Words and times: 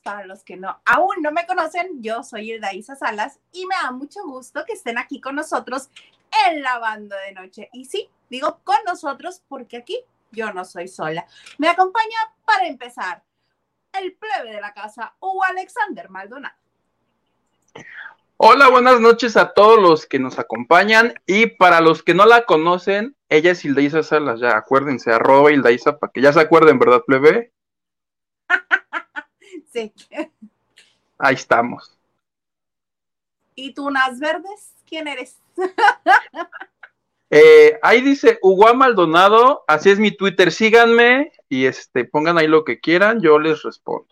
Para 0.00 0.26
los 0.26 0.44
que 0.44 0.56
no 0.56 0.80
aún 0.84 1.16
no 1.22 1.32
me 1.32 1.46
conocen, 1.46 2.02
yo 2.02 2.22
soy 2.22 2.52
Hilda 2.52 2.70
Salas 2.96 3.38
y 3.52 3.66
me 3.66 3.74
da 3.74 3.90
mucho 3.90 4.20
gusto 4.24 4.64
que 4.66 4.72
estén 4.72 4.98
aquí 4.98 5.20
con 5.20 5.34
nosotros 5.34 5.88
en 6.46 6.62
la 6.62 6.78
banda 6.78 7.16
de 7.20 7.32
noche. 7.32 7.68
Y 7.72 7.84
sí, 7.84 8.08
digo 8.28 8.60
con 8.64 8.76
nosotros 8.86 9.42
porque 9.48 9.78
aquí 9.78 10.00
yo 10.32 10.52
no 10.52 10.64
soy 10.64 10.88
sola. 10.88 11.26
Me 11.58 11.68
acompaña 11.68 12.18
para 12.44 12.66
empezar 12.66 13.22
el 13.92 14.14
plebe 14.14 14.52
de 14.52 14.60
la 14.60 14.72
casa, 14.74 15.14
Hugo 15.20 15.44
Alexander 15.44 16.10
Maldonado. 16.10 16.54
Hola, 18.36 18.68
buenas 18.68 19.00
noches 19.00 19.36
a 19.36 19.54
todos 19.54 19.80
los 19.80 20.06
que 20.06 20.18
nos 20.18 20.38
acompañan 20.38 21.14
y 21.24 21.46
para 21.46 21.80
los 21.80 22.02
que 22.02 22.14
no 22.14 22.26
la 22.26 22.44
conocen, 22.44 23.16
ella 23.28 23.52
es 23.52 23.64
Hilda 23.64 24.02
Salas, 24.02 24.40
ya 24.40 24.56
acuérdense, 24.56 25.12
arroba 25.12 25.52
Hilda 25.52 25.70
para 25.98 26.12
que 26.12 26.20
ya 26.20 26.32
se 26.32 26.40
acuerden, 26.40 26.78
¿verdad, 26.80 27.02
plebe? 27.06 27.53
Sí. 29.74 29.92
Ahí 31.18 31.34
estamos. 31.34 31.98
¿Y 33.54 33.74
tú, 33.74 33.90
Nas 33.90 34.18
Verdes? 34.18 34.74
¿Quién 34.86 35.08
eres? 35.08 35.38
Eh, 37.30 37.80
ahí 37.82 38.00
dice 38.00 38.38
Hugo 38.42 38.72
Maldonado, 38.74 39.64
así 39.66 39.90
es 39.90 39.98
mi 39.98 40.12
Twitter, 40.12 40.52
síganme 40.52 41.32
y 41.48 41.64
este, 41.64 42.04
pongan 42.04 42.38
ahí 42.38 42.46
lo 42.46 42.64
que 42.64 42.78
quieran, 42.78 43.20
yo 43.20 43.40
les 43.40 43.62
respondo. 43.62 44.06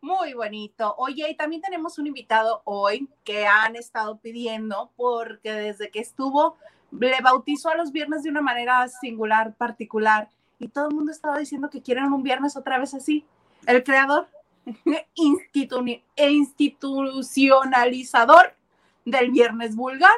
Muy 0.00 0.32
bonito. 0.32 0.96
Oye, 0.98 1.30
y 1.30 1.36
también 1.36 1.62
tenemos 1.62 1.98
un 1.98 2.08
invitado 2.08 2.62
hoy 2.64 3.08
que 3.22 3.46
han 3.46 3.76
estado 3.76 4.18
pidiendo 4.18 4.90
porque 4.96 5.52
desde 5.52 5.90
que 5.90 6.00
estuvo, 6.00 6.56
le 6.90 7.20
bautizó 7.20 7.68
a 7.68 7.76
los 7.76 7.92
viernes 7.92 8.24
de 8.24 8.30
una 8.30 8.40
manera 8.40 8.88
singular, 8.88 9.54
particular, 9.54 10.30
y 10.58 10.68
todo 10.68 10.88
el 10.88 10.94
mundo 10.94 11.12
estaba 11.12 11.38
diciendo 11.38 11.70
que 11.70 11.82
quieren 11.82 12.12
un 12.12 12.24
viernes 12.24 12.56
otra 12.56 12.78
vez 12.78 12.94
así. 12.94 13.24
El 13.66 13.84
creador, 13.84 14.28
institucionalizador 15.94 18.54
del 19.04 19.30
viernes 19.30 19.76
vulgar, 19.76 20.16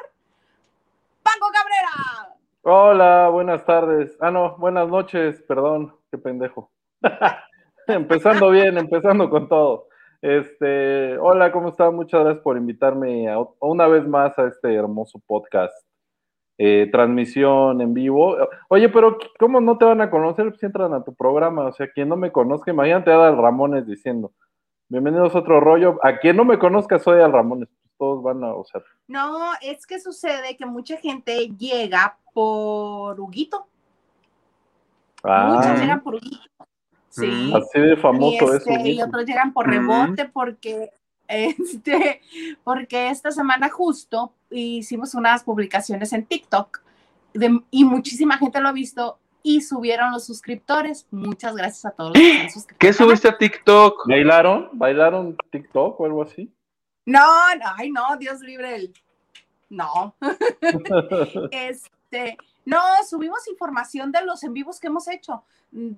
Paco 1.23 1.51
Cabrera. 1.53 2.35
Hola, 2.63 3.29
buenas 3.31 3.65
tardes. 3.65 4.17
Ah, 4.21 4.31
no, 4.31 4.57
buenas 4.57 4.89
noches, 4.89 5.43
perdón, 5.43 5.95
qué 6.11 6.19
pendejo. 6.19 6.71
empezando 7.87 8.51
bien, 8.51 8.77
empezando 8.79 9.31
con 9.31 9.49
todo. 9.49 9.89
Este, 10.23 11.17
hola, 11.19 11.51
¿cómo 11.51 11.71
están? 11.71 11.95
Muchas 11.95 12.23
gracias 12.23 12.43
por 12.43 12.57
invitarme 12.57 13.27
una 13.61 13.87
vez 13.87 14.07
más 14.07 14.39
a 14.39 14.49
este 14.49 14.75
hermoso 14.75 15.21
podcast. 15.27 15.75
Eh, 16.63 16.91
transmisión 16.93 17.81
en 17.81 17.95
vivo. 17.95 18.37
Oye, 18.69 18.91
pero 18.91 19.17
¿cómo 19.39 19.63
no 19.63 19.79
te 19.79 19.87
van 19.87 20.03
a 20.03 20.11
conocer 20.11 20.55
si 20.59 20.67
entran 20.67 20.93
a 20.93 21.03
tu 21.03 21.15
programa? 21.15 21.65
O 21.65 21.73
sea, 21.73 21.91
quien 21.91 22.11
no 22.11 22.17
me 22.17 22.31
conozca, 22.31 22.71
imagínate 22.71 23.11
a 23.11 23.15
Adal 23.15 23.39
Ramones 23.39 23.87
diciendo, 23.87 24.33
bienvenidos 24.91 25.35
a 25.35 25.39
otro 25.39 25.59
rollo. 25.59 25.99
A 26.03 26.19
quien 26.19 26.37
no 26.37 26.45
me 26.45 26.59
conozca, 26.59 26.99
soy 26.99 27.23
Al 27.23 27.33
Ramones 27.33 27.71
todos 27.97 28.23
van 28.23 28.45
a, 28.45 28.55
o 28.55 28.65
sea. 28.65 28.83
No, 29.09 29.53
es 29.63 29.87
que 29.87 30.01
sucede 30.01 30.55
que 30.59 30.67
mucha 30.67 30.99
gente 30.99 31.49
llega 31.57 32.19
por 32.35 33.19
Huguito. 33.19 33.67
Ah. 35.23 35.55
Muchos 35.55 35.81
llegan 35.81 36.03
por 36.03 36.17
Huguito. 36.17 36.67
Sí. 37.09 37.53
Así 37.55 37.81
de 37.81 37.97
famoso 37.97 38.53
y 38.53 38.57
este, 38.57 38.89
Y 38.91 39.03
otros 39.03 39.25
llegan 39.25 39.55
por 39.55 39.67
rebote 39.67 40.29
porque 40.31 40.91
este, 41.31 42.21
porque 42.65 43.11
esta 43.11 43.31
semana 43.31 43.71
justo 43.71 44.35
hicimos 44.51 45.15
unas 45.15 45.45
publicaciones 45.45 46.13
en 46.13 46.27
TikTok 46.27 46.83
y 47.71 47.85
muchísima 47.85 48.39
gente 48.39 48.61
lo 48.61 48.69
ha 48.69 48.73
visto 48.73 49.19
y 49.43 49.63
subieron 49.63 50.13
los 50.13 50.27
suscriptores. 50.27 51.07
Muchas 51.11 51.55
gracias 51.55 51.87
a 51.87 51.91
todos 51.93 52.11
los 52.11 52.23
que 52.23 52.41
han 52.41 52.77
¿Qué 52.79 52.93
subiste 52.93 53.29
a 53.29 53.39
TikTok? 53.39 54.07
¿Bailaron? 54.07 54.69
¿Bailaron 54.73 55.37
TikTok 55.51 56.01
o 56.01 56.05
algo 56.05 56.23
así? 56.23 56.53
No, 57.07 57.55
no, 57.57 57.67
ay, 57.77 57.91
no, 57.91 58.17
Dios 58.19 58.41
libre 58.41 58.75
el. 58.77 58.93
No. 59.69 60.15
este, 61.51 62.37
no, 62.71 62.79
subimos 63.09 63.47
información 63.49 64.13
de 64.13 64.23
los 64.25 64.43
en 64.45 64.53
vivos 64.53 64.79
que 64.79 64.87
hemos 64.87 65.09
hecho. 65.09 65.43
Mm, 65.73 65.93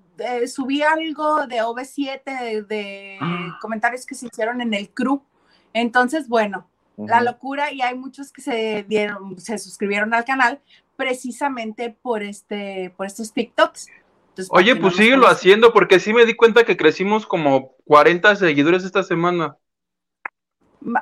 subí 0.47 0.83
algo 0.83 1.47
de 1.47 1.63
OV7, 1.63 2.67
de, 2.67 3.19
ah. 3.21 3.59
comentarios 3.61 4.07
que 4.07 4.15
se 4.15 4.27
hicieron 4.27 4.61
en 4.61 4.73
el 4.73 4.91
crew. 4.91 5.23
Entonces, 5.75 6.29
bueno, 6.29 6.69
la 6.97 7.21
locura 7.21 7.73
y 7.73 7.83
hay 7.83 7.95
muchos 7.95 8.33
que 8.33 8.43
se 8.43 8.85
dieron, 8.89 9.39
se 9.39 9.59
suscribieron 9.59 10.15
al 10.15 10.25
canal 10.25 10.61
precisamente 10.97 11.91
por 11.91 12.23
este, 12.23 12.93
por 12.97 13.07
estos 13.07 13.33
TikToks. 13.33 13.89
Oye, 14.51 14.77
pues 14.77 14.97
síguelo 14.97 15.27
haciendo 15.27 15.73
porque 15.73 16.01
sí 16.01 16.15
me 16.15 16.25
di 16.25 16.35
cuenta 16.35 16.65
que 16.65 16.77
crecimos 16.77 17.27
como 17.27 17.73
40 17.87 18.37
seguidores 18.37 18.85
esta 18.85 19.03
semana 19.03 19.57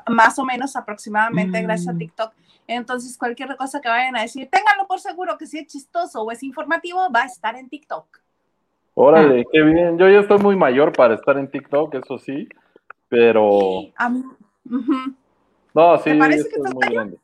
más 0.09 0.39
o 0.39 0.45
menos 0.45 0.77
aproximadamente 0.77 1.63
gracias 1.63 1.89
a 1.89 1.93
mm. 1.93 1.99
TikTok. 1.99 2.33
Entonces, 2.71 3.19
cualquier 3.19 3.57
cosa 3.57 3.81
que 3.81 3.89
vayan 3.89 4.17
a 4.17 4.23
decir, 4.23 4.49
ténganlo 4.49 4.87
por 4.87 5.01
seguro 5.01 5.37
que 5.37 5.47
si 5.47 5.59
es 5.59 5.67
chistoso 5.67 6.23
o 6.23 6.31
es 6.31 6.41
informativo, 6.45 7.11
va 7.11 7.23
a 7.23 7.27
estar 7.27 7.57
en 7.57 7.69
TikTok. 7.69 8.21
Órale, 8.95 9.45
qué 9.53 9.61
bien. 9.63 9.99
Yo 9.99 10.09
ya 10.09 10.21
estoy 10.21 10.39
muy 10.39 10.55
mayor 10.55 10.93
para 10.93 11.15
estar 11.15 11.37
en 11.37 11.51
TikTok, 11.51 11.95
eso 11.95 12.19
sí, 12.19 12.49
pero... 13.09 13.59
No, 15.75 15.99
sí, 15.99 16.15
parece 16.15 16.49
que 16.49 16.59
muy 16.61 16.89
grande. 16.89 17.19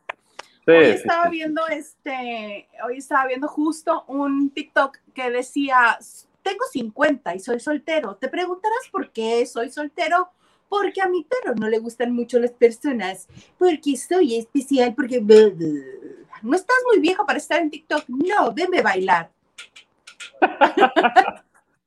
hoy 0.67 0.85
estaba 0.85 1.29
viendo 1.29 1.67
este, 1.69 2.69
hoy 2.85 2.99
estaba 2.99 3.27
viendo 3.29 3.47
justo 3.47 4.05
un 4.09 4.51
TikTok 4.51 4.99
que 5.15 5.31
decía, 5.31 5.97
tengo 6.43 6.65
50 6.73 7.37
y 7.37 7.39
soy 7.39 7.61
soltero. 7.61 8.17
Te 8.17 8.29
preguntarás 8.29 8.89
por 8.91 9.11
qué 9.11 9.47
soy 9.47 9.71
soltero 9.71 10.31
porque 10.69 11.00
a 11.00 11.09
mi 11.09 11.25
perro 11.25 11.54
no 11.54 11.69
le 11.69 11.78
gustan 11.78 12.12
mucho 12.12 12.38
las 12.38 12.53
personas, 12.53 13.28
porque 13.59 13.97
soy 13.97 14.37
especial, 14.37 14.94
porque 14.94 15.21
no 15.21 16.56
estás 16.56 16.77
muy 16.87 17.00
viejo 17.00 17.25
para 17.27 17.38
estar 17.38 17.60
en 17.60 17.71
TikTok, 17.71 18.04
no, 18.09 18.53
venme 18.53 18.82
bailar. 18.82 19.31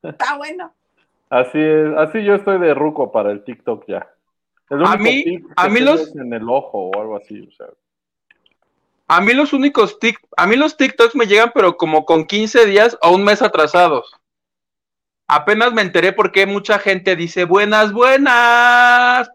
Está 0.04 0.38
bueno. 0.38 0.74
Así 1.30 1.60
es, 1.60 1.96
así 1.98 2.24
yo 2.24 2.36
estoy 2.36 2.60
de 2.60 2.74
ruco 2.74 3.12
para 3.12 3.32
el 3.32 3.44
TikTok 3.44 3.86
ya. 3.88 4.10
a 4.70 4.98
mí, 4.98 5.40
a 5.56 5.70
mí 5.70 5.80
los 5.80 6.16
en 6.16 6.34
el 6.34 6.50
ojo 6.50 6.90
o 6.90 7.02
algo 7.02 7.18
así, 7.18 7.48
o 7.48 7.52
sea. 7.52 7.68
A 9.08 9.22
mí 9.22 9.34
los 9.34 9.54
únicos 9.54 9.98
tic, 10.00 10.20
a 10.38 10.46
mí 10.46 10.56
los 10.56 10.78
TikToks 10.78 11.16
me 11.16 11.26
llegan 11.26 11.52
pero 11.54 11.78
como 11.78 12.06
con 12.06 12.26
15 12.26 12.68
días 12.68 12.98
o 13.02 13.12
un 13.12 13.24
mes 13.24 13.42
atrasados. 13.42 14.12
Apenas 15.32 15.72
me 15.72 15.84
enteré 15.84 16.12
porque 16.12 16.48
mucha 16.48 16.80
gente 16.80 17.16
dice 17.16 17.44
buenas, 17.44 17.94
buenas 17.94 19.32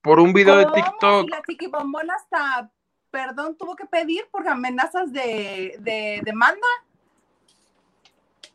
por 0.00 0.20
un 0.20 0.32
video 0.32 0.58
de 0.58 0.66
TikTok. 0.66 1.26
Y 1.26 1.28
la 1.28 1.42
chiquibombona 1.42 2.14
hasta, 2.14 2.70
perdón, 3.10 3.56
tuvo 3.56 3.74
que 3.74 3.84
pedir 3.84 4.28
por 4.30 4.46
amenazas 4.46 5.12
de, 5.12 5.76
demanda. 6.22 6.68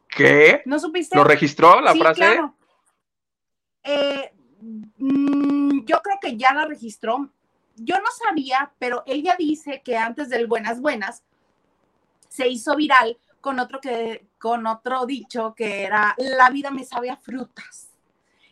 ¿Qué? 0.08 0.62
¿No 0.64 0.80
supiste? 0.80 1.18
¿Lo 1.18 1.26
registró 1.26 1.82
la 1.82 1.94
frase? 1.96 2.22
Claro. 2.22 2.56
Eh, 3.84 4.32
mm, 5.00 5.84
yo 5.84 6.02
creo 6.02 6.18
que 6.22 6.38
ya 6.38 6.54
la 6.54 6.66
registró. 6.66 7.30
Yo 7.76 7.98
no 8.00 8.10
sabía, 8.26 8.72
pero 8.80 9.04
ella 9.06 9.36
dice 9.38 9.82
que 9.84 9.98
antes 9.98 10.30
del 10.30 10.48
Buenas 10.48 10.80
Buenas 10.80 11.26
se 12.30 12.48
hizo 12.48 12.74
viral 12.78 13.18
con 13.42 13.60
otro, 13.60 13.80
que, 13.80 14.28
con 14.38 14.66
otro 14.68 15.06
dicho 15.06 15.54
que 15.56 15.84
era, 15.84 16.16
la 16.18 16.50
vida 16.50 16.72
me 16.72 16.84
sabe 16.84 17.10
a 17.10 17.18
frutas. 17.18 17.90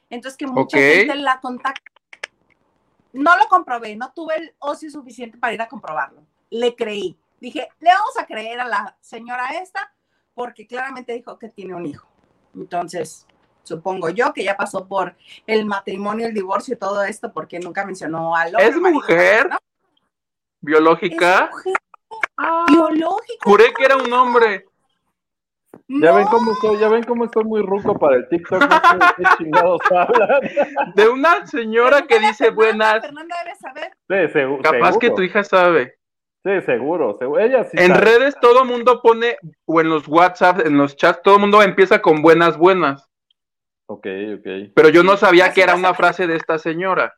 Entonces 0.10 0.38
que 0.38 0.48
mucha 0.48 0.78
gente 0.78 1.16
la 1.16 1.40
contacta. 1.40 1.92
No 3.14 3.36
lo 3.38 3.48
comprobé, 3.48 3.96
no 3.96 4.12
tuve 4.14 4.36
el 4.38 4.56
ocio 4.60 4.90
suficiente 4.92 5.38
para 5.38 5.54
ir 5.54 5.62
a 5.62 5.68
comprobarlo. 5.68 6.22
Le 6.50 6.76
creí. 6.76 7.18
Dije, 7.40 7.68
le 7.80 7.90
vamos 7.90 8.18
a 8.18 8.26
creer 8.26 8.60
a 8.60 8.68
la 8.68 8.98
señora 9.02 9.48
esta 9.62 9.94
porque 10.34 10.68
claramente 10.68 11.14
dijo 11.14 11.38
que 11.38 11.50
tiene 11.50 11.74
un 11.74 11.86
hijo. 11.86 12.08
Entonces, 12.56 13.26
supongo 13.64 14.10
yo 14.10 14.34
que 14.34 14.44
ya 14.44 14.56
pasó 14.56 14.88
por 14.88 15.16
el 15.46 15.66
matrimonio, 15.66 16.28
el 16.28 16.34
divorcio 16.34 16.76
y 16.76 16.78
todo 16.78 17.04
esto 17.04 17.32
porque 17.34 17.60
nunca 17.60 17.86
mencionó 17.86 18.36
al 18.36 18.56
hombre. 18.56 18.68
¿Es 18.68 18.76
mujer? 18.78 19.50
¿Biológica? 20.62 21.50
Ah, 22.38 22.66
biológica. 22.68 23.44
Juré 23.44 23.74
que 23.74 23.84
era 23.84 23.98
un 23.98 24.12
hombre. 24.14 24.68
Ya 25.90 26.12
ven 26.12 26.26
cómo 26.26 26.52
estoy, 26.52 26.80
ya 26.80 26.90
ven 26.90 27.04
cómo 27.04 27.26
estoy 27.26 27.46
muy 27.46 27.62
ruco 27.62 27.98
para 27.98 28.18
el 28.18 28.28
TikTok. 28.28 28.62
de 30.96 31.08
una 31.08 31.48
señora 31.48 32.02
que 32.02 32.20
dice 32.20 32.50
buenas. 32.50 33.02
Fernanda 33.02 33.36
debe 33.44 33.56
saber. 33.56 33.92
Sí, 34.10 34.34
seguro. 34.34 34.64
Capaz 34.64 34.98
que 34.98 35.12
tu 35.12 35.22
hija 35.22 35.44
sabe. 35.44 35.98
Sí, 36.44 36.62
seguro, 36.62 37.18
Ella 37.40 37.66
sí 37.66 37.78
en 37.78 37.94
redes 37.94 38.36
todo 38.40 38.64
el 38.64 38.70
mundo 38.70 39.02
pone, 39.02 39.38
o 39.66 39.82
en 39.82 39.90
los 39.90 40.08
WhatsApp, 40.08 40.66
en 40.66 40.78
los 40.78 40.96
chats, 40.96 41.22
todo 41.22 41.36
el 41.36 41.42
mundo 41.42 41.62
empieza 41.62 42.02
con 42.02 42.22
buenas, 42.22 42.58
buenas. 42.58 43.10
Ok, 43.88 44.08
ok. 44.38 44.72
Pero 44.74 44.90
yo 44.90 45.04
no 45.04 45.18
sabía 45.18 45.52
que 45.52 45.62
era 45.62 45.76
una 45.76 45.94
frase 45.94 46.26
de 46.26 46.38
esta 46.38 46.58
señora. 46.58 47.16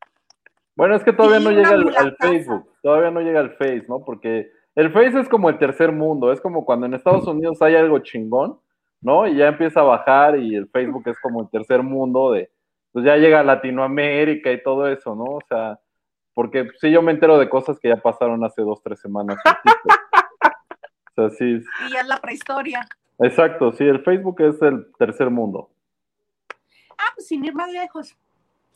Bueno, 0.75 0.95
es 0.95 1.04
que 1.04 1.13
todavía 1.13 1.39
no 1.39 1.51
llega 1.51 1.69
al 1.69 2.15
Facebook, 2.18 2.72
todavía 2.81 3.12
no 3.12 3.19
llega 3.19 3.42
al 3.42 3.56
Face, 3.57 3.86
¿no? 3.88 4.04
Porque 4.04 4.50
el 4.80 4.94
Face 4.94 5.20
es 5.20 5.28
como 5.28 5.50
el 5.50 5.58
tercer 5.58 5.92
mundo, 5.92 6.31
es 6.31 6.40
como 6.40 6.64
cuando 6.64 6.86
en 6.86 6.94
Estados 6.94 7.28
Unidos 7.28 7.62
hay 7.62 7.76
algo 7.76 8.00
chingón, 8.00 8.62
¿no? 9.02 9.28
Y 9.28 9.36
ya 9.36 9.50
empieza 9.50 9.81
a 9.81 9.84
bajar 9.84 10.40
y 10.40 10.56
el 10.56 10.70
Facebook 10.70 11.04
es 11.08 11.20
como 11.20 11.42
el 11.42 11.50
tercer 11.50 11.84
mundo 11.84 12.31
de, 12.31 12.50
pues 12.94 13.04
ya 13.04 13.18
llega 13.18 13.42
a 13.42 13.44
Latinoamérica 13.44 14.50
y 14.54 14.64
todo 14.64 14.88
eso, 14.88 15.16
¿no? 15.16 15.26
O 15.26 15.42
sea, 15.50 15.81
porque 16.34 16.70
sí 16.80 16.92
yo 16.92 17.02
me 17.02 17.12
entero 17.12 17.38
de 17.38 17.50
cosas 17.50 17.78
que 17.78 17.90
ya 17.90 17.98
pasaron 17.98 18.42
hace 18.46 18.62
dos, 18.62 18.81
tres 18.81 19.02
semanas. 19.02 19.38
o 21.12 21.14
sea, 21.14 21.30
sí. 21.32 21.62
Y 21.92 21.98
es 21.98 22.08
la 22.08 22.22
prehistoria. 22.22 22.88
Exacto, 23.20 23.74
sí, 23.74 23.84
el 23.84 24.02
Facebook 24.02 24.40
es 24.40 24.62
el 24.62 24.94
tercer 24.98 25.30
mundo. 25.30 25.70
Ah, 26.92 27.12
pues 27.16 27.28
sin 27.28 27.44
ir 27.44 27.54
más 27.54 27.70
lejos. 27.70 28.16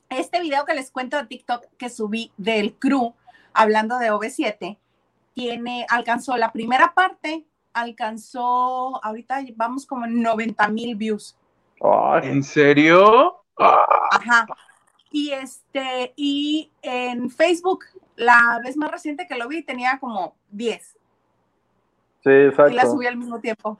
Este 0.09 0.41
video 0.41 0.65
que 0.65 0.73
les 0.73 0.91
cuento 0.91 1.15
de 1.15 1.27
TikTok 1.27 1.63
que 1.77 1.89
subí 1.89 2.33
del 2.35 2.73
crew 2.73 3.13
hablando 3.53 3.99
de 3.99 4.11
OV7 4.11 4.79
tiene, 5.33 5.85
alcanzó 5.89 6.37
la 6.37 6.51
primera 6.51 6.93
parte, 6.93 7.45
alcanzó, 7.73 9.03
ahorita 9.03 9.41
vamos 9.55 9.85
como 9.85 10.05
en 10.05 10.21
90 10.21 10.67
mil 10.69 10.95
views. 10.95 11.37
Ay, 11.81 12.29
¿En 12.29 12.43
serio? 12.43 13.43
Ajá. 13.57 14.45
Y 15.11 15.31
este, 15.31 16.13
y 16.15 16.71
en 16.81 17.29
Facebook, 17.29 17.85
la 18.15 18.59
vez 18.63 18.77
más 18.77 18.91
reciente 18.91 19.27
que 19.27 19.37
lo 19.37 19.47
vi 19.47 19.63
tenía 19.63 19.99
como 19.99 20.35
10 20.49 20.97
sí, 22.23 22.29
y 22.29 22.33
la 22.33 22.47
exacto. 22.47 22.91
subí 22.91 23.05
al 23.05 23.17
mismo 23.17 23.39
tiempo. 23.39 23.77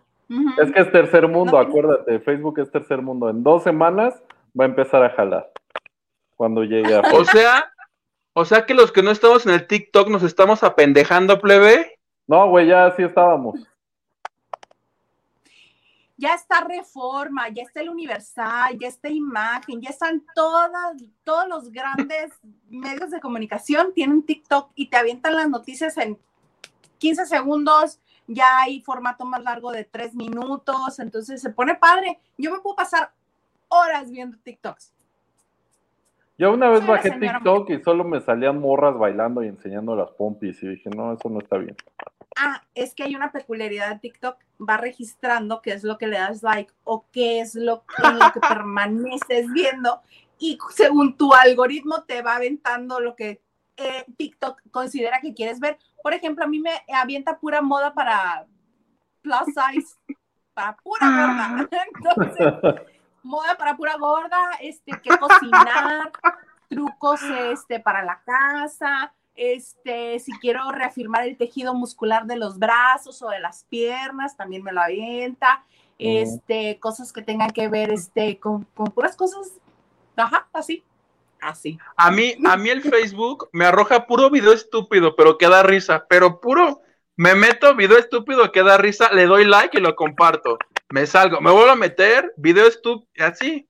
Es 0.62 0.72
que 0.72 0.80
es 0.80 0.92
tercer 0.92 1.28
mundo, 1.28 1.54
No, 1.54 1.58
acuérdate, 1.60 2.20
Facebook 2.20 2.60
es 2.60 2.72
tercer 2.72 3.02
mundo. 3.02 3.30
En 3.30 3.44
dos 3.44 3.64
semanas 3.64 4.22
va 4.60 4.66
a 4.66 4.68
empezar 4.68 5.04
a 5.04 5.10
jalar. 5.12 5.52
Cuando 6.36 6.64
llegue 6.64 6.96
a... 6.96 7.02
O 7.02 7.24
sea, 7.26 7.72
o 8.34 8.46
sea 8.46 8.66
que 8.66 8.74
los 8.74 8.92
que 8.92 9.04
no 9.04 9.12
estamos 9.12 9.46
en 9.46 9.54
el 9.54 9.68
TikTok 9.68 10.10
nos 10.10 10.24
estamos 10.24 10.64
apendejando, 10.64 11.40
plebe. 11.40 12.00
No, 12.28 12.50
güey, 12.50 12.68
ya 12.68 12.88
así 12.88 13.04
estábamos. 13.04 13.60
ya 16.18 16.36
está 16.36 16.62
Reforma, 16.62 17.50
ya 17.50 17.64
está 17.64 17.82
el 17.82 17.90
Universal, 17.90 18.78
ya 18.80 18.88
está 18.88 19.10
Imagen, 19.10 19.82
ya 19.82 19.90
están 19.90 20.24
todas, 20.34 20.72
todos 21.24 21.48
los 21.50 21.72
grandes 21.72 22.32
medios 22.70 23.12
de 23.12 23.20
comunicación 23.20 23.94
tienen 23.94 24.24
TikTok 24.24 24.72
y 24.76 24.90
te 24.90 24.98
avientan 24.98 25.36
las 25.36 25.50
noticias 25.50 25.98
en 25.98 26.18
15 27.00 27.26
segundos, 27.26 28.00
ya 28.28 28.62
hay 28.62 28.80
formato 28.82 29.26
más 29.26 29.44
largo 29.44 29.72
de 29.74 29.84
3 29.84 30.16
minutos, 30.16 31.00
entonces 31.00 31.42
se 31.42 31.50
pone 31.50 31.76
padre. 31.76 32.20
Yo 32.38 32.52
me 32.52 32.62
puedo 32.62 32.78
pasar 32.78 33.12
horas 33.68 34.10
viendo 34.10 34.38
TikToks. 34.38 34.93
Yo 36.44 36.52
una 36.52 36.70
vez 36.70 36.86
bajé 36.86 37.12
TikTok 37.12 37.70
y 37.70 37.82
solo 37.82 38.04
me 38.04 38.20
salían 38.20 38.60
morras 38.60 38.98
bailando 38.98 39.42
y 39.42 39.48
enseñando 39.48 39.96
las 39.96 40.12
pompis 40.12 40.62
y 40.62 40.68
dije, 40.68 40.90
no, 40.90 41.14
eso 41.14 41.30
no 41.30 41.40
está 41.40 41.58
bien. 41.58 41.78
Ah, 42.36 42.62
es 42.76 42.94
que 42.94 43.04
hay 43.04 43.16
una 43.16 43.32
peculiaridad 43.32 43.92
de 43.92 44.00
TikTok, 44.00 44.36
va 44.60 44.76
registrando 44.76 45.62
qué 45.62 45.72
es 45.72 45.86
lo 45.86 45.98
que 45.98 46.08
le 46.08 46.18
das 46.18 46.44
like 46.44 46.74
o 46.84 47.06
qué 47.14 47.40
es 47.40 47.56
lo 47.56 47.86
que, 47.86 48.06
en 48.06 48.20
lo 48.20 48.30
que 48.34 48.42
permaneces 48.50 49.54
viendo 49.54 50.02
y 50.38 50.58
según 50.72 51.16
tu 51.16 51.34
algoritmo 51.34 52.04
te 52.04 52.22
va 52.22 52.36
aventando 52.36 53.00
lo 53.00 53.16
que 53.16 53.42
eh, 53.78 54.04
TikTok 54.18 54.64
considera 54.70 55.22
que 55.22 55.34
quieres 55.34 55.62
ver. 55.62 55.78
Por 56.02 56.14
ejemplo, 56.14 56.44
a 56.44 56.50
mí 56.50 56.60
me 56.60 56.74
avienta 56.94 57.40
pura 57.40 57.62
moda 57.62 57.94
para 57.94 58.48
plus 59.22 59.46
size, 59.46 59.96
para 60.54 60.76
pura 60.76 61.08
gorda. 61.08 61.70
Entonces, 61.96 62.82
moda 63.24 63.56
para 63.58 63.76
pura 63.76 63.98
gorda, 63.98 64.52
este, 64.62 64.92
qué 65.02 65.18
cocinar, 65.18 66.12
trucos 66.70 67.22
este, 67.50 67.80
para 67.80 68.04
la 68.04 68.22
casa, 68.26 69.14
este, 69.36 70.20
si 70.20 70.32
quiero 70.40 70.72
reafirmar 70.72 71.28
el 71.28 71.38
tejido 71.38 71.74
muscular 71.74 72.26
de 72.26 72.36
los 72.36 72.60
brazos 72.60 73.22
o 73.22 73.30
de 73.30 73.40
las 73.40 73.66
piernas, 73.66 74.38
también 74.38 74.64
me 74.64 74.72
lo 74.72 74.82
avienta, 74.82 75.64
este, 75.98 76.80
cosas 76.80 77.14
que 77.14 77.22
tengan 77.22 77.52
que 77.52 77.68
ver, 77.70 77.92
este, 77.92 78.40
con, 78.40 78.66
con 78.74 78.88
puras 78.88 79.16
cosas, 79.16 79.52
ajá, 80.16 80.48
así, 80.54 80.84
así. 81.40 81.80
A 81.96 82.12
mí, 82.12 82.36
a 82.46 82.58
mí 82.58 82.70
el 82.70 82.82
Facebook 82.82 83.50
me 83.52 83.66
arroja 83.66 84.06
puro 84.06 84.30
video 84.30 84.54
estúpido, 84.54 85.16
pero 85.16 85.38
que 85.38 85.48
da 85.48 85.64
risa. 85.64 86.06
Pero 86.10 86.40
puro, 86.40 86.82
me 87.16 87.36
meto 87.36 87.76
video 87.76 87.98
estúpido 87.98 88.52
que 88.52 88.64
da 88.64 88.78
risa, 88.78 89.12
le 89.14 89.26
doy 89.26 89.46
like 89.46 89.78
y 89.78 89.82
lo 89.82 89.96
comparto. 89.96 90.58
Me 90.92 91.06
salgo, 91.06 91.42
me 91.42 91.52
vuelvo 91.52 91.72
a 91.72 91.76
meter, 91.76 92.34
video 92.38 92.68
estúpido, 92.68 93.26
así. 93.26 93.68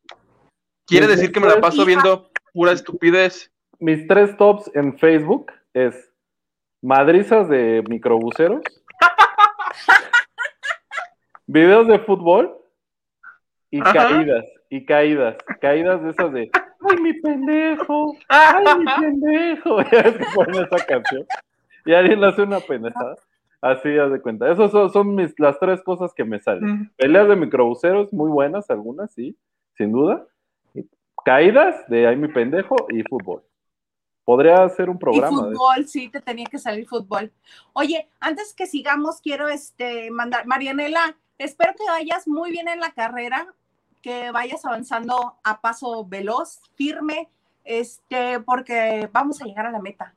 Quiere 0.86 1.08
decir 1.08 1.32
que 1.32 1.40
me 1.40 1.48
la 1.48 1.62
paso 1.62 1.86
viendo 1.86 2.30
pura 2.54 2.72
estupidez. 2.74 3.52
Mis 3.80 4.08
tres 4.08 4.36
tops 4.38 4.70
en 4.76 4.98
Facebook 4.98 5.52
es 5.74 6.12
madrizas 6.82 7.48
de 7.48 7.84
microbuseros, 7.88 8.62
videos 11.48 11.88
de 11.88 12.00
fútbol 12.00 12.58
y 13.72 13.82
Ajá. 13.82 13.94
caídas, 13.94 14.46
y 14.70 14.86
caídas, 14.86 15.36
caídas 15.62 16.04
de 16.04 16.10
esas 16.10 16.34
de 16.34 16.52
¡Ay, 16.90 16.98
mi 16.98 17.14
pendejo! 17.14 18.18
¡Ay, 18.28 18.66
mi 18.80 18.86
pendejo! 19.00 19.82
Ya 19.92 20.02
ves 20.04 20.18
que 20.18 20.26
ponen 20.36 20.66
esa 20.66 20.86
canción. 20.86 21.26
Y 21.86 21.94
alguien 21.94 22.22
le 22.22 22.28
hace 22.28 22.42
una 22.42 22.60
pendejada. 22.60 23.16
Así, 23.64 23.98
haz 23.98 24.12
de 24.12 24.20
cuenta. 24.22 24.52
Esas 24.52 24.72
son, 24.72 24.92
son 24.92 25.16
mis, 25.16 25.34
las 25.40 25.58
tres 25.58 25.82
cosas 25.84 26.14
que 26.14 26.26
me 26.26 26.38
salen. 26.42 26.92
Peleas 26.98 27.30
de 27.30 27.38
microbuseros, 27.38 28.12
muy 28.12 28.30
buenas, 28.30 28.70
algunas, 28.70 29.14
sí, 29.14 29.38
sin 29.78 29.94
duda. 29.94 30.28
Caídas 31.24 31.88
de 31.88 32.06
¡Ay, 32.08 32.18
mi 32.18 32.28
pendejo! 32.28 32.76
y 32.90 33.04
fútbol. 33.04 33.42
Podría 34.26 34.68
ser 34.68 34.90
un 34.90 34.98
Y 34.98 35.00
programa. 35.00 35.48
de- 35.48 35.56
fútbol, 35.56 35.88
sí, 35.88 36.10
te 36.10 36.20
tenía 36.20 36.46
que 36.48 36.58
salir 36.60 36.86
fútbol. 36.88 37.32
Oye, 37.72 38.10
antes 38.20 38.54
que 38.54 38.66
sigamos, 38.68 39.22
quiero 39.22 39.48
este 39.48 40.12
mandar, 40.12 40.46
Marianela, 40.46 41.16
espero 41.38 41.74
que 41.78 41.86
vayas 41.90 42.28
muy 42.28 42.52
bien 42.52 42.68
en 42.68 42.82
la 42.82 42.92
carrera, 42.92 43.48
que 44.02 44.32
vayas 44.32 44.66
avanzando 44.66 45.36
a 45.42 45.62
paso 45.62 46.06
veloz, 46.06 46.62
firme, 46.76 47.30
este, 47.64 48.42
porque 48.42 49.10
vamos 49.14 49.42
a 49.42 49.46
llegar 49.46 49.66
a 49.68 49.72
la 49.72 49.80
meta. 49.80 50.14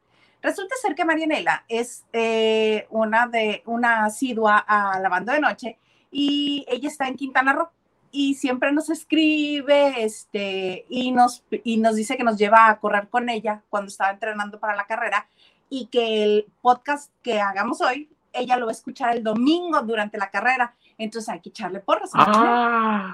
Resulta 0.47 0.77
ser 0.81 0.95
que 0.95 1.05
Marianela 1.05 1.65
es 1.69 2.05
eh, 2.13 2.87
una 2.91 3.27
de 3.27 3.63
una 3.67 4.05
asidua 4.05 4.59
a 4.59 5.01
lavando 5.01 5.33
de 5.33 5.41
noche 5.41 5.79
y 6.13 6.65
ella 6.69 6.89
está 6.89 7.09
en 7.09 7.17
Quintana 7.17 7.53
Roo 7.53 7.69
y 8.13 8.35
siempre 8.35 8.71
nos 8.71 8.89
escribe 8.89 10.05
este 10.05 10.87
y 10.89 11.11
nos 11.11 11.45
y 11.51 11.79
nos 11.79 11.97
dice 11.97 12.17
que 12.17 12.23
nos 12.23 12.39
lleva 12.39 12.69
a 12.69 12.79
correr 12.79 13.09
con 13.09 13.29
ella 13.29 13.63
cuando 13.69 13.89
estaba 13.89 14.13
entrenando 14.13 14.61
para 14.61 14.77
la 14.77 14.87
carrera 14.87 15.27
y 15.69 15.87
que 15.87 16.23
el 16.23 16.47
podcast 16.63 17.11
que 17.23 17.41
hagamos 17.41 17.81
hoy 17.81 18.09
ella 18.33 18.57
lo 18.57 18.67
va 18.67 18.71
a 18.71 18.79
escuchar 18.79 19.17
el 19.17 19.25
domingo 19.25 19.83
durante 19.83 20.17
la 20.17 20.31
carrera 20.31 20.75
entonces 20.97 21.29
hay 21.29 21.41
que 21.41 21.49
echarle 21.49 21.81
porras 21.81 22.11
Ah, 22.15 23.13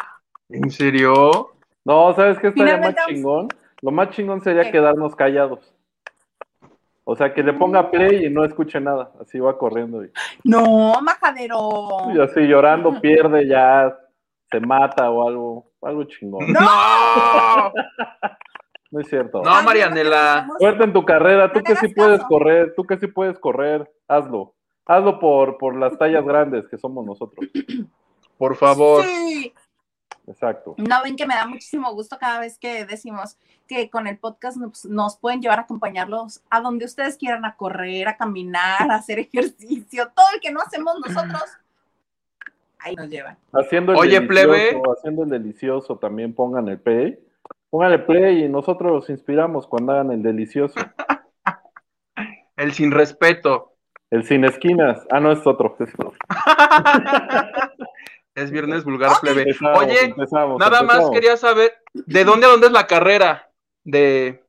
¿en 0.50 0.70
serio? 0.70 1.54
No, 1.84 2.14
¿sabes 2.14 2.38
qué 2.38 2.48
estaría 2.48 2.76
más 2.76 2.94
vamos- 2.94 3.06
chingón? 3.08 3.48
Lo 3.80 3.90
más 3.90 4.10
chingón 4.10 4.40
sería 4.42 4.62
¿Qué? 4.64 4.70
quedarnos 4.72 5.16
callados. 5.16 5.74
O 7.04 7.16
sea, 7.16 7.35
que 7.35 7.42
le 7.42 7.52
ponga 7.54 7.90
play 7.90 8.26
y 8.26 8.30
no 8.30 8.44
escuche 8.44 8.80
nada. 8.80 9.12
Así 9.21 9.40
va 9.40 9.59
corriendo. 9.59 10.04
Y, 10.04 10.11
no 10.44 11.00
majadero 11.02 12.12
y 12.14 12.21
así 12.21 12.42
llorando, 12.42 13.00
pierde 13.00 13.47
ya, 13.49 13.97
se 14.50 14.61
mata 14.61 15.11
o 15.11 15.26
algo. 15.26 15.73
Algo 15.82 16.04
chingón. 16.04 16.47
No, 16.52 16.61
No 18.92 19.00
es 19.00 19.09
cierto. 19.09 19.42
no, 19.42 19.62
Marianela. 19.62 20.47
Suerte 20.59 20.85
en 20.85 20.92
tu 20.92 21.04
carrera. 21.04 21.50
Tú 21.52 21.59
No 21.61 21.64
que 21.64 21.75
sí 21.76 21.88
puedes 21.88 22.18
caso. 22.18 22.28
correr, 22.28 22.75
tú 22.76 22.85
que 22.85 22.99
sí 22.99 23.06
puedes 23.09 23.38
correr, 23.38 23.90
hazlo. 24.06 24.54
Hazlo 24.87 25.18
por, 25.18 25.59
por 25.59 25.76
las 25.76 25.97
tallas 25.99 26.25
grandes 26.25 26.68
que 26.68 26.76
somos 26.78 27.04
nosotros. 27.06 27.47
Por 28.37 28.54
favor. 28.56 29.02
sí. 29.04 29.52
Exacto. 30.32 30.74
No 30.78 31.02
ven 31.02 31.16
que 31.16 31.26
me 31.26 31.34
da 31.34 31.46
muchísimo 31.46 31.92
gusto 31.92 32.18
cada 32.18 32.40
vez 32.40 32.58
que 32.58 32.84
decimos 32.84 33.36
que 33.68 33.90
con 33.90 34.06
el 34.06 34.18
podcast 34.18 34.56
nos, 34.56 34.84
nos 34.86 35.16
pueden 35.16 35.40
llevar 35.40 35.58
a 35.58 35.62
acompañarlos 35.62 36.42
a 36.50 36.60
donde 36.60 36.84
ustedes 36.84 37.16
quieran, 37.16 37.44
a 37.44 37.56
correr, 37.56 38.08
a 38.08 38.16
caminar, 38.16 38.90
a 38.90 38.96
hacer 38.96 39.18
ejercicio, 39.18 40.10
todo 40.14 40.26
el 40.34 40.40
que 40.40 40.52
no 40.52 40.60
hacemos 40.60 40.94
nosotros, 41.06 41.42
ahí 42.78 42.96
nos 42.96 43.08
llevan. 43.08 43.36
Haciendo 43.52 43.92
el 43.92 43.98
Oye, 43.98 44.20
delicioso, 44.20 44.28
plebe. 44.28 44.82
haciendo 44.98 45.22
el 45.24 45.30
delicioso, 45.30 45.96
también 45.98 46.34
pongan 46.34 46.68
el 46.68 46.80
play. 46.80 47.18
Pónganle 47.70 48.00
play 48.00 48.44
y 48.44 48.48
nosotros 48.48 48.92
los 48.92 49.10
inspiramos 49.10 49.66
cuando 49.66 49.92
hagan 49.92 50.10
el 50.10 50.22
delicioso. 50.22 50.74
El 52.54 52.72
sin 52.72 52.90
respeto. 52.92 53.72
El 54.10 54.24
sin 54.24 54.44
esquinas. 54.44 55.04
Ah, 55.10 55.20
no, 55.20 55.32
es 55.32 55.44
otro. 55.46 55.74
es 55.80 55.92
otro. 55.94 56.12
Es 58.34 58.50
viernes 58.50 58.84
vulgar, 58.84 59.12
plebe. 59.20 59.42
Empezamos, 59.42 59.82
Oye, 59.82 60.00
empezamos, 60.04 60.58
nada 60.58 60.82
más 60.82 61.10
quería 61.10 61.36
saber, 61.36 61.72
¿de 61.92 62.24
dónde 62.24 62.46
a 62.46 62.50
dónde 62.50 62.68
es 62.68 62.72
la 62.72 62.86
carrera 62.86 63.50
de, 63.84 64.42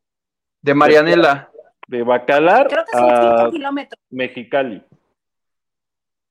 de 0.62 0.74
Marianela? 0.74 1.52
De 1.88 2.02
Bacalar 2.02 2.68
Creo 2.70 2.86
que 2.86 2.98
son 2.98 3.12
a 3.12 3.38
5 3.40 3.52
kilómetros. 3.52 4.00
Mexicali. 4.10 4.82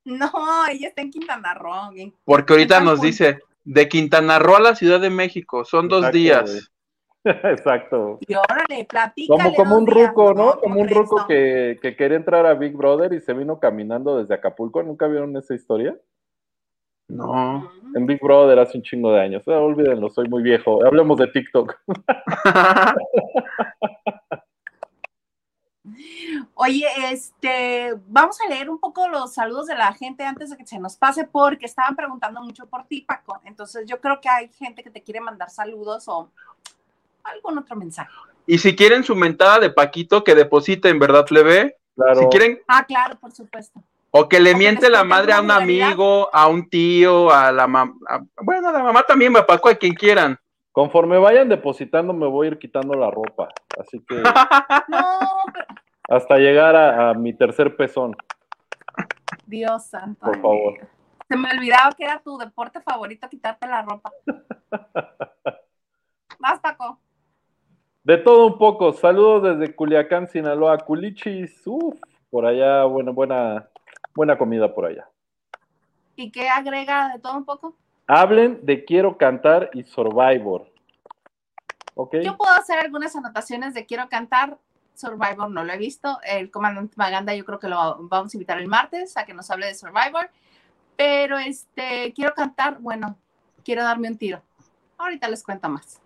No, 0.05 0.31
ella 0.71 0.89
está 0.89 1.03
en 1.03 1.11
Quintana 1.11 1.55
Roo. 1.55 1.93
en- 1.95 2.15
Porque 2.25 2.55
ahorita 2.55 2.81
nos 2.81 3.01
dice, 3.01 3.41
de 3.65 3.89
Quintana 3.89 4.39
Roo 4.39 4.57
a 4.57 4.61
la 4.61 4.75
Ciudad 4.75 4.99
de 4.99 5.11
México, 5.11 5.65
son 5.65 5.89
dos 5.89 6.11
días. 6.11 6.71
Exacto. 7.25 8.19
Y 8.27 8.35
órale, 8.35 8.85
platícale. 8.85 9.43
Como, 9.43 9.55
como 9.55 9.77
un 9.77 9.87
ruco, 9.87 10.35
¿no? 10.35 10.59
Como 10.59 10.75
¿Cómo 10.75 10.81
un 10.81 10.89
ruco 10.89 11.27
que, 11.29 11.79
que 11.81 11.95
quería 11.95 12.17
entrar 12.17 12.47
a 12.47 12.55
Big 12.55 12.73
Brother 12.73 13.13
y 13.13 13.21
se 13.21 13.33
vino 13.35 13.61
caminando 13.61 14.19
desde 14.19 14.35
Acapulco. 14.35 14.83
¿Nunca 14.83 15.07
vieron 15.07 15.37
esa 15.37 15.55
historia? 15.55 15.97
No. 17.13 17.71
En 17.95 18.07
Big 18.07 18.21
Brother 18.23 18.59
hace 18.59 18.79
un 18.79 18.85
chingo 18.85 19.13
de 19.13 19.21
años. 19.21 19.43
Ah, 19.47 19.59
olvídenlo, 19.59 20.09
soy 20.09 20.29
muy 20.29 20.43
viejo. 20.43 20.85
Hablemos 20.85 21.19
de 21.19 21.27
TikTok. 21.27 21.79
Oye, 26.55 26.87
este, 27.11 27.93
vamos 28.07 28.39
a 28.41 28.49
leer 28.49 28.71
un 28.71 28.79
poco 28.79 29.09
los 29.09 29.35
saludos 29.35 29.67
de 29.67 29.75
la 29.75 29.93
gente 29.93 30.25
antes 30.25 30.49
de 30.51 30.57
que 30.57 30.65
se 30.65 30.79
nos 30.79 30.97
pase, 30.97 31.27
porque 31.27 31.67
estaban 31.67 31.95
preguntando 31.95 32.41
mucho 32.43 32.67
por 32.67 32.85
ti, 32.85 33.03
Paco. 33.03 33.41
Entonces, 33.45 33.85
yo 33.87 34.01
creo 34.01 34.19
que 34.21 34.31
hay 34.31 34.49
gente 34.49 34.83
que 34.83 34.91
te 34.91 35.03
quiere 35.03 35.21
mandar 35.21 35.51
saludos 35.51 36.09
o 36.09 36.31
algún 37.25 37.59
otro 37.59 37.77
mensaje. 37.77 38.11
Y 38.47 38.57
si 38.57 38.75
quieren 38.75 39.05
su 39.05 39.15
mentada 39.15 39.59
de 39.59 39.69
Paquito, 39.71 40.25
que 40.25 40.35
depositen, 40.35 40.99
¿verdad, 40.99 41.27
plebe? 41.27 41.77
Claro. 41.95 42.21
Si 42.21 42.27
quieren, 42.29 42.61
Ah, 42.69 42.87
claro, 42.87 43.19
por 43.19 43.33
supuesto. 43.33 43.83
O 44.15 44.29
que 44.29 44.39
le 44.39 44.55
O 44.55 44.59
miente 44.59 44.89
la 44.89 45.03
madre 45.05 45.33
a 45.33 45.41
un 45.41 45.51
amigo, 45.51 46.29
a 46.33 46.47
un 46.47 46.69
tío, 46.69 47.31
a 47.33 47.51
la 47.51 47.67
mamá. 47.67 47.95
Bueno, 48.43 48.69
a 48.69 48.73
la 48.73 48.83
mamá 48.83 49.03
también, 49.03 49.37
a 49.37 49.45
Paco, 49.45 49.69
a 49.69 49.75
quien 49.75 49.95
quieran. 49.95 50.39
Conforme 50.71 51.19
vayan 51.19 51.49
depositando, 51.49 52.13
me 52.13 52.27
voy 52.27 52.47
a 52.47 52.51
ir 52.51 52.59
quitando 52.59 52.95
la 52.95 53.11
ropa. 53.11 53.49
Así 53.79 54.03
que 54.07 54.15
No, 54.89 55.19
pero- 55.53 55.67
hasta 56.09 56.37
llegar 56.37 56.77
a, 56.77 57.11
a 57.11 57.15
mi 57.15 57.33
tercer 57.33 57.75
pezón, 57.77 58.15
Dios 59.47 59.87
santo. 59.87 60.21
por 60.27 60.41
favor. 60.41 60.75
Se 61.29 61.37
me 61.37 61.51
olvidaba 61.51 61.93
que 61.93 62.05
era 62.05 62.21
tu 62.23 62.37
deporte 62.37 62.81
favorito 62.83 63.29
quitarte 63.29 63.67
la 63.67 63.83
ropa. 63.83 64.11
Más, 66.39 66.61
Paco. 66.61 66.99
De 68.05 68.19
todo 68.19 68.47
un 68.47 68.59
poco. 68.59 68.93
Saludos 68.93 69.59
desde 69.59 69.75
Culiacán, 69.75 70.29
Sinaloa. 70.29 70.77
Culichis. 70.79 71.63
Uf, 71.67 71.99
por 72.31 72.45
allá, 72.47 72.85
buena, 72.85 73.13
buena, 73.13 73.69
buena 74.15 74.39
comida 74.39 74.75
por 74.75 74.87
allá. 74.87 75.09
¿Y 76.17 76.31
qué 76.31 76.49
agrega 76.49 77.11
de 77.13 77.19
todo 77.19 77.37
un 77.37 77.45
poco? 77.45 77.77
Hablen 78.07 78.65
de 78.65 78.85
Quiero 78.85 79.17
Cantar 79.17 79.71
y 79.73 79.85
Survivor. 79.85 80.71
¿Ok? 81.95 82.17
Yo 82.23 82.37
puedo 82.37 82.53
hacer 82.53 82.79
algunas 82.79 83.15
anotaciones 83.17 83.75
de 83.75 83.87
quiero 83.87 84.09
cantar. 84.09 84.59
Survivor 84.95 85.51
no 85.51 85.65
lo 85.65 85.73
he 85.73 85.79
visto. 85.79 86.19
El 86.25 86.51
comandante 86.51 86.95
Maganda 86.97 87.35
yo 87.35 87.45
creo 87.45 87.59
que 87.59 87.69
lo 87.69 87.99
vamos 88.09 88.35
a 88.35 88.37
invitar 88.37 88.59
el 88.59 88.69
martes 88.69 89.17
a 89.17 89.25
que 89.25 89.35
nos 89.35 89.51
hable 89.51 89.67
de 89.67 89.75
Survivor. 89.75 90.31
Pero 90.97 91.39
este, 91.39 92.13
quiero 92.15 92.35
cantar, 92.35 92.79
bueno, 92.79 93.17
quiero 93.65 93.83
darme 93.83 94.09
un 94.09 94.19
tiro. 94.19 94.43
Ahorita 94.99 95.29
les 95.29 95.43
cuento 95.43 95.69
más. 95.69 96.01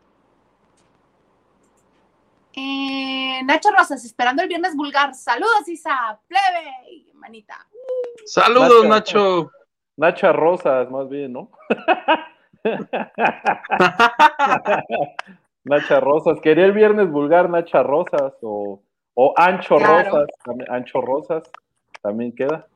Eh, 2.55 3.43
Nacho 3.45 3.71
Rosas, 3.71 4.05
esperando 4.05 4.43
el 4.43 4.49
viernes 4.49 4.75
vulgar. 4.75 5.15
Saludos, 5.15 5.69
Isa, 5.69 6.19
plebe, 6.27 7.13
manita. 7.15 7.67
Saludos, 8.25 8.87
Nacho. 8.87 9.19
Nacho. 9.19 9.51
Nacha 9.97 10.33
Rosas, 10.33 10.91
más 10.91 11.09
bien, 11.09 11.33
¿no? 11.33 11.51
Nacha 15.65 16.01
Rosas. 16.01 16.41
Quería 16.41 16.65
el 16.67 16.73
viernes 16.73 17.11
vulgar 17.11 17.49
Nacha 17.51 17.83
Rosas 17.83 18.35
o, 18.43 18.83
o 19.15 19.35
Ancho 19.37 19.77
Claro. 19.77 20.11
Rosas. 20.11 20.29
también- 20.45 20.71
Ancho 20.71 21.01
Rosas 21.01 21.51
también 22.03 22.33
queda. 22.35 22.67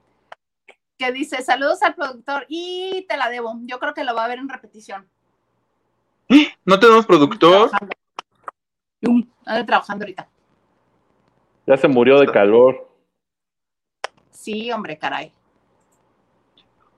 Que 0.99 1.13
dice, 1.13 1.41
saludos 1.43 1.83
al 1.83 1.95
productor 1.95 2.45
y 2.49 3.07
te 3.09 3.17
la 3.17 3.31
debo. 3.31 3.55
Yo 3.63 3.79
creo 3.79 3.95
que 3.95 4.05
lo 4.05 4.15
va 4.15 4.25
a 4.25 4.29
ver 4.29 4.39
en 4.39 4.49
repetición. 4.49 5.09
¿No 6.65 6.79
tenemos 6.79 7.07
productor? 7.07 7.71
Trabajando. 7.71 7.95
Anda 9.47 9.67
trabajando 9.67 10.05
ahorita. 10.05 10.29
Ya 11.67 11.77
se 11.77 11.89
murió 11.89 12.19
de 12.19 12.27
calor. 12.27 12.90
Sí, 14.41 14.73
hombre, 14.73 14.97
caray. 14.97 15.31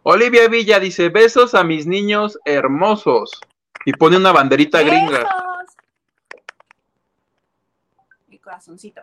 Olivia 0.04 0.46
Villa 0.46 0.78
dice, 0.78 1.08
besos 1.08 1.56
a 1.56 1.64
mis 1.64 1.88
niños 1.88 2.38
hermosos. 2.44 3.32
Y 3.84 3.92
pone 3.94 4.16
una 4.16 4.30
banderita 4.30 4.80
gringa. 4.80 5.18
Besos. 5.18 5.76
Mi 8.28 8.38
corazoncito. 8.38 9.02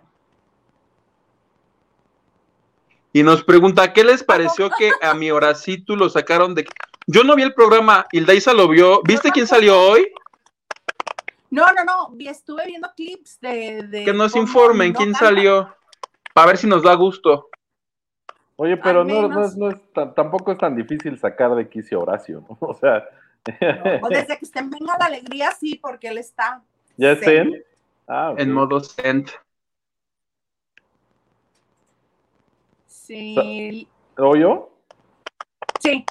Y 3.11 3.23
nos 3.23 3.43
pregunta, 3.43 3.91
¿qué 3.91 4.05
les 4.05 4.23
pareció 4.23 4.69
que 4.69 4.89
a 5.01 5.13
mi 5.13 5.31
Horacito 5.31 5.97
lo 5.97 6.09
sacaron 6.09 6.55
de... 6.55 6.65
Yo 7.07 7.25
no 7.25 7.35
vi 7.35 7.41
el 7.43 7.53
programa, 7.53 8.07
Hildaisa 8.13 8.53
lo 8.53 8.69
vio. 8.69 9.01
¿Viste 9.03 9.31
quién 9.31 9.47
salió 9.47 9.77
hoy? 9.77 10.09
No, 11.49 11.65
no, 11.73 11.83
no. 11.83 12.15
Estuve 12.19 12.67
viendo 12.67 12.89
clips 12.95 13.39
de. 13.41 13.83
de 13.83 14.05
Que 14.05 14.13
nos 14.13 14.35
informen 14.35 14.93
quién 14.93 15.13
salió. 15.15 15.75
Para 16.33 16.47
ver 16.47 16.57
si 16.57 16.67
nos 16.67 16.83
da 16.83 16.93
gusto. 16.93 17.49
Oye, 18.61 18.75
pero 18.75 19.05
no, 19.05 19.27
no 19.29 19.45
es, 19.45 19.55
no 19.55 19.69
es 19.69 19.77
tan- 19.93 20.13
tampoco 20.13 20.51
es 20.51 20.57
tan 20.57 20.75
difícil 20.75 21.17
sacar 21.17 21.55
de 21.55 21.69
quicio 21.69 22.01
Horacio, 22.01 22.43
¿no? 22.49 22.57
O 22.67 22.73
sea, 22.73 23.05
No, 23.47 23.99
pues 24.01 24.09
desde 24.27 24.37
que 24.37 24.43
estén 24.45 24.69
venga 24.69 24.97
la 24.99 25.05
alegría, 25.05 25.51
sí, 25.51 25.79
porque 25.81 26.09
él 26.09 26.17
está. 26.17 26.61
¿ya 26.97 27.13
es 27.13 27.19
Sí. 27.19 27.29
en? 27.31 27.63
Ah. 28.05 28.33
En 28.37 28.51
modo 28.51 28.81
sent. 28.81 29.29
Sí. 32.85 33.87
¿O 34.17 34.35
yo? 34.35 34.69
Sí. 35.79 36.05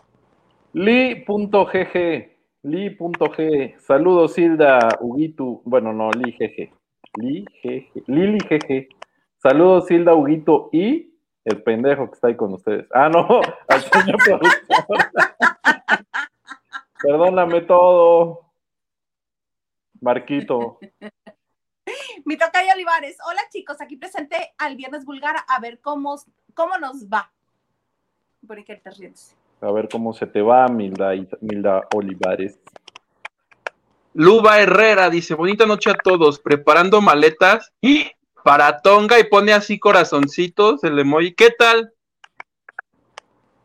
Li.gg, 0.72 2.32
Li.g, 2.62 3.74
saludos 3.78 4.38
Hilda, 4.38 4.88
Huguito, 5.00 5.60
bueno 5.64 5.92
no, 5.92 6.10
Li 6.12 6.32
GG, 6.32 6.72
Li 7.20 7.44
GG, 7.62 8.04
Lili 8.06 8.38
GG, 8.38 8.88
saludos 9.36 9.90
Hilda, 9.90 10.14
Huguito 10.14 10.68
y 10.72 11.14
el 11.44 11.62
pendejo 11.62 12.08
que 12.08 12.14
está 12.14 12.28
ahí 12.28 12.36
con 12.36 12.54
ustedes. 12.54 12.86
Ah, 12.92 13.08
no, 13.08 13.26
al 13.68 13.82
señor 13.82 14.16
productor. 14.24 14.98
Perdóname 17.02 17.60
todo. 17.62 18.50
Marquito. 20.00 20.78
Mi 22.24 22.36
tocayo 22.36 22.72
Olivares. 22.74 23.16
Hola 23.28 23.40
chicos, 23.50 23.80
aquí 23.80 23.96
presente 23.96 24.52
al 24.58 24.76
Viernes 24.76 25.04
Vulgar 25.04 25.36
a 25.46 25.60
ver 25.60 25.80
cómo, 25.80 26.16
cómo 26.54 26.76
nos 26.78 27.08
va. 27.08 27.32
Por 28.46 28.58
ahí 28.58 28.64
que 28.64 28.76
te 28.76 28.90
ríes. 28.90 29.36
A 29.60 29.72
ver 29.72 29.88
cómo 29.88 30.12
se 30.12 30.26
te 30.26 30.40
va, 30.40 30.68
Milda, 30.68 31.12
Milda 31.40 31.82
Olivares. 31.94 32.60
Luba 34.14 34.60
Herrera 34.60 35.10
dice, 35.10 35.34
bonita 35.34 35.66
noche 35.66 35.90
a 35.90 35.94
todos, 35.94 36.40
preparando 36.40 37.00
maletas 37.00 37.72
¡ih! 37.80 38.10
Para 38.48 38.80
Tonga 38.80 39.18
y 39.18 39.24
pone 39.24 39.52
así 39.52 39.78
corazoncitos 39.78 40.82
el 40.82 40.98
emoji. 40.98 41.34
¿Qué 41.34 41.50
tal? 41.50 41.92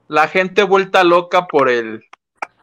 La 0.09 0.27
gente 0.27 0.63
vuelta 0.63 1.05
loca 1.05 1.47
por 1.47 1.69
el... 1.69 2.03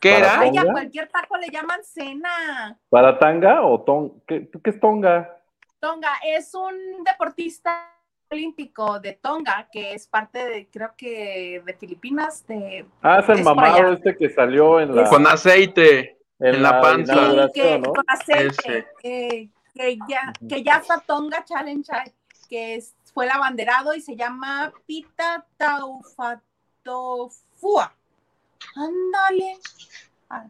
¿Qué 0.01 0.19
era? 0.19 0.35
Tonga. 0.41 0.61
Ay, 0.63 0.69
a 0.69 0.73
cualquier 0.73 1.09
taco 1.09 1.39
le 1.39 1.49
llaman 1.49 1.83
cena. 1.83 2.79
¿Para 2.91 3.19
tanga 3.19 3.63
o 3.63 3.81
ton? 3.81 4.23
¿Qué, 4.27 4.51
¿Qué 4.63 4.69
es 4.69 4.79
tonga? 4.79 5.35
Tonga 5.79 6.13
es 6.27 6.55
un 6.55 7.05
deportista 7.05 7.91
olímpico 8.31 9.01
de 9.01 9.15
Tonga, 9.15 9.69
que 9.73 9.95
es 9.95 10.07
parte 10.07 10.45
de, 10.45 10.69
creo 10.71 10.91
que 10.99 11.63
de 11.65 11.75
Filipinas, 11.75 12.47
de 12.47 12.85
Ah, 13.01 13.21
es 13.21 13.29
el 13.31 13.39
Es 13.39 13.45
mamado 13.47 13.93
este 13.95 14.15
que 14.15 14.29
salió 14.29 14.79
en 14.79 14.95
la, 14.95 15.09
Con 15.09 15.27
aceite. 15.27 16.19
en 16.39 16.55
en 16.57 16.63
la 16.63 16.83
panza. 16.83 17.49
Que, 17.55 17.79
¿no? 17.79 17.95
con 17.95 18.05
aceite, 18.07 18.47
Ese. 18.47 18.87
eh, 19.05 19.49
que 19.75 19.99
ya, 20.09 20.33
que 20.49 20.63
ya 20.63 20.77
está 20.77 21.01
Tonga 21.01 21.45
Challenge, 21.45 21.91
que 22.49 22.77
es- 22.77 22.95
fue 23.13 23.25
el 23.27 23.31
abanderado 23.33 23.95
y 23.95 24.01
se 24.01 24.17
llama 24.17 24.73
Pita 24.87 25.47
Taufatofua. 25.57 26.45
Ándale. 28.77 29.59
Ah, 30.29 30.45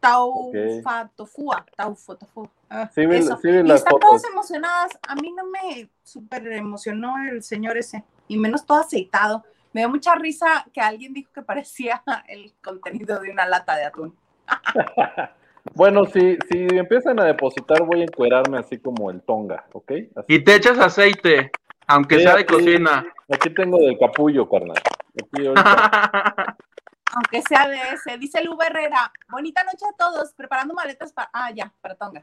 Taufatofua, 0.00 1.66
Taufatofua. 1.76 2.50
Ah, 2.68 2.90
Sí 2.94 3.02
eso. 3.10 3.38
sí 3.40 3.48
y 3.48 3.70
están 3.70 3.92
fotos. 3.92 4.08
todas 4.08 4.24
emocionadas. 4.24 4.98
A 5.08 5.14
mí 5.14 5.32
no 5.32 5.44
me 5.46 5.88
súper 6.02 6.46
emocionó 6.52 7.14
el 7.30 7.42
señor 7.42 7.76
ese, 7.76 8.04
y 8.28 8.36
menos 8.36 8.64
todo 8.66 8.78
aceitado. 8.80 9.44
Me 9.72 9.80
dio 9.82 9.88
mucha 9.88 10.14
risa 10.14 10.64
que 10.72 10.80
alguien 10.80 11.12
dijo 11.12 11.30
que 11.32 11.42
parecía 11.42 12.02
el 12.28 12.54
contenido 12.62 13.20
de 13.20 13.30
una 13.30 13.46
lata 13.46 13.76
de 13.76 13.84
atún. 13.84 14.16
Bueno, 15.74 16.04
si, 16.06 16.38
si 16.50 16.66
empiezan 16.76 17.20
a 17.20 17.24
depositar, 17.24 17.82
voy 17.84 18.00
a 18.00 18.04
encuerarme 18.04 18.58
así 18.58 18.78
como 18.78 19.10
el 19.10 19.20
tonga, 19.22 19.66
¿ok? 19.72 19.92
Así. 20.16 20.34
Y 20.34 20.44
te 20.44 20.54
echas 20.54 20.78
aceite, 20.78 21.50
aunque 21.86 22.16
Sí, 22.16 22.22
sea 22.22 22.34
de 22.36 22.42
aquí- 22.42 22.54
cocina. 22.54 23.06
Aquí 23.28 23.50
tengo 23.50 23.78
del 23.78 23.98
capullo, 23.98 24.48
carnal. 24.48 24.76
Aquí 25.20 25.46
ahorita. 25.46 26.56
Aunque 27.14 27.40
sea 27.48 27.66
de 27.66 27.78
ese, 27.94 28.18
dice 28.18 28.44
Lu 28.44 28.58
Herrera. 28.60 29.10
Bonita 29.30 29.64
noche 29.64 29.86
a 29.90 29.96
todos, 29.96 30.32
preparando 30.34 30.74
maletas 30.74 31.12
para. 31.14 31.30
Ah, 31.32 31.50
ya, 31.54 31.72
para 31.80 31.94
Tonga. 31.94 32.22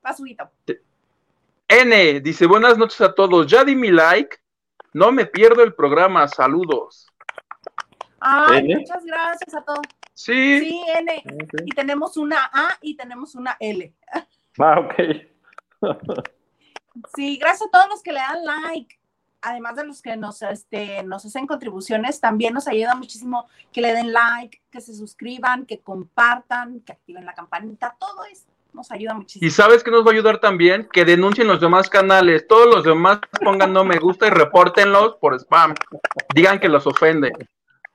Pasuito. 0.00 0.50
N 1.68 2.20
dice, 2.20 2.46
buenas 2.46 2.76
noches 2.78 3.00
a 3.00 3.14
todos. 3.14 3.46
Ya 3.46 3.64
di 3.64 3.76
mi 3.76 3.90
like. 3.90 4.38
No 4.92 5.12
me 5.12 5.24
pierdo 5.26 5.62
el 5.62 5.72
programa. 5.74 6.26
Saludos. 6.26 7.06
Ay, 8.18 8.60
¿N? 8.70 8.76
muchas 8.78 9.04
gracias 9.04 9.54
a 9.54 9.62
todos. 9.62 9.80
Sí. 10.18 10.58
Sí, 10.58 10.82
N. 10.98 11.22
Ok. 11.32 11.62
Y 11.64 11.70
tenemos 11.70 12.16
una 12.16 12.50
A 12.52 12.76
y 12.82 12.96
tenemos 12.96 13.36
una 13.36 13.56
L. 13.60 13.94
Ah, 14.60 14.80
ok. 14.80 14.94
Sí, 17.14 17.36
gracias 17.36 17.68
a 17.68 17.70
todos 17.70 17.88
los 17.88 18.02
que 18.02 18.12
le 18.12 18.18
dan 18.18 18.44
like. 18.44 18.98
además 19.40 19.76
de 19.76 19.86
los 19.86 20.02
que 20.02 20.16
nos, 20.16 20.42
este, 20.42 21.04
nos 21.04 21.24
hacen 21.24 21.46
contribuciones, 21.46 22.20
también 22.20 22.54
nos 22.54 22.66
ayuda 22.66 22.96
muchísimo 22.96 23.46
que 23.72 23.80
le 23.80 23.92
den 23.92 24.12
like, 24.12 24.60
que 24.72 24.80
se 24.80 24.92
suscriban, 24.94 25.64
que 25.64 25.78
compartan, 25.78 26.80
que 26.80 26.90
activen 26.90 27.24
la 27.24 27.34
campanita, 27.34 27.94
todo 28.00 28.24
eso 28.24 28.48
nos 28.72 28.90
ayuda 28.90 29.14
muchísimo. 29.14 29.46
Y 29.46 29.52
sabes 29.52 29.84
que 29.84 29.92
nos 29.92 30.04
va 30.04 30.10
a 30.10 30.14
ayudar 30.14 30.40
también 30.40 30.88
que 30.92 31.04
denuncien 31.04 31.46
los 31.46 31.60
demás 31.60 31.88
canales, 31.88 32.48
todos 32.48 32.66
los 32.66 32.82
demás 32.82 33.20
pongan 33.40 33.72
no 33.72 33.84
me 33.84 34.00
gusta 34.00 34.26
y 34.26 34.30
repórtenlos 34.30 35.14
por 35.20 35.36
spam. 35.36 35.76
Digan 36.34 36.58
que 36.58 36.68
los 36.68 36.88
ofenden. 36.88 37.34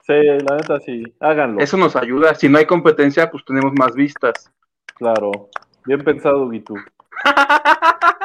Sí, 0.06 0.14
la 0.14 0.58
neta 0.58 0.80
sí, 0.82 1.02
háganlo. 1.22 1.62
Eso 1.62 1.78
nos 1.78 1.96
ayuda. 1.96 2.36
Si 2.36 2.50
no 2.50 2.58
hay 2.58 2.66
competencia, 2.66 3.32
pues 3.32 3.46
tenemos 3.46 3.72
más 3.74 3.94
vistas. 3.96 4.52
Claro, 4.96 5.50
bien 5.86 6.04
pensado, 6.04 6.50
Gitu. 6.50 6.76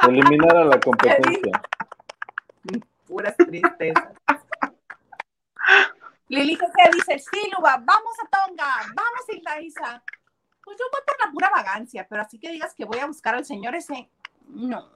Eliminar 0.09 0.57
a 0.57 0.65
la 0.65 0.81
competencia. 0.85 1.63
Puras 3.07 3.37
tristezas. 3.37 4.13
Lili 6.29 6.59
¿qué 6.59 6.91
dice, 6.93 7.19
sí, 7.21 7.51
Luba, 7.57 7.77
vamos 7.77 8.13
a 8.25 8.29
Tonga, 8.29 8.67
vamos 8.89 9.47
a 9.47 9.61
Isa. 9.61 10.03
Pues 10.65 10.77
yo 10.79 10.85
voy 10.93 11.01
por 11.07 11.27
la 11.27 11.33
pura 11.33 11.51
vagancia, 11.51 12.07
pero 12.11 12.23
así 12.23 12.41
que 12.41 12.51
digas 12.51 12.75
que 12.75 12.85
voy 12.85 12.99
a 12.99 13.07
buscar 13.07 13.37
al 13.37 13.45
señor 13.45 13.77
ese, 13.77 14.11
no. 14.49 14.91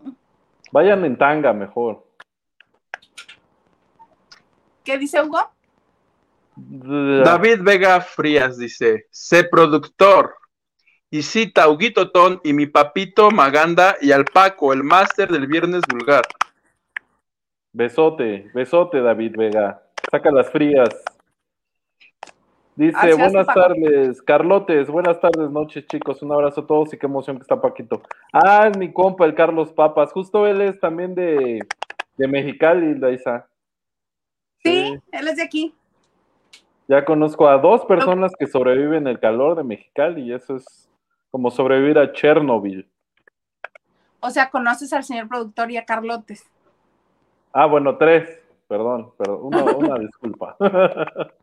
Vayan 0.72 1.04
en 1.04 1.16
tanga 1.16 1.52
mejor. 1.52 2.04
¿Qué 4.84 4.98
dice 4.98 5.22
Hugo? 5.22 5.48
David 6.56 7.62
Vega 7.62 8.00
Frías 8.00 8.58
dice, 8.58 9.06
sé 9.10 9.44
productor. 9.44 10.34
Y 11.10 11.22
cita 11.22 11.64
a 11.64 11.68
Huguito 11.68 12.10
Ton 12.10 12.40
y 12.42 12.54
mi 12.54 12.66
papito 12.66 13.30
Maganda 13.30 13.96
y 14.00 14.12
al 14.12 14.24
Paco, 14.24 14.72
el 14.72 14.82
máster 14.82 15.30
del 15.30 15.46
viernes 15.46 15.82
vulgar. 15.90 16.24
Besote, 17.72 18.50
besote, 18.54 19.00
David 19.00 19.36
Vega. 19.36 19.82
Saca 20.10 20.30
las 20.30 20.50
frías. 20.50 20.88
Dice, 22.74 22.96
Así 22.96 23.12
buenas 23.20 23.46
tardes, 23.46 24.22
Carlotes, 24.22 24.88
buenas 24.88 25.20
tardes, 25.20 25.50
noches, 25.50 25.86
chicos. 25.86 26.22
Un 26.22 26.32
abrazo 26.32 26.62
a 26.62 26.66
todos 26.66 26.94
y 26.94 26.98
qué 26.98 27.06
emoción 27.06 27.36
que 27.36 27.42
está 27.42 27.60
Paquito. 27.60 28.02
Ah, 28.32 28.68
es 28.70 28.78
mi 28.78 28.90
compa, 28.90 29.26
el 29.26 29.34
Carlos 29.34 29.72
Papas. 29.72 30.12
Justo 30.12 30.46
él 30.46 30.62
es 30.62 30.80
también 30.80 31.14
de, 31.14 31.60
de 32.16 32.28
Mexicali, 32.28 32.94
Laisa. 32.94 33.46
Sí, 34.62 34.98
él 35.12 35.28
es 35.28 35.36
de 35.36 35.42
aquí. 35.42 35.74
Ya 36.88 37.04
conozco 37.04 37.48
a 37.48 37.58
dos 37.58 37.84
personas 37.84 38.32
que 38.38 38.46
sobreviven 38.46 39.06
el 39.06 39.18
calor 39.20 39.56
de 39.56 39.64
Mexicali 39.64 40.22
y 40.22 40.32
eso 40.32 40.56
es 40.56 40.90
como 41.30 41.50
sobrevivir 41.50 41.98
a 41.98 42.12
Chernobyl. 42.12 42.88
O 44.20 44.30
sea, 44.30 44.50
conoces 44.50 44.92
al 44.92 45.04
señor 45.04 45.28
productor 45.28 45.70
y 45.70 45.76
a 45.76 45.84
Carlotes. 45.84 46.44
Ah, 47.52 47.66
bueno, 47.66 47.96
tres. 47.96 48.40
Perdón, 48.68 49.12
perdón. 49.16 49.38
Una, 49.42 49.64
una 49.64 49.98
disculpa. 49.98 50.56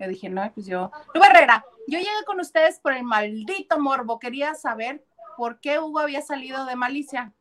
Yo 0.00 0.08
dije, 0.08 0.30
no, 0.30 0.50
pues 0.54 0.66
yo. 0.66 0.90
Luba 1.14 1.26
Herrera, 1.26 1.62
yo 1.86 1.98
llegué 1.98 2.24
con 2.24 2.40
ustedes 2.40 2.80
por 2.80 2.94
el 2.94 3.04
maldito 3.04 3.78
morbo. 3.78 4.18
Quería 4.18 4.54
saber 4.54 5.04
por 5.36 5.60
qué 5.60 5.78
Hugo 5.78 5.98
había 5.98 6.22
salido 6.22 6.64
de 6.64 6.74
Malicia. 6.74 7.34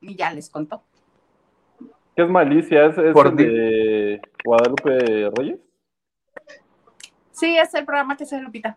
Y 0.00 0.16
ya 0.16 0.32
les 0.32 0.48
contó. 0.48 0.82
¿Qué 2.18 2.24
es 2.24 2.30
malicia? 2.30 2.86
¿Es, 2.86 2.98
el 2.98 3.14
de 3.36 4.20
Guadalupe 4.44 5.30
Reyes? 5.36 5.60
Sí, 7.30 7.56
es 7.56 7.72
el 7.74 7.84
programa 7.84 8.16
que 8.16 8.26
se 8.26 8.40
Lupita. 8.40 8.76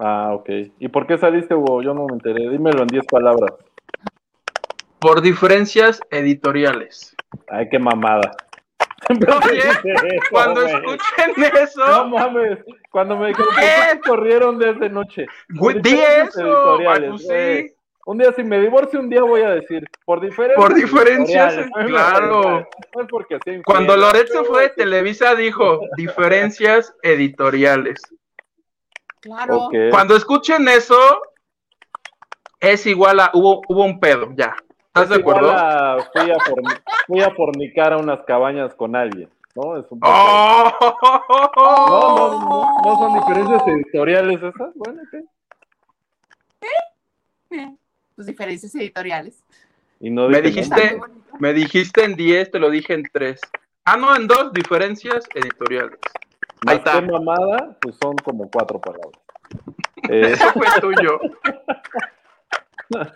Ah, 0.00 0.32
ok. 0.34 0.50
¿Y 0.80 0.88
por 0.88 1.06
qué 1.06 1.16
saliste, 1.16 1.54
Hugo? 1.54 1.82
Yo 1.82 1.94
no 1.94 2.06
me 2.06 2.14
enteré. 2.14 2.50
Dímelo 2.50 2.82
en 2.82 2.88
diez 2.88 3.06
palabras. 3.06 3.52
Por 4.98 5.22
diferencias 5.22 6.00
editoriales. 6.10 7.14
Ay, 7.48 7.68
qué 7.68 7.78
mamada. 7.78 8.32
Oye, 9.08 10.18
Cuando 10.32 10.62
escuchen 10.66 11.34
No 11.36 11.46
eso, 11.62 12.08
mames. 12.08 12.58
Cuando 12.90 13.16
me 13.16 13.28
dijeron, 13.28 13.54
¿por 13.54 13.60
¿Qué? 13.60 13.66
qué 13.66 13.98
te 13.98 14.00
corrieron 14.00 14.58
desde 14.58 14.90
noche? 14.90 15.26
di 15.48 15.92
eso. 15.94 16.78
güey. 16.78 17.18
sí. 17.18 17.74
Un 18.10 18.18
día, 18.18 18.32
si 18.32 18.42
me 18.42 18.58
divorcio, 18.58 18.98
un 18.98 19.08
día 19.08 19.22
voy 19.22 19.42
a 19.42 19.50
decir, 19.50 19.88
por 20.04 20.20
diferencias. 20.20 20.56
Por 20.66 20.74
diferencias, 20.74 21.54
editoriales. 21.54 21.90
claro. 21.90 22.68
No 22.96 23.02
es 23.02 23.08
porque 23.08 23.34
infiel, 23.34 23.62
Cuando 23.64 23.92
pero- 23.92 24.00
fue 24.46 24.62
de 24.62 24.68
Televisa 24.70 25.36
dijo 25.36 25.78
diferencias 25.96 26.92
editoriales. 27.02 28.00
Claro. 29.20 29.68
Cuando 29.92 30.16
escuchen 30.16 30.66
eso, 30.66 30.98
es 32.58 32.84
igual 32.86 33.20
a 33.20 33.30
hubo, 33.32 33.62
hubo 33.68 33.84
un 33.84 34.00
pedo, 34.00 34.30
ya. 34.34 34.56
¿Estás 34.88 35.04
Es 35.04 35.08
de 35.10 35.14
acuerdo? 35.16 35.52
a- 35.52 35.98
fui, 36.12 36.30
a 36.32 36.36
forni- 36.38 36.82
fui 37.06 37.20
a 37.20 37.30
fornicar 37.30 37.92
a 37.92 37.98
unas 37.98 38.24
cabañas 38.24 38.74
con 38.74 38.96
alguien, 38.96 39.30
¿no? 39.54 39.76
Es 39.76 39.86
un 39.92 40.00
poco- 40.00 40.12
¡Oh! 40.12 40.72
No, 41.88 42.16
no, 42.18 42.40
no, 42.40 42.82
no 42.84 42.98
son 42.98 43.14
diferencias 43.20 43.62
editoriales 43.68 44.38
esas. 44.42 44.74
Bueno. 44.74 45.00
Eh, 47.52 47.76
Tus 48.20 48.26
diferencias 48.26 48.74
editoriales. 48.74 49.42
Y 49.98 50.10
no 50.10 50.28
Me 50.28 50.42
dijiste-. 50.42 51.00
Me 51.38 51.54
dijiste 51.54 52.04
en 52.04 52.16
10, 52.16 52.50
te 52.50 52.58
lo 52.58 52.68
dije 52.68 52.92
en 52.92 53.02
3. 53.10 53.40
Ah, 53.86 53.96
no, 53.96 54.14
en 54.14 54.26
dos 54.26 54.52
diferencias 54.52 55.26
editoriales. 55.34 55.98
Más 56.66 56.72
Ahí 56.74 56.76
está. 56.76 57.00
mamada, 57.00 57.78
pues 57.80 57.96
son 57.96 58.14
como 58.16 58.50
cuatro 58.50 58.78
palabras. 58.78 59.18
Eh, 60.10 60.32
Eso 60.34 60.52
fue 60.52 60.66
tuyo. 60.82 61.18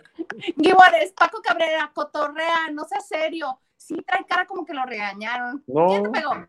Gibores, 0.59 1.13
Paco 1.15 1.39
Cabrera, 1.43 1.91
cotorrea, 1.93 2.71
no 2.73 2.83
sea 2.85 3.01
serio. 3.01 3.59
Sí, 3.77 4.03
trae 4.07 4.25
cara 4.27 4.47
como 4.47 4.65
que 4.65 4.73
lo 4.73 4.85
regañaron. 4.87 5.63
No. 5.67 5.85
¿Quién 5.85 6.03
te 6.03 6.09
pegó? 6.19 6.47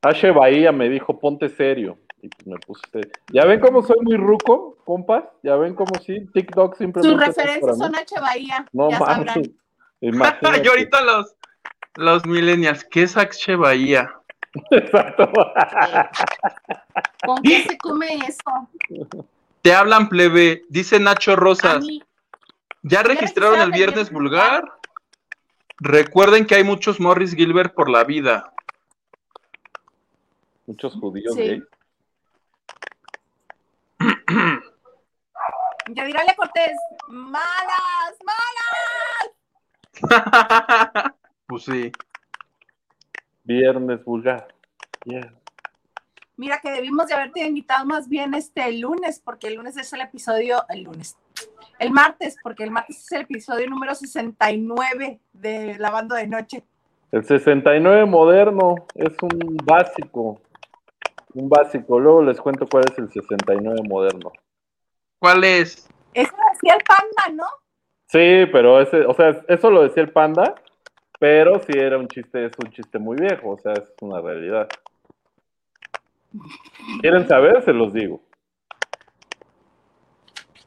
H. 0.00 0.30
Bahía 0.30 0.72
me 0.72 0.88
dijo, 0.88 1.18
ponte 1.20 1.50
serio. 1.50 1.98
Y 2.22 2.28
pues 2.28 2.46
me 2.46 2.56
puse. 2.58 2.82
¿Ya 3.32 3.44
ven 3.44 3.60
cómo 3.60 3.82
soy 3.82 3.98
muy 4.02 4.16
ruco, 4.16 4.78
compas? 4.84 5.24
¿Ya 5.42 5.56
ven 5.56 5.74
cómo 5.74 5.92
sí? 6.04 6.26
TikTok 6.32 6.76
simplemente... 6.76 7.08
Sus 7.18 7.26
referencias 7.36 7.78
son 7.78 7.94
H. 7.94 8.14
Bahía. 8.20 8.66
No 8.72 8.90
ya 8.90 8.98
mames. 8.98 9.16
sabrán. 9.16 9.42
Imagínate. 10.00 10.62
y 10.64 10.68
ahorita 10.68 11.00
los, 11.02 11.36
los 11.96 12.26
millennials, 12.26 12.84
¿qué 12.84 13.02
es 13.04 13.16
Axe 13.16 13.56
Bahía? 13.56 14.12
Exacto. 14.70 15.30
¿Con 17.24 17.42
qué 17.42 17.64
se 17.68 17.78
come 17.78 18.16
eso? 18.26 18.68
Te 19.62 19.74
hablan 19.74 20.08
plebe, 20.08 20.64
dice 20.68 20.98
Nacho 21.00 21.32
A 21.32 21.36
Rosas. 21.36 21.84
mí, 21.84 22.02
¿Ya 22.82 23.02
registraron 23.02 23.60
el 23.60 23.72
viernes 23.72 24.10
vulgar? 24.12 24.64
Recuerden 25.78 26.46
que 26.46 26.54
hay 26.54 26.64
muchos 26.64 27.00
Morris 27.00 27.34
Gilbert 27.34 27.74
por 27.74 27.90
la 27.90 28.04
vida. 28.04 28.52
Muchos 30.66 30.94
judíos 30.94 31.34
Sí. 31.34 31.62
Gays. 35.86 35.96
Yadirale 35.96 36.34
Cortés, 36.36 36.76
malas, 37.08 38.16
malas. 40.02 41.14
pues 41.46 41.64
sí. 41.64 41.92
Viernes 43.44 44.04
vulgar. 44.04 44.48
Yeah. 45.04 45.32
Mira 46.36 46.58
que 46.60 46.70
debimos 46.70 47.06
de 47.06 47.14
haberte 47.14 47.46
invitado 47.46 47.86
más 47.86 48.08
bien 48.08 48.34
este 48.34 48.70
lunes, 48.72 49.20
porque 49.24 49.46
el 49.48 49.54
lunes 49.54 49.76
es 49.76 49.90
el 49.92 50.02
episodio, 50.02 50.64
el 50.68 50.82
lunes, 50.82 51.16
el 51.78 51.90
martes, 51.92 52.36
porque 52.42 52.64
el 52.64 52.70
martes 52.70 52.98
es 53.04 53.12
el 53.12 53.22
episodio 53.22 53.66
número 53.70 53.94
69 53.94 55.20
de 55.32 55.78
Lavando 55.78 56.14
de 56.14 56.26
Noche. 56.26 56.64
El 57.12 57.24
69 57.24 58.04
moderno 58.04 58.74
es 58.94 59.16
un 59.22 59.56
básico. 59.64 60.40
Un 61.34 61.48
básico. 61.48 62.00
Luego 62.00 62.22
les 62.22 62.40
cuento 62.40 62.66
cuál 62.66 62.84
es 62.90 62.98
el 62.98 63.10
69 63.10 63.80
moderno. 63.88 64.32
¿Cuál 65.26 65.42
es? 65.42 65.88
Eso 66.14 66.32
decía 66.52 66.74
el 66.74 66.84
panda, 66.84 67.42
¿no? 67.42 67.48
Sí, 68.06 68.48
pero 68.52 68.80
ese, 68.80 69.04
o 69.04 69.12
sea, 69.12 69.42
eso 69.48 69.70
lo 69.72 69.82
decía 69.82 70.04
el 70.04 70.12
panda, 70.12 70.54
pero 71.18 71.58
sí 71.58 71.72
era 71.74 71.98
un 71.98 72.06
chiste, 72.06 72.46
es 72.46 72.52
un 72.64 72.70
chiste 72.70 73.00
muy 73.00 73.16
viejo, 73.16 73.50
o 73.50 73.58
sea, 73.58 73.72
es 73.72 73.92
una 74.00 74.20
realidad. 74.20 74.68
¿Quieren 77.00 77.26
saber? 77.26 77.64
Se 77.64 77.72
los 77.72 77.92
digo. 77.92 78.20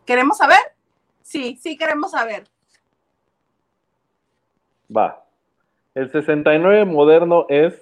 ¿Queremos 0.06 0.38
saber? 0.38 0.60
Sí, 1.22 1.56
sí 1.56 1.78
queremos 1.78 2.12
saber. 2.12 2.43
Va. 4.93 5.24
El 5.95 6.12
69 6.12 6.84
moderno 6.84 7.45
es, 7.48 7.82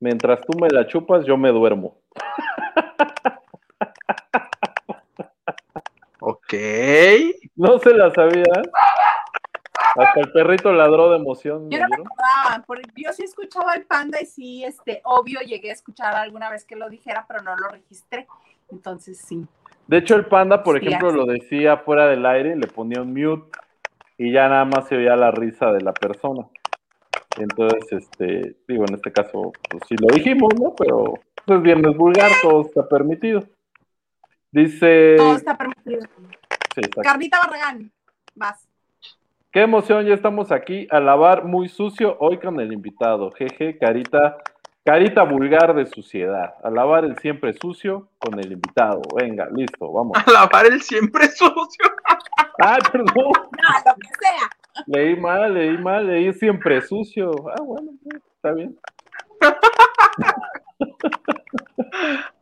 mientras 0.00 0.40
tú 0.40 0.58
me 0.58 0.68
la 0.68 0.84
chupas, 0.88 1.24
yo 1.24 1.36
me 1.36 1.50
duermo. 1.52 1.96
Ok. 6.20 6.37
No 7.56 7.78
se 7.78 7.94
la 7.94 8.10
sabían. 8.10 8.62
Hasta 9.96 10.20
el 10.20 10.32
perrito 10.32 10.72
ladró 10.72 11.10
de 11.10 11.16
emoción. 11.16 11.70
Yo 11.70 11.78
¿me 11.78 11.96
no 11.96 12.04
porque 12.66 12.82
yo 12.96 13.12
sí 13.12 13.24
escuchaba 13.24 13.74
el 13.74 13.84
panda 13.86 14.20
y 14.20 14.26
sí, 14.26 14.64
este, 14.64 15.00
obvio, 15.04 15.40
llegué 15.40 15.70
a 15.70 15.72
escuchar 15.72 16.14
alguna 16.14 16.50
vez 16.50 16.64
que 16.64 16.76
lo 16.76 16.88
dijera, 16.88 17.24
pero 17.26 17.42
no 17.42 17.56
lo 17.56 17.68
registré. 17.68 18.26
Entonces 18.70 19.18
sí. 19.18 19.46
De 19.86 19.98
hecho, 19.98 20.14
el 20.16 20.26
panda, 20.26 20.62
por 20.62 20.78
Sí, 20.78 20.86
ejemplo, 20.86 21.08
así. 21.08 21.16
lo 21.16 21.24
decía 21.26 21.78
fuera 21.78 22.06
del 22.06 22.24
aire 22.26 22.54
le 22.56 22.66
ponía 22.66 23.00
un 23.02 23.12
mute. 23.14 23.50
y 24.18 24.32
ya 24.32 24.48
nada 24.48 24.64
más 24.64 24.88
se 24.88 24.96
oía 24.96 25.16
la 25.16 25.30
risa 25.30 25.72
de 25.72 25.80
la 25.80 25.92
persona. 25.92 26.46
Entonces, 27.38 27.86
este, 27.92 28.56
digo, 28.66 28.84
en 28.88 28.94
este 28.94 29.12
caso, 29.12 29.52
pues 29.70 29.82
sí 29.88 29.94
lo 29.96 30.08
dijimos, 30.14 30.52
¿no? 30.60 30.74
Pero 30.76 31.14
pues 31.46 31.62
viernes 31.62 31.96
vulgar, 31.96 32.30
todo 32.42 32.62
está 32.62 32.86
permitido. 32.88 33.44
Dice. 34.50 35.14
Todo 35.16 35.36
está 35.36 35.56
permitido. 35.56 36.00
Sí. 36.82 36.90
Carlita 37.02 37.38
Barragán, 37.40 37.90
vas. 38.34 38.68
Qué 39.50 39.62
emoción, 39.62 40.04
ya 40.06 40.14
estamos 40.14 40.52
aquí 40.52 40.86
a 40.90 41.00
lavar 41.00 41.44
muy 41.44 41.68
sucio 41.68 42.16
hoy 42.20 42.38
con 42.38 42.60
el 42.60 42.72
invitado. 42.72 43.30
Jeje, 43.32 43.78
carita, 43.78 44.36
carita 44.84 45.22
vulgar 45.24 45.74
de 45.74 45.86
suciedad. 45.86 46.54
A 46.62 46.70
lavar 46.70 47.04
el 47.04 47.18
siempre 47.18 47.52
sucio 47.54 48.08
con 48.18 48.38
el 48.38 48.52
invitado. 48.52 49.00
Venga, 49.16 49.48
listo, 49.50 49.90
vamos. 49.90 50.16
A 50.24 50.30
lavar 50.30 50.66
el 50.66 50.80
siempre 50.82 51.28
sucio. 51.28 51.84
Ay, 52.58 52.78
perdón, 52.92 53.32
Ah, 53.66 53.82
lo 53.86 53.94
que 53.94 54.08
sea. 54.20 54.84
leí 54.86 55.16
mal, 55.16 55.54
leí 55.54 55.78
mal, 55.78 56.06
leí 56.06 56.32
siempre 56.34 56.80
sucio. 56.82 57.30
Ah, 57.50 57.62
bueno, 57.62 57.92
está 58.36 58.52
bien. 58.52 58.78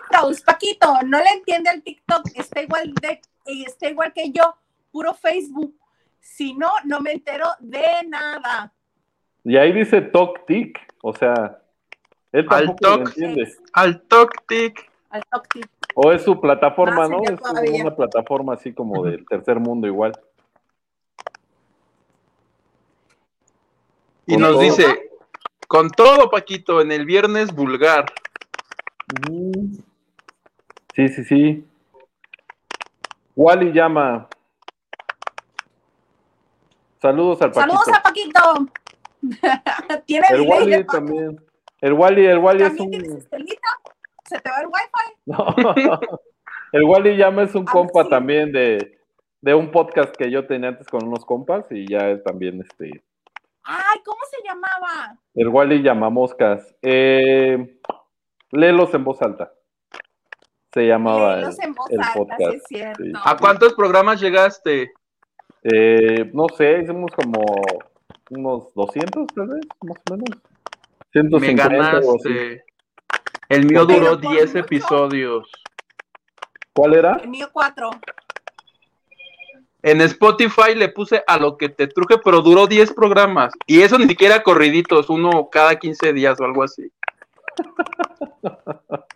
TikToks, 0.00 0.42
Paquito, 0.42 0.94
no 1.06 1.18
le 1.18 1.30
entiende 1.30 1.70
el 1.70 1.82
TikTok, 1.82 2.22
está 2.34 2.62
igual 2.62 2.92
de, 2.94 3.20
está 3.66 3.88
igual 3.88 4.12
que 4.12 4.30
yo, 4.30 4.54
puro 4.90 5.14
Facebook. 5.14 5.74
Si 6.20 6.54
no, 6.54 6.70
no 6.84 7.00
me 7.00 7.12
entero 7.12 7.46
de 7.60 7.84
nada. 8.06 8.72
Y 9.44 9.56
ahí 9.56 9.72
dice 9.72 10.00
Tok 10.02 10.46
Tic, 10.46 10.78
o 11.02 11.14
sea, 11.14 11.60
él 12.32 12.46
Al 12.50 12.66
tampoco 12.66 12.78
lo 12.82 12.98
toc. 12.98 13.08
entiende. 13.08 13.52
Al 13.72 14.02
toc-tic. 14.02 14.84
Al 15.10 15.22
TikTok. 15.22 15.68
O 15.94 16.12
es 16.12 16.22
su 16.22 16.38
plataforma, 16.40 17.08
Más 17.08 17.10
¿no? 17.10 17.22
Es 17.24 17.40
todavía. 17.40 17.82
una 17.82 17.96
plataforma 17.96 18.54
así 18.54 18.72
como 18.72 19.04
del 19.04 19.24
tercer 19.26 19.58
mundo 19.58 19.86
igual. 19.86 20.12
Y 24.26 24.36
nos 24.36 24.52
todo. 24.52 24.60
dice, 24.60 25.10
con 25.66 25.88
todo, 25.90 26.30
Paquito, 26.30 26.80
en 26.82 26.92
el 26.92 27.06
viernes 27.06 27.52
vulgar. 27.54 28.12
Mm. 29.30 29.78
Sí, 30.98 31.06
sí, 31.10 31.22
sí. 31.24 31.64
Wally 33.36 33.70
llama. 33.72 34.28
Saludos 37.00 37.40
al 37.40 37.52
Paquito. 37.52 37.76
Saludos 37.84 37.96
a 37.96 38.02
Paquito. 38.02 38.40
Tiene 40.06 40.26
El 40.30 40.38
delay 40.42 40.44
de 40.44 40.50
Wally 40.72 40.84
Paco. 40.84 40.92
también. 40.96 41.40
El 41.80 41.92
Wally, 41.92 42.26
el 42.26 42.38
Wally 42.38 42.64
es 42.64 42.76
¿También 42.76 43.02
tienes 43.02 43.28
un. 43.30 43.44
¿Se 44.24 44.40
te 44.40 44.50
va 44.50 44.56
el 44.60 44.66
wifi? 44.66 45.14
No. 45.86 46.00
El 46.72 46.82
Wally 46.82 47.16
llama 47.16 47.44
es 47.44 47.54
un 47.54 47.64
Ah, 47.68 47.70
compa 47.72 48.02
sí. 48.02 48.10
también 48.10 48.50
de, 48.50 48.98
de 49.40 49.54
un 49.54 49.70
podcast 49.70 50.12
que 50.16 50.32
yo 50.32 50.48
tenía 50.48 50.70
antes 50.70 50.88
con 50.88 51.06
unos 51.06 51.24
compas 51.24 51.64
y 51.70 51.86
ya 51.88 52.10
es 52.10 52.24
también 52.24 52.60
este. 52.60 53.04
Ay, 53.62 54.00
¿cómo 54.04 54.18
se 54.28 54.42
llamaba? 54.44 55.16
El 55.36 55.46
Wally 55.46 55.80
llama 55.80 56.10
moscas. 56.10 56.74
Eh, 56.82 57.78
léelos 58.50 58.92
en 58.94 59.04
voz 59.04 59.22
alta. 59.22 59.52
Se 60.72 60.86
llamaba 60.86 61.40
el, 61.40 61.74
podcast. 62.14 62.40
sí 62.50 62.56
es 62.56 62.62
cierto. 62.68 63.04
sí. 63.04 63.12
¿A 63.24 63.36
cuántos 63.36 63.74
programas 63.74 64.20
llegaste? 64.20 64.92
Eh, 65.62 66.30
no 66.32 66.46
sé, 66.56 66.82
hicimos 66.82 67.10
como 67.12 67.42
unos 68.30 68.72
200 68.74 69.26
tal 69.34 69.48
vez, 69.48 69.66
más 69.82 69.98
o 70.10 70.14
menos. 70.14 70.38
Me 71.14 71.22
150 71.40 71.62
o 72.06 72.16
así. 72.16 72.28
ganaste. 72.28 72.64
El 73.48 73.64
mío 73.66 73.86
duró 73.86 74.20
por 74.20 74.32
10 74.32 74.46
mucho. 74.46 74.58
episodios. 74.58 75.50
¿Cuál 76.74 76.94
era? 76.94 77.12
El 77.22 77.28
mío 77.28 77.48
cuatro. 77.52 77.90
En 79.82 80.00
Spotify 80.02 80.74
le 80.74 80.88
puse 80.88 81.22
a 81.26 81.38
lo 81.38 81.56
que 81.56 81.68
te 81.68 81.86
truje, 81.86 82.18
pero 82.22 82.42
duró 82.42 82.66
10 82.66 82.92
programas. 82.92 83.52
Y 83.66 83.80
eso 83.80 83.98
ni 83.98 84.06
siquiera 84.06 84.42
corriditos, 84.42 85.08
uno 85.08 85.48
cada 85.50 85.76
15 85.76 86.12
días 86.12 86.40
o 86.40 86.44
algo 86.44 86.62
así. 86.62 86.92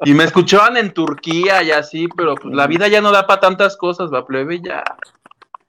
Y 0.05 0.15
me 0.15 0.25
escuchaban 0.25 0.77
en 0.77 0.93
Turquía 0.93 1.63
y 1.63 1.71
así, 1.71 2.09
pero 2.17 2.35
pues 2.35 2.55
la 2.55 2.67
vida 2.67 2.89
ya 2.89 3.01
no 3.01 3.13
da 3.13 3.27
para 3.27 3.41
tantas 3.41 3.77
cosas, 3.77 4.13
va 4.13 4.27
plebe, 4.27 4.61
ya. 4.61 4.83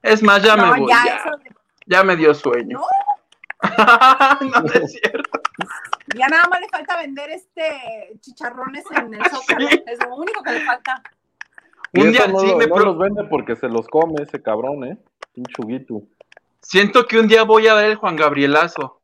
Es 0.02 0.22
más, 0.22 0.42
ya 0.42 0.56
no, 0.56 0.72
me 0.72 0.80
voy, 0.80 0.90
ya, 0.90 1.02
ya, 1.06 1.16
eso 1.16 1.30
de- 1.38 1.50
ya 1.86 2.02
me 2.02 2.16
dio 2.16 2.34
sueño. 2.34 2.80
No. 3.64 4.60
no, 4.60 4.72
es 4.74 4.92
cierto. 4.92 5.40
ya 6.14 6.28
nada 6.28 6.46
más 6.50 6.60
le 6.60 6.68
falta 6.68 6.98
vender 6.98 7.30
este 7.30 8.14
chicharrones 8.20 8.84
en 8.90 9.14
el 9.14 9.24
zócalo. 9.30 9.68
Sí. 9.68 9.82
Es 9.86 9.98
lo 10.06 10.16
único 10.16 10.42
que 10.42 10.52
le 10.52 10.60
falta. 10.66 11.02
Y 11.94 12.00
Un 12.02 12.12
día 12.12 12.26
no, 12.26 12.40
sí 12.40 12.54
me 12.56 12.66
no 12.66 12.74
pro- 12.74 12.84
los 12.84 12.98
vende 12.98 13.24
porque 13.24 13.56
se 13.56 13.68
los 13.68 13.86
come 13.88 14.22
ese 14.22 14.42
cabrón, 14.42 14.84
¿eh? 14.84 14.98
Un 15.36 15.44
chuguito. 15.46 16.02
Siento 16.60 17.06
que 17.06 17.18
un 17.18 17.26
día 17.28 17.44
voy 17.44 17.66
a 17.68 17.74
dar 17.74 17.84
el 17.86 17.94
Juan 17.96 18.16
Gabrielazo. 18.16 19.00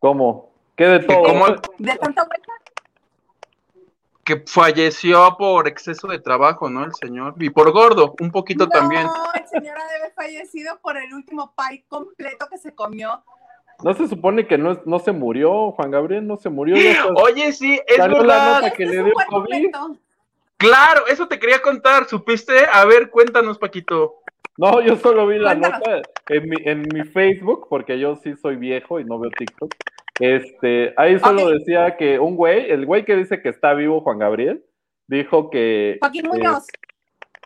¿Cómo? 0.00 0.51
¿Qué 0.82 0.88
de 0.88 1.00
todo? 1.00 1.22
como- 1.22 1.46
De 1.78 1.96
tanta 1.96 2.24
vuelta. 2.24 2.52
Que 4.24 4.42
falleció 4.46 5.36
por 5.38 5.66
exceso 5.68 6.06
de 6.08 6.18
trabajo, 6.20 6.68
¿no? 6.70 6.84
El 6.84 6.92
señor. 6.94 7.34
Y 7.38 7.50
por 7.50 7.72
gordo, 7.72 8.14
un 8.20 8.30
poquito 8.30 8.68
también. 8.68 9.04
No, 9.04 9.12
el 9.34 9.46
señor 9.48 9.76
ha 9.78 9.86
de 9.88 9.96
haber 9.96 10.12
fallecido 10.14 10.78
por 10.80 10.96
el 10.96 11.12
último 11.12 11.52
pie 11.56 11.84
completo 11.88 12.46
que 12.50 12.58
se 12.58 12.74
comió. 12.74 13.22
No 13.82 13.94
se 13.94 14.06
supone 14.06 14.46
que 14.46 14.58
no, 14.58 14.98
se 15.00 15.10
murió, 15.12 15.72
Juan 15.72 15.90
Gabriel 15.90 16.24
no 16.26 16.36
se 16.36 16.50
murió. 16.50 16.76
Oye, 17.16 17.52
sí, 17.52 17.80
es 17.86 17.98
la 17.98 18.06
verdad. 18.06 18.54
nota 18.54 18.66
Este 18.68 18.76
que 18.78 18.86
le 18.86 19.02
dio 19.04 19.12
COVID. 19.28 19.74
Claro, 20.56 21.06
eso 21.08 21.26
te 21.26 21.40
quería 21.40 21.60
contar. 21.60 22.04
¿Supiste? 22.06 22.52
A 22.72 22.84
ver, 22.84 23.10
cuéntanos, 23.10 23.58
Paquito. 23.58 24.20
No, 24.56 24.80
yo 24.82 24.94
solo 24.96 25.26
vi 25.26 25.38
la 25.38 25.50
Cuéntanos. 25.58 25.80
nota 25.80 26.02
en 26.28 26.48
mi, 26.48 26.56
en 26.64 26.82
mi 26.92 27.02
Facebook, 27.04 27.66
porque 27.68 27.98
yo 27.98 28.14
sí 28.16 28.36
soy 28.36 28.54
viejo 28.54 29.00
y 29.00 29.04
no 29.04 29.18
veo 29.18 29.30
TikTok. 29.36 29.74
Este, 30.20 30.92
ahí 30.96 31.18
solo 31.18 31.48
decía 31.48 31.96
que 31.96 32.18
un 32.18 32.36
güey, 32.36 32.70
el 32.70 32.86
güey 32.86 33.04
que 33.04 33.16
dice 33.16 33.40
que 33.40 33.48
está 33.48 33.74
vivo, 33.74 34.02
Juan 34.02 34.18
Gabriel, 34.18 34.64
dijo 35.06 35.50
que 35.50 35.98
Joaquín 36.00 36.26
eh, 36.26 36.28
Muñoz. 36.28 36.66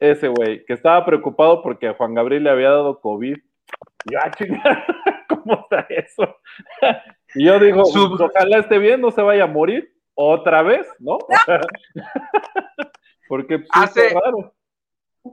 ese 0.01 0.29
güey, 0.29 0.65
que 0.65 0.73
estaba 0.73 1.05
preocupado 1.05 1.63
porque 1.63 1.89
a 1.89 1.95
Juan 1.95 2.15
Gabriel 2.15 2.45
le 2.45 2.51
había 2.51 2.71
dado 2.71 3.01
COVID. 3.01 3.37
Y 3.37 4.13
yo, 4.13 4.19
ah, 4.23 4.31
chinga, 4.31 4.87
¿cómo 5.29 5.61
está 5.63 5.87
eso? 5.91 6.37
y 7.35 7.47
yo 7.47 7.59
digo, 7.59 7.83
pues, 7.83 8.21
ojalá 8.21 8.59
esté 8.59 8.79
bien, 8.79 9.01
no 9.01 9.11
se 9.11 9.23
vaya 9.23 9.45
a 9.45 9.49
morir 9.49 9.93
otra 10.15 10.63
vez, 10.63 10.87
¿no? 10.99 11.19
Porque 13.29 13.59
pues, 13.59 13.69
Hace- 13.73 14.11
raro. 14.11 14.53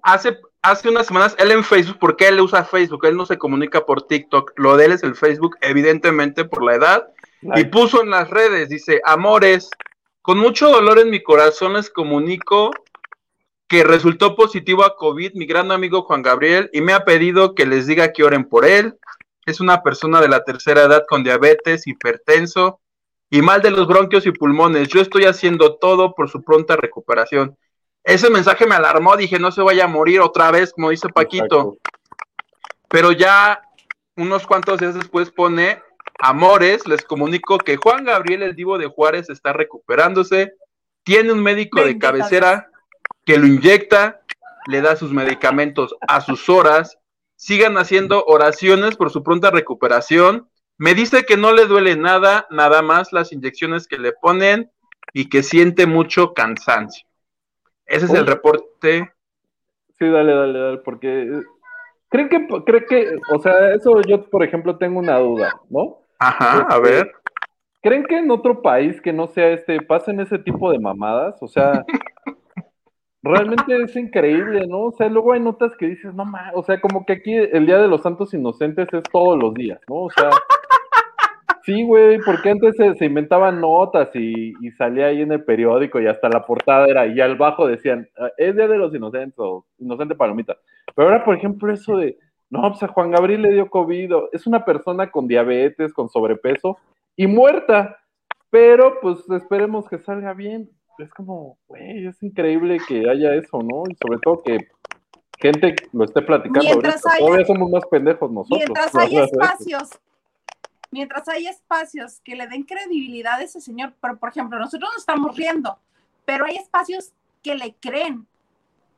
Hace, 0.02 0.36
hace 0.64 0.90
unas 0.90 1.06
semanas, 1.06 1.36
él 1.38 1.52
en 1.52 1.64
Facebook, 1.64 1.98
porque 2.00 2.28
él 2.28 2.42
usa 2.42 2.64
Facebook, 2.64 3.06
él 3.06 3.16
no 3.16 3.28
se 3.28 3.38
comunica 3.38 3.86
por 3.86 4.08
TikTok. 4.08 4.54
Lo 4.56 4.76
de 4.76 4.86
él 4.86 4.92
es 4.94 5.04
el 5.04 5.14
Facebook, 5.14 5.56
evidentemente 5.62 6.46
por 6.46 6.64
la 6.64 6.74
edad. 6.74 7.08
Y 7.56 7.66
puso 7.66 8.02
en 8.02 8.10
las 8.10 8.30
redes, 8.30 8.70
dice, 8.70 9.02
amores, 9.06 9.70
con 10.22 10.38
mucho 10.38 10.70
dolor 10.70 11.00
en 11.00 11.10
mi 11.10 11.22
corazón 11.22 11.74
les 11.74 11.90
comunico 11.90 12.72
que 13.68 13.84
resultó 13.84 14.36
positivo 14.36 14.84
a 14.84 14.96
COVID 14.96 15.34
mi 15.34 15.46
gran 15.46 15.72
amigo 15.72 16.04
Juan 16.04 16.22
Gabriel 16.22 16.70
y 16.74 16.82
me 16.82 16.94
ha 16.94 17.06
pedido 17.06 17.56
que 17.56 17.66
les 17.66 17.88
diga 17.88 18.14
que 18.14 18.24
oren 18.24 18.48
por 18.48 18.66
él. 18.66 18.98
Es 19.46 19.60
una 19.60 19.84
persona 19.84 20.22
de 20.22 20.30
la 20.30 20.44
tercera 20.44 20.84
edad 20.84 21.04
con 21.10 21.24
diabetes, 21.24 21.88
hipertenso 21.88 22.80
y 23.30 23.42
mal 23.42 23.62
de 23.62 23.72
los 23.72 23.88
bronquios 23.88 24.26
y 24.26 24.32
pulmones. 24.32 24.90
Yo 24.90 25.02
estoy 25.02 25.26
haciendo 25.26 25.76
todo 25.76 26.14
por 26.14 26.30
su 26.30 26.44
pronta 26.44 26.76
recuperación. 26.76 27.58
Ese 28.04 28.30
mensaje 28.30 28.68
me 28.68 28.76
alarmó, 28.76 29.18
dije, 29.18 29.40
no 29.40 29.52
se 29.52 29.62
vaya 29.62 29.86
a 29.86 29.88
morir 29.88 30.22
otra 30.22 30.52
vez, 30.52 30.72
como 30.72 30.92
dice 30.92 31.10
Paquito. 31.10 31.44
exacto. 31.44 31.78
Pero 32.90 33.12
ya 33.12 33.60
unos 34.16 34.46
cuantos 34.46 34.80
días 34.80 34.94
después 34.94 35.32
pone, 35.32 35.82
amores, 36.24 36.88
les 36.88 37.04
comunico 37.04 37.58
que 37.58 37.76
Juan 37.76 38.06
Gabriel, 38.06 38.44
el 38.44 38.56
divo 38.56 38.78
de 38.78 38.88
Juárez, 38.88 39.30
está 39.30 39.52
recuperándose, 39.52 40.54
tiene 41.04 41.34
un 41.34 41.44
médico 41.44 41.84
de 41.84 42.00
cabecera 42.00 42.70
que 43.26 43.38
lo 43.38 43.46
inyecta, 43.46 44.22
le 44.68 44.80
da 44.80 44.96
sus 44.96 45.12
medicamentos 45.12 45.94
a 46.08 46.22
sus 46.22 46.48
horas, 46.48 46.98
sigan 47.36 47.78
haciendo 47.78 48.24
oraciones 48.24 48.96
por 48.96 49.10
su 49.10 49.22
pronta 49.22 49.52
recuperación. 49.52 50.48
Me 50.78 50.96
dice 50.96 51.26
que 51.26 51.36
no 51.36 51.52
le 51.52 51.66
duele 51.66 51.98
nada, 51.98 52.48
nada 52.50 52.82
más 52.82 53.12
las 53.12 53.34
inyecciones 53.34 53.86
que 53.86 53.98
le 53.98 54.14
ponen 54.14 54.72
y 55.12 55.28
que 55.28 55.44
siente 55.44 55.88
mucho 55.88 56.34
cansancio. 56.34 57.06
Ese 57.86 58.06
es 58.06 58.14
el 58.14 58.26
reporte. 58.26 59.12
Sí, 60.00 60.08
dale, 60.08 60.34
dale, 60.34 60.58
dale, 60.58 60.78
porque 60.78 61.24
eh, 61.24 61.44
creen 62.08 62.30
que, 62.30 62.48
creen 62.66 62.86
que, 62.88 63.18
o 63.30 63.40
sea, 63.40 63.74
eso 63.74 64.02
yo, 64.04 64.30
por 64.30 64.42
ejemplo, 64.42 64.78
tengo 64.78 65.00
una 65.00 65.20
duda, 65.20 65.60
¿no? 65.70 66.03
Ajá, 66.24 66.68
a 66.70 66.80
ver. 66.80 67.12
¿Creen 67.82 68.06
que 68.06 68.18
en 68.18 68.32
otro 68.32 68.62
país 68.62 69.02
que 69.02 69.12
no 69.12 69.28
sea 69.28 69.50
este 69.50 69.82
pasen 69.82 70.22
ese 70.22 70.40
tipo 70.40 70.72
de 70.72 70.80
mamadas? 70.80 71.36
O 71.42 71.48
sea, 71.48 71.84
realmente 73.22 73.76
es 73.84 73.94
increíble, 73.98 74.66
¿no? 74.66 74.84
O 74.84 74.92
sea, 74.94 75.10
luego 75.10 75.34
hay 75.34 75.42
notas 75.42 75.76
que 75.76 75.88
dices, 75.88 76.14
no 76.14 76.24
mames, 76.24 76.54
o 76.56 76.64
sea, 76.64 76.80
como 76.80 77.06
que 77.06 77.14
aquí 77.14 77.34
el 77.36 77.66
Día 77.66 77.78
de 77.80 77.90
los 77.90 78.02
Santos 78.02 78.34
Inocentes 78.34 78.88
es 78.94 79.04
todos 79.12 79.38
los 79.38 79.54
días, 79.54 79.82
¿no? 79.90 79.96
O 79.96 80.10
sea, 80.10 80.30
sí, 81.64 81.84
güey, 81.84 82.20
porque 82.20 82.52
antes 82.52 82.78
se, 82.78 82.96
se 82.96 83.04
inventaban 83.06 83.60
notas 83.60 84.10
y, 84.16 84.54
y 84.62 84.72
salía 84.72 85.08
ahí 85.08 85.22
en 85.22 85.34
el 85.34 85.44
periódico 85.44 86.00
y 86.00 86.08
hasta 86.08 86.30
la 86.30 86.46
portada 86.46 86.86
era, 86.88 87.06
y 87.06 87.20
al 87.20 87.36
bajo 87.36 87.68
decían, 87.68 88.08
"Ah, 88.18 88.30
es 88.38 88.56
Día 88.56 88.70
de 88.70 88.78
los 88.78 88.96
Inocentes 88.96 89.38
o 89.40 89.66
Inocente 89.78 90.16
Palomita. 90.16 90.56
Pero 90.96 91.10
ahora, 91.10 91.26
por 91.26 91.36
ejemplo, 91.36 91.74
eso 91.74 91.98
de 91.98 92.18
No, 92.54 92.70
pues 92.70 92.84
a 92.84 92.88
Juan 92.88 93.10
Gabriel 93.10 93.42
le 93.42 93.52
dio 93.52 93.68
COVID. 93.68 94.14
Es 94.32 94.46
una 94.46 94.64
persona 94.64 95.10
con 95.10 95.28
diabetes, 95.28 95.92
con 95.92 96.08
sobrepeso 96.08 96.78
y 97.16 97.26
muerta. 97.26 98.00
Pero 98.52 99.00
pues 99.02 99.28
esperemos 99.32 99.90
que 99.90 99.98
salga 99.98 100.34
bien. 100.34 100.70
Es 101.00 101.12
como, 101.16 101.58
güey, 101.68 102.06
es 102.06 102.22
increíble 102.22 102.78
que 102.88 103.10
haya 103.10 103.34
eso, 103.34 103.58
¿no? 103.64 103.82
Y 103.90 103.96
sobre 103.96 104.20
todo 104.20 104.44
que 104.44 104.68
gente 105.40 105.76
lo 105.94 106.04
esté 106.04 106.22
platicando 106.22 106.60
Mientras 106.62 107.04
ahorita. 107.04 107.10
haya- 107.16 107.26
Todavía 107.26 107.46
somos 107.48 107.72
más 107.72 107.86
pendejos 107.88 108.32
nosotros. 108.32 108.60
Mientras 108.60 108.96
hay 108.96 109.18
espacios, 109.18 109.90
mientras 110.92 111.28
hay 111.30 111.48
espacios 111.48 112.22
que 112.24 112.36
le 112.36 112.46
den 112.46 112.62
credibilidad 112.62 113.40
a 113.40 113.44
ese 113.44 113.62
señor, 113.62 113.94
pero 114.00 114.18
por 114.18 114.30
ejemplo, 114.30 114.60
nosotros 114.60 114.92
nos 114.92 115.00
estamos 115.00 115.36
riendo, 115.36 115.80
pero 116.24 116.46
hay 116.46 116.58
espacios 116.58 117.14
que 117.42 117.56
le 117.56 117.74
creen. 117.80 118.28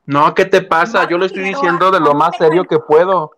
No, 0.04 0.34
¿qué 0.34 0.44
te 0.44 0.60
pasa? 0.60 1.08
Yo 1.08 1.16
lo 1.16 1.24
estoy 1.24 1.44
diciendo 1.44 1.90
de 1.90 2.00
lo 2.00 2.08
¿cómo 2.08 2.18
más 2.18 2.36
serio 2.36 2.66
que 2.66 2.78
puedo. 2.78 3.30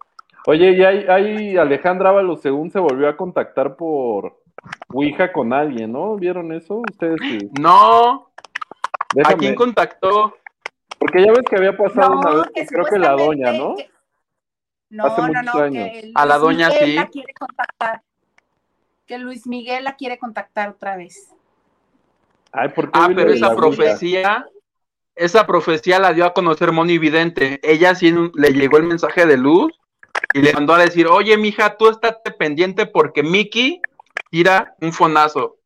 Oye, 0.47 0.73
y 0.73 0.83
hay, 0.85 1.05
hay 1.09 1.57
Alejandra 1.57 2.11
Ábalos 2.11 2.41
según 2.41 2.71
se 2.71 2.79
volvió 2.79 3.09
a 3.09 3.17
contactar 3.17 3.77
por 3.77 4.41
Ouija 4.89 5.33
con 5.33 5.53
alguien, 5.53 5.93
¿no? 5.93 6.17
¿Vieron 6.17 6.53
eso? 6.53 6.83
Ustedes 6.91 7.19
sí. 7.23 7.51
No, 7.61 8.31
¿a 9.25 9.35
quién 9.35 9.55
contactó? 9.55 10.35
porque 10.99 11.25
ya 11.25 11.31
ves 11.31 11.43
que 11.49 11.57
había 11.57 11.77
pasado 11.77 12.19
una 12.19 12.31
vez, 12.31 12.51
que 12.55 12.67
creo 12.67 12.85
que 12.85 12.99
la 12.99 13.13
doña, 13.13 13.53
¿no? 13.53 13.77
que- 13.77 13.89
No, 14.91 15.05
Hace 15.07 15.21
no, 15.23 15.29
muchos 15.29 15.45
no, 15.45 15.61
años. 15.61 15.89
que 15.93 16.13
A 16.15 16.27
la 16.27 16.39
Luis 16.39 16.43
doña 16.47 16.69
Miguel 16.71 16.85
sí. 16.87 16.95
la 16.97 17.07
quiere 17.07 17.35
contactar. 17.35 18.03
Que 19.07 19.19
Luis 19.19 19.47
Miguel 19.47 19.85
la 19.85 19.95
quiere 19.97 20.19
contactar 20.19 20.71
otra 20.71 20.97
vez. 20.97 21.33
Ay, 22.53 22.71
¿por 22.71 22.91
qué 22.91 22.99
Ah, 23.01 23.09
pero 23.15 23.31
esa 23.31 23.55
profecía, 23.55 24.47
esa 25.15 25.47
profecía 25.47 25.99
la 26.01 26.13
dio 26.13 26.25
a 26.27 26.35
conocer 26.35 26.73
Moni 26.73 26.99
Vidente. 26.99 27.61
Ella 27.63 27.95
sí 27.95 28.13
le 28.35 28.53
llegó 28.53 28.79
el 28.79 28.85
mensaje 28.85 29.25
de 29.25 29.37
luz 29.37 29.78
y 30.35 30.43
le 30.43 30.53
mandó 30.53 30.75
a 30.75 30.79
decir, 30.79 31.07
oye, 31.07 31.37
mija, 31.37 31.77
tú 31.77 31.89
estate 31.89 32.31
pendiente 32.33 32.87
porque 32.87 33.23
Mickey 33.23 33.81
tira 34.31 34.75
un 34.81 34.93
fonazo. 34.93 35.57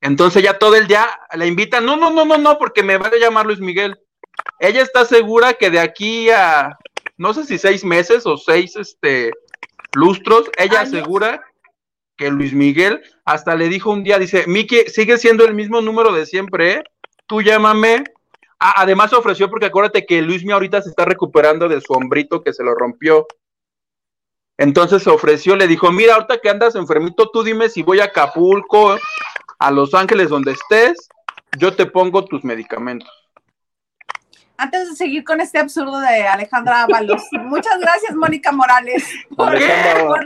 Entonces 0.00 0.42
ya 0.42 0.58
todo 0.58 0.76
el 0.76 0.86
día 0.86 1.08
la 1.34 1.46
invita, 1.46 1.80
no, 1.80 1.96
no, 1.96 2.10
no, 2.10 2.24
no, 2.24 2.38
no, 2.38 2.58
porque 2.58 2.82
me 2.82 2.96
va 2.96 3.08
a 3.08 3.16
llamar 3.16 3.46
Luis 3.46 3.60
Miguel. 3.60 3.98
Ella 4.58 4.82
está 4.82 5.04
segura 5.04 5.54
que 5.54 5.70
de 5.70 5.80
aquí 5.80 6.30
a, 6.30 6.78
no 7.18 7.34
sé 7.34 7.44
si 7.44 7.58
seis 7.58 7.84
meses 7.84 8.24
o 8.24 8.38
seis, 8.38 8.76
este, 8.76 9.32
lustros, 9.92 10.50
ella 10.56 10.82
asegura 10.82 11.44
que 12.16 12.30
Luis 12.30 12.52
Miguel 12.52 13.02
hasta 13.24 13.54
le 13.54 13.68
dijo 13.68 13.90
un 13.90 14.04
día, 14.04 14.18
dice, 14.18 14.44
Miki, 14.46 14.88
sigue 14.88 15.18
siendo 15.18 15.44
el 15.44 15.54
mismo 15.54 15.80
número 15.80 16.12
de 16.12 16.26
siempre, 16.26 16.72
¿eh? 16.72 16.84
Tú 17.26 17.42
llámame. 17.42 18.04
Ah, 18.58 18.74
además 18.76 19.12
ofreció, 19.14 19.48
porque 19.48 19.66
acuérdate 19.66 20.04
que 20.04 20.20
Luis 20.20 20.42
Miguel 20.42 20.54
ahorita 20.54 20.82
se 20.82 20.90
está 20.90 21.06
recuperando 21.06 21.68
de 21.68 21.80
su 21.80 21.92
hombrito 21.94 22.42
que 22.42 22.52
se 22.52 22.62
lo 22.62 22.74
rompió. 22.74 23.26
Entonces 24.60 25.02
se 25.02 25.08
ofreció, 25.08 25.56
le 25.56 25.66
dijo, 25.66 25.90
mira, 25.90 26.16
ahorita 26.16 26.36
que 26.38 26.50
andas 26.50 26.74
enfermito, 26.74 27.30
tú 27.30 27.42
dime 27.42 27.70
si 27.70 27.82
voy 27.82 28.00
a 28.00 28.04
Acapulco, 28.04 28.94
a 29.58 29.70
Los 29.70 29.94
Ángeles, 29.94 30.28
donde 30.28 30.52
estés, 30.52 31.08
yo 31.58 31.74
te 31.74 31.86
pongo 31.86 32.26
tus 32.26 32.44
medicamentos. 32.44 33.08
Antes 34.58 34.90
de 34.90 34.96
seguir 34.96 35.24
con 35.24 35.40
este 35.40 35.58
absurdo 35.58 35.98
de 36.00 36.28
Alejandra 36.28 36.82
Ábalos, 36.82 37.22
muchas 37.32 37.80
gracias, 37.80 38.14
Mónica 38.14 38.52
Morales, 38.52 39.10
por, 39.34 39.54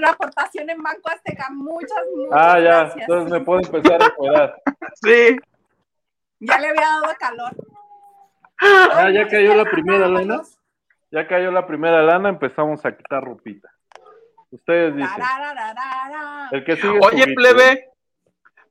la 0.01 0.11
aportación 0.11 0.69
en 0.69 0.83
Banco 0.83 1.11
Azteca. 1.11 1.47
Muchas, 1.53 1.99
muchas 2.17 2.33
Ah, 2.37 2.59
ya, 2.59 2.79
gracias. 2.81 3.09
entonces 3.09 3.31
me 3.31 3.41
puedo 3.41 3.61
empezar 3.61 4.03
a 4.03 4.07
esperar. 4.07 4.63
Sí. 5.01 5.37
Ya 6.41 6.59
le 6.59 6.69
había 6.71 6.89
dado 6.89 7.05
calor. 7.21 7.53
Ah, 8.61 9.13
ya 9.13 9.29
cayó 9.29 9.55
la 9.55 9.65
primera 9.65 10.09
lana. 10.09 10.43
Ya 11.13 11.29
cayó 11.29 11.53
la 11.53 11.69
primera 11.69 12.03
lana, 12.03 12.31
empezamos 12.31 12.85
a 12.85 12.97
quitar 12.97 13.23
ropita. 13.23 13.74
Ustedes 14.55 14.95
dicen. 14.95 15.11
Tararararara. 15.17 16.49
El 16.53 16.65
que 16.65 16.77
sigue. 16.77 16.99
Oye, 17.03 17.35
plebe, 17.35 17.89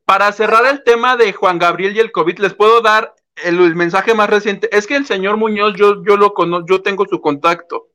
para 0.05 0.31
cerrar 0.31 0.65
el 0.65 0.83
tema 0.83 1.17
de 1.17 1.33
Juan 1.33 1.59
Gabriel 1.59 1.95
y 1.95 1.99
el 1.99 2.11
COVID, 2.11 2.39
les 2.39 2.53
puedo 2.53 2.81
dar 2.81 3.13
el, 3.43 3.59
el 3.59 3.75
mensaje 3.75 4.13
más 4.13 4.29
reciente. 4.29 4.69
Es 4.75 4.87
que 4.87 4.95
el 4.95 5.05
señor 5.05 5.37
Muñoz, 5.37 5.73
yo, 5.75 6.03
yo 6.03 6.15
lo 6.17 6.33
conozco, 6.33 6.65
yo 6.67 6.81
tengo 6.81 7.05
su 7.05 7.19
contacto. 7.19 7.87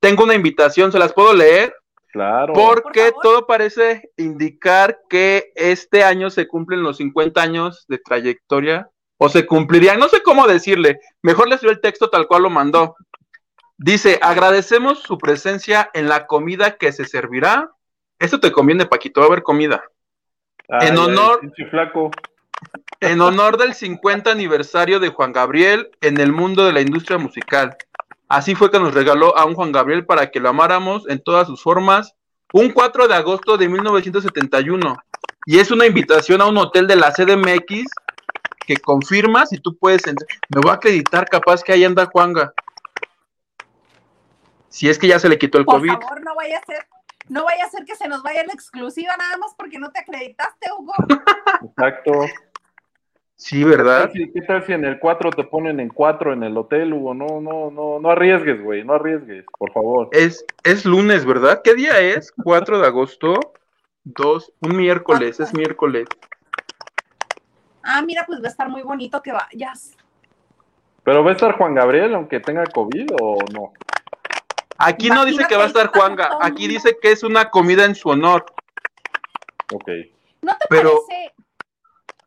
Tengo 0.00 0.24
una 0.24 0.34
invitación, 0.34 0.92
se 0.92 0.98
las 0.98 1.12
puedo 1.12 1.32
leer, 1.32 1.74
Claro. 2.12 2.54
porque 2.54 3.12
Por 3.12 3.22
todo 3.22 3.46
parece 3.46 4.10
indicar 4.16 5.00
que 5.08 5.52
este 5.54 6.02
año 6.02 6.30
se 6.30 6.48
cumplen 6.48 6.82
los 6.82 6.96
50 6.96 7.42
años 7.42 7.84
de 7.88 7.98
trayectoria, 7.98 8.90
o 9.18 9.28
se 9.28 9.46
cumplirían, 9.46 9.98
no 9.98 10.08
sé 10.08 10.22
cómo 10.22 10.46
decirle, 10.46 11.00
mejor 11.22 11.48
les 11.48 11.60
doy 11.62 11.70
el 11.70 11.80
texto 11.80 12.10
tal 12.10 12.26
cual 12.26 12.42
lo 12.42 12.50
mandó. 12.50 12.96
Dice, 13.78 14.18
agradecemos 14.22 15.00
su 15.02 15.18
presencia 15.18 15.90
en 15.92 16.08
la 16.08 16.26
comida 16.26 16.76
que 16.76 16.92
se 16.92 17.04
servirá. 17.04 17.72
Esto 18.18 18.40
te 18.40 18.50
conviene, 18.52 18.86
Paquito, 18.86 19.20
va 19.20 19.26
a 19.26 19.28
haber 19.28 19.42
comida. 19.42 19.84
Ay, 20.68 20.88
en 20.88 20.98
honor- 20.98 21.40
flaco. 21.70 22.10
En 23.00 23.20
honor 23.20 23.58
del 23.58 23.74
50 23.74 24.30
aniversario 24.30 24.98
de 24.98 25.10
Juan 25.10 25.32
Gabriel 25.32 25.90
en 26.00 26.18
el 26.18 26.32
mundo 26.32 26.64
de 26.64 26.72
la 26.72 26.80
industria 26.80 27.18
musical. 27.18 27.76
Así 28.28 28.54
fue 28.54 28.70
que 28.70 28.80
nos 28.80 28.94
regaló 28.94 29.36
a 29.36 29.44
un 29.44 29.54
Juan 29.54 29.72
Gabriel 29.72 30.06
para 30.06 30.30
que 30.30 30.40
lo 30.40 30.48
amáramos 30.48 31.06
en 31.08 31.22
todas 31.22 31.46
sus 31.46 31.62
formas 31.62 32.14
un 32.52 32.70
4 32.70 33.06
de 33.08 33.14
agosto 33.14 33.58
de 33.58 33.68
1971. 33.68 34.96
Y 35.44 35.58
es 35.58 35.70
una 35.70 35.86
invitación 35.86 36.40
a 36.40 36.46
un 36.46 36.56
hotel 36.56 36.86
de 36.86 36.96
la 36.96 37.12
CDMX 37.12 37.84
que 38.66 38.76
confirma 38.78 39.44
si 39.46 39.58
tú 39.58 39.76
puedes. 39.76 40.02
ent- 40.06 40.24
Me 40.48 40.60
voy 40.62 40.70
a 40.70 40.74
acreditar, 40.74 41.26
capaz 41.28 41.62
que 41.62 41.72
ahí 41.72 41.84
anda 41.84 42.06
Juanga. 42.06 42.52
Si 44.76 44.90
es 44.90 44.98
que 44.98 45.08
ya 45.08 45.18
se 45.18 45.30
le 45.30 45.38
quitó 45.38 45.56
el 45.56 45.64
Por 45.64 45.76
COVID. 45.76 45.88
favor, 45.88 46.22
no 46.22 46.34
vaya 46.34 46.58
a 46.58 46.66
ser, 46.66 46.84
no 47.30 47.44
vaya 47.44 47.64
a 47.64 47.70
ser 47.70 47.86
que 47.86 47.96
se 47.96 48.08
nos 48.08 48.22
vaya 48.22 48.44
la 48.44 48.52
exclusiva 48.52 49.16
nada 49.16 49.38
más 49.38 49.54
porque 49.56 49.78
no 49.78 49.90
te 49.90 50.00
acreditaste, 50.00 50.68
Hugo. 50.78 50.92
Exacto. 51.64 52.12
Sí, 53.36 53.64
¿verdad? 53.64 54.10
¿Qué 54.12 54.18
tal 54.18 54.26
si- 54.26 54.32
¿Qué 54.34 54.42
tal 54.42 54.66
si 54.66 54.72
en 54.74 54.84
el 54.84 54.98
4 54.98 55.30
te 55.30 55.44
ponen 55.44 55.80
en 55.80 55.88
4 55.88 56.34
en 56.34 56.42
el 56.42 56.54
hotel, 56.58 56.92
Hugo? 56.92 57.14
No, 57.14 57.40
no, 57.40 57.70
no, 57.70 57.98
no 58.00 58.10
arriesgues, 58.10 58.62
güey, 58.62 58.84
no 58.84 58.92
arriesgues, 58.92 59.46
por 59.58 59.72
favor. 59.72 60.10
Es, 60.12 60.44
es 60.62 60.84
lunes, 60.84 61.24
¿verdad? 61.24 61.62
¿Qué 61.64 61.74
día 61.74 61.98
es? 61.98 62.30
4 62.44 62.78
de 62.78 62.86
agosto. 62.86 63.32
2, 64.04 64.52
un 64.60 64.76
miércoles, 64.76 65.40
es 65.40 65.54
miércoles. 65.54 66.06
Ah, 67.82 68.02
mira, 68.02 68.24
pues 68.26 68.40
va 68.42 68.48
a 68.48 68.50
estar 68.50 68.68
muy 68.68 68.82
bonito 68.82 69.22
que 69.22 69.32
vayas. 69.32 69.96
¿Pero 71.02 71.24
va 71.24 71.30
a 71.30 71.32
estar 71.32 71.56
Juan 71.56 71.74
Gabriel 71.74 72.14
aunque 72.14 72.40
tenga 72.40 72.66
COVID 72.66 73.06
o 73.22 73.38
no? 73.54 73.72
Aquí 74.78 75.08
no 75.08 75.24
dice 75.24 75.46
que 75.48 75.56
va 75.56 75.64
a 75.64 75.66
estar 75.68 75.88
Juanga, 75.88 76.38
aquí 76.40 76.68
dice 76.68 76.98
que 77.00 77.12
es 77.12 77.22
una 77.22 77.50
comida 77.50 77.84
en 77.84 77.94
su 77.94 78.08
honor. 78.08 78.46
Ok. 79.72 79.88
¿No 80.42 80.52
te 80.52 80.66
Pero- 80.68 81.00
parece? 81.08 81.34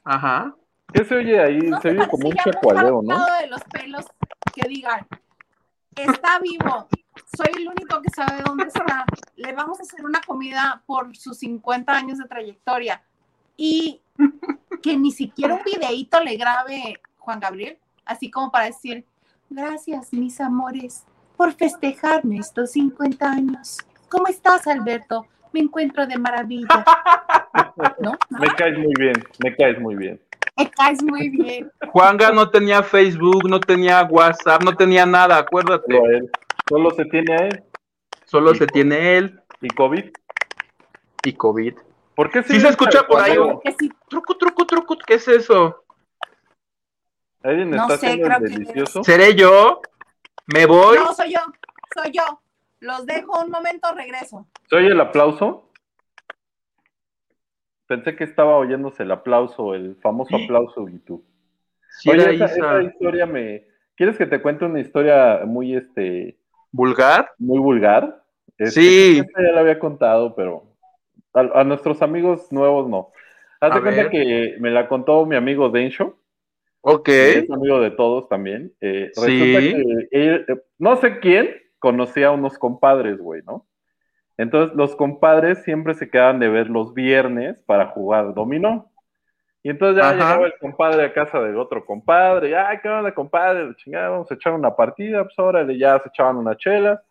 Ajá. 0.04 0.56
¿Qué 0.92 1.06
se 1.06 1.16
oye 1.16 1.40
ahí? 1.40 1.60
¿No 1.60 1.80
se 1.82 1.90
oye 1.90 2.08
como 2.08 2.30
un 2.30 2.36
chacualeo, 2.36 3.02
¿no? 3.04 3.26
de 3.42 3.48
los 3.48 3.62
pelos 3.66 4.06
que 4.54 4.68
digan, 4.68 5.06
está 5.96 6.40
vivo, 6.40 6.88
soy 7.38 7.62
el 7.62 7.68
único 7.68 8.02
que 8.02 8.10
sabe 8.10 8.42
dónde 8.44 8.64
está, 8.66 9.06
le 9.36 9.54
vamos 9.54 9.80
a 9.80 9.84
hacer 9.84 10.04
una 10.04 10.20
comida 10.22 10.82
por 10.88 11.16
sus 11.16 11.38
50 11.38 11.94
años 11.94 12.18
de 12.18 12.26
trayectoria 12.26 13.04
y 13.56 14.02
que 14.82 14.98
ni 14.98 15.12
siquiera 15.12 15.54
un 15.54 15.64
videíto 15.64 16.20
le 16.22 16.38
grabe 16.38 17.00
Juan 17.20 17.40
Gabriel, 17.40 17.78
así 18.06 18.32
como 18.32 18.52
para 18.52 18.66
decir, 18.66 19.06
gracias 19.50 20.12
mis 20.12 20.42
amores 20.42 21.04
por 21.40 21.54
festejarme 21.54 22.36
estos 22.40 22.72
50 22.74 23.32
años. 23.32 23.78
¿Cómo 24.10 24.28
estás, 24.28 24.68
Alberto? 24.68 25.26
Me 25.54 25.62
encuentro 25.62 26.06
de 26.06 26.18
maravilla. 26.18 26.68
¿No? 28.02 28.12
Me 28.30 28.48
caes 28.58 28.78
muy 28.78 28.92
bien, 29.00 29.14
me 29.42 29.56
caes 29.56 29.80
muy 29.80 29.96
bien. 29.96 30.20
Me 30.58 30.70
caes 30.70 31.02
muy 31.02 31.30
bien. 31.30 31.72
Juanga 31.94 32.32
no 32.34 32.50
tenía 32.50 32.84
Facebook, 32.84 33.48
no 33.50 33.62
tenía 33.62 34.04
WhatsApp, 34.04 34.64
no 34.64 34.76
tenía 34.76 35.06
nada, 35.06 35.38
acuérdate. 35.38 35.94
Solo 35.94 36.06
a 36.06 36.18
él. 36.18 36.30
Solo 36.68 36.92
se 36.92 37.06
tiene 37.06 37.34
a 37.34 37.48
él. 37.48 37.64
Solo 38.26 38.54
se 38.54 38.68
tiene 38.68 39.18
él 39.18 39.40
¿Y 39.62 39.70
COVID? 39.70 40.12
y 41.24 41.34
COVID. 41.34 41.74
¿Por 42.16 42.32
qué 42.32 42.44
Sí 42.44 42.52
oye 42.52 42.62
se 42.64 42.68
escucha 42.68 43.08
por 43.08 43.22
ahí 43.22 43.38
un- 43.38 43.62
sí, 43.80 43.90
Truco, 44.10 44.36
truco, 44.36 44.66
truco, 44.66 44.98
¿qué 45.08 45.14
es 45.14 45.28
eso? 45.30 45.86
¿Alguien 47.42 47.70
No 47.70 47.84
está 47.84 47.98
sé, 47.98 48.08
haciendo 48.08 48.28
creo 48.28 48.40
el 48.40 48.68
que-? 48.74 49.04
¿Seré 49.06 49.36
yo? 49.36 49.82
¿Me 50.54 50.66
voy? 50.66 50.98
No, 50.98 51.14
soy 51.14 51.34
yo, 51.34 51.40
soy 51.94 52.12
yo. 52.12 52.24
Los 52.80 53.06
dejo 53.06 53.44
un 53.44 53.52
momento, 53.52 53.94
regreso. 53.96 54.48
¿Se 54.70 54.76
oye 54.76 54.88
el 54.88 55.02
aplauso? 55.02 55.70
Pensé 57.88 58.16
que 58.16 58.24
estaba 58.24 58.56
oyéndose 58.58 59.04
el 59.04 59.12
aplauso, 59.12 59.74
el 59.74 59.96
famoso 59.98 60.36
aplauso 60.36 60.88
YouTube. 60.88 61.26
Sí, 62.00 62.12
era 62.12 62.26
Oye, 62.30 62.44
esa, 62.44 62.82
historia 62.84 63.26
me... 63.26 63.66
¿Quieres 63.96 64.18
que 64.18 64.28
te 64.28 64.42
cuente 64.42 64.64
una 64.66 64.80
historia 64.80 65.42
muy, 65.46 65.76
este, 65.76 66.38
¿Vulgar? 66.72 67.32
muy 67.38 67.60
vulgar? 67.60 68.24
Este, 68.58 68.82
Sí. 68.82 69.22
ya 69.38 69.52
la 69.52 69.62
había 69.62 69.80
contado, 69.80 70.36
pero 70.36 70.64
a, 71.34 71.62
a 71.62 71.64
nuestros 71.64 72.02
amigos 72.02 72.52
nuevos 72.52 72.88
no. 72.88 73.12
Haz 73.60 73.74
de 73.74 73.82
cuenta 73.82 74.04
ver. 74.04 74.12
que 74.12 74.56
me 74.60 74.70
la 74.70 74.88
contó 74.88 75.26
mi 75.26 75.36
amigo 75.36 75.70
Densho, 75.70 76.18
Ok. 76.82 77.10
es 77.10 77.50
amigo 77.52 77.80
de 77.82 77.92
todos 77.92 78.28
también. 78.30 78.72
Eh, 78.82 79.10
Sí. 79.14 79.22
Resulta 79.22 79.60
que 79.60 80.08
él, 80.12 80.46
eh, 80.48 80.56
no 80.78 80.96
sé 80.96 81.20
quién 81.20 81.50
conocía 81.80 82.28
a 82.28 82.32
unos 82.32 82.58
compadres, 82.58 83.18
güey, 83.20 83.42
¿no? 83.46 83.66
Entonces 84.38 84.76
los 84.76 84.96
compadres 84.96 85.64
siempre 85.64 85.94
se 85.94 86.10
quedaban 86.10 86.40
de 86.40 86.48
ver 86.48 86.70
los 86.70 86.94
viernes 86.94 87.62
para 87.64 87.88
jugar 87.88 88.34
dominó. 88.34 88.90
Y 89.62 89.70
entonces 89.70 90.02
ya 90.02 90.10
Ajá. 90.12 90.14
llegaba 90.16 90.46
el 90.46 90.54
compadre 90.60 91.04
a 91.04 91.14
casa 91.14 91.42
del 91.42 91.58
otro 91.58 91.86
compadre, 91.86 92.56
ay, 92.56 92.78
¿qué 92.82 92.88
onda, 92.88 93.14
compadre? 93.14 93.76
Chingada, 93.76 94.10
vamos 94.10 94.32
a 94.32 94.36
echar 94.36 94.54
una 94.54 94.74
partida, 94.74 95.24
pues 95.26 95.38
órale, 95.38 95.78
ya 95.78 96.00
se 96.00 96.08
echaban 96.08 96.38
una 96.38 96.56
chela. 96.56 97.04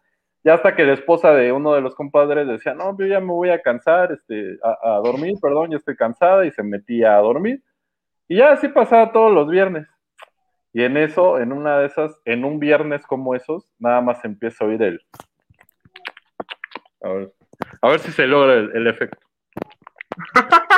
Ya 0.45 0.55
hasta 0.55 0.75
que 0.75 0.85
la 0.85 0.95
esposa 0.95 1.35
de 1.35 1.53
uno 1.53 1.75
de 1.75 1.83
los 1.83 1.95
compadres 1.95 2.49
decía, 2.49 2.73
no, 2.73 2.97
yo 2.97 3.05
ya 3.05 3.21
me 3.21 3.33
voy 3.33 3.51
a 3.51 3.61
cansar, 3.61 4.13
este, 4.13 4.57
a, 4.63 4.79
a 4.95 4.97
dormir, 5.01 5.35
perdón, 5.43 5.73
ya 5.73 5.77
estoy 5.77 5.97
cansada, 5.97 6.47
y 6.47 6.51
se 6.53 6.63
metía 6.63 7.17
a 7.17 7.21
dormir. 7.21 7.61
Y 8.29 8.37
ya 8.37 8.53
así 8.53 8.69
pasaba 8.69 9.13
todos 9.13 9.33
los 9.33 9.49
viernes. 9.49 9.89
Y 10.73 10.85
en 10.85 10.97
eso, 10.97 11.41
en 11.41 11.53
una 11.53 11.79
de 11.79 11.87
esas, 11.87 12.21
en 12.25 12.45
un 12.45 12.61
viernes 12.61 13.05
como 13.07 13.35
esos, 13.35 13.69
nada 13.79 14.01
más 14.01 14.25
empieza 14.25 14.65
a 14.65 14.69
oír 14.69 14.83
el. 14.83 15.01
A 17.03 17.09
ver, 17.09 17.33
a 17.83 17.89
ver 17.89 18.01
si 18.01 18.13
se 18.13 18.27
logra 18.27 18.55
el, 18.55 18.71
el 18.75 18.87
efecto. 18.87 19.27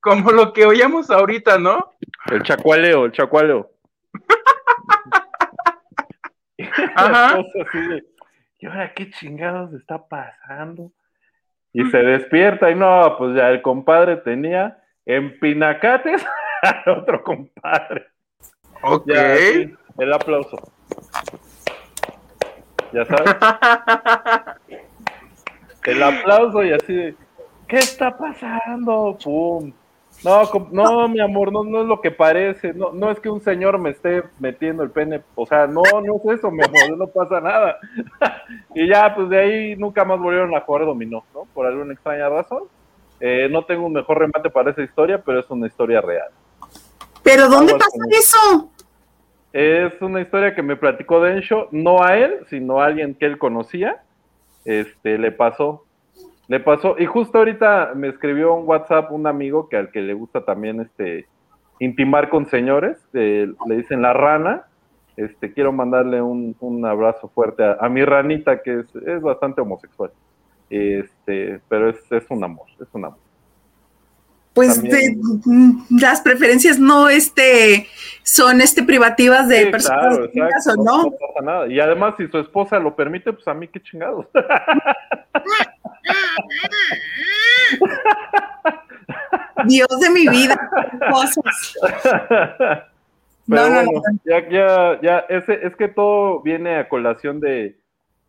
Como 0.00 0.30
lo 0.30 0.52
que 0.52 0.64
oíamos 0.64 1.10
ahorita, 1.10 1.58
¿no? 1.58 1.92
El 2.30 2.42
chacualeo, 2.42 3.06
el 3.06 3.12
chacualeo. 3.12 3.70
Ajá. 6.94 7.38
Así 7.66 7.80
de, 7.80 8.04
¿y 8.58 8.66
ahora 8.66 8.92
qué 8.94 9.10
chingados 9.10 9.72
está 9.74 10.06
pasando? 10.06 10.92
Y 11.72 11.84
se 11.90 11.98
despierta 11.98 12.70
y 12.70 12.74
no, 12.74 13.16
pues 13.18 13.36
ya 13.36 13.50
el 13.50 13.62
compadre 13.62 14.16
tenía 14.16 14.82
en 15.08 15.38
pinacates 15.40 16.24
al 16.62 16.98
otro 16.98 17.24
compadre. 17.24 18.06
Ok. 18.82 19.06
Ya, 19.06 19.34
el 19.98 20.12
aplauso. 20.12 20.56
Ya 22.92 23.04
sabes. 23.04 23.34
El 25.84 26.02
aplauso 26.02 26.62
y 26.62 26.72
así 26.72 26.92
de, 26.92 27.14
¿qué 27.66 27.76
está 27.76 28.14
pasando? 28.18 29.16
¡Pum! 29.24 29.72
No, 30.22 30.42
no, 30.70 31.08
mi 31.08 31.20
amor, 31.20 31.50
no, 31.50 31.64
no 31.64 31.80
es 31.80 31.86
lo 31.86 32.02
que 32.02 32.10
parece. 32.10 32.74
No, 32.74 32.92
no 32.92 33.10
es 33.10 33.20
que 33.20 33.30
un 33.30 33.40
señor 33.40 33.78
me 33.78 33.90
esté 33.90 34.24
metiendo 34.38 34.82
el 34.82 34.90
pene. 34.90 35.22
O 35.34 35.46
sea, 35.46 35.66
no, 35.66 35.80
no 36.04 36.16
es 36.16 36.38
eso, 36.38 36.50
mi 36.50 36.62
amor, 36.62 36.98
no 36.98 37.06
pasa 37.06 37.40
nada. 37.40 37.78
y 38.74 38.86
ya, 38.88 39.14
pues 39.14 39.30
de 39.30 39.38
ahí 39.38 39.76
nunca 39.76 40.04
más 40.04 40.18
volvieron 40.18 40.54
a 40.54 40.60
jugar 40.60 40.84
dominó, 40.84 41.24
¿no? 41.32 41.46
Por 41.54 41.66
alguna 41.66 41.94
extraña 41.94 42.28
razón. 42.28 42.64
Eh, 43.20 43.48
no 43.50 43.64
tengo 43.64 43.86
un 43.86 43.92
mejor 43.92 44.18
remate 44.18 44.50
para 44.50 44.70
esa 44.70 44.82
historia, 44.82 45.22
pero 45.24 45.40
es 45.40 45.50
una 45.50 45.66
historia 45.66 46.00
real. 46.00 46.28
¿Pero 47.22 47.48
dónde 47.48 47.72
con 47.72 47.80
eso? 48.10 48.70
Es 49.52 50.00
una 50.00 50.20
historia 50.20 50.54
que 50.54 50.62
me 50.62 50.76
platicó 50.76 51.20
Densho, 51.20 51.68
no 51.72 52.02
a 52.02 52.16
él, 52.16 52.46
sino 52.48 52.80
a 52.80 52.86
alguien 52.86 53.14
que 53.14 53.26
él 53.26 53.38
conocía. 53.38 54.02
Este, 54.64 55.18
le 55.18 55.32
pasó. 55.32 55.84
Le 56.46 56.60
pasó. 56.60 56.96
Y 56.98 57.06
justo 57.06 57.38
ahorita 57.38 57.92
me 57.94 58.08
escribió 58.08 58.54
un 58.54 58.68
WhatsApp 58.68 59.10
un 59.10 59.26
amigo 59.26 59.68
que 59.68 59.76
al 59.76 59.90
que 59.90 60.00
le 60.00 60.14
gusta 60.14 60.44
también 60.44 60.80
este 60.80 61.26
intimar 61.80 62.28
con 62.28 62.46
señores, 62.46 62.98
eh, 63.14 63.52
le 63.66 63.76
dicen 63.76 64.02
la 64.02 64.12
rana. 64.12 64.64
Este, 65.16 65.52
quiero 65.52 65.72
mandarle 65.72 66.22
un, 66.22 66.54
un 66.60 66.86
abrazo 66.86 67.28
fuerte 67.34 67.64
a, 67.64 67.78
a 67.80 67.88
mi 67.88 68.04
ranita, 68.04 68.62
que 68.62 68.80
es, 68.80 68.96
es 68.96 69.20
bastante 69.20 69.60
homosexual. 69.60 70.12
Este, 70.70 71.60
pero 71.68 71.90
es, 71.90 71.96
es 72.10 72.24
un 72.30 72.44
amor, 72.44 72.66
es 72.80 72.88
un 72.92 73.04
amor. 73.06 73.18
Pues 74.54 74.82
de- 74.82 75.16
mm, 75.44 75.98
las 76.00 76.20
preferencias 76.20 76.78
no 76.80 77.08
este 77.08 77.86
son 78.24 78.60
este 78.60 78.82
privativas 78.82 79.46
de 79.46 79.64
Sí, 79.66 79.70
personas 79.70 80.00
claro, 80.08 80.22
distintas 80.24 80.66
exacto, 80.66 80.80
o 80.80 80.84
no, 80.84 80.96
no. 80.96 81.04
no 81.04 81.10
pasa 81.12 81.44
nada. 81.44 81.66
Y 81.68 81.78
además, 81.78 82.14
si 82.18 82.26
su 82.26 82.38
esposa 82.38 82.78
lo 82.80 82.96
permite, 82.96 83.32
pues 83.32 83.46
a 83.46 83.54
mí 83.54 83.68
qué 83.68 83.80
chingados. 83.80 84.26
Dios 89.66 89.88
de 90.00 90.10
mi 90.10 90.28
vida, 90.28 90.56
cosas. 91.10 91.74
Pero 91.80 92.82
No, 93.46 93.68
no, 93.70 93.82
no. 93.82 94.02
ya, 94.24 94.48
ya, 94.48 95.00
ya, 95.02 95.18
ese, 95.28 95.66
es 95.66 95.74
que 95.76 95.88
todo 95.88 96.40
viene 96.42 96.76
a 96.76 96.88
colación 96.88 97.40
de, 97.40 97.76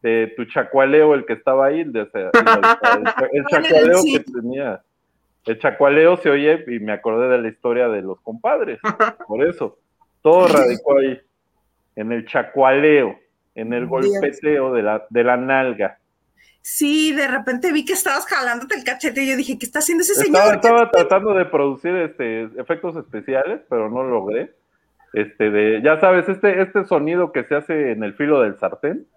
de 0.02 0.34
tu 0.36 0.46
chacualeo, 0.46 1.14
el 1.14 1.26
que 1.26 1.34
estaba 1.34 1.68
ahí, 1.68 1.84
de, 1.84 2.02
el, 2.02 2.32
el 3.34 3.46
chacualeo 3.46 4.02
que 4.04 4.20
tenía. 4.32 4.82
El 5.46 5.60
chacualeo 5.60 6.18
se 6.18 6.30
oye 6.30 6.64
y 6.68 6.80
me 6.80 6.92
acordé 6.92 7.28
de 7.30 7.42
la 7.42 7.48
historia 7.48 7.88
de 7.88 8.02
los 8.02 8.20
compadres. 8.22 8.80
Por 9.28 9.44
eso, 9.44 9.78
todo 10.22 10.48
radicó 10.48 11.00
ahí, 11.00 11.20
en 11.96 12.12
el 12.12 12.26
chacualeo, 12.28 13.18
en 13.56 13.74
el 13.74 13.88
golpeteo 13.88 14.74
de 14.74 14.84
la, 14.84 15.06
de 15.10 15.24
la 15.24 15.38
nalga. 15.38 15.98
Sí, 16.62 17.14
de 17.14 17.28
repente 17.28 17.72
vi 17.72 17.86
que 17.86 17.94
estabas 17.94 18.26
jalándote 18.26 18.76
el 18.76 18.84
cachete 18.84 19.24
y 19.24 19.30
yo 19.30 19.38
dije, 19.38 19.58
¿qué 19.58 19.66
está 19.66 19.80
haciendo 19.80 20.04
ese 20.04 20.14
Estaba, 20.14 20.44
señor? 20.44 20.56
estaba 20.56 20.92
tratando 20.92 21.34
de 21.34 21.46
producir 21.46 21.96
este 21.96 22.44
efectos 22.60 22.96
especiales, 22.98 23.62
pero 23.70 23.90
no 23.90 24.04
lo 24.04 24.10
logré. 24.10 24.54
Este 25.14 25.50
de, 25.50 25.82
ya 25.82 26.00
sabes, 26.00 26.30
este, 26.30 26.62
este 26.62 26.86
sonido 26.86 27.32
que 27.32 27.44
se 27.46 27.56
hace 27.56 27.92
en 27.92 28.04
el 28.04 28.14
filo 28.14 28.42
del 28.42 28.60
sartén, 28.60 29.08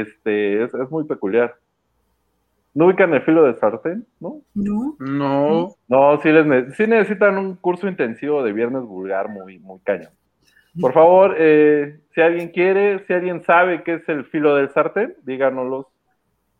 este, 0.00 0.64
es, 0.64 0.74
es 0.74 0.90
muy 0.90 1.04
peculiar. 1.04 1.54
¿No 2.74 2.86
ubican 2.86 3.12
el 3.12 3.22
filo 3.22 3.44
del 3.44 3.58
sartén? 3.58 4.06
¿No? 4.18 4.40
No. 4.54 4.96
No. 4.98 5.74
No, 5.88 6.20
sí, 6.22 6.30
les 6.32 6.46
ne- 6.46 6.72
sí 6.72 6.86
necesitan 6.86 7.36
un 7.36 7.56
curso 7.56 7.86
intensivo 7.86 8.42
de 8.42 8.52
viernes 8.52 8.82
vulgar 8.82 9.28
muy, 9.28 9.58
muy 9.58 9.78
cañón. 9.80 10.10
Por 10.80 10.94
favor, 10.94 11.34
eh, 11.38 11.98
si 12.14 12.22
alguien 12.22 12.48
quiere, 12.48 13.04
si 13.06 13.12
alguien 13.12 13.42
sabe 13.44 13.82
qué 13.82 13.94
es 13.94 14.08
el 14.08 14.24
filo 14.24 14.54
del 14.54 14.70
sartén, 14.70 15.14
díganoslos 15.22 15.84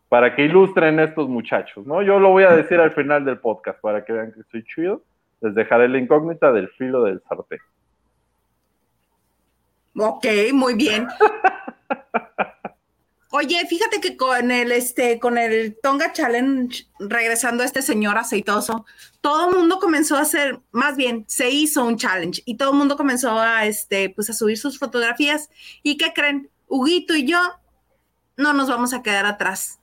para 0.07 0.35
que 0.35 0.43
ilustren 0.45 0.99
estos 0.99 1.27
muchachos, 1.27 1.87
¿no? 1.87 2.03
Yo 2.03 2.19
lo 2.19 2.29
voy 2.29 2.43
a 2.43 2.51
decir 2.55 2.79
al 2.79 2.91
final 2.91 3.25
del 3.25 3.39
podcast 3.39 3.81
para 3.81 4.05
que 4.05 4.13
vean 4.13 4.31
que 4.31 4.41
estoy 4.41 4.63
chido. 4.65 5.01
Les 5.41 5.55
dejaré 5.55 5.89
la 5.89 5.97
incógnita 5.97 6.51
del 6.51 6.67
filo 6.69 7.01
del 7.03 7.21
sartén. 7.27 7.57
Ok, 9.97 10.25
muy 10.53 10.75
bien. 10.75 11.07
Oye, 13.35 13.65
fíjate 13.67 13.99
que 13.99 14.15
con 14.15 14.51
el 14.51 14.71
este, 14.71 15.19
con 15.19 15.39
el 15.39 15.75
Tonga 15.81 16.13
Challenge, 16.13 16.85
regresando 16.99 17.63
a 17.63 17.65
este 17.65 17.81
señor 17.81 18.15
aceitoso, 18.15 18.85
todo 19.21 19.49
el 19.49 19.55
mundo 19.55 19.79
comenzó 19.79 20.17
a 20.17 20.21
hacer, 20.21 20.59
más 20.71 20.95
bien, 20.97 21.25
se 21.27 21.49
hizo 21.49 21.83
un 21.83 21.97
challenge 21.97 22.43
y 22.45 22.57
todo 22.57 22.73
el 22.73 22.77
mundo 22.77 22.95
comenzó 22.95 23.39
a 23.39 23.65
este, 23.65 24.11
pues 24.11 24.29
a 24.29 24.33
subir 24.33 24.59
sus 24.59 24.77
fotografías. 24.77 25.49
¿Y 25.81 25.97
qué 25.97 26.13
creen? 26.13 26.51
Huguito 26.67 27.15
y 27.15 27.25
yo 27.25 27.39
no 28.37 28.53
nos 28.53 28.69
vamos 28.69 28.93
a 28.93 29.01
quedar 29.01 29.25
atrás. 29.25 29.79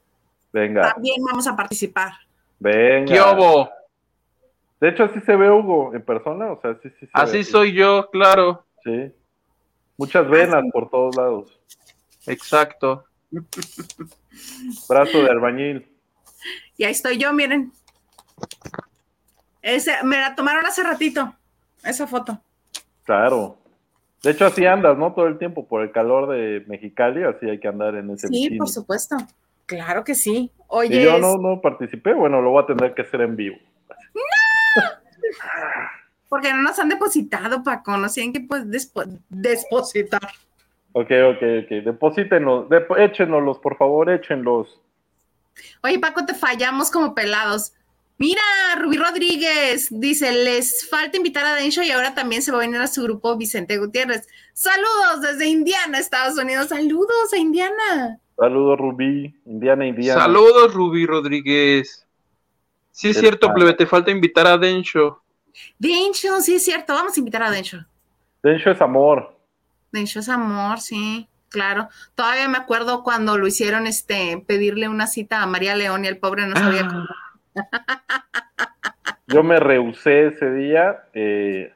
Venga, 0.53 0.93
También 0.93 1.17
vamos 1.25 1.49
a 1.49 1.57
participar. 1.57 2.13
venga. 2.61 3.13
¿Qué 3.13 3.21
obo? 3.21 3.69
De 4.81 4.91
hecho, 4.91 5.03
así 5.03 5.19
se 5.23 5.35
ve 5.35 5.51
Hugo 5.51 5.93
en 5.93 6.05
persona, 6.05 6.53
o 6.53 6.61
sea, 6.61 6.79
sí, 6.85 6.89
sí. 7.01 7.07
se 7.07 7.11
Así 7.15 7.39
ve 7.39 7.45
soy 7.45 7.73
yo, 7.73 8.09
claro. 8.13 8.65
Sí. 8.85 9.11
Muchas 9.97 10.31
venas 10.31 10.63
por 10.73 10.89
todos 10.89 11.17
lados. 11.17 11.61
Exacto. 12.29 13.07
Brazo 14.88 15.23
de 15.23 15.31
albañil. 15.31 15.87
Y 16.77 16.85
ahí 16.85 16.93
estoy 16.93 17.19
yo, 17.19 17.33
miren. 17.33 17.73
Ese, 19.62 19.93
me 20.05 20.19
la 20.19 20.35
tomaron 20.35 20.64
hace 20.66 20.83
ratito, 20.83 21.35
esa 21.85 22.07
foto. 22.07 22.40
Claro. 23.05 23.59
De 24.23 24.33
hecho, 24.33 24.47
así 24.47 24.66
andas, 24.66 24.97
¿no? 24.99 25.12
Todo 25.14 25.27
el 25.27 25.38
tiempo 25.38 25.66
por 25.66 25.83
el 25.83 25.93
calor 25.93 26.29
de 26.31 26.64
Mexicali, 26.66 27.23
así 27.25 27.49
hay 27.49 27.59
que 27.61 27.69
andar 27.69 27.95
en 27.95 28.11
ese 28.11 28.29
Sí, 28.29 28.35
bikini. 28.35 28.59
por 28.59 28.69
supuesto. 28.69 29.16
Claro 29.66 30.05
que 30.05 30.14
sí. 30.14 30.51
Y 30.57 30.62
Oye, 30.68 31.05
yo 31.05 31.18
no, 31.18 31.37
no 31.37 31.61
participé, 31.61 32.12
bueno, 32.14 32.41
lo 32.43 32.51
voy 32.51 32.62
a 32.62 32.66
tener 32.66 32.95
que 32.95 33.03
hacer 33.03 33.20
en 33.22 33.37
vivo. 33.37 33.57
porque 36.28 36.53
no 36.53 36.62
nos 36.62 36.78
han 36.78 36.89
depositado, 36.89 37.62
Paco, 37.62 37.97
no 37.97 38.09
tienen 38.09 38.33
que 38.33 38.41
pues, 38.41 38.64
despo- 38.66 39.18
depositar. 39.28 40.20
Ok, 40.93 41.11
ok, 41.11 41.43
ok. 41.64 41.68
Deposítenos, 41.84 42.68
dep- 42.68 42.99
échenlos, 42.99 43.59
por 43.59 43.76
favor, 43.76 44.11
échenlos. 44.11 44.80
Oye, 45.82 45.99
Paco, 45.99 46.24
te 46.26 46.34
fallamos 46.34 46.91
como 46.91 47.14
pelados. 47.14 47.72
Mira, 48.18 48.43
Rubí 48.78 48.99
Rodríguez 48.99 49.88
dice, 49.91 50.30
les 50.32 50.88
falta 50.91 51.16
invitar 51.16 51.47
a 51.47 51.55
Densho 51.55 51.82
y 51.82 51.91
ahora 51.91 52.14
también 52.14 52.43
se 52.43 52.51
va 52.53 52.59
a 52.59 52.61
venir 52.61 52.78
a 52.80 52.86
su 52.86 53.03
grupo 53.03 53.36
Vicente 53.36 53.78
Gutiérrez. 53.78 54.26
Saludos 54.53 55.22
desde 55.22 55.47
Indiana, 55.47 55.99
Estados 55.99 56.36
Unidos. 56.38 56.68
Saludos 56.68 57.32
a 57.32 57.38
Indiana. 57.38 58.18
Saludos, 58.36 58.78
Rubí, 58.78 59.34
Indiana, 59.47 59.86
Indiana. 59.86 60.20
Saludos, 60.22 60.74
Rubí 60.74 61.07
Rodríguez. 61.07 62.07
Sí, 62.91 63.09
es 63.11 63.16
El 63.16 63.22
cierto, 63.22 63.47
padre. 63.47 63.61
plebe, 63.62 63.74
te 63.76 63.86
falta 63.86 64.11
invitar 64.11 64.47
a 64.47 64.59
Densho. 64.59 65.22
Densho, 65.78 66.41
sí 66.41 66.57
es 66.57 66.64
cierto, 66.64 66.93
vamos 66.93 67.16
a 67.16 67.20
invitar 67.20 67.43
a 67.43 67.51
Densho. 67.51 67.78
Densho 68.43 68.70
es 68.70 68.80
amor. 68.82 69.34
Densho 69.93 70.20
es 70.20 70.28
amor, 70.28 70.80
sí, 70.80 71.28
claro. 71.49 71.88
Todavía 72.14 72.49
me 72.49 72.59
acuerdo 72.59 73.03
cuando 73.03 73.38
lo 73.38 73.47
hicieron 73.47 73.86
este 73.86 74.43
pedirle 74.47 74.88
una 74.88 75.07
cita 75.07 75.43
a 75.43 75.47
María 75.47 75.74
León 75.76 76.05
y 76.05 76.09
el 76.09 76.18
pobre 76.18 76.47
no 76.47 76.57
sabía 76.57 76.86
cómo. 76.88 77.05
Yo 79.28 79.43
me 79.43 79.61
rehusé 79.61 80.28
ese 80.28 80.51
día 80.53 81.05
eh, 81.14 81.72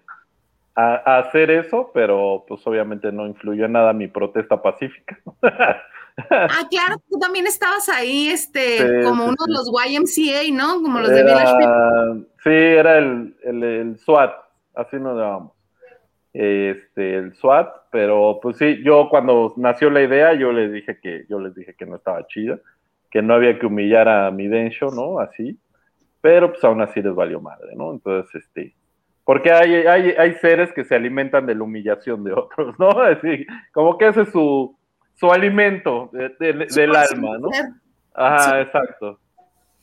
a, 0.74 0.94
a 1.04 1.18
hacer 1.18 1.50
eso, 1.50 1.90
pero 1.94 2.44
pues 2.48 2.66
obviamente 2.66 3.12
no 3.12 3.26
influyó 3.26 3.66
en 3.66 3.72
nada 3.72 3.92
mi 3.92 4.08
protesta 4.08 4.60
pacífica. 4.60 5.18
Ah, 6.30 6.66
claro, 6.70 7.02
tú 7.10 7.18
también 7.18 7.46
estabas 7.46 7.88
ahí, 7.88 8.28
este, 8.28 8.78
Sí, 8.78 9.04
como 9.04 9.24
sí, 9.24 9.30
uno 9.30 9.36
sí. 9.36 9.50
de 9.50 9.52
los 9.52 10.34
YMCA, 10.46 10.56
¿no? 10.56 10.80
Como 10.80 11.00
los 11.00 11.08
de 11.10 11.24
Village 11.24 11.56
People. 11.56 12.28
Sí, 12.42 12.50
era 12.50 12.98
el, 12.98 13.36
el, 13.42 13.62
el 13.64 13.98
SWAT, 13.98 14.32
así 14.76 14.96
nos 14.96 15.18
llamamos. 15.18 15.53
Este, 16.35 17.14
el 17.16 17.32
SWAT, 17.35 17.68
pero 17.93 18.41
pues 18.43 18.57
sí, 18.59 18.82
yo 18.82 19.09
cuando 19.09 19.55
nació 19.57 19.89
la 19.89 20.03
idea, 20.03 20.35
yo 20.35 20.53
les 20.53 20.72
dije 20.72 20.99
que, 21.01 21.24
yo 21.28 21.39
les 21.39 21.55
dije 21.55 21.74
que 21.74 21.87
no 21.87 21.95
estaba 21.97 22.26
chida, 22.26 22.59
que 23.11 23.22
no 23.22 23.35
había 23.35 23.57
que 23.59 23.66
humillar 23.66 24.09
a 24.09 24.30
mi 24.32 24.49
Densho, 24.49 24.91
¿no? 24.91 25.20
Así, 25.20 25.57
pero 26.20 26.51
pues 26.51 26.64
aún 26.64 26.80
así 26.82 27.01
les 27.01 27.14
valió 27.14 27.41
madre, 27.41 27.76
¿no? 27.76 27.93
Entonces, 27.93 28.35
este, 28.35 28.74
porque 29.22 29.53
hay, 29.53 29.74
hay, 29.87 30.11
hay 30.18 30.32
seres 30.35 30.72
que 30.72 30.85
se 30.85 30.97
alimentan 30.97 31.47
de 31.47 31.55
la 31.55 31.62
humillación 31.62 32.24
de 32.24 32.32
otros, 32.32 32.76
¿no? 32.80 32.89
Así, 33.01 33.47
como 33.72 33.97
que 33.97 34.09
ese 34.09 34.22
es 34.22 34.30
su, 34.32 34.76
su 35.14 35.30
alimento 35.32 36.11
de- 36.12 36.30
de- 36.30 36.68
Su 36.68 36.80
del 36.80 36.97
alma, 36.97 37.39
¿no? 37.39 37.49
Ajá, 38.12 38.39
Sí. 38.57 38.57
exacto. 38.62 39.20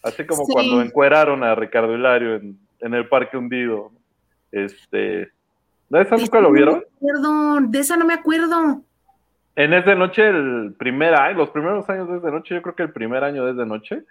Así 0.04 0.26
como 0.26 0.44
Sí. 0.46 0.52
cuando 0.54 0.82
encueraron 0.82 1.44
a 1.46 1.56
Ricardo 1.56 1.96
Hilario 1.96 2.36
en, 2.36 2.58
en 2.82 2.94
el 2.94 3.08
parque 3.08 3.38
hundido. 3.38 3.92
Este. 4.52 5.30
¿De 5.92 6.02
esa 6.02 6.16
nunca 6.16 6.38
lo 6.40 6.44
no 6.48 6.50
me 6.52 6.58
vieron? 6.60 6.84
acuerdo, 6.96 7.60
de 7.70 7.80
esa 7.80 7.98
no 7.98 8.06
me 8.06 8.14
acuerdo. 8.14 8.82
En 9.56 9.74
Es 9.74 9.86
de 9.86 9.96
Noche, 9.96 10.28
el 10.28 10.74
primer 10.80 11.14
año, 11.14 11.38
los 11.38 11.50
primeros 11.50 11.90
años 11.90 12.10
de 12.10 12.18
Es 12.18 12.24
de 12.24 12.32
Noche, 12.32 12.56
yo 12.56 12.62
creo 12.62 12.76
que 12.76 12.84
el 12.84 12.94
primer 12.94 13.24
año 13.24 13.44
de 13.46 13.52
Es 13.52 13.58
de 13.58 13.66
Noche, 13.66 14.04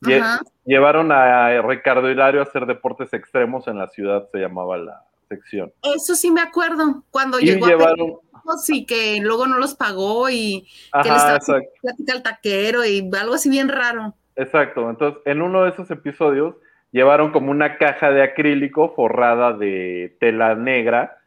lle- 0.00 0.40
llevaron 0.64 1.12
a 1.12 1.62
Ricardo 1.62 2.10
Hilario 2.10 2.40
a 2.40 2.42
hacer 2.42 2.66
deportes 2.66 3.12
extremos 3.12 3.68
en 3.68 3.78
la 3.78 3.86
ciudad, 3.88 4.28
se 4.32 4.38
llamaba 4.38 4.76
la 4.76 5.04
sección. 5.28 5.72
Eso 5.82 6.14
sí 6.16 6.30
me 6.32 6.40
acuerdo, 6.40 7.04
cuando 7.10 7.38
Y 7.38 7.44
llegó 7.46 7.66
a 7.66 7.68
llevaron. 7.68 7.96
Pericos 8.32 8.70
y 8.70 8.84
que 8.86 9.20
luego 9.22 9.46
no 9.46 9.58
los 9.58 9.74
pagó 9.76 10.28
y 10.30 10.62
que 11.02 11.08
le 11.08 11.14
Ajá, 11.14 11.16
estaba 11.16 11.36
exacto. 11.36 11.52
haciendo 11.54 11.70
plática 11.82 12.12
al 12.14 12.22
taquero 12.24 12.84
y 12.84 13.08
algo 13.20 13.34
así 13.34 13.48
bien 13.48 13.68
raro. 13.68 14.14
Exacto, 14.34 14.88
entonces 14.90 15.20
en 15.26 15.42
uno 15.42 15.62
de 15.64 15.70
esos 15.70 15.88
episodios 15.92 16.54
llevaron 16.90 17.30
como 17.30 17.50
una 17.50 17.76
caja 17.76 18.10
de 18.10 18.22
acrílico 18.22 18.94
forrada 18.94 19.52
de 19.52 20.16
tela 20.20 20.54
negra 20.54 21.17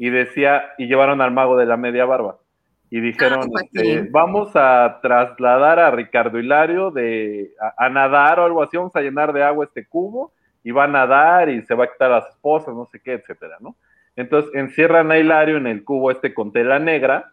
y 0.00 0.08
decía, 0.08 0.72
y 0.78 0.86
llevaron 0.86 1.20
al 1.20 1.30
mago 1.30 1.58
de 1.58 1.66
la 1.66 1.76
media 1.76 2.06
barba. 2.06 2.38
Y 2.88 3.00
dijeron, 3.00 3.40
Ah, 3.42 3.46
pues 3.50 3.64
este, 3.64 4.02
sí. 4.02 4.08
vamos 4.10 4.50
a 4.54 4.98
trasladar 5.02 5.78
a 5.78 5.90
Ricardo 5.90 6.38
Hilario 6.38 6.90
de, 6.90 7.50
a, 7.60 7.84
a 7.84 7.90
nadar 7.90 8.40
o 8.40 8.46
algo 8.46 8.62
así, 8.62 8.78
vamos 8.78 8.96
a 8.96 9.02
llenar 9.02 9.34
de 9.34 9.42
agua 9.42 9.66
este 9.66 9.86
cubo 9.86 10.32
y 10.64 10.70
va 10.70 10.84
a 10.84 10.88
nadar 10.88 11.50
y 11.50 11.60
se 11.66 11.74
va 11.74 11.84
a 11.84 11.92
quitar 11.92 12.10
las 12.10 12.30
esposas, 12.30 12.74
no 12.74 12.86
sé 12.86 12.98
qué, 12.98 13.12
etcétera, 13.12 13.58
¿no? 13.60 13.76
Entonces 14.16 14.50
encierran 14.54 15.10
a 15.12 15.18
Hilario 15.18 15.58
en 15.58 15.66
el 15.66 15.84
cubo 15.84 16.10
este 16.10 16.32
con 16.32 16.50
tela 16.50 16.78
negra 16.78 17.32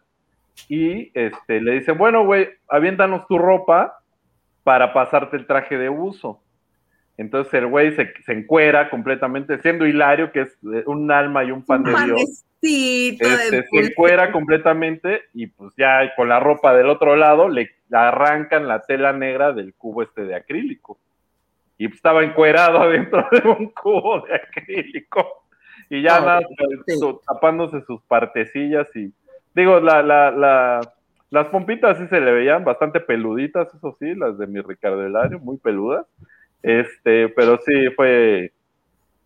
y 0.68 1.10
este, 1.14 1.62
le 1.62 1.72
dicen, 1.72 1.96
bueno, 1.96 2.26
güey, 2.26 2.50
aviéntanos 2.68 3.26
tu 3.26 3.38
ropa 3.38 4.00
para 4.62 4.92
pasarte 4.92 5.38
el 5.38 5.46
traje 5.46 5.78
de 5.78 5.88
uso. 5.88 6.42
Entonces 7.16 7.54
el 7.54 7.66
güey 7.66 7.94
se, 7.96 8.12
se 8.26 8.32
encuera 8.32 8.90
completamente, 8.90 9.58
siendo 9.62 9.86
Hilario, 9.86 10.32
que 10.32 10.42
es 10.42 10.58
eh, 10.74 10.84
un 10.86 11.10
alma 11.10 11.44
y 11.44 11.50
un 11.50 11.64
pan 11.64 11.82
de 11.82 11.92
Dios, 12.04 12.44
de 12.60 13.54
este, 13.54 13.68
se 13.70 13.78
encuera 13.90 14.32
completamente 14.32 15.22
y 15.32 15.46
pues 15.46 15.72
ya 15.76 16.12
con 16.16 16.28
la 16.28 16.40
ropa 16.40 16.74
del 16.74 16.88
otro 16.88 17.14
lado 17.16 17.48
le 17.48 17.70
arrancan 17.92 18.66
la 18.66 18.82
tela 18.82 19.12
negra 19.12 19.52
del 19.52 19.74
cubo 19.74 20.02
este 20.02 20.24
de 20.24 20.34
acrílico. 20.34 20.98
Y 21.78 21.86
pues, 21.88 21.96
estaba 21.98 22.24
encuerado 22.24 22.78
adentro 22.82 23.26
de 23.30 23.48
un 23.48 23.68
cubo 23.70 24.20
de 24.26 24.34
acrílico. 24.34 25.44
Y 25.88 26.02
ya 26.02 26.20
nada, 26.20 26.40
sí. 26.86 26.96
su- 26.98 27.20
tapándose 27.26 27.80
sus 27.86 28.02
partecillas 28.02 28.88
y 28.94 29.12
digo, 29.54 29.80
la, 29.80 30.02
la, 30.02 30.30
la, 30.30 30.80
las 31.30 31.46
pompitas 31.48 31.96
sí 31.98 32.06
se 32.08 32.20
le 32.20 32.32
veían 32.32 32.64
bastante 32.64 33.00
peluditas, 33.00 33.72
eso 33.74 33.96
sí, 33.98 34.14
las 34.14 34.36
de 34.38 34.46
mi 34.46 34.60
Ricardo 34.60 35.06
Hilario, 35.06 35.38
muy 35.38 35.56
peludas. 35.58 36.06
Este, 36.62 37.28
pero 37.30 37.58
sí 37.64 37.88
fue, 37.94 38.52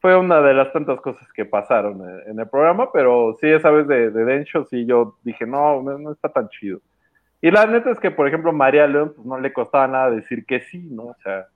fue 0.03 0.19
una 0.19 0.43
de 0.43 0.53
las 0.53 0.73
tantas 0.73 1.01
cosas 1.01 1.33
que 1.33 1.45
pasaron 1.45 2.01
en, 2.01 2.33
en 2.33 2.41
el 2.41 2.49
programa, 2.49 2.91
pero 2.93 3.37
sí, 3.41 3.47
esa 3.47 3.71
vez 3.71 3.87
de, 3.87 4.11
de 4.11 4.25
Dencho, 4.25 4.67
sí, 4.69 4.85
yo 4.85 5.17
dije, 5.23 5.47
no, 5.47 5.81
no, 5.81 6.11
está 6.11 6.29
tan 6.29 6.49
chido. 6.49 6.81
Y 7.41 7.53
la 7.53 7.67
neta 7.67 7.93
es 7.93 8.01
que, 8.01 8.11
por 8.11 8.27
ejemplo, 8.27 8.53
María 8.53 8.85
León, 8.89 9.13
pues 9.15 9.25
no 9.25 9.39
le 9.39 9.53
costaba 9.53 9.87
nada 9.87 10.11
decir 10.11 10.45
que 10.45 10.61
sí, 10.61 10.89
¿no? 10.91 11.05
O 11.05 11.17
sea, 11.23 11.47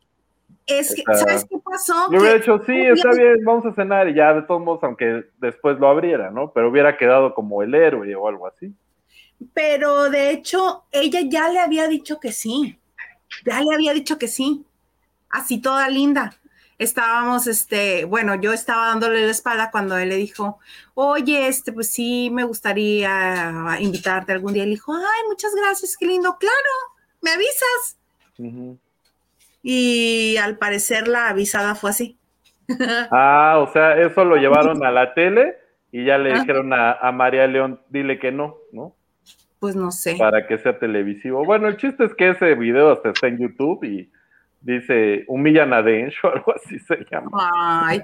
Es 0.65 0.95
que, 0.95 1.03
o 1.11 1.15
sea, 1.15 1.27
¿sabes 1.27 1.47
qué 1.51 1.57
pasó? 1.59 2.13
yo 2.13 2.21
hubiera 2.21 2.37
dicho, 2.37 2.63
sí, 2.65 2.81
está 2.83 3.11
bien, 3.11 3.45
vamos 3.45 3.67
a 3.67 3.73
cenar, 3.75 4.09
y 4.09 4.15
ya 4.15 4.33
de 4.33 4.43
todos 4.43 4.63
modos, 4.63 4.85
aunque 4.85 5.25
después 5.39 5.81
lo 5.81 5.89
abriera, 5.89 6.31
¿no? 6.31 6.53
Pero 6.53 6.71
hubiera 6.71 6.97
quedado 6.97 7.35
como 7.35 7.65
el 7.65 7.75
héroe 7.75 8.15
o 8.15 8.29
algo 8.29 8.47
así. 8.47 8.73
Pero 9.55 10.09
de 10.09 10.31
hecho, 10.31 10.85
ella 10.93 11.19
ya 11.29 11.49
le 11.49 11.59
había 11.59 11.89
dicho 11.89 12.21
que 12.21 12.31
sí. 12.31 12.79
Ya 13.45 13.61
le 13.61 13.75
había 13.75 13.93
dicho 13.93 14.19
que 14.19 14.29
sí. 14.29 14.65
Así 15.31 15.61
toda 15.61 15.89
linda. 15.89 16.33
Estábamos, 16.79 17.47
este, 17.47 18.05
bueno, 18.05 18.35
yo 18.35 18.53
estaba 18.53 18.89
dándole 18.89 19.25
la 19.25 19.31
espalda 19.31 19.71
cuando 19.71 19.97
él 19.97 20.11
le 20.11 20.17
dijo, 20.17 20.59
oye, 20.95 21.49
este, 21.49 21.73
pues 21.73 21.89
sí, 21.91 22.29
me 22.31 22.45
gustaría 22.45 23.79
invitarte 23.81 24.33
algún 24.33 24.53
día. 24.53 24.65
Y 24.65 24.67
le 24.67 24.73
dijo, 24.73 24.95
ay, 24.95 25.29
muchas 25.29 25.55
gracias, 25.55 25.97
qué 25.99 26.07
lindo. 26.07 26.37
Claro, 26.39 26.55
me 27.23 27.31
avisas. 27.31 27.99
Y 29.63 30.37
al 30.37 30.59
parecer 30.59 31.09
la 31.09 31.29
avisada 31.29 31.75
fue 31.75 31.91
así. 31.91 32.19
Ah, 33.11 33.59
o 33.67 33.73
sea, 33.73 33.97
eso 34.01 34.25
lo 34.25 34.37
llevaron 34.37 34.85
a 34.85 34.91
la 34.91 35.15
tele 35.15 35.57
y 35.93 36.05
ya 36.05 36.19
le 36.19 36.33
Ah. 36.33 36.41
dijeron 36.41 36.73
a, 36.73 36.93
a 36.93 37.13
María 37.13 37.47
León, 37.47 37.81
dile 37.89 38.19
que 38.19 38.33
no, 38.33 38.57
¿no? 38.73 38.95
Pues 39.61 39.75
no 39.77 39.91
sé. 39.91 40.17
Para 40.19 40.47
que 40.47 40.59
sea 40.59 40.79
televisivo. 40.79 41.45
Bueno, 41.45 41.69
el 41.69 41.77
chiste 41.77 42.05
es 42.05 42.15
que 42.15 42.31
ese 42.31 42.55
video 42.55 42.93
hasta 42.93 43.11
está 43.11 43.29
en 43.29 43.39
YouTube 43.39 43.83
y 43.85 44.11
dice, 44.61 45.25
humillan 45.29 45.73
a 45.73 45.83
Dencho, 45.83 46.29
algo 46.35 46.55
así 46.55 46.79
se 46.79 47.05
llama. 47.11 47.31
Ay. 47.53 48.01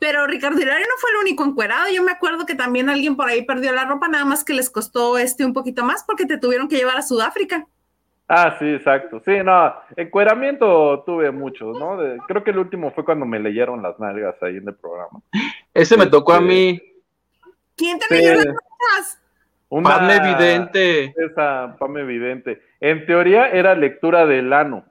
Pero 0.00 0.26
Ricardo 0.28 0.60
Hilario 0.60 0.86
no 0.86 0.94
fue 1.00 1.10
el 1.10 1.16
único 1.22 1.44
encuerado. 1.44 1.86
Yo 1.92 2.02
me 2.04 2.12
acuerdo 2.12 2.46
que 2.46 2.54
también 2.54 2.88
alguien 2.88 3.16
por 3.16 3.28
ahí 3.28 3.42
perdió 3.44 3.72
la 3.72 3.84
ropa, 3.84 4.06
nada 4.08 4.24
más 4.24 4.44
que 4.44 4.54
les 4.54 4.70
costó 4.70 5.18
este 5.18 5.44
un 5.44 5.52
poquito 5.52 5.84
más 5.84 6.04
porque 6.06 6.24
te 6.24 6.38
tuvieron 6.38 6.68
que 6.68 6.76
llevar 6.76 6.96
a 6.98 7.02
Sudáfrica. 7.02 7.66
Ah, 8.28 8.54
sí, 8.58 8.66
exacto. 8.66 9.20
Sí, 9.24 9.32
no, 9.42 9.74
encueramiento 9.96 11.02
tuve 11.06 11.30
muchos, 11.30 11.78
¿no? 11.78 11.96
De- 11.96 12.18
creo 12.28 12.44
que 12.44 12.50
el 12.50 12.58
último 12.58 12.90
fue 12.92 13.04
cuando 13.04 13.24
me 13.26 13.40
leyeron 13.40 13.82
las 13.82 13.98
nalgas 13.98 14.36
ahí 14.42 14.58
en 14.58 14.68
el 14.68 14.74
programa. 14.76 15.20
Ese 15.72 15.96
me 15.96 16.06
tocó 16.06 16.32
a 16.32 16.36
Este, 16.36 16.46
mí. 16.48 16.82
¿Quién 17.76 17.98
te 17.98 18.06
Sí. 18.06 18.14
leyó 18.16 18.34
las 18.34 18.46
notas? 18.46 19.22
Una- 19.70 19.90
Pan 19.98 20.10
evidente. 20.10 21.14
Esa 21.16 21.74
pame 21.78 22.02
evidente. 22.02 22.62
En 22.80 23.04
teoría 23.06 23.48
era 23.48 23.74
lectura 23.74 24.26
del 24.26 24.52
ano. 24.52 24.84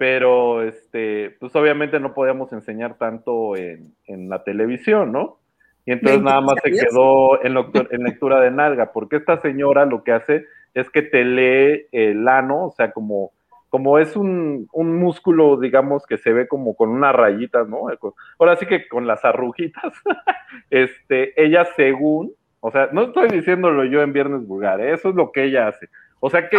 Pero, 0.00 0.62
este, 0.62 1.36
pues 1.40 1.54
obviamente 1.54 2.00
no 2.00 2.14
podíamos 2.14 2.50
enseñar 2.54 2.94
tanto 2.96 3.54
en, 3.54 3.92
en 4.06 4.30
la 4.30 4.42
televisión, 4.44 5.12
¿no? 5.12 5.36
Y 5.84 5.92
entonces 5.92 6.22
nada 6.22 6.40
más 6.40 6.54
se 6.64 6.70
quedó 6.70 7.44
en, 7.44 7.52
lectu- 7.54 7.86
en 7.90 8.04
lectura 8.04 8.40
de 8.40 8.50
nalga, 8.50 8.92
porque 8.92 9.16
esta 9.16 9.36
señora 9.42 9.84
lo 9.84 10.02
que 10.02 10.12
hace 10.12 10.46
es 10.72 10.88
que 10.88 11.02
te 11.02 11.22
lee 11.26 11.84
el 11.92 12.26
ano, 12.28 12.68
o 12.68 12.70
sea, 12.70 12.92
como, 12.92 13.32
como 13.68 13.98
es 13.98 14.16
un, 14.16 14.68
un 14.72 14.96
músculo, 14.96 15.58
digamos, 15.58 16.06
que 16.06 16.16
se 16.16 16.32
ve 16.32 16.48
como 16.48 16.74
con 16.74 16.88
unas 16.88 17.14
rayitas, 17.14 17.68
¿no? 17.68 17.88
Ahora 18.38 18.56
sí 18.56 18.64
que 18.64 18.88
con 18.88 19.06
las 19.06 19.22
arruguitas, 19.26 19.92
este, 20.70 21.34
ella 21.44 21.66
según, 21.76 22.32
o 22.60 22.70
sea, 22.70 22.88
no 22.90 23.02
estoy 23.02 23.28
diciéndolo 23.28 23.84
yo 23.84 24.00
en 24.00 24.14
Viernes 24.14 24.46
Vulgar, 24.46 24.80
¿eh? 24.80 24.94
eso 24.94 25.10
es 25.10 25.14
lo 25.14 25.30
que 25.30 25.44
ella 25.44 25.68
hace. 25.68 25.90
O 26.20 26.30
sea, 26.30 26.48
que, 26.48 26.56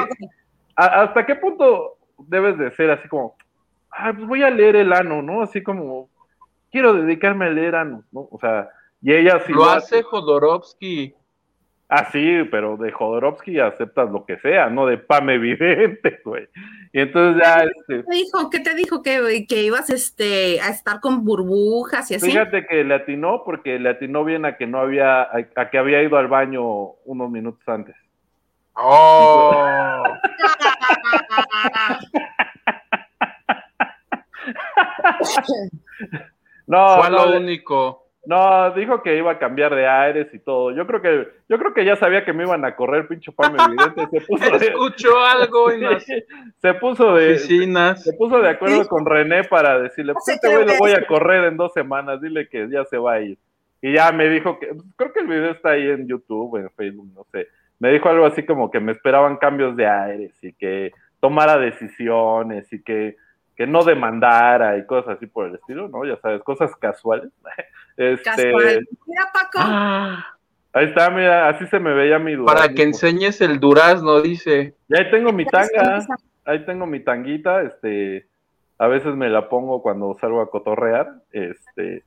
a- 0.75 1.01
¿hasta 1.01 1.25
qué 1.25 1.33
punto 1.35 1.97
debes 2.27 2.57
de 2.57 2.71
ser 2.71 2.91
así 2.91 3.07
como, 3.07 3.35
ah, 3.91 4.13
pues 4.15 4.27
voy 4.27 4.43
a 4.43 4.49
leer 4.49 4.75
el 4.75 4.93
ano, 4.93 5.21
¿no? 5.21 5.41
Así 5.41 5.61
como, 5.61 6.09
quiero 6.71 6.93
dedicarme 6.93 7.45
a 7.45 7.49
leer 7.49 7.75
ano, 7.75 8.03
¿no? 8.11 8.27
O 8.31 8.39
sea, 8.39 8.69
y 9.01 9.13
ella 9.13 9.41
sí 9.45 9.53
Lo 9.53 9.65
hace 9.65 10.03
Jodorowsky. 10.03 11.15
Ah, 11.89 12.07
sí, 12.09 12.43
pero 12.49 12.77
de 12.77 12.89
Jodorowsky 12.91 13.59
aceptas 13.59 14.09
lo 14.09 14.25
que 14.25 14.37
sea, 14.37 14.69
no 14.69 14.85
de 14.85 14.97
Pam 14.97 15.29
evidente, 15.29 16.21
güey. 16.25 16.47
Y 16.93 17.01
entonces 17.01 17.43
ya, 17.43 17.63
este, 17.63 17.97
¿Qué 17.97 18.03
te 18.03 18.15
dijo? 18.15 18.49
¿Qué 18.49 18.59
te 18.59 18.75
dijo? 18.75 19.03
Que, 19.03 19.45
que 19.47 19.63
ibas 19.63 19.89
este, 19.89 20.61
a 20.61 20.69
estar 20.69 21.01
con 21.01 21.25
burbujas 21.25 22.09
y 22.11 22.15
así. 22.15 22.27
fíjate 22.27 22.65
que 22.65 22.85
le 22.85 22.93
atinó 22.93 23.43
porque 23.43 23.77
le 23.77 23.89
atinó 23.89 24.23
bien 24.23 24.45
a 24.45 24.55
que 24.55 24.67
no 24.67 24.79
había, 24.79 25.21
a, 25.21 25.47
a 25.55 25.69
que 25.69 25.77
había 25.77 26.01
ido 26.01 26.17
al 26.17 26.29
baño 26.29 26.63
unos 27.03 27.29
minutos 27.29 27.67
antes. 27.67 27.95
Oh. 28.83 30.03
No, 36.67 37.01
Fue 37.01 37.09
no, 37.09 37.25
lo 37.25 37.37
único. 37.37 38.07
no, 38.25 38.71
dijo 38.71 39.03
que 39.03 39.17
iba 39.17 39.31
a 39.31 39.39
cambiar 39.39 39.75
de 39.75 39.87
aires 39.87 40.33
y 40.33 40.39
todo. 40.39 40.71
Yo 40.71 40.87
creo 40.87 41.01
que, 41.01 41.27
yo 41.49 41.59
creo 41.59 41.73
que 41.73 41.83
ya 41.83 41.95
sabía 41.95 42.23
que 42.23 42.33
me 42.33 42.43
iban 42.43 42.63
a 42.63 42.75
correr, 42.75 43.07
pinche 43.07 43.31
Pam 43.31 43.55
evidente. 43.59 44.07
Se 44.19 44.25
puso 44.25 44.57
de, 44.57 44.67
Escuchó 44.67 45.19
algo 45.19 45.71
en 45.71 45.81
las 45.81 46.05
se 46.61 46.73
puso 46.75 47.13
de, 47.15 47.33
oficinas. 47.33 48.03
se 48.03 48.13
puso 48.13 48.39
de 48.39 48.49
acuerdo 48.49 48.87
con 48.87 49.05
René 49.05 49.43
para 49.43 49.79
decirle, 49.79 50.13
pues 50.13 50.29
este 50.29 50.47
güey 50.49 50.65
lo 50.65 50.77
voy 50.77 50.91
a 50.91 51.05
correr 51.05 51.45
en 51.45 51.57
dos 51.57 51.73
semanas, 51.73 52.21
dile 52.21 52.47
que 52.47 52.69
ya 52.69 52.85
se 52.85 52.97
va 52.97 53.13
a 53.13 53.21
ir. 53.21 53.37
Y 53.81 53.93
ya 53.93 54.11
me 54.11 54.29
dijo 54.29 54.59
que, 54.59 54.67
pues, 54.67 54.87
creo 54.95 55.11
que 55.11 55.19
el 55.21 55.27
video 55.27 55.51
está 55.51 55.71
ahí 55.71 55.89
en 55.89 56.07
YouTube, 56.07 56.57
en 56.57 56.69
Facebook, 56.69 57.09
no 57.13 57.25
sé. 57.31 57.47
Me 57.81 57.91
dijo 57.91 58.09
algo 58.09 58.27
así 58.27 58.45
como 58.45 58.69
que 58.69 58.79
me 58.79 58.91
esperaban 58.91 59.37
cambios 59.37 59.75
de 59.75 59.87
aires 59.87 60.31
y 60.43 60.53
que 60.53 60.91
tomara 61.19 61.57
decisiones 61.57 62.71
y 62.71 62.83
que, 62.83 63.17
que 63.55 63.65
no 63.65 63.83
demandara 63.83 64.77
y 64.77 64.85
cosas 64.85 65.17
así 65.17 65.25
por 65.25 65.47
el 65.47 65.55
estilo, 65.55 65.89
¿no? 65.89 66.05
Ya 66.05 66.15
sabes, 66.17 66.43
cosas 66.43 66.73
casuales. 66.77 67.29
Este, 67.97 68.23
Casual. 68.23 68.87
Mira, 69.05 69.23
Paco. 69.33 69.59
Ah, 69.59 70.25
Ahí 70.73 70.85
está, 70.85 71.09
mira, 71.09 71.49
así 71.49 71.67
se 71.67 71.79
me 71.79 71.93
veía 71.93 72.17
mi 72.17 72.33
durazno. 72.33 72.57
para 72.57 72.73
que 72.73 72.83
enseñes 72.83 73.41
el 73.41 73.59
durazno, 73.59 74.21
dice. 74.21 74.73
Y 74.87 74.97
ahí 74.97 75.11
tengo 75.11 75.33
mi 75.33 75.45
tanga, 75.45 75.99
ahí 76.45 76.65
tengo 76.65 76.85
mi 76.85 77.01
tanguita, 77.01 77.63
este, 77.63 78.27
a 78.77 78.87
veces 78.87 79.13
me 79.15 79.29
la 79.29 79.49
pongo 79.49 79.81
cuando 79.81 80.17
salgo 80.21 80.39
a 80.39 80.49
cotorrear, 80.49 81.11
este, 81.33 82.03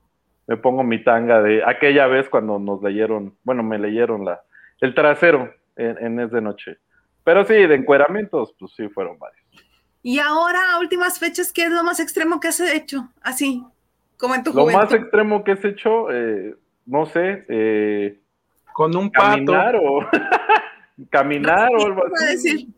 me 0.47 0.57
pongo 0.57 0.83
mi 0.83 1.05
tanga 1.05 1.43
de 1.43 1.63
aquella 1.63 2.07
vez 2.07 2.31
cuando 2.31 2.59
nos 2.59 2.83
leyeron, 2.83 3.35
bueno, 3.45 3.63
me 3.63 3.79
leyeron 3.79 4.25
la, 4.25 4.41
el 4.81 4.95
trasero 4.95 5.53
en, 5.77 5.99
en 6.05 6.21
Es 6.21 6.31
de 6.31 6.41
Noche. 6.41 6.79
Pero 7.25 7.45
sí, 7.45 7.55
de 7.55 7.75
encueramientos, 7.75 8.55
pues 8.59 8.73
sí, 8.77 8.89
fueron 8.89 9.19
varios. 9.19 9.41
Y 10.03 10.19
ahora, 10.19 10.59
a 10.75 10.79
últimas 10.81 11.19
fechas, 11.19 11.53
¿qué 11.53 11.65
es 11.65 11.71
lo 11.71 11.83
más 11.83 11.99
extremo 12.01 12.39
que 12.41 12.49
has 12.49 12.61
hecho? 12.61 13.09
Así, 13.23 13.65
como 14.19 14.35
en 14.35 14.45
tu 14.45 14.53
Lo 14.53 14.63
juventud. 14.63 14.83
más 14.83 14.93
extremo 14.93 15.43
que 15.43 15.53
has 15.53 15.65
hecho, 15.65 16.11
eh, 16.11 16.55
no 16.87 17.07
sé, 17.07 17.45
eh, 17.49 18.21
Con 18.75 18.95
un 18.97 19.11
pato. 19.11 19.31
caminar 19.31 19.77
o 19.77 20.01
caminar 21.11 21.69
o 21.75 21.87
algo 21.87 22.03
¿Qué 22.03 22.09
iba 22.09 22.19
a 22.31 22.35
así. 22.35 22.53
decir? 22.53 22.69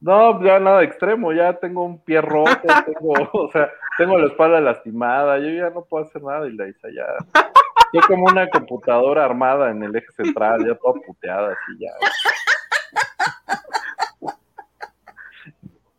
No, 0.00 0.42
ya 0.44 0.58
nada 0.58 0.82
extremo, 0.82 1.32
ya 1.32 1.52
tengo 1.58 1.84
un 1.84 2.02
pie 2.02 2.20
roto, 2.20 2.50
tengo, 2.86 3.12
o 3.32 3.50
sea, 3.52 3.70
tengo 3.98 4.18
la 4.18 4.26
espalda 4.26 4.60
lastimada, 4.60 5.38
yo 5.38 5.48
ya 5.50 5.70
no 5.70 5.84
puedo 5.84 6.04
hacer 6.04 6.22
nada 6.22 6.46
y 6.48 6.52
la 6.52 6.68
hice 6.68 6.92
ya. 6.94 7.04
Yo 7.92 8.00
como 8.06 8.24
una 8.24 8.48
computadora 8.48 9.24
armada 9.24 9.70
en 9.70 9.82
el 9.82 9.94
eje 9.94 10.10
central, 10.16 10.64
ya 10.66 10.74
toda 10.76 11.00
puteada 11.06 11.48
así 11.52 11.78
ya. 11.78 11.90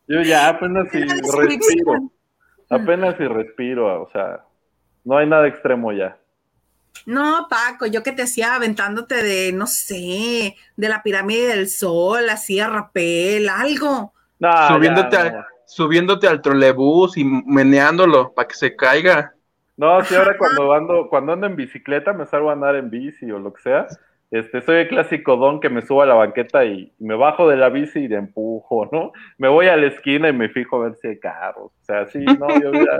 Yo 0.06 0.20
ya 0.22 0.48
apenas 0.48 0.88
si 0.90 0.98
respiro, 1.02 2.10
apenas 2.68 3.16
si 3.16 3.26
respiro, 3.26 4.02
o 4.02 4.10
sea, 4.10 4.44
no 5.04 5.16
hay 5.16 5.26
nada 5.26 5.48
extremo 5.48 5.92
ya. 5.92 6.16
No, 7.06 7.46
Paco, 7.48 7.86
yo 7.86 8.02
que 8.02 8.12
te 8.12 8.22
hacía 8.22 8.54
aventándote 8.54 9.22
de, 9.22 9.52
no 9.52 9.66
sé, 9.66 10.56
de 10.76 10.88
la 10.88 11.02
pirámide 11.02 11.48
del 11.48 11.68
sol, 11.68 12.28
así 12.28 12.60
a 12.60 12.68
rapel, 12.68 13.48
algo. 13.48 14.12
No, 14.38 14.50
ya, 14.50 14.68
subiéndote, 14.68 15.16
a- 15.16 15.46
subiéndote 15.66 16.28
al 16.28 16.42
trolebús 16.42 17.16
y 17.16 17.24
meneándolo 17.24 18.32
para 18.34 18.48
que 18.48 18.54
se 18.54 18.76
caiga. 18.76 19.33
No, 19.76 20.02
sí, 20.04 20.14
ahora 20.14 20.36
cuando 20.38 20.72
ando, 20.72 21.08
cuando 21.08 21.32
ando 21.32 21.46
en 21.46 21.56
bicicleta, 21.56 22.12
me 22.12 22.26
salgo 22.26 22.50
a 22.50 22.52
andar 22.52 22.76
en 22.76 22.90
bici 22.90 23.30
o 23.30 23.38
lo 23.38 23.52
que 23.52 23.62
sea. 23.62 23.86
Este, 24.30 24.62
soy 24.62 24.78
el 24.78 24.88
clásico 24.88 25.36
don 25.36 25.60
que 25.60 25.68
me 25.68 25.82
subo 25.82 26.02
a 26.02 26.06
la 26.06 26.14
banqueta 26.14 26.64
y 26.64 26.92
me 26.98 27.14
bajo 27.14 27.48
de 27.48 27.56
la 27.56 27.68
bici 27.68 28.00
y 28.00 28.08
de 28.08 28.16
empujo, 28.16 28.88
¿no? 28.90 29.12
Me 29.38 29.48
voy 29.48 29.68
a 29.68 29.76
la 29.76 29.86
esquina 29.86 30.28
y 30.28 30.32
me 30.32 30.48
fijo 30.48 30.76
a 30.76 30.86
ver 30.86 30.96
si 30.96 31.08
hay 31.08 31.18
carros. 31.18 31.70
O 31.80 31.84
sea, 31.84 32.06
sí, 32.06 32.24
no, 32.24 32.48
yo 32.60 32.72
ya, 32.72 32.98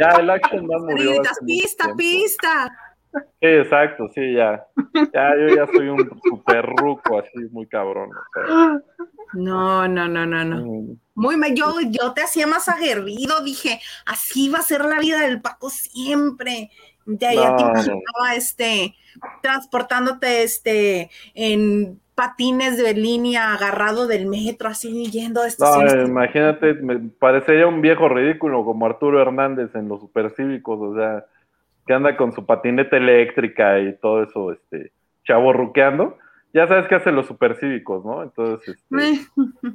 ya 0.00 0.08
el 0.20 0.30
action 0.30 0.66
man 0.66 0.82
murió. 0.82 1.22
Pista, 1.44 1.84
tiempo. 1.84 1.96
pista. 1.96 2.72
Sí, 3.40 3.46
exacto, 3.48 4.08
sí, 4.14 4.32
ya. 4.34 4.64
Ya, 5.12 5.34
yo 5.36 5.54
ya 5.54 5.66
soy 5.66 5.88
un 5.88 6.08
super 6.28 6.64
ruco 6.64 7.18
así, 7.18 7.38
muy 7.50 7.66
cabrón. 7.66 8.10
O 8.10 8.24
sea, 8.32 8.80
No, 9.34 9.86
no, 9.88 10.08
no, 10.08 10.26
no, 10.26 10.44
no. 10.44 10.56
mm, 10.56 10.96
Muy 11.14 11.36
mal. 11.36 11.54
Yo, 11.54 11.74
yo 11.90 12.12
te 12.12 12.22
hacía 12.22 12.46
más 12.46 12.68
aguerrido, 12.68 13.42
dije, 13.44 13.80
así 14.06 14.48
va 14.48 14.58
a 14.58 14.62
ser 14.62 14.84
la 14.84 14.98
vida 15.00 15.20
del 15.20 15.40
Paco 15.40 15.70
siempre. 15.70 16.70
De 17.04 17.26
ahí 17.26 17.36
a 17.36 17.54
ti 17.56 17.62
No, 17.64 17.72
me 17.72 17.78
no. 17.78 17.82
llevaba, 17.82 18.34
este, 18.36 18.94
transportándote 19.42 20.42
este 20.42 21.10
en 21.34 22.00
patines 22.14 22.78
de 22.78 22.94
línea 22.94 23.52
agarrado 23.52 24.06
del 24.06 24.26
metro, 24.26 24.68
así 24.70 25.10
yendo 25.10 25.40
de 25.42 25.46
No, 25.48 25.48
estación. 25.48 25.86
estación. 25.86 26.10
imagínate, 26.10 26.74
me 26.74 26.98
parecería 26.98 27.66
un 27.66 27.80
viejo 27.82 28.08
ridículo 28.08 28.64
como 28.64 28.86
Arturo 28.86 29.20
Hernández 29.20 29.74
en 29.74 29.88
los 29.88 30.00
supercívicos, 30.00 30.80
o 30.80 30.94
sea, 30.96 31.26
que 31.86 31.94
anda 31.94 32.16
con 32.16 32.32
su 32.32 32.44
patineta 32.44 32.96
eléctrica 32.96 33.78
y 33.78 33.94
todo 33.96 34.22
eso, 34.22 34.52
este, 34.52 34.92
chavo 35.24 35.52
ruqueando. 35.52 36.18
Ya 36.52 36.66
sabes 36.66 36.86
que 36.88 36.96
hace 36.96 37.12
los 37.12 37.26
supercívicos, 37.26 38.04
¿no? 38.04 38.22
Entonces, 38.22 38.76
este, 38.90 39.04
Eh, 39.04 39.72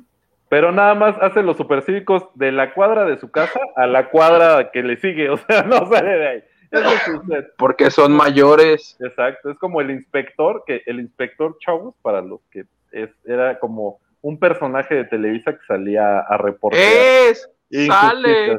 pero 0.49 0.71
nada 0.73 0.95
más 0.95 1.15
hace 1.21 1.43
los 1.43 1.55
supercívicos 1.55 2.25
de 2.35 2.51
la 2.51 2.73
cuadra 2.73 3.05
de 3.05 3.17
su 3.17 3.31
casa 3.31 3.59
a 3.75 3.87
la 3.87 4.09
cuadra 4.09 4.71
que 4.71 4.83
le 4.83 4.97
sigue, 4.97 5.29
o 5.29 5.37
sea, 5.37 5.63
no 5.63 5.85
sale 5.85 6.09
de 6.09 6.27
ahí. 6.27 6.43
Eso 6.71 6.89
es 6.89 7.07
usted. 7.07 7.47
Porque 7.57 7.91
son 7.91 8.13
mayores. 8.13 8.97
Exacto, 8.99 9.51
es 9.51 9.57
como 9.57 9.81
el 9.81 9.91
inspector, 9.91 10.63
que 10.65 10.83
el 10.85 10.99
inspector 10.99 11.57
Chavos, 11.59 11.95
para 12.01 12.21
los 12.21 12.41
que 12.49 12.65
es, 12.91 13.09
era 13.25 13.59
como 13.59 13.99
un 14.21 14.39
personaje 14.39 14.95
de 14.95 15.05
Televisa 15.05 15.53
que 15.53 15.65
salía 15.67 16.19
a 16.19 16.37
reportear. 16.37 16.83
Es, 16.83 17.49
injusticias. 17.69 18.01
sale, 18.01 18.57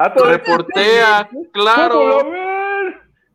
Ah, 0.00 0.14
todo 0.14 0.30
reportea, 0.30 1.28
¿Cómo 1.28 1.42
lo 1.42 1.50
claro. 1.50 2.30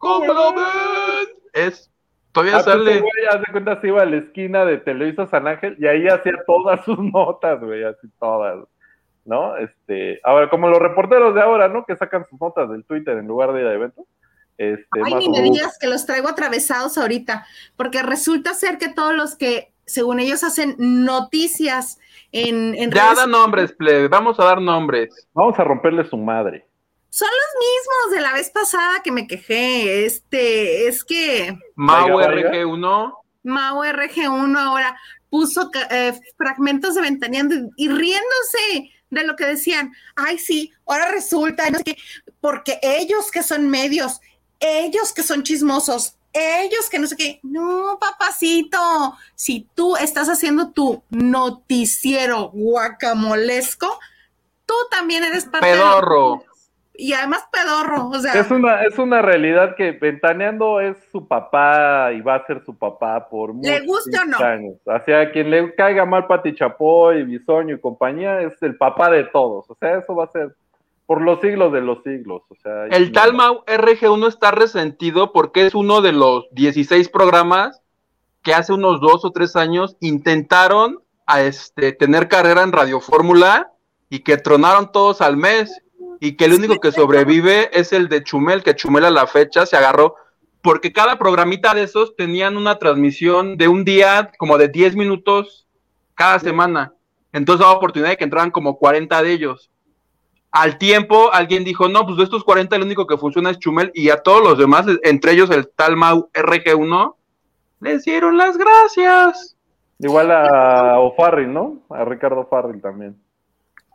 Ven? 0.03 1.27
Es, 1.53 1.91
todavía 2.31 2.57
Ah, 2.57 2.61
pues 2.63 2.75
sale. 2.75 2.99
güey, 2.99 3.25
haz 3.29 3.39
de 3.41 3.51
cuenta, 3.51 3.79
se 3.81 3.87
iba 3.87 4.01
a 4.01 4.05
la 4.05 4.17
esquina 4.17 4.65
de 4.65 4.77
Televisa 4.77 5.27
San 5.27 5.47
Ángel 5.47 5.75
y 5.79 5.87
ahí 5.87 6.07
hacía 6.07 6.33
todas 6.45 6.83
sus 6.85 6.99
notas, 6.99 7.59
güey, 7.61 7.83
así 7.83 8.07
todas, 8.19 8.65
¿no? 9.25 9.55
Este, 9.57 10.19
ahora, 10.23 10.49
como 10.49 10.67
los 10.67 10.79
reporteros 10.79 11.35
de 11.35 11.41
ahora, 11.41 11.67
¿no? 11.67 11.85
Que 11.85 11.95
sacan 11.95 12.25
sus 12.29 12.39
notas 12.39 12.69
del 12.69 12.83
Twitter 12.85 13.17
en 13.17 13.27
lugar 13.27 13.53
de 13.53 13.61
ir 13.61 13.67
a 13.67 13.73
eventos. 13.73 14.05
Este, 14.57 15.01
Ay, 15.03 15.13
más 15.13 15.19
ni 15.19 15.29
me 15.29 15.41
digas 15.41 15.77
que 15.79 15.87
los 15.87 16.05
traigo 16.05 16.29
atravesados 16.29 16.97
ahorita, 16.97 17.45
porque 17.75 18.03
resulta 18.03 18.53
ser 18.53 18.77
que 18.77 18.89
todos 18.93 19.13
los 19.15 19.35
que, 19.35 19.73
según 19.85 20.19
ellos, 20.19 20.43
hacen 20.43 20.75
noticias 20.77 21.99
en, 22.31 22.75
en 22.75 22.91
Ya 22.91 23.03
redes 23.05 23.17
da 23.17 23.27
nombres, 23.27 23.71
plebe, 23.73 24.07
vamos 24.07 24.39
a 24.39 24.45
dar 24.45 24.61
nombres. 24.61 25.27
Vamos 25.33 25.57
a 25.57 25.63
romperle 25.63 26.03
su 26.05 26.17
madre. 26.17 26.67
Son 27.13 27.27
los 27.29 27.59
mismos 27.59 28.15
de 28.15 28.21
la 28.21 28.33
vez 28.33 28.49
pasada 28.49 29.03
que 29.03 29.11
me 29.11 29.27
quejé. 29.27 30.03
Este, 30.03 30.87
es 30.87 31.03
que 31.03 31.55
Mau 31.75 32.17
Vaya, 32.17 32.27
vaya. 32.27 32.49
RG1, 32.49 33.13
Mau 33.43 33.83
RG1 33.83 34.57
ahora 34.57 34.97
puso 35.29 35.69
eh, 35.91 36.19
fragmentos 36.35 36.95
de 36.95 37.01
Ventaneando 37.01 37.55
y 37.77 37.87
riéndose 37.87 38.91
de 39.11 39.23
lo 39.25 39.35
que 39.35 39.45
decían. 39.45 39.93
Ay, 40.15 40.39
sí, 40.39 40.73
ahora 40.87 41.11
resulta, 41.11 41.69
no 41.69 41.77
sé 41.77 41.83
qué, 41.83 41.97
porque 42.41 42.79
ellos 42.81 43.29
que 43.29 43.43
son 43.43 43.69
medios, 43.69 44.19
ellos 44.59 45.13
que 45.13 45.21
son 45.21 45.43
chismosos, 45.43 46.15
ellos 46.33 46.89
que 46.89 46.97
no 46.97 47.05
sé 47.05 47.15
qué. 47.15 47.39
No, 47.43 47.99
papacito, 48.01 49.15
si 49.35 49.67
tú 49.75 49.97
estás 49.97 50.29
haciendo 50.29 50.71
tu 50.71 51.03
noticiero 51.11 52.49
guacamolesco, 52.49 53.99
tú 54.65 54.73
también 54.89 55.23
eres 55.23 55.45
parte 55.45 55.67
de 55.67 55.73
pedorro. 55.73 56.43
Y 56.95 57.13
además 57.13 57.47
pedorro, 57.51 58.09
o 58.09 58.19
sea, 58.19 58.33
Es 58.33 58.51
una, 58.51 58.83
es 58.83 58.99
una 58.99 59.21
realidad 59.21 59.75
que 59.75 59.93
Ventaneando 59.93 60.79
es 60.79 60.95
su 61.11 61.27
papá 61.27 62.11
y 62.13 62.21
va 62.21 62.35
a 62.35 62.45
ser 62.45 62.63
su 62.63 62.77
papá 62.77 63.27
por 63.29 63.49
¿Le 63.49 63.81
muchos 63.81 63.85
guste 63.87 64.19
o 64.19 64.25
no? 64.25 64.37
años. 64.37 64.75
O 64.85 64.99
sea, 65.03 65.31
quien 65.31 65.49
le 65.49 65.73
caiga 65.73 66.05
mal 66.05 66.27
Pati 66.27 66.53
Chapoy, 66.53 67.23
Bisoño 67.23 67.75
y 67.75 67.79
compañía 67.79 68.41
es 68.41 68.61
el 68.61 68.77
papá 68.77 69.09
de 69.09 69.23
todos. 69.23 69.67
O 69.69 69.75
sea, 69.75 69.97
eso 69.97 70.15
va 70.15 70.25
a 70.25 70.31
ser 70.31 70.55
por 71.07 71.21
los 71.21 71.41
siglos 71.41 71.73
de 71.73 71.81
los 71.81 72.03
siglos. 72.03 72.43
O 72.49 72.55
sea, 72.55 72.85
El 72.85 73.11
tal 73.11 73.33
Mau 73.33 73.63
RG1 73.65 74.27
está 74.27 74.51
resentido 74.51 75.33
porque 75.33 75.65
es 75.65 75.73
uno 75.73 76.01
de 76.01 76.11
los 76.11 76.45
16 76.51 77.09
programas 77.09 77.81
que 78.43 78.53
hace 78.53 78.73
unos 78.73 79.01
dos 79.01 79.25
o 79.25 79.31
tres 79.31 79.55
años 79.55 79.97
intentaron 79.99 80.99
a 81.25 81.41
este, 81.41 81.93
tener 81.93 82.27
carrera 82.27 82.61
en 82.61 82.71
Radio 82.71 82.99
Fórmula 82.99 83.71
y 84.09 84.19
que 84.19 84.37
tronaron 84.37 84.91
todos 84.91 85.21
al 85.21 85.37
mes 85.37 85.82
y 86.23 86.37
que 86.37 86.45
el 86.45 86.53
único 86.53 86.79
que 86.79 86.93
sobrevive 86.93 87.69
es 87.77 87.91
el 87.91 88.07
de 88.07 88.23
Chumel, 88.23 88.63
que 88.63 88.75
Chumel 88.75 89.03
a 89.03 89.11
la 89.11 89.27
fecha 89.27 89.65
se 89.65 89.75
agarró 89.75 90.15
porque 90.61 90.93
cada 90.93 91.19
programita 91.19 91.73
de 91.73 91.83
esos 91.83 92.15
tenían 92.15 92.55
una 92.55 92.79
transmisión 92.79 93.57
de 93.57 93.67
un 93.67 93.83
día 93.83 94.31
como 94.37 94.57
de 94.57 94.69
10 94.69 94.95
minutos 94.95 95.67
cada 96.15 96.39
semana. 96.39 96.93
Entonces 97.33 97.59
daba 97.59 97.75
oportunidad 97.75 98.11
de 98.11 98.15
que 98.15 98.23
entraran 98.23 98.51
como 98.51 98.77
40 98.77 99.21
de 99.21 99.33
ellos. 99.33 99.69
Al 100.49 100.77
tiempo, 100.77 101.29
alguien 101.33 101.65
dijo, 101.65 101.89
no, 101.89 102.05
pues 102.05 102.15
de 102.15 102.23
estos 102.23 102.45
40 102.45 102.73
el 102.77 102.83
único 102.83 103.05
que 103.05 103.17
funciona 103.17 103.49
es 103.49 103.59
Chumel 103.59 103.91
y 103.93 104.09
a 104.09 104.23
todos 104.23 104.41
los 104.41 104.57
demás, 104.57 104.85
entre 105.03 105.33
ellos 105.33 105.49
el 105.49 105.67
tal 105.75 105.97
Mau 105.97 106.29
RG1, 106.33 107.15
les 107.81 108.05
dieron 108.05 108.37
las 108.37 108.57
gracias 108.57 109.57
Igual 109.99 110.31
a 110.31 110.99
O'Farrill, 110.99 111.51
¿no? 111.51 111.79
A 111.89 112.05
Ricardo 112.05 112.45
Farrell 112.45 112.81
también. 112.81 113.17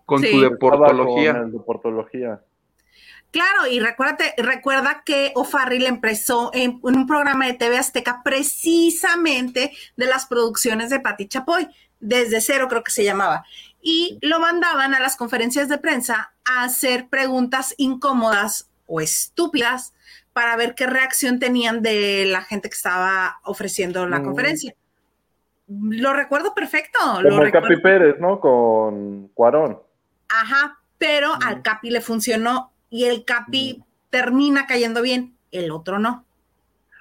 Con 0.09 0.23
Sí. 0.23 0.29
su 0.31 0.37
Estaba 0.43 0.51
deportología. 0.55 1.33
con 1.35 1.43
el 1.43 1.53
deportología. 1.53 2.41
Claro, 3.31 3.67
y 3.71 3.79
recuérdate, 3.79 4.33
recuerda 4.39 5.03
que 5.05 5.33
O'Farrill 5.35 5.85
empezó 5.85 6.51
en, 6.55 6.81
en 6.83 6.97
un 6.97 7.07
programa 7.07 7.45
de 7.47 7.53
TV 7.53 7.77
Azteca 7.77 8.23
precisamente 8.25 9.71
de 9.99 10.07
las 10.07 10.25
producciones 10.25 10.89
de 10.89 11.01
Pati 11.01 11.29
Chapoy, 11.29 11.69
desde 12.01 12.41
cero 12.41 12.69
creo 12.71 12.83
que 12.83 12.91
se 12.91 13.05
llamaba. 13.05 13.45
Y 13.83 14.19
lo 14.23 14.41
mandaban 14.41 14.95
a 14.95 15.01
las 15.01 15.15
conferencias 15.17 15.69
de 15.69 15.77
prensa 15.77 16.33
a 16.51 16.65
hacer 16.65 17.09
preguntas 17.09 17.75
incómodas 17.77 18.71
o 18.87 19.03
estúpidas 19.03 19.93
para 20.33 20.57
ver 20.57 20.75
qué 20.75 20.87
reacción 20.87 21.39
tenían 21.39 21.83
de 21.83 22.25
la 22.25 22.41
gente 22.43 22.71
que 22.71 22.77
estaba 22.77 23.41
ofreciendo 23.45 24.07
la 24.07 24.21
Mm. 24.21 24.25
conferencia. 24.25 24.75
Lo 25.69 26.15
recuerdo 26.15 26.55
perfecto. 26.55 26.99
Como 26.99 27.21
lo 27.21 27.43
el 27.43 27.53
Capi 27.53 27.75
recuerdo. 27.75 27.83
Pérez, 27.83 28.21
¿no? 28.21 28.41
Con 28.41 29.29
Cuarón. 29.35 29.83
Ajá, 30.29 30.79
pero 30.99 31.33
al 31.45 31.63
Capi 31.63 31.91
le 31.91 32.01
funcionó 32.01 32.73
y 32.91 33.05
el 33.05 33.25
Capi 33.25 33.83
termina 34.11 34.67
cayendo 34.67 35.03
bien, 35.03 35.35
el 35.51 35.71
otro 35.71 35.99
no. 35.99 36.25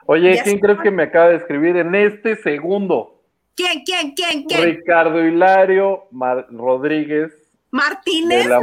Oye, 0.06 0.36
Ya 0.36 0.44
¿quién 0.44 0.60
crees 0.60 0.80
que 0.80 0.92
me 0.92 1.04
acaba 1.04 1.30
de 1.30 1.36
escribir 1.38 1.76
en 1.78 1.94
este 1.96 2.36
segundo? 2.38 3.22
¿Quién, 3.56 3.84
quién, 3.84 4.14
quién, 4.14 4.44
quién? 4.44 4.64
Ricardo 4.64 5.26
Hilario 5.26 6.06
Mar- 6.12 6.48
Rodríguez 6.52 7.34
Martínez, 7.72 8.48
no. 8.48 8.62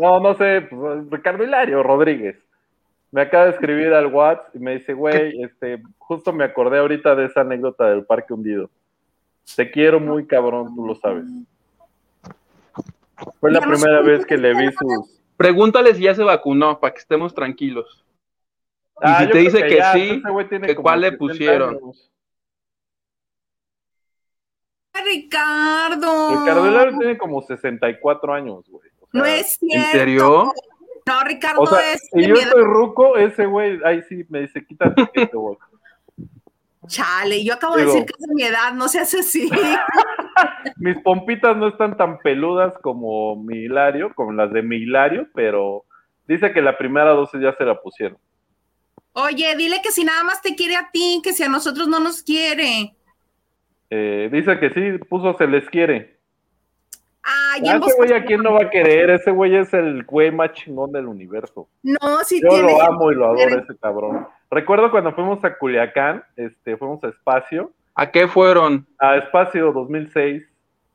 No, 0.00 0.20
no 0.20 0.36
sé, 0.36 0.62
pues, 0.70 1.08
Ricardo 1.10 1.42
Hilario 1.44 1.82
Rodríguez. 1.82 2.36
Me 3.10 3.22
acaba 3.22 3.44
de 3.46 3.52
escribir 3.52 3.94
al 3.94 4.06
WhatsApp 4.06 4.54
y 4.54 4.58
me 4.58 4.78
dice, 4.78 4.92
güey, 4.92 5.42
este, 5.42 5.82
justo 5.96 6.32
me 6.32 6.44
acordé 6.44 6.78
ahorita 6.78 7.14
de 7.14 7.26
esa 7.26 7.40
anécdota 7.40 7.86
del 7.88 8.04
parque 8.04 8.34
hundido. 8.34 8.68
Te 9.54 9.70
quiero 9.70 10.00
muy 10.00 10.26
cabrón, 10.26 10.74
tú 10.74 10.86
lo 10.86 10.94
sabes. 10.96 11.24
Fue 13.40 13.50
la 13.50 13.60
primera 13.60 14.00
vez 14.02 14.26
que 14.26 14.36
le 14.36 14.54
vi 14.54 14.70
sus. 14.72 15.20
Pregúntale 15.36 15.94
si 15.94 16.02
ya 16.02 16.14
se 16.14 16.22
vacunó 16.22 16.80
para 16.80 16.94
que 16.94 17.00
estemos 17.00 17.34
tranquilos. 17.34 18.04
Y 19.02 19.06
si 19.08 19.12
Ah, 19.12 19.24
yo 19.24 19.30
te 19.30 19.38
dice 19.38 19.62
que 19.66 19.76
ya, 19.76 19.92
sí, 19.92 20.22
que 20.22 20.74
como 20.74 20.82
cuál 20.82 21.00
le 21.02 21.10
60 21.10 21.18
pusieron. 21.18 21.74
años. 21.76 22.10
Ricardo. 25.04 26.40
Ricardo 26.40 26.66
Hilario 26.68 26.98
tiene 26.98 27.18
como 27.18 27.42
64 27.42 28.32
años, 28.32 28.64
güey. 28.68 28.88
O 29.00 29.06
sea, 29.10 29.20
No 29.20 29.24
es 29.26 29.56
cierto. 29.58 29.86
¿En 29.86 29.92
serio? 29.92 30.52
No, 31.06 31.20
Ricardo 31.24 31.60
O 31.60 31.66
sea, 31.66 31.92
es 31.92 32.08
si 32.12 32.26
yo 32.26 32.34
estoy 32.34 32.64
ruco, 32.64 33.16
ese 33.16 33.46
güey, 33.46 33.78
ahí 33.84 34.02
sí 34.08 34.24
me 34.28 34.40
dice, 34.40 34.64
quítate 34.64 35.06
que 35.12 35.26
te 35.26 35.36
voy. 35.36 35.56
Chale, 36.86 37.42
yo 37.44 37.54
acabo 37.54 37.76
de 37.76 37.84
decir 37.86 38.04
que 38.04 38.12
es 38.18 38.26
de 38.28 38.34
mi 38.34 38.42
edad, 38.42 38.72
no 38.74 38.88
se 38.88 39.00
hace 39.00 39.20
así. 39.20 39.48
Mis 40.76 40.98
pompitas 41.02 41.56
no 41.56 41.68
están 41.68 41.96
tan 41.96 42.18
peludas 42.18 42.74
como 42.82 43.36
mi 43.36 43.58
Hilario, 43.64 44.12
como 44.14 44.32
las 44.32 44.52
de 44.52 44.62
mi 44.62 44.76
Hilario, 44.76 45.28
pero 45.34 45.84
dice 46.26 46.52
que 46.52 46.60
la 46.62 46.76
primera 46.76 47.10
dosis 47.10 47.40
ya 47.40 47.54
se 47.56 47.64
la 47.64 47.80
pusieron. 47.80 48.18
Oye, 49.12 49.56
dile 49.56 49.80
que 49.82 49.90
si 49.92 50.04
nada 50.04 50.22
más 50.24 50.42
te 50.42 50.54
quiere 50.54 50.76
a 50.76 50.90
ti, 50.92 51.20
que 51.24 51.32
si 51.32 51.42
a 51.42 51.48
nosotros 51.48 51.88
no 51.88 52.00
nos 52.00 52.22
quiere. 52.22 52.94
Eh, 53.88 54.28
dice 54.30 54.58
que 54.58 54.70
sí, 54.70 54.98
puso 55.08 55.34
se 55.38 55.46
les 55.46 55.68
quiere. 55.70 56.18
Ay, 57.22 57.62
Ah, 57.66 57.80
ese 57.82 57.96
güey 57.96 58.12
a 58.12 58.24
quién 58.24 58.42
no 58.42 58.52
va 58.52 58.64
a 58.64 58.70
querer, 58.70 59.10
ese 59.10 59.30
güey 59.30 59.56
es 59.56 59.72
el 59.74 60.04
güey 60.04 60.30
más 60.30 60.52
chingón 60.52 60.92
del 60.92 61.06
universo. 61.06 61.68
No, 61.82 62.18
si 62.24 62.40
Yo 62.40 62.48
tiene. 62.50 62.72
lo 62.72 62.82
amo 62.82 63.10
y 63.10 63.14
lo 63.14 63.26
adoro 63.26 63.58
ese 63.62 63.76
cabrón. 63.80 64.28
Recuerdo 64.50 64.90
cuando 64.90 65.12
fuimos 65.12 65.44
a 65.44 65.56
Culiacán, 65.56 66.22
este, 66.36 66.76
fuimos 66.76 67.02
a 67.04 67.08
Espacio, 67.08 67.72
¿A 67.94 68.10
qué 68.10 68.28
fueron? 68.28 68.86
a 68.98 69.16
Espacio 69.16 69.72
2006, 69.72 70.44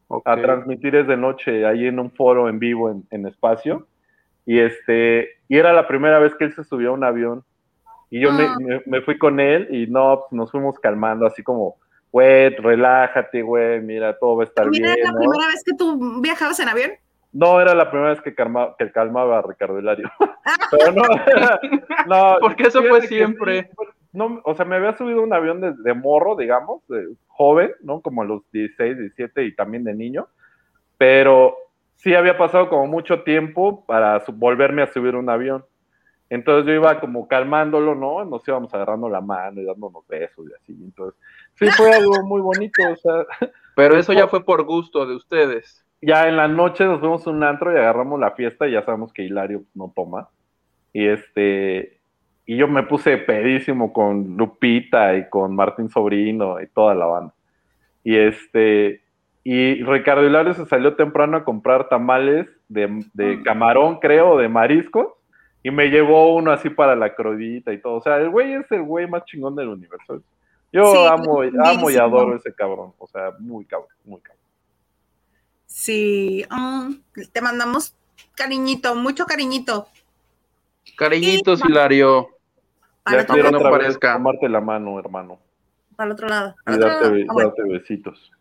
Ok. 0.08 0.24
a 0.28 0.36
transmitir 0.36 0.94
desde 0.94 1.18
noche 1.18 1.66
ahí 1.66 1.88
en 1.88 2.00
un 2.00 2.12
foro 2.12 2.48
en 2.50 2.60
vivo 2.60 2.90
en, 2.92 3.04
en 3.12 3.26
espacio 3.28 3.88
y 4.46 4.60
este 4.60 5.30
y 5.48 5.58
era 5.58 5.72
la 5.72 5.88
primera 5.88 6.20
vez 6.20 6.36
que 6.36 6.44
él 6.46 6.54
se 6.54 6.64
subió 6.66 6.90
a 6.90 6.94
un 6.94 7.04
avión 7.06 7.44
y 8.10 8.20
yo 8.20 8.32
me, 8.34 8.44
Ah. 8.44 8.56
me- 8.60 8.82
me 8.86 9.02
fui 9.02 9.18
con 9.18 9.40
él 9.40 9.70
y 9.72 9.88
no 9.88 10.20
pues, 10.20 10.32
nos 10.34 10.52
fuimos 10.52 10.78
calmando 10.80 11.26
así 11.26 11.42
como 11.44 11.78
güey 12.12 12.50
relájate 12.58 13.42
güey 13.42 13.80
mira 13.80 14.18
todo 14.20 14.36
va 14.36 14.44
a 14.44 14.48
estar 14.48 14.68
Mira, 14.70 14.94
bien 14.96 15.06
la 15.06 15.12
¿no? 15.14 15.18
primera 15.20 15.48
vez 15.48 15.64
que 15.64 15.76
tú 15.78 16.22
viajabas 16.22 16.60
en 16.60 16.68
avión. 16.68 16.92
No 17.34 17.62
era 17.62 17.74
la 17.74 17.90
primera 17.90 18.12
vez 18.12 18.22
que 18.22 18.36
calma, 18.36 18.76
que 18.78 18.92
calmaba 18.92 19.40
a 19.40 19.42
Ricardo 19.42 19.80
Hilario 19.80 20.12
pero 20.72 20.92
no 20.92 21.04
no 22.08 22.38
Porque 22.40 22.64
eso 22.64 22.84
fue 22.84 23.02
siempre. 23.02 23.64
sí, 23.64 23.70
no, 24.14 24.42
o 24.44 24.54
sea, 24.56 24.66
me 24.66 24.76
había 24.76 24.98
subido 24.98 25.22
un 25.22 25.34
avión 25.34 25.62
de, 25.62 25.74
de 25.74 25.94
morro, 25.94 26.36
digamos, 26.36 26.86
de 26.90 27.16
joven, 27.28 27.72
¿no? 27.82 28.02
Como 28.02 28.22
a 28.22 28.26
los 28.26 28.42
16, 28.52 28.98
17 28.98 29.46
y 29.46 29.56
también 29.56 29.86
de 29.86 29.94
niño, 29.94 30.28
pero 30.98 31.56
sí 31.96 32.14
había 32.16 32.38
pasado 32.38 32.70
como 32.70 32.88
mucho 32.88 33.24
tiempo 33.24 33.86
para 33.86 34.20
su- 34.26 34.34
volverme 34.34 34.82
a 34.82 34.88
subir 34.92 35.16
un 35.16 35.30
avión. 35.30 35.66
Entonces 36.30 36.66
yo 36.68 36.74
iba 36.74 37.00
como 37.00 37.28
calmándolo, 37.28 37.96
¿no? 37.96 38.24
Nos 38.26 38.48
íbamos 38.48 38.74
agarrando 38.74 39.10
la 39.10 39.22
mano 39.22 39.62
y 39.62 39.66
dándonos 39.66 40.08
besos 40.08 40.46
y 40.50 40.54
así. 40.54 40.74
Entonces, 40.84 41.20
sí 41.56 41.72
fue 41.72 41.94
algo 41.94 42.24
muy 42.24 42.42
bonito, 42.42 42.84
o 42.92 42.96
sea, 42.96 43.26
Pero 43.76 43.98
eso 43.98 44.14
ya 44.14 44.28
fue 44.28 44.44
por 44.46 44.64
gusto 44.66 45.06
de 45.06 45.16
ustedes. 45.16 45.86
Ya 46.02 46.28
en 46.28 46.38
la 46.38 46.48
noche 46.48 46.86
nos 46.86 47.00
fuimos 47.00 47.26
a 47.26 47.30
un 47.30 47.44
antro 47.44 47.72
y 47.72 47.78
agarramos 47.78 48.20
la 48.20 48.32
fiesta 48.32 48.68
y 48.68 48.72
ya 48.72 48.84
sabemos 48.84 49.14
que 49.14 49.24
Hilario 49.24 49.64
no 49.74 49.92
toma. 49.96 50.30
Y 50.94 51.08
este, 51.08 52.00
y 52.46 52.58
yo 52.58 52.68
me 52.68 52.84
puse 52.84 53.18
pedísimo 53.18 53.94
con 53.94 54.36
Lupita 54.36 55.16
y 55.16 55.30
con 55.30 55.56
Martín 55.56 55.90
Sobrino 55.90 56.60
y 56.60 56.68
toda 56.68 56.96
la 56.96 57.06
banda. 57.06 57.34
Y 58.04 58.18
este, 58.18 59.02
y 59.44 59.84
Ricardo 59.84 60.26
Hilario 60.26 60.54
se 60.54 60.66
salió 60.66 60.96
temprano 60.96 61.38
a 61.38 61.44
comprar 61.44 61.88
tamales 61.88 62.48
de, 62.68 63.06
de 63.14 63.42
camarón, 63.44 64.00
creo, 64.00 64.38
de 64.38 64.50
mariscos, 64.50 65.08
y 65.64 65.72
me 65.72 65.90
llevó 65.90 66.36
uno 66.36 66.52
así 66.52 66.70
para 66.70 66.96
la 66.96 67.14
crudita 67.16 67.72
y 67.72 67.80
todo. 67.80 67.96
O 67.96 68.02
sea, 68.02 68.18
el 68.18 68.30
güey 68.30 68.54
es 68.54 68.72
el 68.72 68.84
güey 68.84 69.08
más 69.08 69.26
chingón 69.26 69.56
del 69.56 69.70
universo. 69.70 70.22
Yo 70.72 70.92
Sí, 70.92 70.98
amo, 71.12 71.42
amo 71.64 71.90
y 71.92 71.98
adoro 71.98 72.36
ese 72.36 72.54
cabrón. 72.54 72.94
O 72.98 73.08
sea, 73.08 73.34
muy 73.40 73.66
cabrón, 73.66 73.90
muy 74.06 74.22
cabrón. 74.22 74.41
Sí, 75.74 76.46
ah, 76.50 76.90
te 77.32 77.42
mandamos 77.42 77.96
cariñito, 78.36 78.94
mucho 78.96 79.26
cariñito. 79.26 79.88
Cariñitos, 80.98 81.62
Hilario. 81.64 82.30
Para, 83.04 83.22
Ya 83.26 83.26
quiero 83.34 83.52
no 83.52 83.60
parezca. 83.62 84.14
tomarte 84.14 84.50
la 84.50 84.60
mano, 84.62 85.00
hermano. 85.00 85.40
para 85.96 86.08
el 86.08 86.12
otro 86.14 86.28
lado. 86.28 86.56
Y 86.62 86.64
para 86.66 86.76
el 86.76 86.84
otro 86.84 86.90
darte, 86.90 87.04
lado. 87.06 87.16
be- 87.16 87.26
Ah, 87.30 87.34
darte 87.46 87.64
besitos. 87.64 88.32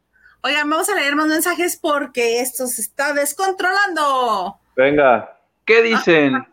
Oigan, 0.42 0.68
vamos 0.70 0.88
a 0.88 0.94
leer 0.94 1.14
más 1.16 1.28
mensajes 1.28 1.76
porque 1.76 2.40
esto 2.40 2.66
se 2.66 2.80
está 2.80 3.12
descontrolando. 3.12 4.56
Venga, 4.76 5.36
¿Qué 5.64 5.82
dicen? 5.82 6.46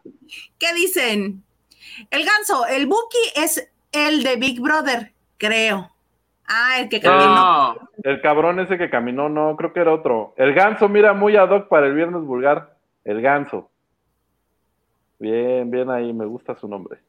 ¿Qué 0.60 0.74
dicen? 0.76 1.44
El 2.12 2.24
ganso, 2.26 2.68
el 2.68 2.86
Buki 2.86 3.18
es 3.36 3.68
el 3.92 4.22
de 4.24 4.36
Big 4.36 4.62
Brother, 4.62 5.14
creo. 5.38 5.92
Ah, 6.48 6.80
el 6.80 6.90
que 6.90 7.02
caminó. 7.02 7.36
No. 7.36 7.90
el 8.04 8.22
cabrón 8.22 8.60
ese 8.60 8.78
que 8.78 8.90
caminó, 8.90 9.28
no, 9.28 9.56
creo 9.58 9.74
que 9.74 9.82
era 9.82 9.94
otro. 9.94 10.34
El 10.38 10.54
ganso, 10.54 10.88
mira, 10.88 11.14
muy 11.14 11.36
ad 11.36 11.52
hoc 11.52 11.68
para 11.68 11.88
el 11.88 11.94
viernes 11.94 12.24
vulgar. 12.24 12.78
El 13.04 13.22
ganso. 13.22 13.70
Bien, 15.20 15.70
bien 15.70 15.90
ahí, 15.90 16.14
me 16.14 16.26
gusta 16.26 16.56
su 16.56 16.68
nombre. 16.68 17.00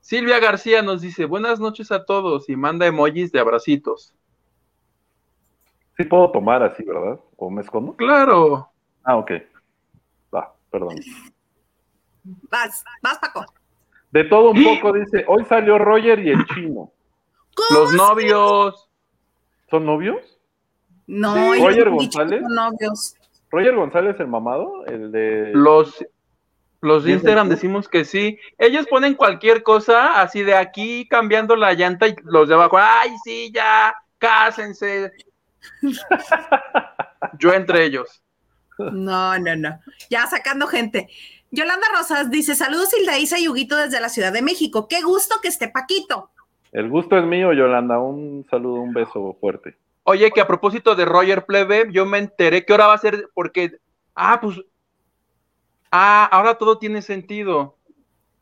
Silvia 0.00 0.40
García 0.40 0.82
nos 0.82 1.00
dice 1.00 1.24
buenas 1.24 1.60
noches 1.60 1.92
a 1.92 2.04
todos 2.04 2.48
y 2.48 2.56
manda 2.56 2.86
emojis 2.86 3.32
de 3.32 3.40
abracitos. 3.40 4.14
Sí 5.96 6.04
puedo 6.04 6.30
tomar 6.32 6.62
así, 6.62 6.82
¿verdad? 6.82 7.20
¿O 7.36 7.50
me 7.50 7.62
escondo? 7.62 7.94
Claro. 7.94 8.68
Ah, 9.04 9.16
ok. 9.16 9.30
Va, 10.34 10.52
perdón. 10.70 10.96
Vas, 12.50 12.84
vas, 13.00 13.18
Paco. 13.18 13.44
De 14.10 14.24
todo 14.24 14.50
un 14.50 14.62
poco, 14.62 14.92
dice, 14.92 15.24
hoy 15.28 15.44
salió 15.44 15.78
Roger 15.78 16.18
y 16.18 16.30
el 16.30 16.44
chino. 16.46 16.90
¿Cómo 17.54 17.80
Los 17.80 17.92
novios. 17.92 18.88
¿Son 19.70 19.84
novios? 19.86 20.38
No, 21.06 21.34
Sí, 21.34 21.40
ellos 21.58 21.68
Roger 21.68 21.90
González. 21.90 22.40
son 22.42 22.54
novios. 22.54 23.14
Roger 23.50 23.74
González, 23.74 24.16
el 24.20 24.28
mamado, 24.28 24.86
el 24.86 25.12
de... 25.12 25.50
Los, 25.52 26.04
los 26.80 27.02
de 27.02 27.08
¿Bien 27.08 27.18
Instagram 27.18 27.48
decimos 27.48 27.88
que 27.88 28.04
sí. 28.04 28.38
Ellos 28.58 28.86
ponen 28.88 29.14
cualquier 29.14 29.62
cosa 29.62 30.20
así 30.22 30.42
de 30.42 30.54
aquí 30.54 31.06
cambiando 31.08 31.54
la 31.56 31.74
llanta 31.74 32.08
y 32.08 32.16
los 32.24 32.48
de 32.48 32.54
abajo, 32.54 32.78
ay, 32.78 33.10
sí, 33.24 33.52
ya, 33.54 33.94
cásense. 34.18 35.12
Yo 37.38 37.52
entre 37.52 37.84
ellos. 37.84 38.22
No, 38.78 39.38
no, 39.38 39.54
no. 39.54 39.78
Ya 40.10 40.26
sacando 40.26 40.66
gente. 40.66 41.08
Yolanda 41.50 41.86
Rosas 41.94 42.30
dice: 42.30 42.54
Saludos, 42.54 42.92
Hilda 42.98 43.18
Isa 43.18 43.38
y 43.38 43.46
Huguito 43.48 43.76
desde 43.76 44.00
la 44.00 44.08
Ciudad 44.08 44.32
de 44.32 44.42
México. 44.42 44.88
Qué 44.88 45.02
gusto 45.02 45.36
que 45.40 45.48
esté 45.48 45.68
Paquito. 45.68 46.30
El 46.72 46.88
gusto 46.88 47.16
es 47.18 47.24
mío, 47.24 47.52
Yolanda. 47.52 47.98
Un 47.98 48.46
saludo, 48.50 48.80
un 48.80 48.92
beso 48.94 49.36
fuerte. 49.40 49.76
Oye, 50.04 50.30
que 50.32 50.40
a 50.40 50.46
propósito 50.46 50.94
de 50.96 51.04
Roger 51.04 51.44
Plebe, 51.44 51.86
yo 51.92 52.06
me 52.06 52.18
enteré 52.18 52.64
que 52.64 52.72
ahora 52.72 52.88
va 52.88 52.94
a 52.94 52.98
ser, 52.98 53.28
porque, 53.34 53.78
ah, 54.14 54.40
pues, 54.40 54.60
ah, 55.90 56.28
ahora 56.32 56.56
todo 56.56 56.78
tiene 56.78 57.02
sentido. 57.02 57.76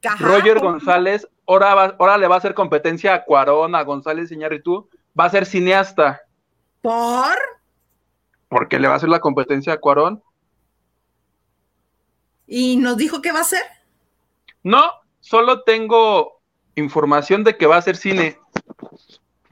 Ajá. 0.05 0.25
Roger 0.25 0.61
González, 0.61 1.29
ahora, 1.47 1.75
va- 1.75 1.97
ahora 1.99 2.17
le 2.17 2.27
va 2.29 2.37
a 2.37 2.39
hacer 2.39 2.55
competencia 2.55 3.13
a 3.15 3.25
Cuarón, 3.25 3.75
a 3.75 3.83
González 3.83 4.33
Iñárritu, 4.33 4.89
va 5.19 5.25
a 5.27 5.31
ser 5.31 5.45
cineasta. 5.45 6.23
¿Por? 6.81 7.37
¿Por 8.49 8.69
qué 8.69 8.79
le 8.79 8.89
va 8.89 8.95
a 8.95 8.97
hacer 8.97 9.11
la 9.11 9.21
competencia 9.21 9.75
a 9.75 9.81
Cuarón? 9.81 10.23
¿Y 12.47 12.77
nos 12.79 12.97
dijo 12.97 13.21
qué 13.21 13.33
va 13.33 13.39
a 13.41 13.43
hacer? 13.43 13.63
No, 14.63 14.83
solo 15.21 15.63
tengo 15.63 16.40
información 16.77 17.45
de 17.45 17.57
que 17.57 17.67
va 17.67 17.77
a 17.77 17.83
ser 17.83 17.97
cine. 17.97 18.37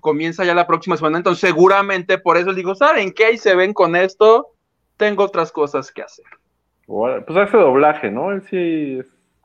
Comienza 0.00 0.44
ya 0.44 0.54
la 0.54 0.66
próxima 0.66 0.96
semana, 0.96 1.18
entonces 1.18 1.40
seguramente 1.40 2.18
por 2.18 2.36
eso 2.36 2.46
les 2.48 2.56
digo, 2.56 2.74
¿saben 2.74 3.12
qué? 3.12 3.26
Ahí 3.26 3.38
se 3.38 3.54
ven 3.56 3.72
con 3.74 3.96
esto. 3.96 4.48
Tengo 4.96 5.24
otras 5.24 5.50
cosas 5.52 5.90
que 5.92 6.02
hacer. 6.02 6.24
Bueno, 6.86 7.24
Pues 7.26 7.38
hace 7.38 7.56
doblaje, 7.56 8.10
¿no? 8.10 8.30
Él 8.32 8.42
sí 8.48 9.00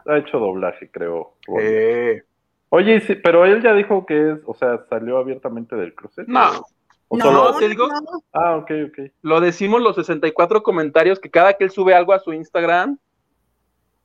ha 0.06 0.18
hecho 0.18 0.40
doblaje, 0.40 0.90
creo. 0.92 1.34
Eh, 1.60 2.22
Oye, 2.70 3.02
sí, 3.02 3.16
pero 3.16 3.46
él 3.46 3.62
ya 3.62 3.74
dijo 3.74 4.06
que 4.06 4.32
es, 4.32 4.40
o 4.46 4.54
sea, 4.56 4.84
salió 4.90 5.18
abiertamente 5.18 5.76
del 5.76 5.94
cruce. 5.94 6.24
no, 6.28 6.64
¿O 7.08 7.18
No, 7.18 7.26
solo- 7.26 7.52
No, 7.52 7.58
te 7.60 7.70
digo- 7.70 7.88
no. 7.88 8.24
Ah, 8.34 8.56
ok, 8.56 8.72
ok. 8.90 9.12
Lo 9.22 9.42
decimos 9.42 9.82
los 9.82 9.96
64 9.96 10.64
comentarios 10.64 11.20
que 11.20 11.30
cada 11.30 11.54
que 11.54 11.66
él 11.66 11.70
sube 11.70 11.94
algo 11.94 12.14
a 12.14 12.20
su 12.20 12.34
Instagram, 12.34 12.98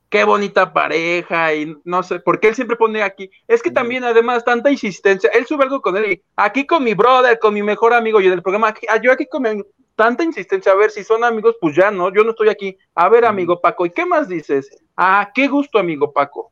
qué 0.09 0.23
bonita 0.23 0.73
pareja 0.73 1.53
y 1.53 1.75
no 1.83 2.01
sé, 2.03 2.19
porque 2.19 2.47
él 2.49 2.55
siempre 2.55 2.75
pone 2.75 3.03
aquí, 3.03 3.29
es 3.47 3.61
que 3.61 3.71
también 3.71 4.03
además 4.03 4.43
tanta 4.43 4.71
insistencia, 4.71 5.29
él 5.33 5.45
sube 5.45 5.63
algo 5.63 5.81
con 5.81 5.95
él 5.97 6.11
y 6.13 6.23
aquí 6.35 6.65
con 6.65 6.83
mi 6.83 6.93
brother, 6.95 7.37
con 7.39 7.53
mi 7.53 7.61
mejor 7.63 7.93
amigo 7.93 8.19
y 8.19 8.27
en 8.27 8.33
el 8.33 8.41
programa, 8.41 8.69
aquí- 8.69 8.87
ah, 8.89 8.97
yo 8.97 9.11
aquí 9.11 9.27
con 9.27 9.43
mi 9.43 9.49
amigo, 9.49 9.67
tanta 9.95 10.23
insistencia, 10.23 10.71
a 10.71 10.75
ver 10.75 10.89
si 10.91 11.03
son 11.03 11.23
amigos, 11.23 11.55
pues 11.61 11.75
ya 11.75 11.91
no, 11.91 12.11
yo 12.13 12.23
no 12.23 12.31
estoy 12.31 12.49
aquí, 12.49 12.77
a 12.95 13.07
ver 13.09 13.25
amigo 13.25 13.61
Paco, 13.61 13.85
¿y 13.85 13.91
qué 13.91 14.05
más 14.05 14.27
dices? 14.27 14.69
Ah, 14.97 15.29
qué 15.33 15.47
gusto 15.47 15.77
amigo 15.77 16.11
Paco. 16.11 16.51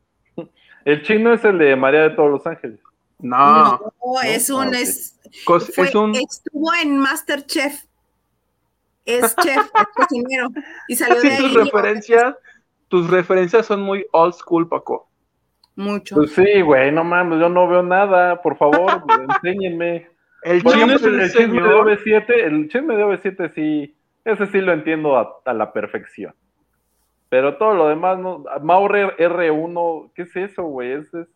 El 0.84 1.02
chino 1.02 1.32
es 1.34 1.44
el 1.44 1.58
de 1.58 1.74
María 1.76 2.02
de 2.02 2.10
todos 2.10 2.30
los 2.30 2.46
ángeles. 2.46 2.78
No, 3.18 3.80
No, 4.02 4.20
es 4.22 4.48
un, 4.50 4.72
Ah, 4.74 4.78
es, 4.78 5.18
fue- 5.44 5.88
es 5.88 5.94
un... 5.94 6.14
estuvo 6.14 6.72
en 6.80 6.96
Masterchef. 6.98 7.82
Es 9.04 9.34
chef, 9.36 9.56
es 9.56 9.86
cocinero. 9.96 10.48
Y 10.86 10.94
salió 10.96 11.20
de 11.22 11.28
ahí. 11.32 11.38
tus 11.38 11.54
referencias, 11.54 12.34
tus 12.88 13.08
referencias 13.10 13.66
son 13.66 13.82
muy 13.82 14.04
old 14.12 14.34
school, 14.34 14.68
Paco. 14.68 15.08
Mucho. 15.76 16.16
Pues 16.16 16.32
sí, 16.32 16.60
güey, 16.62 16.90
no 16.90 17.04
mames, 17.04 17.38
yo 17.38 17.48
no 17.48 17.68
veo 17.68 17.82
nada, 17.82 18.42
por 18.42 18.56
favor, 18.56 18.90
enséñenme. 19.28 20.08
El 20.42 20.62
se 20.62 20.82
el, 20.82 20.90
el 21.20 21.30
chisme 21.32 21.60
de 21.62 21.78
enseñó. 21.78 21.84
OV7, 21.84 22.30
el 22.30 22.68
chisme 22.68 22.96
de 22.96 23.04
OV7 23.04 23.52
sí, 23.54 23.96
ese 24.24 24.46
sí 24.46 24.60
lo 24.60 24.72
entiendo 24.72 25.16
a, 25.16 25.40
a 25.44 25.52
la 25.52 25.72
perfección. 25.72 26.34
Pero 27.28 27.56
todo 27.58 27.74
lo 27.74 27.88
demás, 27.88 28.18
no. 28.18 28.44
Mau 28.62 28.86
R- 28.86 29.16
R1, 29.18 30.12
¿qué 30.14 30.22
es 30.22 30.34
eso, 30.36 30.62
güey? 30.62 30.92
Es, 30.92 31.12
es 31.12 31.26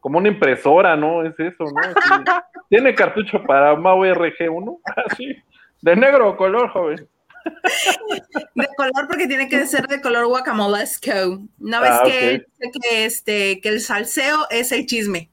como 0.00 0.18
una 0.18 0.28
impresora, 0.28 0.96
¿no? 0.96 1.22
Es 1.24 1.38
eso, 1.38 1.64
¿no? 1.64 1.80
Así. 1.80 2.24
¿Tiene 2.70 2.94
cartucho 2.94 3.42
para 3.44 3.76
Mau 3.76 4.02
RG1? 4.04 4.78
Ah, 4.96 5.04
sí. 5.16 5.36
De 5.82 5.94
negro 5.96 6.30
o 6.30 6.36
color, 6.36 6.68
joven. 6.70 7.06
De 8.54 8.68
color 8.76 9.06
porque 9.08 9.26
tiene 9.26 9.48
que 9.48 9.66
ser 9.66 9.86
de 9.88 10.00
color 10.00 10.26
guacamolesco. 10.26 11.40
¿No 11.58 11.80
ves 11.80 11.90
Ah, 11.92 12.02
que, 12.04 12.44
que, 12.80 13.04
este, 13.04 13.60
que 13.60 13.68
el 13.68 13.80
salseo 13.80 14.46
es 14.50 14.72
el 14.72 14.86
chisme? 14.86 15.30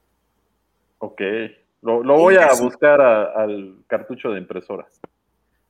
Ok. 1.00 1.22
Lo, 1.82 2.04
lo 2.04 2.18
voy 2.18 2.36
a 2.36 2.50
buscar 2.60 3.00
a- 3.02 3.32
al 3.42 3.76
cartucho 3.88 4.32
de 4.32 4.40
impresora. 4.40 4.88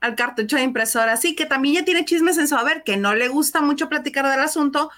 Al 0.02 0.16
cartucho 0.16 0.56
de 0.56 0.64
impresora. 0.64 1.18
Sí, 1.18 1.36
que 1.36 1.46
también 1.46 1.76
ya 1.76 1.86
tiene 1.86 2.06
chismes 2.06 2.38
en 2.38 2.48
su 2.48 2.56
haber, 2.56 2.84
que 2.84 2.98
no 2.98 3.14
le 3.16 3.28
gusta 3.28 3.62
mucho 3.62 3.90
platicar 3.90 4.26
del 4.28 4.40
asunto, 4.40 4.90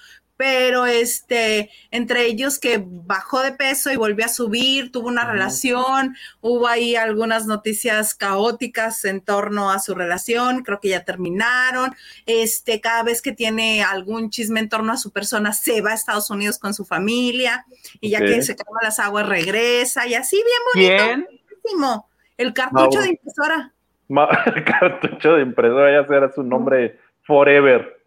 pero 0.41 0.87
este, 0.87 1.69
entre 1.91 2.25
ellos 2.25 2.57
que 2.57 2.83
bajó 2.83 3.43
de 3.43 3.51
peso 3.51 3.91
y 3.91 3.95
volvió 3.95 4.25
a 4.25 4.27
subir, 4.27 4.91
tuvo 4.91 5.07
una 5.07 5.23
relación, 5.23 6.15
hubo 6.39 6.67
ahí 6.67 6.95
algunas 6.95 7.45
noticias 7.45 8.15
caóticas 8.15 9.05
en 9.05 9.21
torno 9.21 9.69
a 9.69 9.77
su 9.77 9.93
relación, 9.93 10.63
creo 10.63 10.79
que 10.79 10.89
ya 10.89 11.05
terminaron. 11.05 11.93
Este, 12.25 12.81
cada 12.81 13.03
vez 13.03 13.21
que 13.21 13.33
tiene 13.33 13.83
algún 13.83 14.31
chisme 14.31 14.61
en 14.61 14.69
torno 14.69 14.91
a 14.93 14.97
su 14.97 15.11
persona, 15.11 15.53
se 15.53 15.79
va 15.81 15.91
a 15.91 15.93
Estados 15.93 16.31
Unidos 16.31 16.57
con 16.57 16.73
su 16.73 16.85
familia, 16.85 17.63
y 17.99 18.09
ya 18.09 18.19
que 18.21 18.41
se 18.41 18.55
calma 18.55 18.79
las 18.81 18.97
aguas, 18.97 19.29
regresa, 19.29 20.07
y 20.07 20.15
así 20.15 20.37
bien 20.73 21.23
buenísimo. 21.61 22.09
El 22.35 22.51
cartucho 22.53 22.99
de 22.99 23.09
impresora. 23.09 23.73
El 24.55 24.63
cartucho 24.63 25.35
de 25.35 25.43
impresora 25.43 26.01
ya 26.01 26.07
será 26.07 26.31
su 26.31 26.41
nombre 26.41 26.97
forever. 27.27 28.01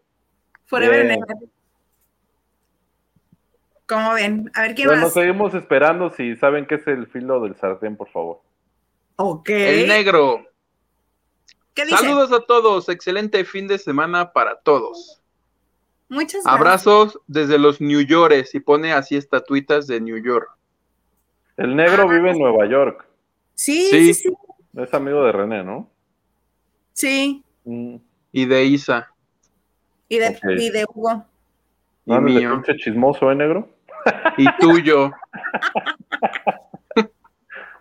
Forever 0.64 1.06
Bien. 1.06 1.20
¿Cómo 3.86 4.14
ven? 4.14 4.50
A 4.54 4.62
ver 4.62 4.74
quién 4.74 4.88
Bueno, 4.88 5.02
más. 5.02 5.12
seguimos 5.12 5.54
esperando 5.54 6.10
si 6.10 6.36
saben 6.36 6.66
qué 6.66 6.76
es 6.76 6.86
el 6.86 7.06
filo 7.06 7.40
del 7.40 7.54
sartén, 7.56 7.96
por 7.96 8.08
favor. 8.10 8.40
Ok. 9.16 9.50
El 9.50 9.88
negro. 9.88 10.46
¿Qué 11.74 11.84
dice? 11.84 11.96
Saludos 11.98 12.32
a 12.32 12.40
todos, 12.40 12.88
excelente 12.88 13.44
fin 13.44 13.66
de 13.66 13.78
semana 13.78 14.32
para 14.32 14.56
todos. 14.60 15.20
Muchas 16.08 16.44
gracias. 16.44 16.46
Abrazos 16.46 17.18
desde 17.26 17.58
los 17.58 17.80
New 17.80 18.00
Yorkers 18.02 18.54
y 18.54 18.60
pone 18.60 18.92
así 18.92 19.16
estatuitas 19.16 19.86
de 19.86 20.00
New 20.00 20.18
York. 20.22 20.48
El 21.56 21.74
negro 21.76 22.04
Ah. 22.08 22.12
vive 22.12 22.30
en 22.30 22.38
Nueva 22.38 22.66
York. 22.66 23.06
Sí, 23.54 23.88
Sí. 23.90 24.14
sí, 24.14 24.28
sí. 24.28 24.34
Es 24.76 24.92
amigo 24.94 25.24
de 25.24 25.32
René, 25.32 25.62
¿no? 25.64 25.88
Sí. 26.92 27.44
Mm. 27.64 27.96
Y 28.32 28.46
de 28.46 28.64
Isa. 28.64 29.10
Y 30.08 30.18
de, 30.18 30.38
y 30.58 30.70
de 30.70 30.84
Hugo. 30.92 31.24
Y 32.06 32.10
No 32.10 32.16
de 32.16 32.20
mío. 32.22 32.50
pinche 32.52 32.76
chismoso, 32.76 33.30
¿eh, 33.30 33.34
negro? 33.34 33.68
Y 34.38 34.46
tuyo. 34.58 35.10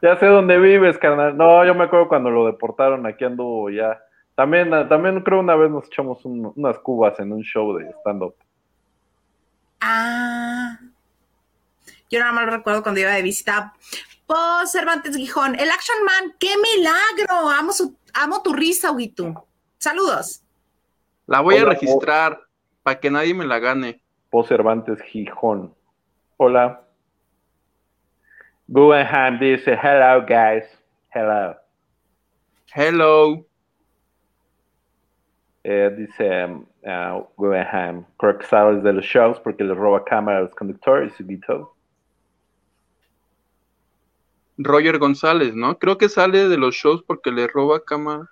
Ya 0.01 0.17
sé 0.17 0.25
dónde 0.25 0.59
vives, 0.59 0.97
carnal. 0.97 1.37
No, 1.37 1.63
yo 1.65 1.73
me 1.73 1.85
acuerdo 1.85 2.09
cuando 2.09 2.29
lo 2.29 2.45
deportaron, 2.45 3.05
aquí 3.05 3.23
anduvo 3.23 3.69
ya. 3.69 4.01
También, 4.35 4.69
también 4.89 5.21
creo 5.21 5.39
una 5.39 5.55
vez 5.55 5.71
nos 5.71 5.85
echamos 5.85 6.25
un- 6.25 6.51
unas 6.57 6.77
cubas 6.79 7.17
en 7.21 7.31
un 7.31 7.41
show 7.41 7.73
de 7.77 7.89
stand-up. 8.01 8.35
Ah. 9.79 10.77
Yo 12.09 12.19
nada 12.19 12.33
más 12.33 12.47
recuerdo 12.51 12.83
cuando 12.83 12.99
iba 12.99 13.11
de 13.11 13.21
visita. 13.21 13.73
Po 14.27 14.35
Cervantes 14.65 15.15
Gijón. 15.15 15.55
El 15.57 15.71
Action 15.71 16.03
Man. 16.03 16.33
¡Qué 16.37 16.49
milagro! 16.57 17.49
Amo, 17.49 17.71
su, 17.71 17.95
amo 18.13 18.41
tu 18.43 18.51
risa, 18.51 18.91
Huito. 18.91 19.47
Saludos. 19.77 20.43
La 21.27 21.39
voy 21.39 21.55
a 21.57 21.63
registrar 21.65 22.41
para 22.83 22.99
que 22.99 23.09
nadie 23.09 23.33
me 23.33 23.45
la 23.45 23.59
gane. 23.59 24.01
Po 24.29 24.43
Cervantes 24.43 25.01
Gijón. 25.03 25.73
Hola. 26.37 26.81
Guggenheim 28.67 29.39
dice, 29.39 29.77
hello, 29.81 30.25
guys. 30.25 30.65
Hello. 31.13 31.55
Hello. 32.73 33.45
Eh, 35.63 35.89
dice 35.95 36.45
uh, 36.45 37.23
Guggenheim, 37.37 38.03
creo 38.17 38.37
que 38.37 38.45
sales 38.45 38.83
de 38.83 38.91
los 38.91 39.05
shows 39.05 39.39
porque 39.39 39.63
le 39.63 39.73
roba 39.73 40.03
cámara 40.03 40.39
a 40.39 40.41
los 40.41 40.55
conductores 40.55 41.13
y 41.19 41.37
todo. 41.37 41.73
Roger 44.57 44.99
González, 44.99 45.55
¿no? 45.55 45.77
Creo 45.79 45.97
que 45.97 46.09
sale 46.09 46.49
de 46.49 46.57
los 46.57 46.75
shows 46.75 47.03
porque 47.03 47.31
le 47.31 47.47
roba 47.47 47.83
cámara. 47.83 48.29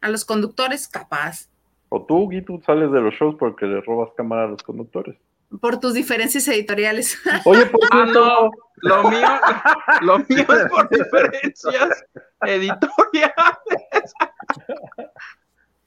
A 0.00 0.08
los 0.08 0.24
conductores, 0.24 0.88
capaz. 0.88 1.50
O 1.90 2.04
tú, 2.04 2.28
Guitu, 2.28 2.60
sales 2.64 2.90
de 2.90 3.00
los 3.00 3.14
shows 3.14 3.34
porque 3.36 3.66
le 3.66 3.80
robas 3.80 4.10
cámara 4.16 4.44
a 4.44 4.48
los 4.48 4.62
conductores. 4.62 5.16
Por 5.60 5.80
tus 5.80 5.94
diferencias 5.94 6.46
editoriales. 6.48 7.18
Oye, 7.44 7.66
por 7.66 7.80
Ah, 7.90 8.06
no. 8.06 8.50
Lo 8.82 9.10
mío, 9.10 9.26
lo 10.02 10.18
mío 10.20 10.46
es 10.48 10.70
por 10.70 10.88
diferencias 10.88 12.04
editoriales. 12.40 14.14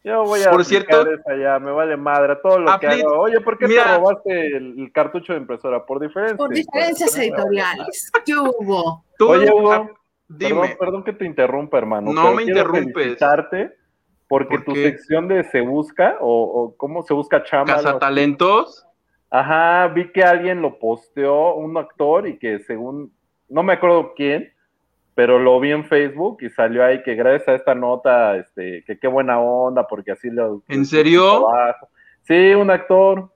yo 0.03 0.23
voy 0.25 0.43
a 0.43 0.51
Por 0.51 0.65
cierto- 0.65 1.07
esa 1.09 1.35
ya, 1.37 1.59
me 1.59 1.71
vale 1.71 1.95
madre 1.97 2.35
todo 2.43 2.59
lo 2.59 2.77
que 2.79 2.87
hago. 2.87 3.19
Oye, 3.19 3.39
¿por 3.41 3.57
qué 3.57 3.67
Mira. 3.67 3.83
te 3.85 3.97
robaste 3.97 4.47
el, 4.57 4.79
el 4.79 4.91
cartucho 4.91 5.33
de 5.33 5.39
impresora? 5.39 5.85
Por 5.85 6.01
diferencias. 6.01 6.37
Por 6.37 6.49
diferencias 6.49 7.17
editoriales. 7.17 8.11
¿Qué 8.25 8.35
hubo? 8.35 9.05
Tú, 9.17 9.29
Oye, 9.29 9.47
ah, 9.49 9.53
Hugo, 9.55 9.69
Perdón, 9.69 9.91
dime. 10.27 10.75
perdón 10.77 11.03
que 11.03 11.13
te 11.13 11.25
interrumpa, 11.25 11.77
hermano. 11.77 12.11
No 12.11 12.21
pero 12.23 12.35
me 12.35 12.43
quiero 12.43 12.59
interrumpes. 12.59 12.93
felicitarte 12.93 13.77
porque 14.27 14.55
¿Por 14.59 14.65
tu 14.65 14.75
sección 14.75 15.27
de 15.27 15.43
Se 15.45 15.61
Busca, 15.61 16.17
o, 16.19 16.27
o 16.43 16.77
cómo 16.77 17.01
se 17.03 17.13
busca 17.13 17.43
chamba. 17.43 17.75
Cazatalentos. 17.75 18.85
Ajá, 19.35 19.87
vi 19.87 20.11
que 20.11 20.23
alguien 20.23 20.61
lo 20.61 20.77
posteó, 20.77 21.55
un 21.55 21.75
actor, 21.75 22.27
y 22.27 22.37
que 22.37 22.59
según, 22.59 23.11
no 23.49 23.63
me 23.63 23.73
acuerdo 23.73 24.13
quién, 24.15 24.53
pero 25.15 25.39
lo 25.39 25.59
vi 25.59 25.71
en 25.71 25.85
Facebook 25.85 26.37
y 26.41 26.51
salió 26.51 26.85
ahí 26.85 27.01
que 27.01 27.15
gracias 27.15 27.47
a 27.47 27.55
esta 27.55 27.73
nota, 27.73 28.37
este, 28.37 28.83
que 28.85 28.99
qué 28.99 29.07
buena 29.07 29.39
onda, 29.39 29.87
porque 29.87 30.11
así 30.11 30.29
lo... 30.29 30.61
¿En 30.67 30.85
serio? 30.85 31.47
Sí, 32.21 32.53
un 32.53 32.69
actor. 32.69 33.33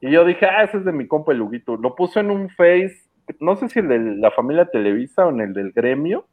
Y 0.00 0.12
yo 0.12 0.24
dije, 0.24 0.46
ah, 0.46 0.62
ese 0.62 0.76
es 0.76 0.84
de 0.84 0.92
mi 0.92 1.08
compa 1.08 1.32
el 1.32 1.42
Huguito. 1.42 1.76
Lo 1.78 1.96
puso 1.96 2.20
en 2.20 2.30
un 2.30 2.48
Face, 2.50 2.94
no 3.40 3.56
sé 3.56 3.68
si 3.68 3.80
el 3.80 3.88
de 3.88 3.98
la 3.98 4.30
familia 4.30 4.66
Televisa 4.66 5.26
o 5.26 5.30
en 5.30 5.40
el 5.40 5.52
del 5.52 5.72
gremio, 5.72 6.28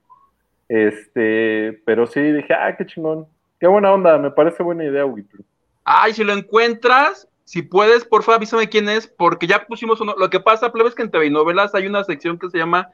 este, 0.70 1.82
pero 1.88 2.06
sí 2.06 2.22
dije, 2.22 2.54
ah, 2.54 2.76
qué 2.78 2.86
chingón. 2.86 3.26
Qué 3.60 3.66
buena 3.66 3.92
onda, 3.92 4.20
me 4.20 4.30
parece 4.30 4.62
buena 4.62 4.84
idea, 4.84 5.08
Huguito. 5.08 5.38
Ay, 5.84 6.14
si 6.14 6.24
lo 6.24 6.34
encuentras, 6.34 7.28
si 7.52 7.64
puedes, 7.64 8.06
por 8.06 8.24
favor, 8.24 8.38
avísame 8.38 8.70
quién 8.70 8.88
es, 8.88 9.08
porque 9.08 9.46
ya 9.46 9.66
pusimos 9.66 10.00
uno. 10.00 10.16
Lo 10.18 10.30
que 10.30 10.40
pasa, 10.40 10.72
plebe, 10.72 10.88
es 10.88 10.96
que 10.96 11.02
en 11.02 11.12
TV 11.12 11.26
y 11.26 11.30
novelas 11.30 11.76
hay 11.76 11.86
una 11.86 12.06
sección 12.06 12.40
que 12.40 12.50
se 12.50 12.58
llama 12.58 12.92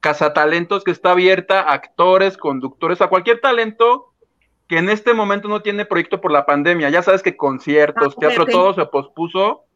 Cazatalentos, 0.00 0.82
que 0.82 0.90
está 0.90 1.12
abierta 1.12 1.60
a 1.60 1.74
actores, 1.74 2.36
conductores, 2.36 3.00
a 3.00 3.06
cualquier 3.06 3.40
talento 3.40 4.12
que 4.66 4.78
en 4.78 4.90
este 4.90 5.14
momento 5.14 5.46
no 5.46 5.62
tiene 5.62 5.84
proyecto 5.84 6.20
por 6.20 6.32
la 6.32 6.44
pandemia. 6.44 6.90
Ya 6.90 7.04
sabes 7.04 7.22
que 7.22 7.36
conciertos, 7.36 8.14
Ah, 8.16 8.18
teatro, 8.18 8.46
todo 8.46 8.74
se 8.74 8.84
pospuso. 8.86 9.66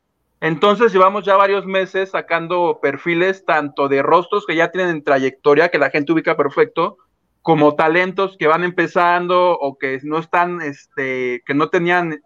Entonces 0.40 0.92
llevamos 0.92 1.24
ya 1.24 1.36
varios 1.36 1.64
meses 1.64 2.10
sacando 2.10 2.80
perfiles 2.82 3.44
tanto 3.44 3.86
de 3.86 4.02
rostros 4.02 4.46
que 4.46 4.56
ya 4.56 4.72
tienen 4.72 5.04
trayectoria, 5.04 5.68
que 5.68 5.78
la 5.78 5.90
gente 5.90 6.12
ubica 6.12 6.36
perfecto, 6.36 6.96
como 7.40 7.76
talentos 7.76 8.36
que 8.36 8.48
van 8.48 8.64
empezando 8.64 9.52
o 9.52 9.78
que 9.78 10.00
no 10.02 10.18
están, 10.18 10.60
este, 10.60 11.44
que 11.46 11.54
no 11.54 11.68
tenían 11.68 12.20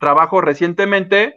trabajo 0.00 0.40
recientemente. 0.40 1.36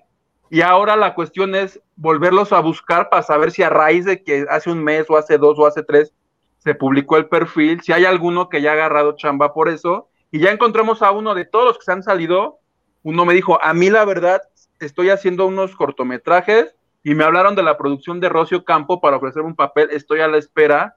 Y 0.49 0.61
ahora 0.61 0.95
la 0.95 1.15
cuestión 1.15 1.55
es 1.55 1.81
volverlos 1.95 2.53
a 2.53 2.59
buscar 2.59 3.09
para 3.09 3.23
saber 3.23 3.51
si 3.51 3.63
a 3.63 3.69
raíz 3.69 4.05
de 4.05 4.23
que 4.23 4.45
hace 4.49 4.69
un 4.71 4.83
mes 4.83 5.09
o 5.09 5.17
hace 5.17 5.37
dos 5.37 5.57
o 5.57 5.65
hace 5.65 5.83
tres 5.83 6.13
se 6.59 6.75
publicó 6.75 7.17
el 7.17 7.27
perfil, 7.27 7.81
si 7.81 7.93
hay 7.93 8.05
alguno 8.05 8.49
que 8.49 8.61
ya 8.61 8.71
ha 8.71 8.73
agarrado 8.73 9.15
chamba 9.15 9.53
por 9.53 9.69
eso 9.69 10.09
Y 10.31 10.39
ya 10.39 10.51
encontramos 10.51 11.01
a 11.03 11.11
uno 11.11 11.35
de 11.35 11.45
todos 11.45 11.65
los 11.65 11.77
que 11.77 11.85
se 11.85 11.91
han 11.91 12.03
salido. 12.03 12.59
Uno 13.03 13.23
me 13.23 13.35
dijo, 13.35 13.63
a 13.63 13.73
mí 13.73 13.89
la 13.89 14.03
verdad, 14.03 14.41
estoy 14.79 15.09
haciendo 15.09 15.45
unos 15.45 15.75
cortometrajes 15.75 16.75
y 17.03 17.13
me 17.13 17.23
hablaron 17.23 17.55
de 17.55 17.61
la 17.61 17.77
producción 17.77 18.19
de 18.19 18.29
Rocio 18.29 18.65
Campo 18.65 18.99
para 18.99 19.17
ofrecer 19.17 19.43
un 19.43 19.55
papel. 19.55 19.89
Estoy 19.91 20.21
a 20.21 20.27
la 20.27 20.37
espera 20.37 20.95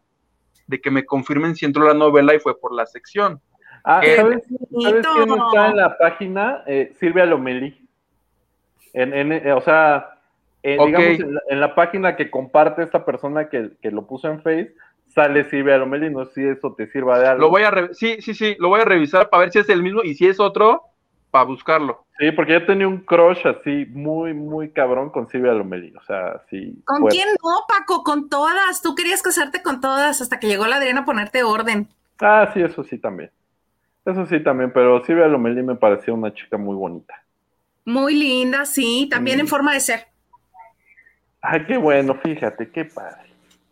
de 0.67 0.81
que 0.81 0.91
me 0.91 1.05
confirmen 1.05 1.55
si 1.55 1.67
entró 1.67 1.85
la 1.85 1.95
novela 1.95 2.35
y 2.35 2.41
fue 2.41 2.59
por 2.59 2.73
la 2.73 2.87
sección. 2.87 3.41
Ah, 3.85 4.01
¿sabes, 4.17 4.45
¿sabes 4.83 5.07
quién 5.15 5.33
está 5.39 5.69
en 5.69 5.77
la 5.77 5.97
página? 5.99 6.63
Eh, 6.67 6.95
Silvia 6.99 7.27
Lomelí. 7.27 7.88
En, 8.93 9.15
en, 9.15 9.33
eh, 9.33 9.53
o 9.53 9.61
sea, 9.61 10.19
eh, 10.63 10.77
digamos, 10.85 11.21
en 11.21 11.35
la, 11.35 11.41
en 11.49 11.61
la 11.61 11.75
página 11.75 12.17
que 12.17 12.31
comparte 12.31 12.83
esta 12.83 13.05
persona 13.05 13.49
que, 13.49 13.73
que 13.81 13.91
lo 13.91 14.07
puso 14.07 14.29
en 14.29 14.43
Face, 14.43 14.75
sale 15.07 15.45
Silvia 15.45 15.79
Lomelí. 15.79 16.11
No 16.11 16.25
sé 16.27 16.33
si 16.35 16.47
eso 16.47 16.75
te 16.75 16.87
sirva 16.89 17.19
de 17.19 17.29
algo. 17.29 17.43
Lo 17.43 17.51
voy 17.51 17.63
a 17.63 17.71
re- 17.71 17.95
sí, 17.95 18.21
sí, 18.21 18.35
sí, 18.35 18.57
lo 18.59 18.69
voy 18.69 18.81
a 18.81 18.85
revisar 18.85 19.31
para 19.31 19.43
ver 19.43 19.53
si 19.53 19.59
es 19.61 19.69
el 19.69 19.83
mismo 19.83 20.03
y 20.03 20.15
si 20.15 20.27
es 20.27 20.41
otro, 20.41 20.83
para 21.31 21.45
buscarlo. 21.45 22.05
Sí, 22.19 22.33
porque 22.33 22.55
yo 22.55 22.67
tenía 22.67 22.89
un 22.89 22.99
crush 23.05 23.47
así 23.47 23.87
muy, 23.91 24.35
muy 24.35 24.71
cabrón 24.73 25.11
con 25.11 25.29
Silvia 25.29 25.53
Lomelí. 25.53 25.95
O 25.97 26.03
sea, 26.03 26.43
sí. 26.51 26.83
¿Con 26.85 26.99
fuerte. 27.01 27.17
quién 27.17 27.29
no, 27.43 27.61
Paco? 27.69 28.03
Con 28.03 28.29
todas. 28.29 28.83
Tú 28.83 28.95
querías 28.95 29.23
casarte 29.23 29.63
con 29.63 29.81
todas 29.81 30.21
hasta 30.21 30.41
que 30.41 30.49
llegó 30.49 30.67
la 30.67 30.77
Adriana 30.77 31.01
a 31.03 31.05
ponerte 31.05 31.45
orden. 31.45 31.89
Ah, 32.21 32.51
sí, 32.53 32.61
eso 32.61 32.83
sí 32.83 32.99
también. 32.99 33.31
Eso 34.05 34.27
sí 34.27 34.41
también, 34.43 34.73
pero 34.73 35.05
Silvia 35.05 35.29
Lomelí 35.29 35.63
me 35.63 35.77
parecía 35.77 36.15
una 36.15 36.33
chica 36.35 36.57
muy 36.57 36.75
bonita. 36.75 37.23
Muy 37.89 38.15
linda, 38.15 38.67
sí, 38.67 39.09
también 39.11 39.41
en 39.41 39.49
forma 39.49 39.73
de 39.73 39.81
ser. 39.81 40.01
Ay, 41.41 41.65
qué 41.65 41.79
bueno, 41.79 42.15
fíjate, 42.23 42.71
qué 42.71 42.85
padre. 42.85 43.31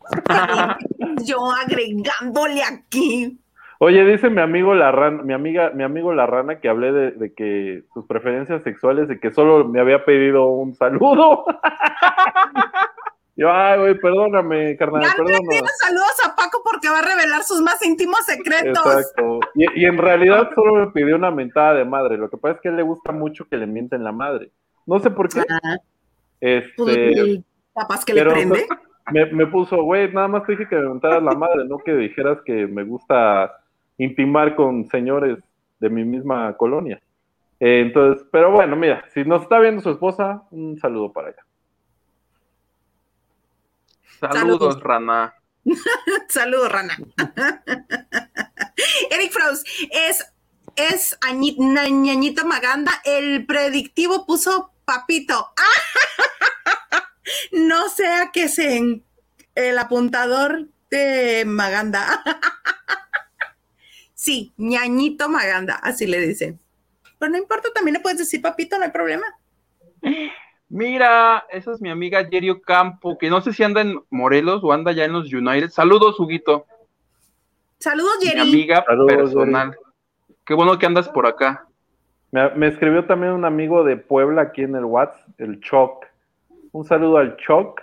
Yo 1.22 1.52
agregándole 1.52 2.62
aquí. 2.62 3.38
Oye, 3.78 4.06
dice 4.06 4.30
mi 4.30 4.40
amigo 4.40 4.74
la 4.74 4.90
rana, 4.90 5.22
mi 5.22 5.34
amiga, 5.34 5.70
mi 5.74 5.84
amigo 5.84 6.14
la 6.14 6.24
rana 6.24 6.60
que 6.60 6.68
hablé 6.70 6.92
de, 6.92 7.10
de 7.10 7.34
que 7.34 7.82
sus 7.92 8.06
preferencias 8.06 8.62
sexuales, 8.62 9.06
de 9.06 9.20
que 9.20 9.32
solo 9.32 9.68
me 9.68 9.80
había 9.80 10.06
pedido 10.06 10.46
un 10.46 10.74
saludo. 10.74 11.44
Yo, 13.36 13.52
ay, 13.52 13.78
güey, 13.78 13.98
perdóname, 14.00 14.76
carnal, 14.78 15.02
Ya 15.02 15.12
perdóname. 15.14 15.60
saludos 15.78 16.16
a 16.24 16.34
Paco 16.34 16.62
porque 16.64 16.88
va 16.88 17.00
a 17.00 17.02
revelar 17.02 17.42
sus 17.42 17.60
más 17.60 17.84
íntimos 17.84 18.20
secretos. 18.24 18.86
Exacto. 18.86 19.40
Y, 19.54 19.82
y 19.82 19.84
en 19.84 19.98
realidad 19.98 20.48
solo 20.54 20.74
me 20.86 20.86
pidió 20.92 21.16
una 21.16 21.30
mentada 21.30 21.74
de 21.74 21.84
madre. 21.84 22.16
Lo 22.16 22.30
que 22.30 22.38
pasa 22.38 22.54
es 22.54 22.60
que 22.62 22.68
a 22.68 22.70
él 22.70 22.78
le 22.78 22.82
gusta 22.82 23.12
mucho 23.12 23.46
que 23.46 23.58
le 23.58 23.66
mienten 23.66 24.02
la 24.04 24.12
madre. 24.12 24.50
No 24.86 24.98
sé 25.00 25.10
por 25.10 25.28
qué. 25.28 25.42
Ah, 25.50 25.76
Este, 26.40 26.72
pues, 26.76 27.40
capaz 27.74 28.04
que 28.06 28.14
le 28.14 28.24
prende. 28.24 28.66
me, 29.12 29.26
me 29.26 29.46
puso, 29.46 29.82
güey, 29.82 30.10
nada 30.12 30.28
más 30.28 30.44
te 30.44 30.52
dije 30.52 30.66
que 30.68 30.76
me 30.76 30.88
mentaras 30.88 31.22
la 31.22 31.32
madre, 31.32 31.64
no 31.66 31.76
que 31.78 31.92
dijeras 31.94 32.38
que 32.44 32.66
me 32.66 32.84
gusta 32.84 33.52
intimar 33.98 34.54
con 34.56 34.86
señores 34.88 35.38
de 35.78 35.90
mi 35.90 36.04
misma 36.04 36.56
colonia. 36.56 37.00
Eh, 37.60 37.80
entonces, 37.80 38.26
pero 38.30 38.50
bueno, 38.50 38.76
mira, 38.76 39.04
si 39.08 39.24
nos 39.24 39.42
está 39.42 39.58
viendo 39.58 39.80
su 39.82 39.90
esposa, 39.90 40.42
un 40.50 40.78
saludo 40.78 41.12
para 41.12 41.28
ella. 41.30 41.42
Saludos, 44.20 44.74
Saludos. 44.74 44.82
Rana. 44.82 45.34
Saludos, 46.28 46.72
Rana. 46.72 46.96
Eric 49.10 49.32
Frost, 49.32 49.66
es, 49.90 50.24
es 50.76 51.18
Añi- 51.20 51.56
Na- 51.58 51.88
Ñañito 51.88 52.44
Maganda. 52.46 52.92
El 53.04 53.46
predictivo 53.46 54.26
puso 54.26 54.72
papito. 54.84 55.50
No 57.50 57.88
sea 57.88 58.30
que 58.32 58.48
se 58.48 58.76
en- 58.76 59.04
el 59.56 59.76
apuntador 59.78 60.68
de 60.90 61.42
Maganda. 61.44 62.22
Sí, 64.14 64.52
Ñañito 64.56 65.28
Maganda, 65.28 65.74
así 65.76 66.06
le 66.06 66.20
dicen. 66.20 66.60
Pero 67.18 67.32
no 67.32 67.38
importa, 67.38 67.70
también 67.74 67.94
le 67.94 68.00
puedes 68.00 68.18
decir 68.18 68.40
papito, 68.40 68.78
no 68.78 68.84
hay 68.84 68.90
problema. 68.92 69.26
Mira, 70.68 71.44
esa 71.50 71.72
es 71.72 71.80
mi 71.80 71.90
amiga 71.90 72.28
Yerio 72.28 72.60
Campo, 72.60 73.16
que 73.18 73.30
no 73.30 73.40
sé 73.40 73.52
si 73.52 73.62
anda 73.62 73.80
en 73.82 74.00
Morelos 74.10 74.64
o 74.64 74.72
anda 74.72 74.92
ya 74.92 75.04
en 75.04 75.12
los 75.12 75.32
United. 75.32 75.70
Saludos, 75.70 76.18
Huguito, 76.18 76.66
Saludos, 77.78 78.16
mi 78.20 78.26
Jerry. 78.28 78.40
amiga 78.40 78.84
Saludos, 78.86 79.12
personal. 79.16 79.76
Qué 80.44 80.54
bueno 80.54 80.78
que 80.78 80.86
andas 80.86 81.08
por 81.08 81.26
acá. 81.26 81.66
Me, 82.32 82.50
me 82.54 82.66
escribió 82.68 83.04
también 83.04 83.32
un 83.32 83.44
amigo 83.44 83.84
de 83.84 83.96
Puebla 83.96 84.42
aquí 84.42 84.62
en 84.62 84.74
el 84.74 84.84
WhatsApp, 84.84 85.28
el 85.40 85.60
Choc. 85.60 86.04
Un 86.72 86.84
saludo 86.84 87.18
al 87.18 87.36
Choc. 87.36 87.80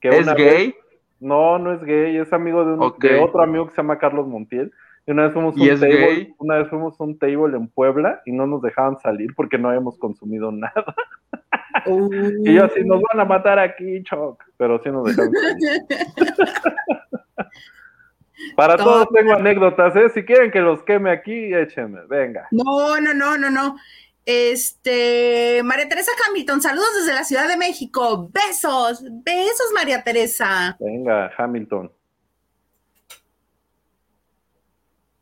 Que 0.00 0.08
¿Es 0.10 0.22
una 0.24 0.34
vez- 0.34 0.52
gay? 0.54 0.74
No, 1.20 1.58
no 1.58 1.72
es 1.72 1.82
gay, 1.84 2.16
es 2.18 2.32
amigo 2.34 2.64
de, 2.66 2.74
un, 2.74 2.82
Ok. 2.82 2.98
de 3.02 3.18
otro 3.18 3.40
amigo 3.42 3.66
que 3.66 3.70
se 3.70 3.78
llama 3.78 3.98
Carlos 3.98 4.26
Montiel. 4.26 4.72
Y 5.06 5.12
una 5.12 5.24
vez 5.24 5.32
fuimos 5.32 5.54
a 5.56 5.58
¿Y 5.58 5.62
un 5.68 5.74
es 5.74 5.80
table, 5.80 5.96
gay? 5.96 6.34
una 6.38 6.56
vez 6.56 6.68
fuimos 6.68 7.00
a 7.00 7.04
un 7.04 7.18
table 7.18 7.56
en 7.56 7.68
Puebla 7.68 8.20
y 8.26 8.32
no 8.32 8.46
nos 8.46 8.60
dejaban 8.62 8.98
salir 8.98 9.34
porque 9.34 9.56
no 9.58 9.68
habíamos 9.68 9.96
consumido 9.98 10.50
nada. 10.52 10.84
Y 12.44 12.54
yo 12.54 12.64
así, 12.64 12.84
nos 12.84 13.02
van 13.02 13.20
a 13.20 13.24
matar 13.24 13.58
aquí, 13.58 14.02
Choc. 14.04 14.42
Pero 14.56 14.80
sí 14.82 14.90
nos 14.90 15.04
dejaron 15.04 15.32
salir. 15.32 15.82
Para 18.56 18.76
todos 18.76 19.08
tengo 19.12 19.32
anécdotas, 19.32 19.94
¿eh? 19.96 20.08
Si 20.10 20.24
quieren 20.24 20.50
que 20.50 20.60
los 20.60 20.82
queme 20.82 21.10
aquí, 21.10 21.54
échenme, 21.54 22.00
venga. 22.08 22.46
No, 22.50 23.00
no, 23.00 23.14
no, 23.14 23.38
no, 23.38 23.50
no. 23.50 23.76
Este, 24.26 25.62
María 25.64 25.88
Teresa 25.88 26.12
Hamilton, 26.28 26.62
saludos 26.62 26.88
desde 26.98 27.14
la 27.14 27.24
Ciudad 27.24 27.48
de 27.48 27.56
México. 27.56 28.30
Besos, 28.32 29.04
besos, 29.24 29.66
María 29.74 30.02
Teresa. 30.02 30.76
Venga, 30.80 31.32
Hamilton. 31.36 31.92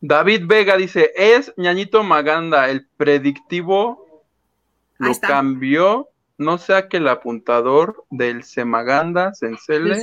David 0.01 0.43
Vega 0.47 0.77
dice, 0.77 1.13
es 1.15 1.53
ñañito 1.57 2.03
Maganda, 2.03 2.69
el 2.69 2.87
predictivo 2.97 4.25
lo 4.99 5.13
cambió, 5.21 6.09
no 6.39 6.59
sea 6.59 6.89
que 6.89 6.99
el 6.99 7.09
apuntador 7.09 8.05
del 8.11 8.43
Semaganda 8.43 9.35
se 9.35 9.47
encele, 9.47 10.03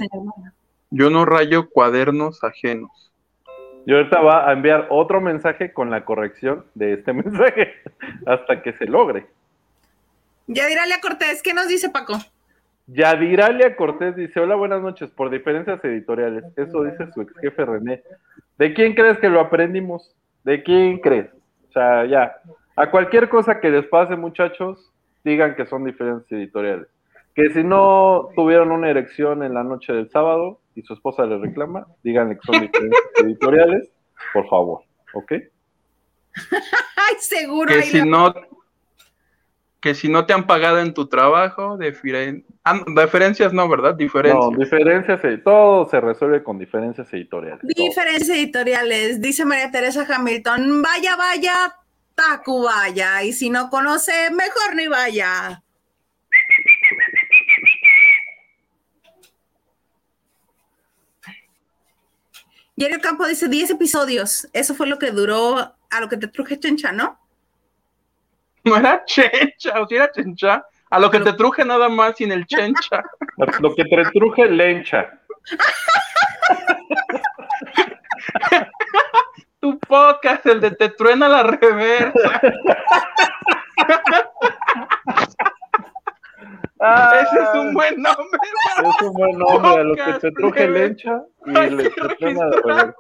yo 0.92 1.10
no 1.10 1.26
rayo 1.26 1.70
cuadernos 1.70 2.44
ajenos. 2.44 3.12
Y 3.86 3.94
ahorita 3.94 4.22
va 4.22 4.50
a 4.50 4.54
enviar 4.54 4.88
otro 4.90 5.22
mensaje 5.22 5.74
con 5.74 5.90
la 5.90 6.06
corrección 6.06 6.66
de 6.76 6.94
este 6.94 7.14
mensaje 7.14 7.74
hasta 8.26 8.62
que 8.62 8.74
se 8.74 8.86
logre. 8.86 9.26
Ya 10.48 10.68
dirale 10.68 10.94
a 10.94 11.02
Cortés, 11.02 11.42
¿qué 11.44 11.54
nos 11.54 11.68
dice 11.68 11.90
Paco? 11.90 12.14
Yadiralia 12.88 13.76
Cortés 13.76 14.16
dice, 14.16 14.40
hola, 14.40 14.56
buenas 14.56 14.82
noches, 14.82 15.12
por 15.12 15.30
diferencias 15.30 15.84
editoriales. 15.84 16.44
Eso 16.56 16.84
dice 16.84 17.12
su 17.14 17.22
ex 17.22 17.34
jefe 17.40 17.66
René. 17.66 18.02
¿De 18.58 18.74
quién 18.74 18.96
crees 18.96 19.20
que 19.20 19.30
lo 19.30 19.40
aprendimos? 19.40 20.16
¿De 20.44 20.64
quién 20.64 20.98
crees? 21.00 21.28
O 21.70 21.72
sea, 21.72 22.06
ya. 22.06 22.36
A 22.76 22.90
cualquier 22.90 23.30
cosa 23.30 23.60
que 23.60 23.70
les 23.70 23.86
pase, 23.86 24.16
muchachos, 24.16 24.89
digan 25.24 25.56
que 25.56 25.66
son 25.66 25.84
diferencias 25.86 26.32
editoriales. 26.32 26.88
Que 27.36 27.50
si 27.52 27.64
no 27.64 28.30
tuvieron 28.36 28.72
una 28.72 28.90
erección 28.90 29.44
en 29.44 29.54
la 29.54 29.64
noche 29.64 29.94
del 29.94 30.10
sábado 30.10 30.60
y 30.76 30.82
su 30.82 30.94
esposa 30.94 31.26
le 31.26 31.38
reclama, 31.38 31.88
díganle 32.04 32.36
que 32.38 32.42
son 32.46 32.62
diferencias 32.62 33.04
editoriales, 33.24 33.92
por 34.34 34.48
favor, 34.50 34.82
¿ok? 35.14 35.32
Ay, 36.36 37.16
seguro. 37.20 37.68
Que 37.68 37.76
ahí 37.76 37.84
si 37.84 37.98
la- 38.00 38.06
no, 38.06 38.34
que 39.80 39.96
si 39.96 40.10
no 40.10 40.26
te 40.26 40.34
han 40.34 40.46
pagado 40.46 40.80
en 40.80 40.94
tu 40.94 41.08
trabajo, 41.08 41.78
diferen- 41.78 42.44
ah, 42.66 42.82
diferencias 43.02 43.54
no, 43.54 43.70
¿verdad? 43.70 43.92
No, 43.92 43.98
Diferencias. 43.98 44.58
diferencias, 44.60 45.24
edi- 45.24 45.44
todo 45.44 45.88
se 45.90 46.02
resuelve 46.02 46.44
con 46.44 46.60
diferencias 46.60 47.12
editoriales. 47.14 47.62
todo. 47.62 47.70
Diferencias 47.86 48.30
editoriales, 48.30 49.22
dice 49.22 49.46
María 49.46 49.72
Teresa 49.72 50.06
Hamilton. 50.10 50.82
Vaya, 50.82 51.16
vaya, 51.16 51.54
Taku 52.20 52.64
vaya. 52.64 53.24
Y 53.24 53.32
si 53.32 53.50
no 53.50 53.70
conoce, 53.70 54.30
mejor 54.32 54.76
ni 54.76 54.88
vaya. 54.88 55.64
Yerio 62.76 63.00
Campo 63.00 63.26
dice 63.26 63.48
10 63.48 63.72
episodios. 63.72 64.50
Eso 64.52 64.76
fue 64.76 64.88
lo 64.88 65.00
que 65.00 65.12
duró 65.12 65.76
a 65.90 66.02
lo 66.02 66.10
que 66.10 66.18
te 66.18 66.28
truje 66.28 66.60
chencha, 66.60 66.92
¿no? 66.92 67.18
No 68.66 68.76
era 68.76 69.06
chencha, 69.06 69.82
o 69.82 69.88
si 69.88 69.96
era 69.96 70.12
chencha. 70.12 70.66
A 70.90 71.00
lo 71.00 71.10
que 71.10 71.22
te 71.22 71.32
truje 71.34 71.64
nada 71.64 71.88
más 71.88 72.18
sin 72.18 72.34
el 72.34 72.46
chencha. 72.46 73.02
Lo 73.38 73.76
que 73.76 73.86
te 73.86 74.04
truje 74.12 74.50
lencha. 74.50 75.22
Tu 79.60 79.78
podcast, 79.80 80.46
el 80.46 80.62
de 80.62 80.72
te 80.72 80.90
truena 80.90 81.28
la 81.28 81.44
reversa. 81.44 82.42
Ah, 86.82 87.12
Ese 87.22 87.44
es 87.44 87.50
un 87.56 87.74
buen 87.74 88.02
nombre. 88.02 88.40
es 88.78 89.02
un 89.02 89.14
buen 89.14 89.38
nombre, 89.38 89.72
a 89.72 89.84
lo 89.84 89.96
que 89.96 90.14
te 90.14 90.32
truje 90.32 90.66
lencha 90.68 91.22
y 91.46 91.58
Hay 91.58 91.70
le 91.72 91.92
que 91.92 92.02
truena 92.16 92.50
reversa. 92.50 92.96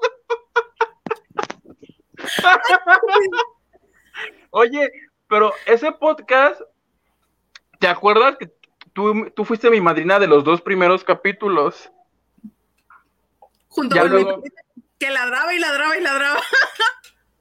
Oye, 4.52 4.92
pero 5.30 5.54
ese 5.66 5.92
podcast, 5.94 6.60
¿te 7.80 7.88
acuerdas 7.88 8.36
que 8.38 8.52
tú, 8.92 9.30
tú 9.34 9.46
fuiste 9.46 9.70
mi 9.70 9.80
madrina 9.80 10.20
de 10.20 10.28
los 10.28 10.44
dos 10.44 10.62
primeros 10.62 11.06
capítulos? 11.06 11.90
Junto 13.70 13.96
Ya 13.96 14.02
con 14.02 14.12
luego- 14.12 14.38
mi- 14.38 14.50
que 15.00 15.10
ladraba 15.10 15.54
y 15.54 15.60
ladraba 15.60 15.98
y 15.98 16.02
ladraba. 16.02 16.40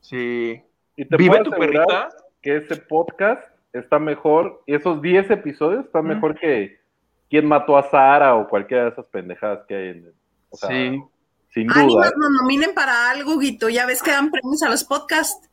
Sí. 0.01 0.63
Y 0.97 1.05
te 1.05 1.17
¿Vive 1.17 1.43
tu 1.45 1.51
perrita? 1.51 2.09
que 2.41 2.57
ese 2.57 2.77
podcast 2.77 3.43
está 3.73 3.99
mejor, 3.99 4.63
esos 4.67 5.03
10 5.03 5.31
episodios 5.33 5.85
están 5.85 6.07
mejor 6.07 6.39
que 6.39 6.81
quién 7.29 7.47
mató 7.47 7.77
a 7.77 7.83
Sara 7.91 8.35
o 8.37 8.49
cualquiera 8.49 8.85
de 8.85 8.91
esas 8.91 9.07
pendejadas 9.07 9.67
que 9.69 9.75
hay 9.77 9.89
en 9.89 10.13
o 10.51 10.57
sea, 10.57 10.71
Sí. 10.71 11.03
Sin 11.51 11.71
Ánimas, 11.73 12.11
duda. 12.11 12.13
nos 12.17 12.31
nominen 12.43 12.75
para 12.75 13.11
algo, 13.11 13.39
Guito. 13.39 13.69
Ya 13.69 13.87
ves 13.87 14.03
que 14.03 14.11
dan 14.11 14.31
premios 14.31 14.63
a 14.63 14.69
los 14.69 14.85
podcasts. 14.85 15.49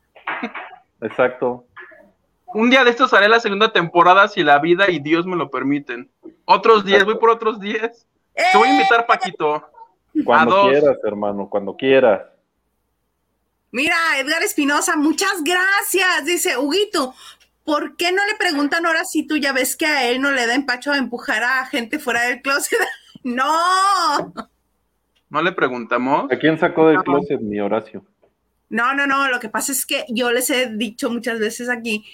Exacto. 1.01 1.65
Un 2.53 2.69
día 2.69 2.83
de 2.83 2.91
estos 2.91 3.13
haré 3.13 3.27
la 3.27 3.39
segunda 3.39 3.71
temporada 3.73 4.27
si 4.27 4.43
la 4.43 4.59
vida 4.59 4.89
y 4.89 4.99
Dios 4.99 5.25
me 5.25 5.35
lo 5.35 5.49
permiten. 5.49 6.09
Otros 6.45 6.85
10, 6.85 7.05
voy 7.05 7.17
por 7.17 7.29
otros 7.29 7.59
10. 7.59 8.07
Te 8.33 8.57
voy 8.57 8.67
a 8.69 8.73
invitar, 8.73 9.05
Paquito. 9.05 9.69
Cuando 10.23 10.69
quieras, 10.69 10.97
hermano, 11.03 11.49
cuando 11.49 11.75
quieras. 11.75 12.21
Mira, 13.71 13.95
Edgar 14.19 14.41
Espinosa, 14.43 14.95
muchas 14.95 15.43
gracias. 15.43 16.25
Dice, 16.25 16.57
Huguito, 16.57 17.13
¿por 17.65 17.97
qué 17.97 18.11
no 18.11 18.25
le 18.25 18.35
preguntan 18.35 18.85
ahora 18.85 19.03
si 19.03 19.27
tú 19.27 19.35
ya 19.37 19.51
ves 19.51 19.75
que 19.75 19.85
a 19.85 20.09
él 20.09 20.21
no 20.21 20.31
le 20.31 20.47
da 20.47 20.55
empacho 20.55 20.91
a 20.91 20.97
empujar 20.97 21.43
a 21.43 21.65
gente 21.65 21.99
fuera 21.99 22.21
del 22.23 22.41
closet? 22.41 22.79
no, 23.23 24.33
¿No 25.29 25.41
le 25.41 25.51
preguntamos? 25.51 26.31
¿A 26.31 26.37
quién 26.37 26.57
sacó 26.57 26.87
del 26.87 26.97
No. 26.97 27.03
closet 27.03 27.41
mi 27.41 27.59
Horacio? 27.59 28.05
no, 28.69 28.93
no, 28.93 29.05
no. 29.07 29.27
Lo 29.29 29.39
que 29.39 29.49
pasa 29.49 29.71
es 29.73 29.85
que 29.85 30.05
yo 30.09 30.31
les 30.31 30.49
he 30.49 30.67
dicho 30.75 31.09
muchas 31.09 31.39
veces 31.39 31.67
aquí 31.69 32.05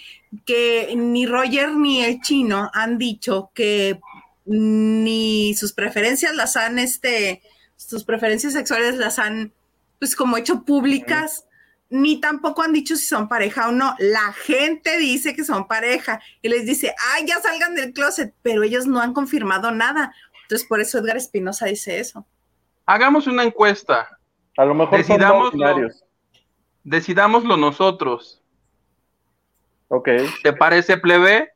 que 0.44 0.92
ni 0.96 1.26
Roger 1.26 1.70
ni 1.74 2.02
el 2.04 2.20
chino 2.20 2.70
han 2.74 2.98
dicho 2.98 3.50
que 3.54 4.00
ni 4.46 5.54
sus 5.54 5.72
preferencias 5.72 6.34
las 6.34 6.56
han, 6.56 6.78
este, 6.78 7.42
sus 7.88 8.04
preferencias 8.04 8.52
sexuales 8.52 8.96
las 8.96 9.18
han, 9.18 9.52
pues 9.98 10.16
como 10.16 10.36
hecho 10.36 10.64
públicas, 10.64 11.46
ni 11.90 12.20
tampoco 12.20 12.62
han 12.62 12.72
dicho 12.72 12.96
si 12.96 13.06
son 13.06 13.28
pareja 13.28 13.68
o 13.68 13.72
no. 13.72 13.94
La 13.98 14.32
gente 14.32 14.96
dice 14.98 15.34
que 15.34 15.44
son 15.44 15.68
pareja 15.68 16.20
y 16.40 16.48
les 16.48 16.64
dice, 16.64 16.94
ay, 17.12 17.26
ya 17.26 17.40
salgan 17.40 17.74
del 17.74 17.92
closet, 17.92 18.34
pero 18.42 18.62
ellos 18.62 18.86
no 18.86 19.00
han 19.00 19.12
confirmado 19.12 19.70
nada. 19.70 20.14
Entonces, 20.42 20.66
por 20.66 20.80
eso 20.80 20.98
Edgar 20.98 21.16
Espinosa 21.16 21.66
dice 21.66 22.00
eso. 22.00 22.26
Hagamos 22.86 23.26
una 23.26 23.44
encuesta. 23.44 24.18
A 24.56 24.64
lo 24.64 24.74
mejor 24.74 24.98
Decidámoslo. 24.98 25.88
Decidámoslo 26.84 27.56
nosotros. 27.56 28.42
Ok. 29.88 30.08
¿Te 30.42 30.52
parece, 30.52 30.96
plebe? 30.96 31.52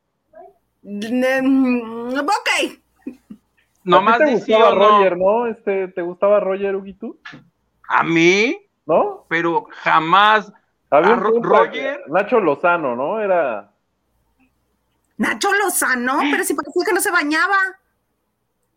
Mm, 0.82 2.18
Ok, 2.18 2.78
Nomás 3.86 4.20
¿A 4.20 4.24
ti 4.24 4.34
te 4.34 4.40
sí 4.40 4.52
gustaba 4.52 4.74
no. 4.74 4.78
Roger, 4.98 5.16
no? 5.16 5.46
Este, 5.46 5.88
¿Te 5.88 6.02
gustaba 6.02 6.40
Roger, 6.40 6.74
Huguito? 6.76 7.16
A 7.88 8.02
mí, 8.02 8.58
¿No? 8.84 9.24
pero 9.28 9.68
jamás. 9.70 10.52
Había 10.90 11.10
A 11.12 11.14
un 11.14 11.20
Ro- 11.20 11.40
Roger. 11.42 12.00
Nacho 12.08 12.40
Lozano, 12.40 12.96
¿no? 12.96 13.20
Era... 13.20 13.70
Nacho 15.18 15.48
Lozano, 15.54 16.18
pero 16.30 16.44
si 16.44 16.54
parecía 16.54 16.84
que 16.84 16.92
no 16.92 17.00
se 17.00 17.10
bañaba. 17.10 17.56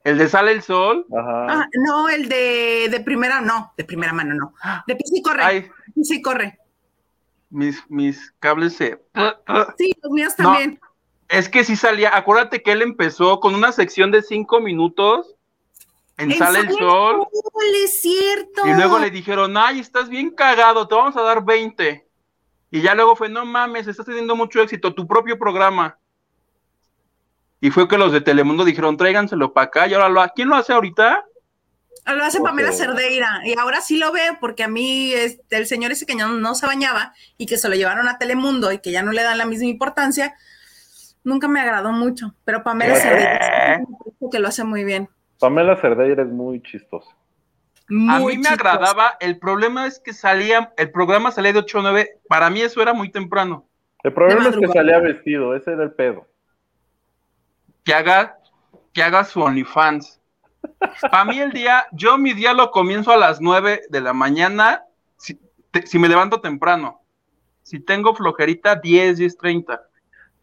El 0.04 0.18
de 0.18 0.30
Sale 0.30 0.52
el 0.54 0.62
Sol. 0.62 1.06
Ajá. 1.12 1.46
Ah, 1.50 1.68
no, 1.86 2.08
el 2.08 2.30
de, 2.30 2.88
de 2.90 3.00
primera, 3.02 3.42
no, 3.42 3.74
de 3.76 3.84
primera 3.84 4.14
mano, 4.14 4.34
no. 4.36 4.54
De 4.88 4.96
pisa 4.96 5.14
y 5.18 5.22
corre, 5.22 5.44
Ay, 5.44 5.72
pisa 5.94 6.14
y 6.16 6.22
corre. 6.22 6.60
mis, 7.50 7.84
mis 7.90 8.32
cables 8.40 8.76
se. 8.78 9.04
Sí, 9.78 9.92
los 10.02 10.12
míos 10.12 10.34
No. 10.38 10.54
Es 11.30 11.48
que 11.48 11.64
sí 11.64 11.76
salía. 11.76 12.16
Acuérdate 12.16 12.62
que 12.62 12.72
él 12.72 12.82
empezó 12.82 13.40
con 13.40 13.56
una 13.56 13.72
sección 13.72 14.12
de 14.12 14.22
cinco 14.24 14.60
minutos 14.60 15.36
en 16.18 16.32
En 16.32 16.38
Sale 16.38 16.60
el 16.60 16.72
Sol. 16.74 17.28
es 17.84 18.02
cierto. 18.02 18.68
Y 18.68 18.74
luego 18.74 19.00
le 19.00 19.10
dijeron, 19.12 19.56
ay, 19.56 19.80
estás 19.80 20.10
bien 20.10 20.32
cagado, 20.32 20.88
te 20.88 20.96
vamos 20.96 21.16
a 21.16 21.22
dar 21.22 21.46
20. 21.46 22.06
Y 22.72 22.82
ya 22.82 22.94
luego 22.94 23.16
fue, 23.16 23.30
no 23.30 23.46
mames, 23.46 23.88
estás 23.88 24.06
teniendo 24.06 24.36
mucho 24.36 24.62
éxito, 24.62 24.94
tu 24.94 25.08
propio 25.08 25.40
programa. 25.40 25.98
Y 27.62 27.72
fue 27.72 27.88
que 27.88 27.98
los 27.98 28.12
de 28.12 28.22
Telemundo 28.22 28.66
dijeron, 28.66 28.98
tráiganselo 28.98 29.54
para 29.54 29.68
acá. 29.68 29.88
Y 29.88 29.94
ahora 29.94 30.10
lo, 30.10 30.22
¿quién 30.36 30.50
lo 30.50 30.56
hace 30.56 30.74
ahorita? 30.74 31.26
Ah, 32.06 32.14
Lo 32.14 32.24
hace 32.24 32.40
Pamela. 32.40 32.72
Cerdeira. 32.72 33.42
Y 33.46 33.58
ahora 33.58 33.82
sí 33.82 33.98
lo 33.98 34.12
veo 34.12 34.38
porque 34.40 34.64
a 34.64 34.68
mí 34.68 35.14
este, 35.14 35.58
el 35.58 35.68
señor 35.68 35.92
ese 35.92 36.06
que 36.06 36.18
ya 36.18 36.28
no, 36.28 36.34
no 36.34 36.56
se 36.56 36.66
bañaba 36.66 37.14
y 37.38 37.46
que 37.46 37.58
se 37.58 37.70
lo 37.70 37.76
llevaron 37.76 38.08
a 38.08 38.18
Telemundo 38.18 38.72
y 38.72 38.80
que 38.80 38.92
ya 38.92 39.04
no 39.04 39.12
le 39.12 39.24
dan 39.24 39.38
la 39.38 39.46
misma 39.46 39.68
importancia, 39.68 40.36
nunca 41.30 41.48
me 41.48 41.62
agradó 41.62 41.92
mucho. 41.92 42.34
Pero 42.44 42.64
Pamela 42.64 42.96
¿Qué? 42.96 43.00
Cerdeira 43.00 43.82
que 44.32 44.40
lo 44.40 44.48
hace 44.48 44.64
muy 44.64 44.84
bien. 44.84 45.10
Pamela 45.40 45.78
Cerdeira 45.78 46.24
es 46.24 46.30
muy 46.30 46.62
chistosa. 46.62 47.10
A 48.10 48.20
mí 48.20 48.38
me 48.38 48.50
agradaba, 48.50 49.18
el 49.20 49.40
problema 49.40 49.88
es 49.88 50.00
que 50.00 50.14
salía, 50.14 50.74
el 50.78 50.92
programa 50.92 51.32
salía 51.32 51.54
de 51.54 51.60
8 51.60 51.80
a 51.80 51.82
9, 51.82 52.20
para 52.28 52.50
mí 52.52 52.62
eso 52.62 52.82
era 52.84 52.94
muy 52.94 53.10
temprano. 53.10 53.66
El 54.04 54.14
problema 54.14 54.50
es 54.50 54.58
que 54.58 54.68
salía 54.68 55.00
vestido, 55.00 55.56
ese 55.56 55.72
era 55.74 55.84
el 55.84 55.92
pedo. 55.94 56.28
Que 57.84 57.96
haga, 57.96 58.38
que 58.94 59.02
haga 59.02 59.24
su 59.24 59.42
OnlyFans. 59.42 60.22
Para 61.10 61.26
mí 61.26 61.40
el 61.40 61.52
día, 61.52 61.88
yo 61.92 62.20
mi 62.20 62.34
día 62.34 62.54
lo 62.54 62.70
comienzo 62.70 63.12
a 63.12 63.18
las 63.18 63.42
9 63.42 63.82
de 63.90 64.02
la 64.02 64.14
mañana, 64.14 64.84
si, 65.18 65.40
te- 65.72 65.88
si 65.88 65.98
me 65.98 66.10
levanto 66.10 66.42
temprano. 66.42 67.02
Si 67.64 67.80
tengo 67.80 68.14
flojerita, 68.14 68.76
10, 68.76 69.18
10, 69.18 69.38
30. 69.38 69.89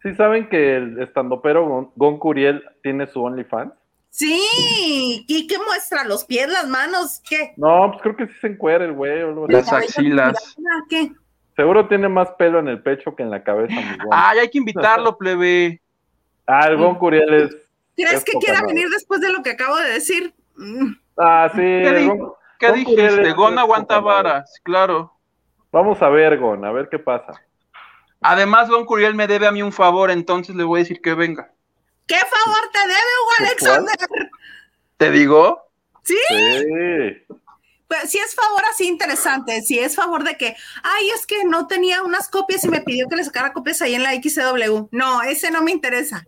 ¿Sí 0.03 0.13
saben 0.15 0.47
que 0.49 0.75
el 0.77 1.01
estandopero 1.01 1.67
Gon, 1.67 1.91
Gon 1.95 2.19
Curiel 2.19 2.63
tiene 2.83 3.07
su 3.07 3.23
OnlyFans? 3.23 3.73
Sí, 4.09 5.25
¿y 5.27 5.47
qué 5.47 5.57
muestra? 5.59 6.03
¿Los 6.03 6.25
pies, 6.25 6.47
las 6.49 6.67
manos? 6.67 7.21
¿Qué? 7.27 7.53
No, 7.57 7.89
pues 7.91 8.01
creo 8.01 8.15
que 8.15 8.27
sí 8.27 8.33
se 8.41 8.47
encuera 8.47 8.85
el 8.85 8.93
güey. 8.93 9.21
o 9.23 9.27
algo 9.29 9.45
así. 9.45 9.53
Las 9.53 9.73
axilas. 9.73 10.55
¿Qué? 10.89 11.11
Seguro 11.55 11.87
tiene 11.87 12.07
más 12.07 12.29
pelo 12.37 12.59
en 12.59 12.67
el 12.67 12.81
pecho 12.81 13.15
que 13.15 13.23
en 13.23 13.31
la 13.31 13.43
cabeza, 13.43 13.73
mi. 13.75 13.97
Ay, 14.11 14.39
hay 14.39 14.49
que 14.49 14.59
invitarlo, 14.59 15.17
plebe. 15.17 15.81
Ah, 16.45 16.67
el 16.67 16.77
Gon 16.77 16.95
Curiel 16.95 17.33
es... 17.33 17.55
¿Crees 17.95 18.13
Es 18.13 18.23
que 18.23 18.33
quiera 18.39 18.61
venir 18.65 18.87
después 18.89 19.19
de 19.21 19.31
lo 19.33 19.41
que 19.41 19.51
acabo 19.51 19.75
de 19.77 19.89
decir? 19.93 20.33
Mm, 20.55 20.93
Ah, 21.17 21.49
sí. 21.51 21.57
¿Qué, 21.57 21.93
di- 21.95 22.07
Gon- 22.07 22.33
qué 22.59 22.67
Gon 22.67 22.75
dijiste? 22.75 23.29
aguanta 23.59 23.99
varas, 23.99 24.53
claro. 24.63 25.11
Vamos 25.71 25.99
a 26.01 26.09
ver, 26.09 26.37
Gon, 26.37 26.63
a 26.63 26.71
ver 26.71 26.89
qué 26.89 26.99
pasa. 26.99 27.33
Además, 28.21 28.69
Gon 28.69 28.85
Curiel 28.85 29.15
me 29.15 29.27
debe 29.27 29.47
a 29.47 29.51
mí 29.51 29.61
un 29.61 29.71
favor, 29.71 30.09
entonces 30.11 30.55
le 30.55 30.63
voy 30.63 30.79
a 30.79 30.83
decir 30.83 31.01
que 31.01 31.13
venga. 31.13 31.51
¿Qué 32.07 32.15
favor 32.17 32.69
te 32.71 32.79
debe, 32.79 32.93
Hugo 33.21 33.31
Alexander? 33.39 33.95
¿Te 34.97 35.11
digo? 35.11 35.63
Sí, 36.03 36.15
Sí. 36.29 37.35
pues, 37.87 38.09
si 38.09 38.17
es 38.17 38.33
favor 38.33 38.61
así 38.71 38.87
interesante, 38.87 39.61
si 39.61 39.77
es 39.77 39.95
favor 39.95 40.23
de 40.23 40.35
que, 40.37 40.55
ay, 40.83 41.09
es 41.13 41.27
que 41.27 41.43
no 41.45 41.67
tenía 41.67 42.01
unas 42.03 42.29
copias 42.29 42.63
y 42.63 42.69
me 42.69 42.81
pidió 42.81 43.07
que 43.09 43.17
le 43.17 43.23
sacara 43.23 43.53
copias 43.53 43.81
ahí 43.81 43.93
en 43.95 44.03
la 44.03 44.13
XW. 44.13 44.87
No, 44.91 45.21
ese 45.21 45.51
no 45.51 45.61
me 45.61 45.71
interesa. 45.71 46.25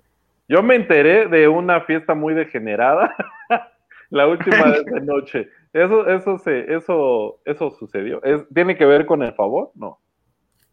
Yo 0.47 0.61
me 0.63 0.75
enteré 0.75 1.27
de 1.27 1.47
una 1.47 1.81
fiesta 1.81 2.13
muy 2.13 2.33
degenerada 2.33 3.15
la 4.09 4.27
última 4.27 4.65
de 4.71 4.79
esa 4.81 4.99
noche. 4.99 5.49
Eso, 5.73 6.07
eso 6.09 6.37
se, 6.39 6.73
eso, 6.75 7.39
eso 7.45 7.71
sucedió. 7.71 8.21
¿Es- 8.23 8.45
¿Tiene 8.53 8.75
que 8.77 8.85
ver 8.85 9.05
con 9.05 9.21
el 9.23 9.33
favor? 9.33 9.71
No. 9.75 9.99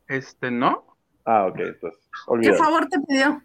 Este, 0.08 0.50
¿no? 0.50 0.95
Ah, 1.26 1.46
ok, 1.46 1.58
entonces, 1.58 2.08
¿Qué 2.40 2.52
favor 2.54 2.86
te 2.86 3.00
pidió? 3.00 3.42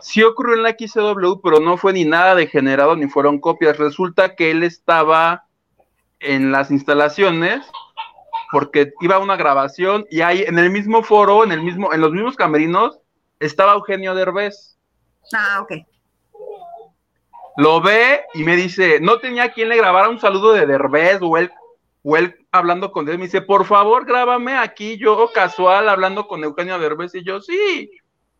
Sí 0.00 0.22
ocurrió 0.22 0.54
en 0.54 0.62
la 0.62 0.70
XW, 0.70 1.40
pero 1.42 1.60
no 1.60 1.76
fue 1.76 1.92
ni 1.92 2.04
nada 2.04 2.34
degenerado 2.34 2.96
ni 2.96 3.08
fueron 3.08 3.38
copias. 3.38 3.76
Resulta 3.76 4.34
que 4.34 4.50
él 4.50 4.62
estaba 4.62 5.44
en 6.20 6.52
las 6.52 6.70
instalaciones 6.70 7.66
porque 8.50 8.92
iba 9.00 9.16
a 9.16 9.18
una 9.18 9.36
grabación 9.36 10.06
y 10.10 10.20
ahí 10.20 10.42
en 10.42 10.58
el 10.58 10.70
mismo 10.70 11.02
foro, 11.02 11.42
en 11.42 11.50
el 11.50 11.60
mismo, 11.60 11.92
en 11.92 12.00
los 12.00 12.12
mismos 12.12 12.36
camerinos, 12.36 13.00
estaba 13.40 13.74
Eugenio 13.74 14.14
Derbez. 14.14 14.78
Ah, 15.34 15.60
ok. 15.60 15.72
Lo 17.56 17.80
ve 17.80 18.22
y 18.32 18.44
me 18.44 18.56
dice, 18.56 19.00
no 19.00 19.18
tenía 19.18 19.52
quien 19.52 19.68
le 19.68 19.76
grabara 19.76 20.08
un 20.08 20.20
saludo 20.20 20.52
de 20.52 20.66
Derbez 20.66 21.18
o 21.20 21.36
él, 21.36 21.50
o 22.06 22.16
él 22.16 22.36
hablando 22.52 22.92
con 22.92 23.08
él. 23.08 23.18
Me 23.18 23.24
dice, 23.24 23.40
por 23.42 23.64
favor, 23.64 24.04
grábame 24.04 24.56
aquí, 24.56 24.98
yo 24.98 25.30
casual 25.34 25.88
hablando 25.88 26.28
con 26.28 26.44
Eugenio 26.44 26.78
Derbez. 26.78 27.14
Y 27.14 27.24
yo, 27.24 27.40
sí. 27.40 27.90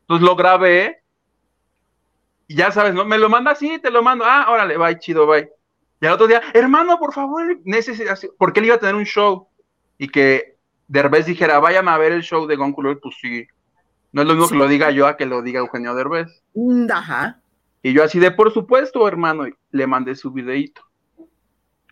Entonces 0.02 0.24
lo 0.24 0.36
grabé. 0.36 1.00
Y 2.46 2.56
ya 2.56 2.70
sabes, 2.70 2.92
¿no? 2.94 3.04
Me 3.06 3.18
lo 3.18 3.28
manda 3.30 3.52
así, 3.52 3.78
te 3.78 3.90
lo 3.90 4.02
mando. 4.02 4.24
Ah, 4.26 4.46
órale, 4.50 4.76
bye, 4.76 4.98
chido, 4.98 5.26
bye. 5.26 5.48
Y 6.00 6.06
al 6.06 6.12
otro 6.12 6.26
día, 6.26 6.42
hermano, 6.52 6.98
por 6.98 7.14
favor, 7.14 7.58
necesito, 7.64 8.12
porque 8.36 8.60
él 8.60 8.66
iba 8.66 8.74
a 8.74 8.80
tener 8.80 8.94
un 8.94 9.06
show. 9.06 9.48
Y 9.96 10.08
que 10.08 10.56
Derbez 10.86 11.24
dijera, 11.24 11.58
vayan 11.58 11.88
a 11.88 11.96
ver 11.96 12.12
el 12.12 12.22
show 12.22 12.46
de 12.46 12.56
Gonculo, 12.56 13.00
pues 13.00 13.16
sí. 13.20 13.46
No 14.12 14.20
es 14.22 14.28
lo 14.28 14.34
mismo 14.34 14.46
Sí. 14.48 14.52
que 14.52 14.58
lo 14.58 14.68
diga 14.68 14.90
yo 14.90 15.06
a 15.06 15.16
que 15.16 15.24
lo 15.24 15.40
diga 15.40 15.60
Eugenio 15.60 15.94
Derbez. 15.94 16.42
Mm, 16.52 16.86
Ajá. 16.92 17.40
Y 17.82 17.94
yo 17.94 18.04
así 18.04 18.18
de, 18.18 18.30
por 18.30 18.52
supuesto, 18.52 19.08
hermano, 19.08 19.46
y 19.48 19.54
le 19.70 19.86
mandé 19.86 20.14
su 20.14 20.30
videíto. 20.30 20.82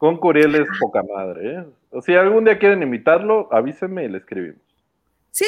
Con 0.02 0.16
Curiel 0.16 0.52
es 0.56 0.66
poca 0.80 1.00
madre, 1.04 1.58
¿eh? 1.58 1.64
O 1.92 2.02
si 2.02 2.16
algún 2.16 2.44
día 2.44 2.58
quieren 2.58 2.82
invitarlo, 2.82 3.48
avísenme 3.52 4.04
y 4.04 4.08
le 4.08 4.18
escribimos. 4.18 4.60
Sí, 5.30 5.46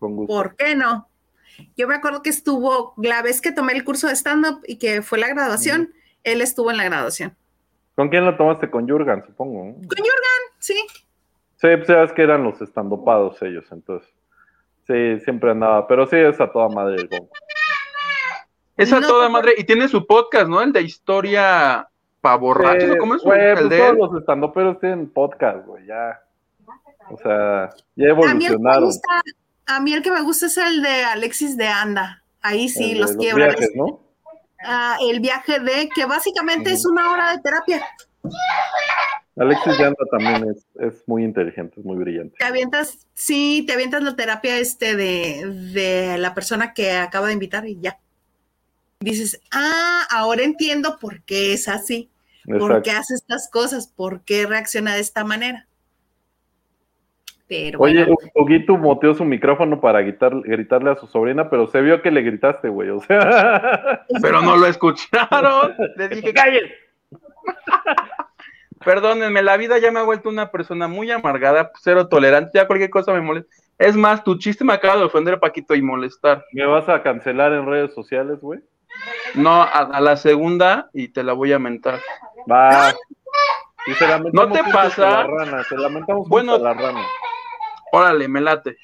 Con 0.00 0.16
gusto. 0.16 0.34
¿por 0.34 0.56
qué 0.56 0.74
no? 0.74 1.08
Yo 1.76 1.86
me 1.86 1.94
acuerdo 1.94 2.20
que 2.20 2.30
estuvo, 2.30 2.92
la 2.96 3.22
vez 3.22 3.40
que 3.40 3.52
tomé 3.52 3.74
el 3.74 3.84
curso 3.84 4.08
de 4.08 4.16
stand-up 4.16 4.62
y 4.66 4.78
que 4.78 5.00
fue 5.00 5.20
la 5.20 5.28
graduación, 5.28 5.94
él 6.24 6.40
estuvo 6.40 6.72
en 6.72 6.76
la 6.76 6.86
graduación. 6.86 7.36
¿Con 7.94 8.08
quién 8.08 8.24
lo 8.24 8.36
tomaste? 8.36 8.68
Con 8.68 8.88
Jurgen, 8.88 9.22
supongo. 9.24 9.60
Con 9.60 9.82
Jurgen, 9.86 10.42
sí. 10.58 10.84
Sí, 11.54 11.68
pues 11.76 11.86
sabes 11.86 12.12
que 12.12 12.22
eran 12.22 12.42
los 12.42 12.60
estandopados 12.60 13.40
ellos, 13.42 13.64
entonces. 13.70 14.12
Sí, 14.88 15.20
siempre 15.20 15.52
andaba, 15.52 15.86
pero 15.86 16.04
sí 16.08 16.16
es 16.16 16.40
a 16.40 16.50
toda 16.50 16.68
madre 16.68 16.96
el. 16.96 17.08
Es 18.76 18.92
a 18.92 18.98
No, 18.98 19.06
toda 19.06 19.28
madre, 19.28 19.54
y 19.56 19.62
tiene 19.62 19.86
su 19.86 20.04
podcast, 20.04 20.48
¿no? 20.48 20.60
El 20.62 20.72
de 20.72 20.82
historia 20.82 21.88
pavorrachos, 22.20 22.90
Eh, 22.90 22.96
¿cómo 22.98 23.14
es? 23.14 23.22
güey, 23.22 23.54
pues 23.54 23.68
de 23.68 23.78
todos 23.78 23.96
los 23.96 24.20
estandoperos 24.20 24.80
tienen 24.80 25.08
podcast, 25.10 25.66
güey, 25.66 25.86
ya. 25.86 26.20
O 27.10 27.16
sea, 27.18 27.70
ya 27.96 28.10
A 28.10 28.34
mí, 28.34 28.46
evolucionaron. 28.46 28.84
gusta, 28.84 29.08
a 29.66 29.80
mí 29.80 29.92
el 29.94 30.02
que 30.02 30.10
me 30.10 30.20
gusta 30.22 30.46
es 30.46 30.56
el 30.58 30.82
de 30.82 31.04
Alexis 31.04 31.56
de 31.56 31.66
Anda. 31.68 32.22
Ahí 32.42 32.68
sí, 32.68 32.92
El 32.92 32.94
de 32.94 33.00
los 33.00 33.16
quiebra. 33.16 33.46
viajes, 33.46 33.70
¿no? 33.74 34.00
Ah, 34.62 34.96
el 35.00 35.20
viaje 35.20 35.60
de, 35.60 35.88
que 35.94 36.04
básicamente 36.04 36.72
es 36.72 36.84
una 36.84 37.12
hora 37.12 37.30
de 37.32 37.38
terapia. 37.42 37.82
Alexis 39.36 39.78
de 39.78 39.84
Anda 39.84 40.04
también 40.10 40.50
es, 40.50 40.66
es 40.80 41.02
muy 41.06 41.22
inteligente, 41.24 41.78
es 41.78 41.86
muy 41.86 41.96
brillante. 41.96 42.34
Te 42.38 42.44
avientas, 42.44 43.06
sí, 43.14 43.64
te 43.66 43.72
avientas 43.74 44.02
la 44.02 44.16
terapia 44.16 44.58
este 44.58 44.96
de, 44.96 45.46
de 45.72 46.18
la 46.18 46.34
persona 46.34 46.74
que 46.74 46.92
acaba 46.92 47.28
de 47.28 47.34
invitar 47.34 47.66
y 47.66 47.78
ya. 47.80 47.98
Dices, 49.00 49.40
ah, 49.52 50.02
ahora 50.10 50.42
entiendo 50.42 50.98
por 51.00 51.22
qué 51.22 51.52
es 51.52 51.68
así, 51.68 52.10
por 52.58 52.82
qué 52.82 52.90
hace 52.90 53.14
estas 53.14 53.48
cosas, 53.48 53.86
por 53.94 54.22
qué 54.22 54.44
reacciona 54.44 54.94
de 54.94 55.00
esta 55.00 55.22
manera. 55.22 55.66
Pero 57.46 57.78
Oye, 57.78 58.04
bueno, 58.04 58.16
Huguito 58.34 58.76
moteó 58.76 59.14
su 59.14 59.24
micrófono 59.24 59.80
para 59.80 60.02
gritar- 60.02 60.42
gritarle 60.42 60.90
a 60.90 60.96
su 60.96 61.06
sobrina, 61.06 61.48
pero 61.48 61.68
se 61.68 61.80
vio 61.80 62.02
que 62.02 62.10
le 62.10 62.22
gritaste, 62.22 62.68
güey. 62.68 62.90
O 62.90 63.00
sea, 63.00 64.04
Pero 64.22 64.42
no 64.42 64.56
lo 64.56 64.66
escucharon. 64.66 65.74
Le 65.96 66.08
dije, 66.08 66.34
¡cállate! 66.34 66.74
Perdónenme, 68.84 69.42
la 69.42 69.56
vida 69.56 69.78
ya 69.78 69.90
me 69.90 70.00
ha 70.00 70.04
vuelto 70.04 70.28
una 70.28 70.50
persona 70.50 70.88
muy 70.88 71.10
amargada, 71.10 71.70
cero 71.80 72.08
tolerante, 72.08 72.50
ya 72.54 72.66
cualquier 72.66 72.90
cosa 72.90 73.12
me 73.12 73.20
molesta. 73.22 73.50
Es 73.78 73.96
más, 73.96 74.22
tu 74.24 74.36
chiste 74.38 74.64
me 74.64 74.72
acaba 74.72 74.96
de 74.96 75.04
ofender, 75.04 75.40
Paquito, 75.40 75.74
y 75.74 75.82
molestar. 75.82 76.44
¿me 76.52 76.66
vas 76.66 76.88
a 76.88 77.02
cancelar 77.02 77.52
en 77.52 77.66
redes 77.66 77.94
sociales, 77.94 78.40
güey? 78.40 78.60
No, 79.34 79.62
a, 79.62 79.66
a 79.68 80.00
la 80.00 80.16
segunda 80.16 80.88
y 80.92 81.08
te 81.08 81.22
la 81.22 81.32
voy 81.32 81.52
a 81.52 81.58
mentar. 81.58 82.00
Va. 82.50 82.94
Y 83.86 83.94
se 83.94 84.06
¿No 84.32 84.50
te 84.50 84.62
pasa? 84.64 85.22
rana, 85.24 85.64
se 85.64 85.76
lamentamos 85.76 86.28
Bueno. 86.28 86.58
la 86.58 86.74
rana. 86.74 87.06
Órale, 87.92 88.28
me 88.28 88.40
late. 88.40 88.76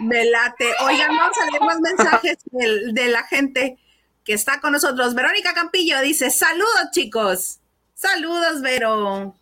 me 0.00 0.24
late. 0.26 0.66
Oigan, 0.84 1.16
vamos 1.16 1.36
a 1.40 1.50
leer 1.50 1.62
más 1.62 1.80
mensajes 1.80 2.38
del- 2.52 2.94
de, 2.94 3.08
la 3.08 3.24
gente 3.24 3.78
que 4.24 4.32
está 4.34 4.60
con 4.60 4.72
nosotros. 4.72 5.14
Verónica 5.14 5.54
Campillo 5.54 6.00
dice, 6.00 6.30
saludos 6.30 6.90
chicos. 6.92 7.58
Saludos, 7.94 8.62
Vero. 8.62 9.34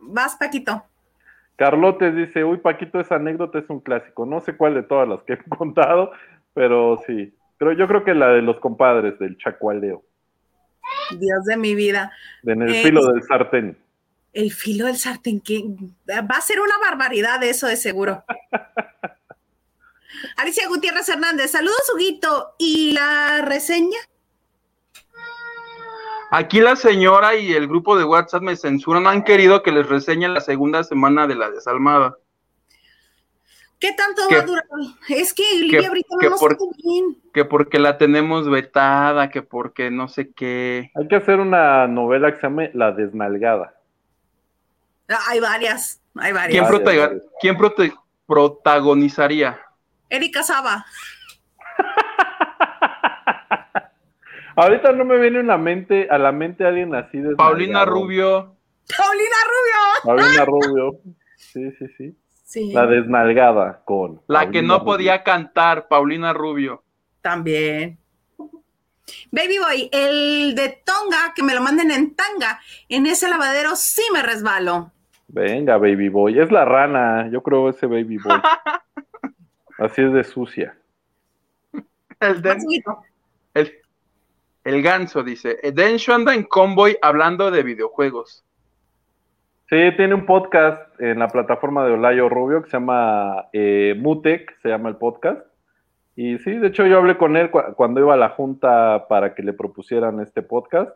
Vas, 0.00 0.36
Paquito. 0.36 0.84
Carlotes 1.56 2.14
dice, 2.14 2.44
uy, 2.44 2.58
Paquito, 2.58 3.00
esa 3.00 3.16
anécdota 3.16 3.58
es 3.58 3.68
un 3.70 3.80
clásico. 3.80 4.26
No 4.26 4.40
sé 4.40 4.56
cuál 4.56 4.74
de 4.74 4.82
todas 4.82 5.08
las 5.08 5.22
que 5.22 5.34
he 5.34 5.38
contado, 5.48 6.12
pero 6.52 7.00
sí. 7.06 7.32
Pero 7.64 7.78
yo 7.78 7.88
creo 7.88 8.04
que 8.04 8.12
la 8.12 8.28
de 8.28 8.42
los 8.42 8.60
compadres, 8.60 9.18
del 9.18 9.38
chacualeo, 9.38 10.04
Dios 11.12 11.44
de 11.46 11.56
mi 11.56 11.74
vida. 11.74 12.12
en 12.42 12.60
el 12.60 12.74
Eh, 12.74 12.82
filo 12.82 13.10
del 13.10 13.22
sartén. 13.22 13.78
El 14.34 14.52
filo 14.52 14.84
del 14.84 14.98
sartén, 14.98 15.40
que 15.40 15.64
va 16.10 16.36
a 16.36 16.40
ser 16.42 16.60
una 16.60 16.76
barbaridad 16.78 17.42
eso 17.42 17.66
de 17.66 17.76
seguro. 17.76 18.22
Alicia 20.36 20.68
Gutiérrez 20.68 21.08
Hernández, 21.08 21.52
saludos, 21.52 21.90
Huguito. 21.94 22.54
¿Y 22.58 22.92
la 22.92 23.40
reseña? 23.40 23.96
Aquí 26.32 26.60
la 26.60 26.76
señora 26.76 27.34
y 27.34 27.54
el 27.54 27.66
grupo 27.66 27.96
de 27.96 28.04
WhatsApp 28.04 28.42
me 28.42 28.56
censuran, 28.56 29.06
han 29.06 29.24
querido 29.24 29.62
que 29.62 29.72
les 29.72 29.88
reseñe 29.88 30.28
la 30.28 30.42
segunda 30.42 30.84
semana 30.84 31.26
de 31.26 31.36
la 31.36 31.50
desalmada. 31.50 32.18
¿Qué 33.86 33.92
tanto 33.92 34.22
Que- 34.28 34.36
va 34.36 34.42
a 34.42 34.46
durar? 34.46 34.64
Es 35.10 35.34
que 35.34 35.42
Livia 35.60 35.90
Brito 35.90 36.16
que 36.18 36.30
no 36.30 36.36
por- 36.36 36.56
bien. 36.82 37.18
Que 37.34 37.44
porque 37.44 37.78
la 37.78 37.98
tenemos 37.98 38.48
vetada, 38.48 39.28
que 39.28 39.42
porque 39.42 39.90
no 39.90 40.08
sé 40.08 40.32
qué. 40.32 40.90
Hay 40.94 41.06
que 41.06 41.16
hacer 41.16 41.38
una 41.38 41.86
novela 41.86 42.30
que 42.32 42.36
se 42.36 42.42
llame 42.44 42.70
La 42.72 42.92
Desnalgada. 42.92 43.74
Ah, 45.10 45.18
Hay 45.28 45.40
varias, 45.40 46.00
hay 46.16 46.32
¿Quién, 46.32 46.34
varias. 46.34 46.62
Varias, 46.62 46.68
prota- 46.70 46.98
varias. 46.98 47.22
quién 47.40 47.58
prote- 47.58 47.98
protagonizaría? 48.26 49.60
Erika 50.08 50.42
Saba. 50.42 50.86
Ahorita 54.56 54.92
no 54.92 55.04
me 55.04 55.18
viene 55.18 55.40
una 55.40 55.58
mente, 55.58 56.08
a 56.10 56.16
la 56.16 56.32
mente 56.32 56.64
alguien 56.64 56.94
así 56.94 57.18
de 57.18 57.34
Paulina 57.36 57.84
Rubio. 57.84 58.56
Paulina 58.96 59.36
Rubio. 59.44 59.80
Paulina 60.04 60.44
Rubio. 60.44 61.00
Sí, 61.36 61.70
sí, 61.78 61.86
sí. 61.98 62.16
Sí, 62.44 62.72
La 62.72 62.86
desnalgada 62.86 63.82
con. 63.84 64.20
La 64.28 64.50
que 64.50 64.62
no 64.62 64.74
Rubio. 64.74 64.84
podía 64.84 65.22
cantar, 65.24 65.88
Paulina 65.88 66.32
Rubio. 66.32 66.82
también. 67.20 67.98
Baby 69.30 69.58
Boy, 69.58 69.88
el 69.92 70.54
de 70.54 70.80
Tonga, 70.84 71.32
que 71.34 71.42
me 71.42 71.54
lo 71.54 71.60
manden 71.60 71.90
en 71.90 72.14
tanga. 72.14 72.60
En 72.88 73.06
ese 73.06 73.28
lavadero 73.28 73.74
sí 73.76 74.02
me 74.12 74.22
resbalo. 74.22 74.92
Venga, 75.28 75.78
baby 75.78 76.08
boy. 76.10 76.38
Es 76.38 76.52
la 76.52 76.64
rana, 76.64 77.28
yo 77.30 77.42
creo 77.42 77.68
ese 77.68 77.86
baby 77.86 78.18
boy. 78.18 78.40
Así 79.78 80.02
es 80.02 80.12
de 80.12 80.22
sucia. 80.24 80.76
El, 82.20 82.42
el, 83.54 83.72
el 84.64 84.82
ganso 84.82 85.22
dice, 85.22 85.58
Densho 85.74 86.14
anda 86.14 86.34
en 86.34 86.44
convoy 86.44 86.96
hablando 87.02 87.50
de 87.50 87.62
videojuegos. 87.62 88.43
Sí, 89.70 89.76
tiene 89.96 90.14
un 90.14 90.26
podcast 90.26 91.00
en 91.00 91.18
la 91.18 91.28
plataforma 91.28 91.84
de 91.86 91.92
Olayo 91.92 92.28
Rubio 92.28 92.62
que 92.62 92.70
se 92.70 92.76
llama 92.76 93.46
eh, 93.52 93.94
Mutec, 93.98 94.58
se 94.62 94.68
llama 94.68 94.90
el 94.90 94.96
podcast. 94.96 95.40
Y 96.16 96.38
sí, 96.38 96.52
de 96.52 96.68
hecho 96.68 96.86
yo 96.86 96.98
hablé 96.98 97.16
con 97.16 97.36
él 97.36 97.50
cu- 97.50 97.74
cuando 97.76 98.00
iba 98.00 98.14
a 98.14 98.18
la 98.18 98.28
junta 98.28 99.06
para 99.08 99.34
que 99.34 99.42
le 99.42 99.52
propusieran 99.52 100.20
este 100.20 100.42
podcast. 100.42 100.90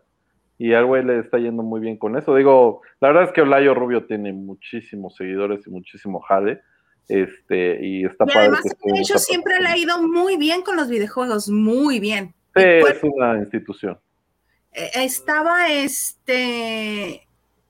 Y 0.59 0.75
al 0.75 0.87
güey 0.87 1.05
le 1.05 1.21
está 1.21 1.39
yendo 1.39 1.63
muy 1.63 1.81
bien 1.81 1.97
con 1.97 2.17
eso. 2.17 2.35
Digo, 2.35 2.83
la 3.01 3.09
verdad 3.09 3.25
es 3.25 3.33
que 3.33 3.43
Olayo 3.43 3.75
Rubio 3.75 4.05
tiene 4.07 4.33
muchísimos 4.33 5.15
seguidores 5.17 5.67
y 5.67 5.71
muchísimo 5.71 6.21
jale. 6.21 6.61
Este, 7.09 7.79
y 7.85 8.05
está 8.05 8.25
Y 8.25 8.27
padre. 8.27 8.41
además, 8.41 8.63
que 8.65 8.93
de 8.93 9.01
hecho, 9.01 9.19
siempre 9.19 9.61
le 9.61 9.69
ha 9.69 9.77
ido 9.79 10.03
muy 10.03 10.37
bien 10.37 10.63
con 10.63 10.77
los 10.77 10.89
videojuegos, 10.91 11.49
muy 11.49 12.01
bien. 12.01 12.35
Sí, 12.55 12.65
pues, 12.81 12.97
es 12.97 13.03
una 13.05 13.39
institución. 13.39 13.99
eh, 14.73 14.91
estaba 14.97 15.69
este. 15.73 17.23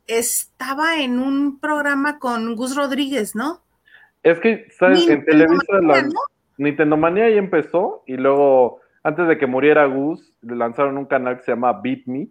Estaba 0.08 1.00
en 1.00 1.18
un 1.18 1.60
programa 1.60 2.18
con 2.18 2.56
Gus 2.56 2.74
Rodríguez, 2.74 3.36
¿no? 3.36 3.60
Es 4.22 4.40
que, 4.40 4.66
¿sabes? 4.76 5.08
En 5.08 5.24
Televisa 5.24 5.74
Manía, 5.74 6.02
la, 6.02 6.08
¿no? 6.08 6.20
Nintendo 6.56 6.96
Manía 6.96 7.24
ahí 7.26 7.38
empezó 7.38 8.02
y 8.06 8.16
luego, 8.16 8.80
antes 9.04 9.28
de 9.28 9.38
que 9.38 9.46
muriera 9.46 9.86
Gus, 9.86 10.34
le 10.42 10.56
lanzaron 10.56 10.98
un 10.98 11.06
canal 11.06 11.36
que 11.36 11.44
se 11.44 11.52
llama 11.52 11.80
Beat 11.80 12.06
Me 12.06 12.28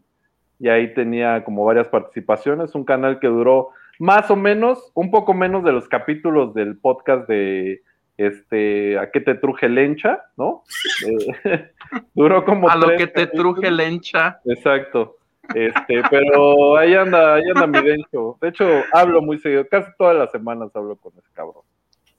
y 0.60 0.70
ahí 0.70 0.94
tenía 0.94 1.44
como 1.44 1.64
varias 1.66 1.88
participaciones, 1.88 2.76
un 2.76 2.84
canal 2.84 3.20
que 3.20 3.28
duró 3.28 3.70
más 4.00 4.30
o 4.30 4.36
menos, 4.36 4.92
un 4.94 5.12
poco 5.12 5.34
menos 5.34 5.64
de 5.64 5.72
los 5.72 5.88
capítulos 5.88 6.54
del 6.54 6.78
podcast 6.78 7.28
de 7.28 7.82
este, 8.18 8.98
¿a 8.98 9.12
qué 9.12 9.22
te 9.22 9.36
truje 9.36 9.70
lencha? 9.70 10.24
¿No? 10.36 10.64
Eh, 11.44 11.72
duró 12.16 12.44
como 12.44 12.70
A 12.70 12.76
lo 12.76 12.90
que 12.98 13.08
te 13.08 13.26
capítulos. 13.28 13.56
truje 13.56 13.72
lencha. 13.72 14.40
Exacto. 14.46 15.17
Este, 15.56 16.02
pero 16.10 16.78
ahí 16.78 16.94
anda, 16.96 17.36
ahí 17.36 17.44
anda 17.54 17.68
mi 17.68 17.82
Dencho. 17.82 18.38
De 18.42 18.50
hecho, 18.50 18.66
hablo 18.92 19.22
muy 19.22 19.40
seguido, 19.40 19.68
casi 19.68 19.90
todas 19.98 20.16
las 20.16 20.32
semanas 20.32 20.70
hablo 20.76 20.96
con 20.96 21.14
ese 21.18 21.30
cabrón, 21.34 21.64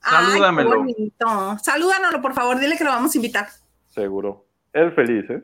Salúdamelo. 0.01 0.69
Ay, 0.71 0.93
qué 0.93 0.93
bonito. 0.93 1.57
Salúdanoslo, 1.61 2.21
por 2.21 2.33
favor, 2.33 2.59
dile 2.59 2.77
que 2.77 2.83
lo 2.83 2.89
vamos 2.91 3.13
a 3.13 3.17
invitar. 3.17 3.47
seguro. 3.87 4.45
Él 4.73 4.91
feliz, 4.91 5.29
¿eh? 5.29 5.43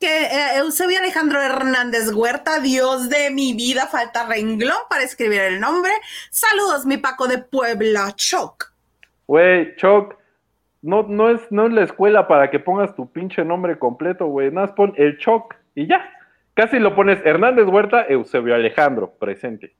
Que 0.00 0.24
eh, 0.24 0.58
Eusebio 0.58 0.98
Alejandro 0.98 1.40
Hernández 1.40 2.12
Huerta, 2.12 2.60
Dios 2.60 3.08
de 3.08 3.30
mi 3.30 3.54
vida, 3.54 3.86
falta 3.86 4.26
renglón 4.26 4.76
para 4.90 5.04
escribir 5.04 5.40
el 5.40 5.60
nombre. 5.60 5.92
Saludos, 6.30 6.84
mi 6.84 6.98
Paco 6.98 7.28
de 7.28 7.38
Puebla, 7.38 8.12
Choc. 8.14 8.72
Güey, 9.26 9.74
Choc, 9.76 10.16
no, 10.82 11.04
no, 11.04 11.30
es, 11.30 11.40
no 11.50 11.66
es 11.66 11.72
la 11.72 11.84
escuela 11.84 12.28
para 12.28 12.50
que 12.50 12.58
pongas 12.58 12.94
tu 12.94 13.10
pinche 13.10 13.44
nombre 13.44 13.78
completo, 13.78 14.26
güey. 14.26 14.50
Nada 14.50 14.66
más 14.66 14.76
pon 14.76 14.92
el 14.96 15.18
Choc 15.18 15.54
y 15.74 15.86
ya. 15.86 16.08
Casi 16.56 16.78
lo 16.78 16.94
pones 16.96 17.20
Hernández 17.24 17.66
Huerta, 17.68 18.06
Eusebio 18.08 18.54
Alejandro, 18.54 19.12
presente. 19.18 19.76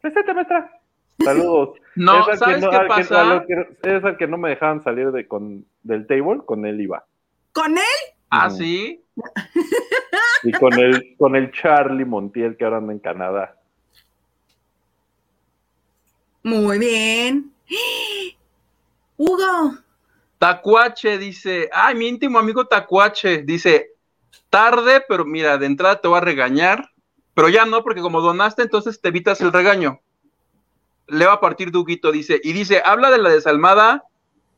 Presente, 0.00 0.32
maestra. 0.32 0.80
Saludos. 1.22 1.76
No, 1.96 2.20
Es 2.20 2.28
al 2.28 2.32
que 2.32 2.36
¿sabes 2.38 2.60
no- 2.62 2.70
qué 2.70 2.78
que- 2.78 2.86
pasa? 2.86 3.44
que- 3.46 3.96
es 3.96 4.04
al 4.04 4.16
que 4.16 4.26
no 4.28 4.38
me 4.38 4.48
dejaban 4.50 4.80
salir 4.82 5.10
de, 5.10 5.26
con, 5.26 5.66
del 5.82 6.06
table, 6.06 6.40
con 6.46 6.64
él 6.64 6.80
iba. 6.80 7.04
Con 7.52 7.76
él, 7.76 7.84
Ah, 8.30 8.48
Mm. 8.48 8.52
sí. 8.52 9.04
Y 10.44 10.52
con 10.52 10.72
el, 10.78 11.16
con 11.18 11.34
el 11.36 11.50
Charlie 11.52 12.04
Montiel 12.06 12.56
que 12.56 12.64
ahora 12.64 12.76
anda 12.78 12.92
en 12.92 13.00
Canadá. 13.00 13.56
muy 16.44 16.78
bien. 16.78 17.52
Hugo, 19.18 19.74
Tacuache 20.38 21.18
dice, 21.18 21.68
ay, 21.72 21.94
mi 21.96 22.08
íntimo 22.08 22.38
amigo 22.38 22.64
Tacuache 22.66 23.42
dice, 23.42 23.90
tarde, 24.50 25.02
pero 25.08 25.24
mira, 25.24 25.56
de 25.58 25.66
entrada 25.66 26.00
te 26.00 26.08
voy 26.08 26.18
a 26.18 26.22
regañar, 26.22 26.90
pero 27.34 27.48
ya 27.48 27.64
no, 27.64 27.82
porque 27.82 28.00
como 28.00 28.20
donaste, 28.20 28.62
entonces 28.62 29.00
te 29.00 29.08
evitas 29.08 29.40
el 29.40 29.52
regaño. 29.52 30.00
le 31.06 31.26
va 31.26 31.34
a 31.34 31.40
partir 31.40 31.70
Duguito, 31.70 32.12
dice, 32.12 32.40
y 32.42 32.52
dice, 32.52 32.82
habla 32.84 33.10
de 33.10 33.18
la 33.18 33.30
desalmada 33.30 34.04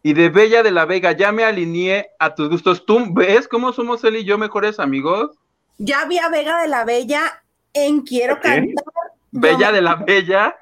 y 0.02 0.14
de 0.14 0.28
Bella 0.28 0.62
de 0.62 0.70
la 0.70 0.84
Vega, 0.84 1.12
ya 1.12 1.32
me 1.32 1.44
alineé 1.44 2.10
a 2.18 2.34
tus 2.34 2.48
gustos. 2.48 2.84
¿Tú 2.84 3.14
ves 3.14 3.46
cómo 3.46 3.72
somos 3.72 4.02
él 4.04 4.16
y 4.16 4.24
yo 4.24 4.36
mejores 4.36 4.80
amigos? 4.80 5.38
Ya 5.78 6.04
vi 6.06 6.18
a 6.18 6.28
Vega 6.28 6.60
de 6.60 6.68
la 6.68 6.84
Bella 6.84 7.42
en 7.72 8.02
Quiero 8.02 8.40
Cantar. 8.40 8.84
Bella 9.30 9.72
de 9.72 9.80
la 9.80 9.94
Bella. 9.94 10.56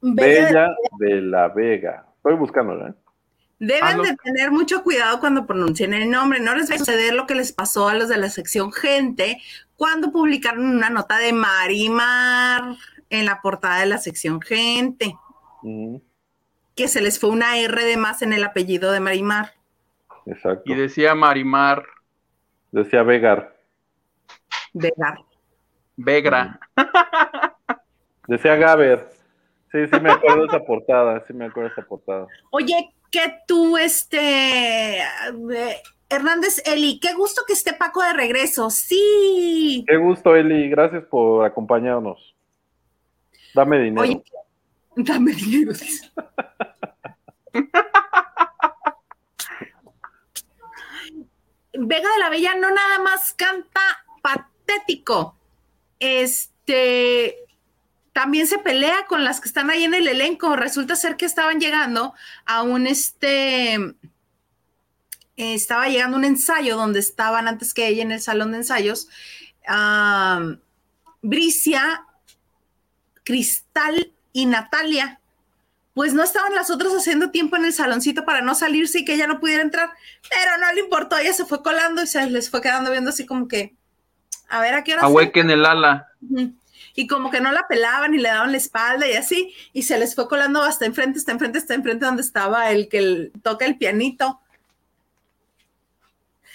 Bella, 0.00 0.68
de, 0.98 1.20
la 1.20 1.48
Vega. 1.48 2.06
Estoy 2.16 2.34
buscándola. 2.36 2.94
Deben 3.58 4.02
de 4.02 4.14
tener 4.16 4.50
mucho 4.50 4.82
cuidado 4.82 5.18
cuando 5.18 5.46
pronuncien 5.46 5.94
el 5.94 6.10
nombre. 6.10 6.40
No 6.40 6.54
les 6.54 6.70
va 6.70 6.74
a 6.74 6.78
suceder 6.78 7.14
lo 7.14 7.26
que 7.26 7.34
les 7.34 7.52
pasó 7.52 7.88
a 7.88 7.94
los 7.94 8.08
de 8.08 8.18
la 8.18 8.28
sección 8.28 8.72
Gente 8.72 9.40
cuando 9.76 10.12
publicaron 10.12 10.66
una 10.66 10.90
nota 10.90 11.18
de 11.18 11.32
Marimar 11.32 12.76
en 13.08 13.24
la 13.24 13.40
portada 13.40 13.80
de 13.80 13.86
la 13.86 13.98
sección 13.98 14.40
Gente. 14.42 15.16
Que 16.74 16.88
se 16.88 17.00
les 17.00 17.18
fue 17.18 17.30
una 17.30 17.58
R 17.58 17.84
de 17.84 17.96
más 17.96 18.20
en 18.22 18.32
el 18.32 18.44
apellido 18.44 18.92
de 18.92 19.00
Marimar. 19.00 19.52
Exacto. 20.26 20.62
Y 20.66 20.74
decía 20.74 21.14
Marimar. 21.14 21.84
Decía 22.72 23.02
Vegar. 23.02 23.56
Vegar. 24.74 25.18
Vegra. 25.96 26.60
Decía 28.28 28.56
Gaber. 28.56 29.08
Sí, 29.72 29.86
sí 29.92 30.00
me 30.00 30.10
acuerdo 30.10 30.42
de 30.42 30.46
esa 30.46 30.64
portada, 30.64 31.24
sí 31.26 31.32
me 31.32 31.46
acuerdo 31.46 31.68
de 31.68 31.72
esa 31.72 31.88
portada. 31.88 32.26
Oye, 32.50 32.94
que 33.16 33.34
tú, 33.46 33.78
este, 33.78 34.98
Hernández 36.10 36.62
Eli, 36.66 37.00
qué 37.00 37.14
gusto 37.14 37.44
que 37.46 37.54
esté 37.54 37.72
Paco 37.72 38.02
de 38.02 38.12
regreso, 38.12 38.68
sí. 38.68 39.86
Qué 39.88 39.96
gusto, 39.96 40.36
Eli, 40.36 40.68
gracias 40.68 41.02
por 41.04 41.46
acompañarnos. 41.46 42.36
Dame 43.54 43.78
dinero. 43.78 44.02
Oye, 44.02 44.22
dame 44.96 45.32
dinero. 45.32 45.72
Vega 51.78 52.08
de 52.10 52.18
la 52.18 52.28
Bella 52.28 52.54
no 52.56 52.70
nada 52.70 52.98
más 52.98 53.32
canta 53.32 53.80
patético, 54.20 55.36
este, 56.00 57.45
también 58.16 58.46
se 58.46 58.56
pelea 58.56 59.04
con 59.10 59.24
las 59.24 59.42
que 59.42 59.48
están 59.48 59.68
ahí 59.68 59.84
en 59.84 59.92
el 59.92 60.08
elenco. 60.08 60.56
Resulta 60.56 60.96
ser 60.96 61.18
que 61.18 61.26
estaban 61.26 61.60
llegando 61.60 62.14
a 62.46 62.62
un 62.62 62.86
este. 62.86 63.94
estaba 65.36 65.88
llegando 65.88 66.16
un 66.16 66.24
ensayo 66.24 66.78
donde 66.78 66.98
estaban 66.98 67.46
antes 67.46 67.74
que 67.74 67.86
ella 67.86 68.00
en 68.00 68.12
el 68.12 68.22
salón 68.22 68.52
de 68.52 68.56
ensayos. 68.56 69.10
Bricia, 71.20 72.06
Cristal 73.22 74.10
y 74.32 74.46
Natalia. 74.46 75.20
Pues 75.92 76.14
no 76.14 76.22
estaban 76.22 76.54
las 76.54 76.70
otras 76.70 76.94
haciendo 76.94 77.30
tiempo 77.30 77.56
en 77.56 77.66
el 77.66 77.74
saloncito 77.74 78.24
para 78.24 78.40
no 78.40 78.54
salirse 78.54 79.00
y 79.00 79.04
que 79.04 79.12
ella 79.12 79.26
no 79.26 79.40
pudiera 79.40 79.62
entrar, 79.62 79.90
pero 80.30 80.56
no 80.56 80.72
le 80.72 80.80
importó, 80.80 81.18
ella 81.18 81.34
se 81.34 81.44
fue 81.44 81.62
colando 81.62 82.02
y 82.02 82.06
se 82.06 82.30
les 82.30 82.48
fue 82.48 82.62
quedando 82.62 82.90
viendo 82.90 83.10
así 83.10 83.26
como 83.26 83.46
que, 83.46 83.74
a 84.48 84.62
ver 84.62 84.74
a 84.74 84.84
qué 84.84 84.94
hora. 84.94 85.06
en 85.34 85.50
el 85.50 85.66
ala 85.66 86.08
y 86.96 87.06
como 87.06 87.30
que 87.30 87.40
no 87.40 87.52
la 87.52 87.68
pelaban 87.68 88.14
y 88.14 88.18
le 88.18 88.30
daban 88.30 88.50
la 88.50 88.56
espalda 88.56 89.06
y 89.06 89.12
así, 89.12 89.54
y 89.72 89.82
se 89.82 89.98
les 89.98 90.14
fue 90.14 90.28
colando 90.28 90.62
hasta 90.62 90.86
enfrente, 90.86 91.18
hasta 91.18 91.32
enfrente, 91.32 91.58
hasta 91.58 91.74
enfrente 91.74 92.06
donde 92.06 92.22
estaba 92.22 92.72
el 92.72 92.88
que 92.88 93.30
toca 93.42 93.66
el 93.66 93.76
pianito. 93.76 94.40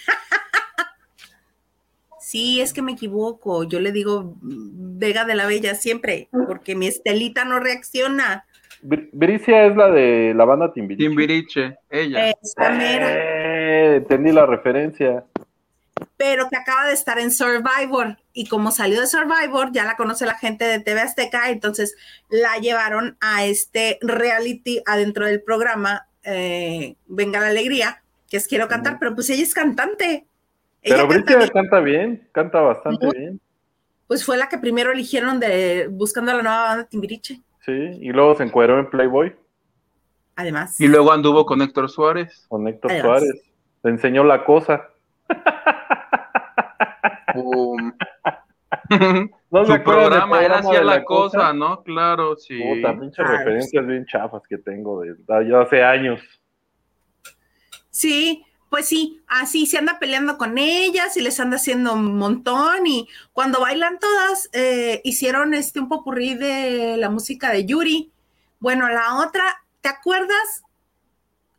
sí, 2.19 2.59
es 2.59 2.73
que 2.73 2.81
me 2.81 2.93
equivoco, 2.93 3.63
yo 3.63 3.79
le 3.79 3.91
digo 3.91 4.33
Vega 4.41 5.25
de 5.25 5.35
la 5.35 5.45
Bella 5.45 5.75
siempre, 5.75 6.27
porque 6.47 6.75
mi 6.75 6.87
Estelita 6.87 7.45
no 7.45 7.59
reacciona. 7.59 8.45
Bricia 8.81 9.67
es 9.67 9.77
la 9.77 9.91
de 9.91 10.33
la 10.35 10.43
banda 10.43 10.73
Timbiriche. 10.73 11.07
Timbiriche, 11.07 11.77
ella. 11.91 12.31
Eh, 12.31 13.95
entendí 13.97 14.31
la 14.31 14.47
referencia 14.47 15.23
pero 16.21 16.49
que 16.49 16.55
acaba 16.55 16.85
de 16.85 16.93
estar 16.93 17.17
en 17.17 17.31
Survivor 17.31 18.15
y 18.31 18.47
como 18.47 18.69
salió 18.69 19.01
de 19.01 19.07
Survivor, 19.07 19.71
ya 19.71 19.85
la 19.85 19.95
conoce 19.95 20.27
la 20.27 20.35
gente 20.35 20.65
de 20.65 20.79
TV 20.79 21.01
Azteca, 21.01 21.49
entonces 21.49 21.97
la 22.29 22.59
llevaron 22.59 23.17
a 23.21 23.43
este 23.45 23.97
reality 24.01 24.83
adentro 24.85 25.25
del 25.25 25.41
programa 25.41 26.05
eh, 26.23 26.93
Venga 27.07 27.39
la 27.39 27.47
Alegría, 27.47 28.03
que 28.29 28.37
es 28.37 28.47
Quiero 28.47 28.67
Cantar, 28.67 28.97
pero 28.99 29.15
pues 29.15 29.31
ella 29.31 29.41
es 29.41 29.55
cantante. 29.55 30.27
pero 30.83 31.07
Bricia 31.07 31.39
canta, 31.49 31.79
bien, 31.79 32.27
canta 32.31 32.61
bastante 32.61 33.09
bien. 33.17 33.41
Pues 34.05 34.23
fue 34.23 34.37
la 34.37 34.47
que 34.47 34.59
primero 34.59 34.91
eligieron 34.91 35.39
de 35.39 35.87
buscando 35.89 36.33
a 36.33 36.35
la 36.35 36.43
nueva 36.43 36.61
banda 36.65 36.83
Timbiriche. 36.83 37.41
Sí, 37.65 37.71
y 37.71 38.11
luego 38.11 38.35
se 38.35 38.43
encuadró 38.43 38.77
en 38.77 38.91
Playboy. 38.91 39.35
Además. 40.35 40.79
Y 40.79 40.87
luego 40.87 41.13
anduvo 41.13 41.47
con 41.47 41.63
Héctor 41.63 41.89
Suárez. 41.89 42.45
Con 42.47 42.67
Héctor 42.67 42.91
Suárez. 43.01 43.41
Le 43.81 43.89
enseñó 43.89 44.23
la 44.23 44.43
cosa. 44.45 44.87
Su 49.51 49.83
programa 49.83 50.43
era 50.43 50.59
hacia 50.59 50.83
la, 50.83 51.03
cosa, 51.03 51.53
¿no? 51.53 51.83
Claro, 51.83 52.37
sí. 52.37 52.57
Puta, 52.57 52.97
pinches 52.97 53.27
referencias 53.27 53.85
bien 53.85 54.05
chafas 54.05 54.41
que 54.47 54.57
tengo 54.57 55.01
de, 55.01 55.15
ya 55.47 55.61
hace 55.61 55.83
años. 55.83 56.21
Sí, 57.89 58.45
pues 58.69 58.87
sí, 58.87 59.21
así 59.27 59.65
se 59.65 59.77
anda 59.77 59.99
peleando 59.99 60.37
con 60.37 60.57
ellas 60.57 61.17
y 61.17 61.21
les 61.21 61.39
anda 61.41 61.57
haciendo 61.57 61.93
un 61.93 62.17
montón 62.17 62.87
y 62.87 63.09
cuando 63.33 63.59
bailan 63.59 63.99
todas 63.99 64.49
eh, 64.53 65.01
hicieron 65.03 65.53
este 65.53 65.81
un 65.81 65.89
popurrí 65.89 66.35
de 66.35 66.95
la 66.95 67.09
música 67.09 67.51
de 67.51 67.65
Yuri. 67.65 68.09
Bueno, 68.59 68.87
la 68.87 69.17
otra, 69.17 69.43
¿te 69.81 69.89
acuerdas? 69.89 70.63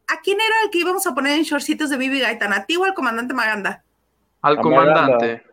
¿A 0.08 0.20
quién 0.22 0.38
era 0.40 0.54
el 0.64 0.70
que 0.70 0.78
íbamos 0.78 1.06
a 1.06 1.14
poner 1.14 1.36
en 1.36 1.42
shortcitos 1.42 1.90
de 1.90 1.98
Bibi 1.98 2.20
Gaitán? 2.20 2.54
¿A 2.54 2.64
ti 2.64 2.76
o 2.76 2.84
al 2.84 2.94
comandante 2.94 3.34
Maganda? 3.34 3.84
Al 4.40 4.58
comandante. 4.58 5.51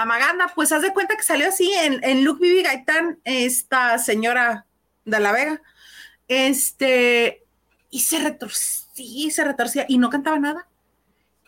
A 0.00 0.06
Maganda, 0.06 0.50
pues 0.54 0.72
haz 0.72 0.80
de 0.80 0.94
cuenta 0.94 1.14
que 1.14 1.22
salió 1.22 1.46
así 1.46 1.70
en, 1.74 2.02
en 2.02 2.24
Luke 2.24 2.40
Bibi 2.40 2.62
Gaitán, 2.62 3.18
esta 3.24 3.98
señora 3.98 4.64
de 5.04 5.20
la 5.20 5.30
Vega. 5.30 5.60
Este, 6.26 7.44
y 7.90 8.00
se 8.00 8.18
retorcía, 8.18 9.30
se 9.30 9.44
retorcía 9.44 9.84
y 9.88 9.98
no 9.98 10.08
cantaba 10.08 10.38
nada. 10.38 10.66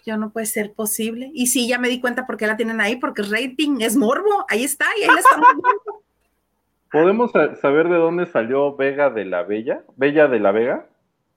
Yo 0.04 0.18
no 0.18 0.32
puede 0.32 0.44
ser 0.44 0.74
posible. 0.74 1.30
Y 1.32 1.46
sí, 1.46 1.66
ya 1.66 1.78
me 1.78 1.88
di 1.88 1.98
cuenta 1.98 2.26
por 2.26 2.36
qué 2.36 2.46
la 2.46 2.58
tienen 2.58 2.82
ahí, 2.82 2.96
porque 2.96 3.22
rating 3.22 3.80
es 3.80 3.96
morbo. 3.96 4.44
Ahí 4.50 4.64
está, 4.64 4.84
y 5.00 5.04
ahí 5.04 5.08
la 5.08 5.20
estamos 5.20 5.48
viendo. 5.48 6.02
¿Podemos 6.90 7.32
saber 7.58 7.88
de 7.88 7.96
dónde 7.96 8.26
salió 8.26 8.76
Vega 8.76 9.08
de 9.08 9.24
la 9.24 9.44
Bella? 9.44 9.82
¿Bella 9.96 10.28
de 10.28 10.40
la 10.40 10.52
Vega? 10.52 10.86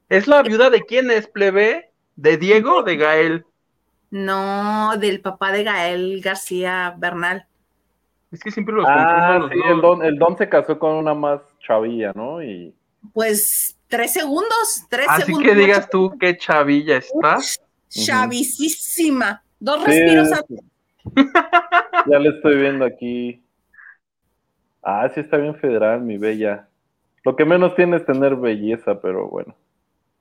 ¿Es 0.10 0.28
la 0.28 0.44
viuda 0.44 0.70
de 0.70 0.82
quién 0.82 1.10
es, 1.10 1.28
plebe? 1.28 1.92
¿De 2.18 2.36
Diego 2.36 2.80
o 2.80 2.84
de 2.84 2.98
Gael? 2.98 3.46
No, 4.16 4.96
del 4.98 5.20
papá 5.20 5.52
de 5.52 5.66
Gael 5.66 6.22
García 6.22 6.96
Bernal. 6.98 7.46
Es 8.32 8.40
que 8.40 8.50
siempre 8.50 8.74
los 8.74 8.86
ah, 8.88 9.50
sí, 9.52 9.60
el 9.70 9.82
don, 9.82 10.02
el 10.06 10.18
don 10.18 10.38
se 10.38 10.48
casó 10.48 10.80
con 10.80 10.94
una 10.94 11.14
más 11.14 11.42
chavilla, 11.60 12.14
¿no? 12.16 12.42
Y... 12.42 12.74
Pues 13.14 13.78
tres 13.90 14.14
segundos, 14.14 14.86
tres 14.90 15.08
Así 15.10 15.24
segundos. 15.24 15.50
Así 15.50 15.60
que 15.60 15.66
digas 15.66 15.90
tú 15.90 16.18
qué 16.18 16.38
chavilla 16.38 16.96
está. 16.96 17.40
Chavisísima. 17.90 19.44
Dos 19.60 19.84
respiros. 19.84 20.30
ya 22.10 22.18
le 22.18 22.30
estoy 22.30 22.56
viendo 22.56 22.86
aquí. 22.86 23.44
Ah, 24.82 25.10
sí 25.14 25.20
está 25.20 25.36
bien 25.36 25.56
federal, 25.56 26.00
mi 26.00 26.18
bella. 26.18 26.70
Lo 27.26 27.36
que 27.36 27.44
menos 27.44 27.76
tiene 27.76 27.98
es 27.98 28.06
tener 28.06 28.38
belleza, 28.38 29.02
pero 29.02 29.28
bueno. 29.28 29.54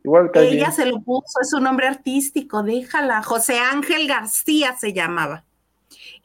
Igual 0.04 0.30
Ella 0.34 0.70
se 0.70 0.84
lo 0.84 1.00
puso, 1.00 1.40
es 1.40 1.54
un 1.54 1.64
nombre 1.64 1.86
artístico, 1.86 2.62
déjala. 2.62 3.22
José 3.22 3.58
Ángel 3.58 4.06
García 4.06 4.76
se 4.76 4.92
llamaba. 4.92 5.44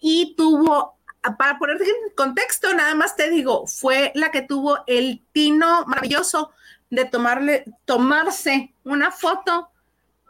Y 0.01 0.35
tuvo, 0.35 0.97
para 1.37 1.57
ponerte 1.57 1.85
en 1.85 2.13
contexto, 2.13 2.73
nada 2.73 2.93
más 2.93 3.15
te 3.15 3.29
digo, 3.29 3.67
fue 3.67 4.11
la 4.15 4.31
que 4.31 4.41
tuvo 4.41 4.79
el 4.85 5.21
tino 5.31 5.85
maravilloso 5.85 6.51
de 6.89 7.05
tomarle, 7.05 7.63
tomarse 7.85 8.73
una 8.83 9.11
foto 9.11 9.69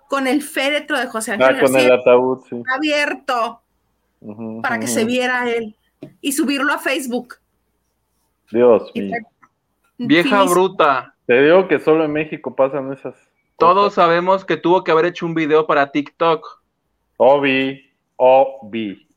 con 0.07 0.27
el 0.27 0.43
féretro 0.43 0.99
de 0.99 1.07
José 1.07 1.33
Ángel 1.33 1.55
ah, 1.55 1.59
con 1.59 1.75
el 1.75 1.91
ataúd, 1.91 2.39
sí. 2.47 2.61
abierto 2.75 3.61
para 4.61 4.79
que 4.79 4.87
se 4.87 5.05
viera 5.05 5.49
él 5.49 5.75
y 6.21 6.33
subirlo 6.33 6.71
a 6.71 6.77
Facebook. 6.77 7.35
Dios 8.51 8.91
mío. 8.93 9.15
Vieja 9.97 10.43
bruta. 10.43 11.15
Te 11.25 11.41
digo 11.41 11.67
que 11.67 11.79
solo 11.79 12.05
en 12.05 12.11
México 12.11 12.55
pasan 12.55 12.91
esas 12.93 13.28
todos 13.59 13.93
sabemos 13.93 14.45
que 14.45 14.57
tuvo 14.57 14.83
que 14.83 14.91
haber 14.91 15.05
hecho 15.05 15.25
un 15.25 15.33
video 15.33 15.67
para 15.67 15.91
TikTok. 15.91 16.61
Obi, 17.17 17.91
Obi. 18.15 19.07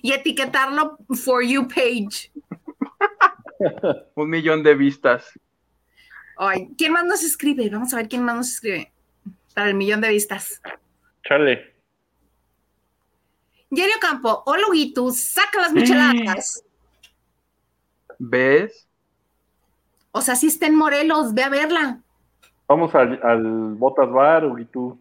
Y 0.00 0.12
etiquetarlo 0.12 0.96
for 1.24 1.42
you 1.42 1.66
page. 1.66 2.30
un 4.14 4.30
millón 4.30 4.62
de 4.62 4.74
vistas. 4.74 5.38
Ay, 6.36 6.70
¿quién 6.78 6.92
más 6.92 7.04
nos 7.04 7.22
escribe? 7.22 7.68
Vamos 7.68 7.92
a 7.92 7.96
ver 7.96 8.08
quién 8.08 8.24
más 8.24 8.36
nos 8.36 8.48
escribe 8.52 8.92
para 9.54 9.68
el 9.68 9.74
millón 9.74 10.00
de 10.00 10.08
vistas. 10.08 10.60
Chale. 11.24 11.72
Yerio 13.70 13.96
Campo, 14.00 14.42
hola 14.46 14.66
Guitu, 14.72 15.10
saca 15.12 15.62
las 15.62 15.72
micheladas. 15.72 16.62
¿Ves? 18.18 18.86
O 20.12 20.20
sea, 20.20 20.36
si 20.36 20.48
está 20.48 20.66
en 20.66 20.76
Morelos, 20.76 21.32
ve 21.32 21.42
a 21.42 21.48
verla. 21.48 22.02
Vamos 22.72 22.94
al, 22.94 23.20
al 23.22 23.74
Botas 23.74 24.10
Bar, 24.10 24.44
y 24.58 24.64
tú. 24.64 24.98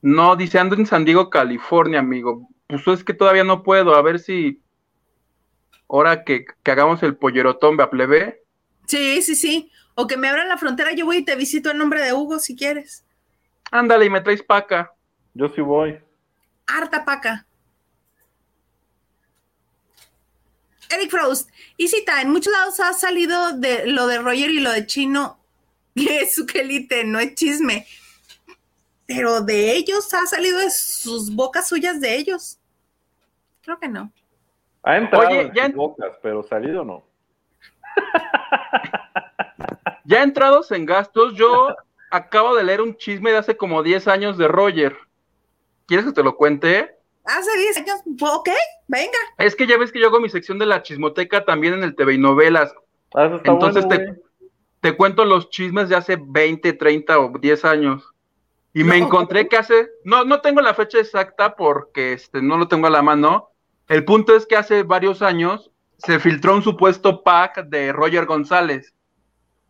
No, 0.00 0.34
dice 0.34 0.58
ando 0.58 0.74
en 0.74 0.86
San 0.86 1.04
Diego, 1.04 1.28
California, 1.28 1.98
amigo. 1.98 2.48
Pues 2.66 2.88
es 2.88 3.04
que 3.04 3.12
todavía 3.12 3.44
no 3.44 3.62
puedo, 3.62 3.94
a 3.94 4.00
ver 4.00 4.18
si 4.18 4.62
ahora 5.86 6.24
que, 6.24 6.46
que 6.62 6.70
hagamos 6.70 7.02
el 7.02 7.16
pollerotón, 7.16 7.78
a 7.78 7.90
plebe. 7.90 8.42
Sí, 8.86 9.20
sí, 9.20 9.34
sí. 9.34 9.70
O 9.94 10.06
que 10.06 10.16
me 10.16 10.28
abran 10.28 10.48
la 10.48 10.56
frontera, 10.56 10.92
yo 10.94 11.04
voy 11.04 11.18
y 11.18 11.24
te 11.26 11.36
visito 11.36 11.70
en 11.70 11.76
nombre 11.76 12.02
de 12.02 12.14
Hugo 12.14 12.38
si 12.38 12.56
quieres. 12.56 13.04
Ándale 13.70 14.06
y 14.06 14.10
me 14.10 14.22
traes 14.22 14.42
paca. 14.42 14.94
Yo 15.34 15.50
sí 15.50 15.60
voy. 15.60 16.00
Harta 16.66 17.04
paca. 17.04 17.44
Eric 20.88 21.10
Frost, 21.10 21.50
y 21.76 21.88
cita, 21.88 22.22
en 22.22 22.30
muchos 22.30 22.50
lados 22.50 22.80
ha 22.80 22.94
salido 22.94 23.52
de 23.52 23.86
lo 23.88 24.06
de 24.06 24.20
Roger 24.20 24.48
y 24.48 24.60
lo 24.60 24.72
de 24.72 24.86
Chino, 24.86 25.38
es 25.96 26.34
su 26.34 26.46
quelite, 26.46 27.04
no 27.04 27.18
es 27.18 27.34
chisme. 27.34 27.86
Pero 29.06 29.40
de 29.40 29.72
ellos 29.72 30.12
ha 30.14 30.26
salido 30.26 30.58
de 30.58 30.70
sus 30.70 31.34
bocas 31.34 31.68
suyas 31.68 32.00
de 32.00 32.16
ellos. 32.16 32.58
Creo 33.62 33.78
que 33.78 33.88
no. 33.88 34.12
Ha 34.82 34.96
entrado 34.98 35.26
Oye, 35.28 35.40
en 35.42 35.48
ya 35.54 35.62
sus 35.64 35.70
en- 35.70 35.76
bocas, 35.76 36.12
pero 36.22 36.42
salido 36.44 36.84
no. 36.84 37.04
Ya 40.04 40.22
entrados 40.22 40.70
en 40.70 40.86
gastos, 40.86 41.34
yo 41.34 41.74
acabo 42.12 42.54
de 42.54 42.62
leer 42.62 42.80
un 42.80 42.96
chisme 42.96 43.32
de 43.32 43.38
hace 43.38 43.56
como 43.56 43.82
10 43.82 44.06
años 44.06 44.38
de 44.38 44.46
Roger. 44.46 44.96
¿Quieres 45.86 46.06
que 46.06 46.12
te 46.12 46.22
lo 46.22 46.36
cuente? 46.36 46.96
Hace 47.24 47.58
10 47.58 47.76
años, 47.78 48.00
ok, 48.20 48.48
venga. 48.86 49.18
Es 49.38 49.56
que 49.56 49.66
ya 49.66 49.76
ves 49.78 49.90
que 49.90 49.98
yo 49.98 50.06
hago 50.06 50.20
mi 50.20 50.28
sección 50.28 50.60
de 50.60 50.66
la 50.66 50.82
chismoteca 50.84 51.44
también 51.44 51.74
en 51.74 51.82
el 51.82 51.96
TV 51.96 52.14
y 52.14 52.18
novelas. 52.18 52.72
Ah, 53.14 53.26
eso 53.26 53.36
está 53.36 53.50
Entonces 53.50 53.84
bueno, 53.86 54.04
te, 54.04 54.10
güey. 54.12 54.25
Te 54.80 54.96
cuento 54.96 55.24
los 55.24 55.50
chismes 55.50 55.88
de 55.88 55.96
hace 55.96 56.18
20, 56.20 56.72
30 56.74 57.18
o 57.18 57.38
10 57.38 57.64
años. 57.64 58.14
Y 58.72 58.84
me 58.84 58.98
encontré 58.98 59.48
que 59.48 59.56
hace, 59.56 59.88
no, 60.04 60.24
no 60.24 60.42
tengo 60.42 60.60
la 60.60 60.74
fecha 60.74 60.98
exacta 60.98 61.56
porque 61.56 62.12
este, 62.12 62.42
no 62.42 62.58
lo 62.58 62.68
tengo 62.68 62.86
a 62.86 62.90
la 62.90 63.00
mano. 63.00 63.48
El 63.88 64.04
punto 64.04 64.36
es 64.36 64.44
que 64.44 64.56
hace 64.56 64.82
varios 64.82 65.22
años 65.22 65.70
se 65.96 66.18
filtró 66.18 66.54
un 66.54 66.62
supuesto 66.62 67.22
pack 67.22 67.64
de 67.68 67.92
Roger 67.92 68.26
González. 68.26 68.94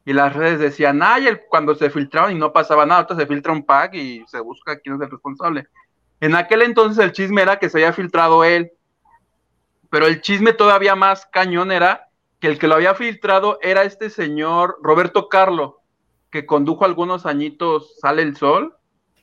Y 0.05 0.13
las 0.13 0.35
redes 0.35 0.59
decían, 0.59 1.01
ay, 1.03 1.27
cuando 1.49 1.75
se 1.75 1.91
filtraron 1.91 2.33
y 2.33 2.39
no 2.39 2.53
pasaba 2.53 2.85
nada, 2.85 3.03
entonces 3.03 3.27
se 3.27 3.33
filtra 3.33 3.53
un 3.53 3.65
pack 3.65 3.95
y 3.95 4.25
se 4.27 4.41
busca 4.41 4.79
quién 4.79 4.97
es 4.97 5.01
el 5.01 5.11
responsable. 5.11 5.69
En 6.21 6.35
aquel 6.35 6.63
entonces 6.63 7.05
el 7.05 7.13
chisme 7.13 7.43
era 7.43 7.59
que 7.59 7.69
se 7.69 7.79
había 7.79 7.93
filtrado 7.93 8.43
él. 8.43 8.73
Pero 9.89 10.07
el 10.07 10.21
chisme 10.21 10.53
todavía 10.53 10.97
más 10.97 11.27
cañón 11.27 11.71
era 11.71 12.06
que 12.41 12.49
el 12.49 12.59
que 12.59 12.69
lo 12.69 12.75
había 12.75 12.95
filtrado 12.95 13.59
era 13.63 13.83
este 13.85 14.11
señor 14.11 14.79
Roberto 14.83 15.29
Carlo, 15.29 15.81
que 16.31 16.47
condujo 16.47 16.85
algunos 16.85 17.27
añitos 17.27 17.99
Sale 18.01 18.23
el 18.23 18.37
Sol, 18.37 18.75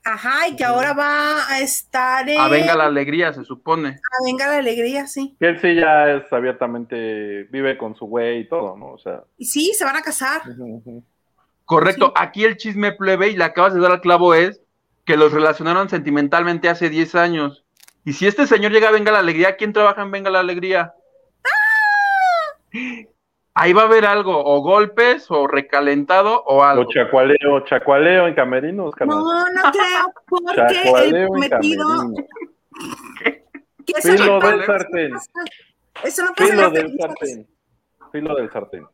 Ajá, 0.05 0.49
y 0.49 0.57
que 0.57 0.65
ahora 0.65 0.91
va 0.91 1.47
a 1.47 1.61
estar 1.61 2.27
en... 2.27 2.37
a 2.37 2.49
Venga 2.49 2.75
la 2.75 2.87
Alegría, 2.87 3.31
se 3.31 3.45
supone. 3.45 3.87
a 3.89 4.23
Venga 4.25 4.47
la 4.47 4.57
Alegría, 4.57 5.07
sí. 5.07 5.33
Que 5.39 5.47
él 5.47 5.61
sí 5.61 5.75
ya 5.75 6.11
es 6.11 6.33
abiertamente, 6.33 7.43
vive 7.45 7.77
con 7.77 7.95
su 7.95 8.05
güey 8.07 8.39
y 8.41 8.49
todo, 8.49 8.75
¿no? 8.75 8.87
O 8.91 8.97
sea. 8.97 9.23
Y 9.37 9.45
sí, 9.45 9.73
se 9.73 9.85
van 9.85 9.95
a 9.95 10.01
casar. 10.01 10.41
Correcto, 11.65 12.07
Sí. 12.07 12.11
aquí 12.17 12.43
el 12.43 12.57
chisme 12.57 12.91
plebe, 12.91 13.29
y 13.29 13.37
le 13.37 13.45
acabas 13.45 13.73
de 13.73 13.79
dar 13.79 13.91
al 13.93 14.01
clavo, 14.01 14.33
es 14.33 14.59
que 15.05 15.15
los 15.15 15.31
relacionaron 15.31 15.87
sentimentalmente 15.87 16.67
hace 16.67 16.89
10 16.89 17.15
años. 17.15 17.63
Y 18.03 18.11
si 18.11 18.27
este 18.27 18.45
señor 18.45 18.73
llega 18.73 18.89
a 18.89 18.91
Venga 18.91 19.11
la 19.13 19.19
Alegría, 19.19 19.55
¿quién 19.55 19.71
trabaja 19.71 20.01
en 20.01 20.11
Venga 20.11 20.29
la 20.29 20.41
Alegría? 20.41 20.93
Ahí 23.55 23.71
va 23.71 23.83
a 23.83 23.85
haber 23.85 24.05
algo, 24.05 24.43
o 24.43 24.61
golpes, 24.61 25.29
o 25.29 25.47
recalentado, 25.47 26.43
o 26.45 26.63
algo. 26.63 26.83
O 26.83 26.87
chacualeo, 26.91 27.59
chacualeo 27.65 28.27
en 28.27 28.33
camerinos, 28.33 28.95
carnal. 28.95 29.19
No, 29.19 29.49
no 29.51 29.71
creo, 29.71 30.13
porque 30.27 30.61
el 30.61 30.83
Chacualeo 30.83 31.21
en 31.21 31.27
prometido... 31.27 31.87
camerinos. 31.87 32.25
que 33.85 33.93
eso 33.99 34.11
Filo 34.11 34.39
no 34.39 34.49
del 34.49 34.65
sartén. 34.65 35.13
Eso 36.03 36.23
no 36.23 36.33
pasa 36.33 36.51
Filo 36.51 36.69
del 36.71 36.97
sartén. 36.97 37.47
Filo 38.11 38.35
del 38.35 38.51
sartén. 38.51 38.87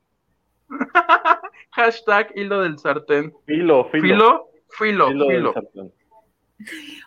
Hashtag 1.71 2.31
hilo 2.35 2.61
del 2.61 2.77
sartén. 2.77 3.33
Filo, 3.45 3.85
filo. 3.91 4.01
Filo, 4.01 4.49
filo, 4.77 5.07
Filo 5.07 5.27
filo. 5.27 5.53
del 5.53 5.53
sartén. 5.53 5.93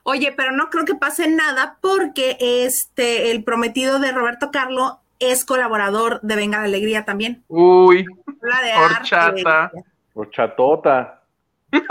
Oye, 0.05 0.33
pero 0.35 0.53
no 0.53 0.71
creo 0.71 0.85
que 0.85 0.95
pase 0.95 1.29
nada 1.29 1.79
porque 1.83 2.39
este, 2.41 3.31
el 3.31 3.45
prometido 3.45 3.99
de 3.99 4.13
Roberto 4.13 4.51
Carlo 4.51 5.01
es 5.31 5.45
colaborador 5.45 6.21
de 6.23 6.37
Venga 6.37 6.59
la 6.59 6.65
Alegría 6.65 7.05
también. 7.05 7.45
Uy, 7.49 8.05
de 8.05 8.73
arte. 8.73 8.97
horchata. 8.97 9.73
O 10.15 10.25
chatota. 10.27 11.23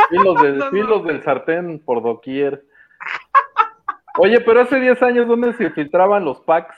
Filos 0.09 0.35
no. 0.57 0.69
filos 0.69 1.03
del 1.05 1.23
sartén 1.23 1.79
por 1.79 2.03
doquier. 2.03 2.63
Oye, 4.17 4.39
pero 4.41 4.61
hace 4.61 4.79
10 4.79 5.01
años, 5.03 5.27
¿dónde 5.27 5.53
se 5.53 5.69
filtraban 5.71 6.25
los 6.25 6.41
packs? 6.41 6.75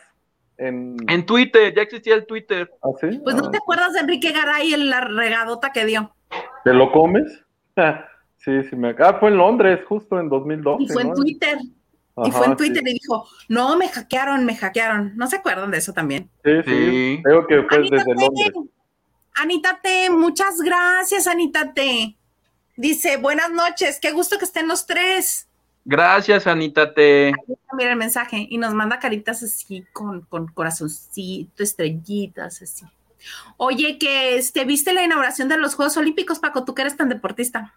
En... 0.58 0.96
En 1.08 1.26
Twitter, 1.26 1.74
ya 1.76 1.82
existía 1.82 2.14
el 2.16 2.26
Twitter. 2.28 2.72
¿Ah, 2.84 2.90
sí? 3.02 3.20
Pues 3.24 3.36
no 3.36 3.48
Ah. 3.48 3.52
te 3.52 3.58
acuerdas 3.58 3.94
de 3.94 4.00
Enrique 4.02 4.32
Garay 4.32 4.74
en 4.74 4.90
la 4.90 5.02
regadota 5.02 5.72
que 5.72 5.84
dio. 5.86 6.14
¿Te 6.64 6.74
lo 6.74 6.92
comes? 6.92 7.44
sí, 8.38 8.64
sí 8.64 8.76
me... 8.76 8.96
Ah, 9.00 9.18
fue 9.20 9.30
en 9.30 9.38
Londres, 9.38 9.80
justo 9.88 10.20
en 10.20 10.30
2012, 10.30 10.84
Y 10.84 10.88
fue 10.90 11.02
en 11.02 11.10
¿no? 11.10 11.16
Twitter. 11.16 11.58
Y 12.18 12.32
fue 12.32 12.46
en 12.46 12.52
sí. 12.52 12.58
Twitter 12.58 12.84
y 12.88 12.94
dijo, 12.94 13.28
no, 13.50 13.76
me 13.78 13.88
hackearon, 13.90 14.46
me 14.46 14.56
hackearon. 14.56 15.14
¿No 15.16 15.28
se 15.28 15.38
acuerdan 15.38 15.72
de 15.72 15.78
eso 15.80 15.94
también? 15.94 16.30
Sí, 16.44 16.52
sí. 16.66 16.72
Sí. 16.72 17.22
Creo 17.24 17.48
que 17.48 17.64
fue 17.64 17.78
Anita 17.78 17.96
desde 17.96 18.14
T, 18.14 18.22
Londres. 18.22 18.52
Anita 19.36 19.80
T, 19.82 20.10
muchas 20.12 20.62
gracias, 20.62 21.28
Anita 21.28 21.74
T. 21.74 22.16
Dice, 22.76 23.18
buenas 23.18 23.52
noches, 23.52 24.00
qué 24.00 24.12
gusto 24.12 24.38
que 24.38 24.46
estén 24.46 24.68
los 24.68 24.86
tres. 24.86 25.48
Gracias, 25.86 26.48
Anita 26.48 26.94
T. 26.94 27.34
Mira 27.74 27.92
el 27.92 27.98
mensaje 27.98 28.48
y 28.50 28.58
nos 28.58 28.74
manda 28.74 29.00
caritas 29.00 29.42
así 29.44 29.84
con, 29.92 30.22
con 30.22 30.48
corazoncito, 30.48 31.64
estrellitas, 31.64 32.62
así. 32.62 32.86
Oye, 33.58 33.98
que 33.98 34.38
este, 34.38 34.66
¿viste 34.66 34.94
la 34.94 35.04
inauguración 35.04 35.50
de 35.50 35.58
los 35.58 35.76
Juegos 35.76 35.98
Olímpicos, 35.98 36.40
Paco? 36.40 36.64
Tú 36.64 36.76
que 36.76 36.84
eres 36.84 36.98
tan 36.98 37.10
deportista. 37.10 37.74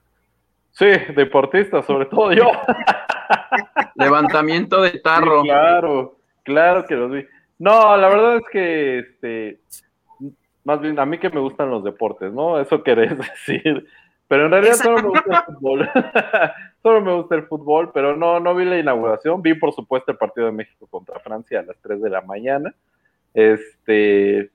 Sí, 0.77 0.89
deportista, 1.15 1.83
sobre 1.83 2.05
todo 2.11 2.33
yo. 2.33 2.51
Levantamiento 3.95 4.83
de 4.83 5.01
tarro. 5.01 5.41
Sí, 5.41 5.49
claro, 5.49 6.17
claro 6.43 6.85
que 6.85 6.95
los 6.95 7.11
vi. 7.11 7.27
No, 7.59 7.97
la 7.97 8.09
verdad 8.09 8.37
es 8.37 8.43
que, 8.53 8.99
este, 8.99 9.61
más 10.65 10.79
bien, 10.83 10.99
a 10.99 11.07
mí 11.07 11.17
que 11.17 11.31
me 11.31 11.41
gustan 11.41 11.71
los 11.71 11.83
deportes, 11.83 12.31
¿no? 12.31 12.61
Eso 12.61 12.83
querés 12.83 13.17
decir. 13.19 13.87
Pero 14.29 14.47
en 14.47 14.51
realidad 14.51 14.75
solo 14.75 14.97
me 14.99 15.09
gusta 15.09 15.47
el 15.49 15.55
fútbol. 15.55 15.89
solo 16.83 17.01
me 17.01 17.15
gusta 17.15 17.35
el 17.37 17.43
fútbol, 17.45 17.91
pero 17.95 18.15
no, 18.15 18.39
no 18.39 18.55
vi 18.55 18.67
la 18.67 18.79
inauguración. 18.79 19.41
Vi, 19.41 19.55
por 19.55 19.73
supuesto, 19.73 20.13
el 20.13 20.19
partido 20.19 20.47
de 20.47 20.53
México 20.53 20.87
contra 20.91 21.21
Francia 21.21 21.61
a 21.61 21.63
las 21.63 21.77
3 21.81 22.03
de 22.03 22.11
la 22.11 22.21
mañana. 22.21 22.75
Este, 23.33 24.51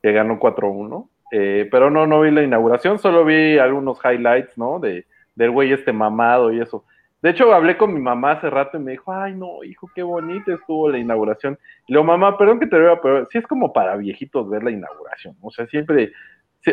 que 0.00 0.12
ganó 0.12 0.38
4-1. 0.38 1.08
Eh, 1.32 1.68
pero 1.68 1.90
no, 1.90 2.06
no 2.06 2.20
vi 2.20 2.30
la 2.30 2.42
inauguración, 2.44 2.98
solo 3.00 3.24
vi 3.24 3.58
algunos 3.58 3.98
highlights, 4.04 4.56
¿no? 4.56 4.78
De, 4.78 5.04
del 5.38 5.52
güey 5.52 5.72
este 5.72 5.92
mamado 5.92 6.52
y 6.52 6.60
eso. 6.60 6.84
De 7.22 7.30
hecho, 7.30 7.52
hablé 7.52 7.76
con 7.76 7.94
mi 7.94 8.00
mamá 8.00 8.32
hace 8.32 8.50
rato 8.50 8.76
y 8.76 8.80
me 8.80 8.92
dijo, 8.92 9.12
ay, 9.12 9.34
no, 9.34 9.62
hijo, 9.64 9.88
qué 9.94 10.02
bonita 10.02 10.52
estuvo 10.52 10.88
la 10.90 10.98
inauguración. 10.98 11.58
Y 11.86 11.92
le 11.92 11.98
digo, 11.98 12.04
mamá, 12.04 12.36
perdón 12.36 12.60
que 12.60 12.66
te 12.66 12.78
vea, 12.78 13.00
pero 13.00 13.26
sí 13.26 13.38
es 13.38 13.46
como 13.46 13.72
para 13.72 13.96
viejitos 13.96 14.48
ver 14.50 14.62
la 14.64 14.70
inauguración. 14.70 15.36
O 15.40 15.50
sea, 15.50 15.66
siempre, 15.66 16.12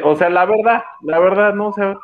o 0.03 0.15
sea, 0.15 0.29
la 0.29 0.45
verdad, 0.45 0.83
la 1.03 1.19
verdad, 1.19 1.53
no, 1.53 1.67
o 1.69 1.73
sea, 1.73 1.95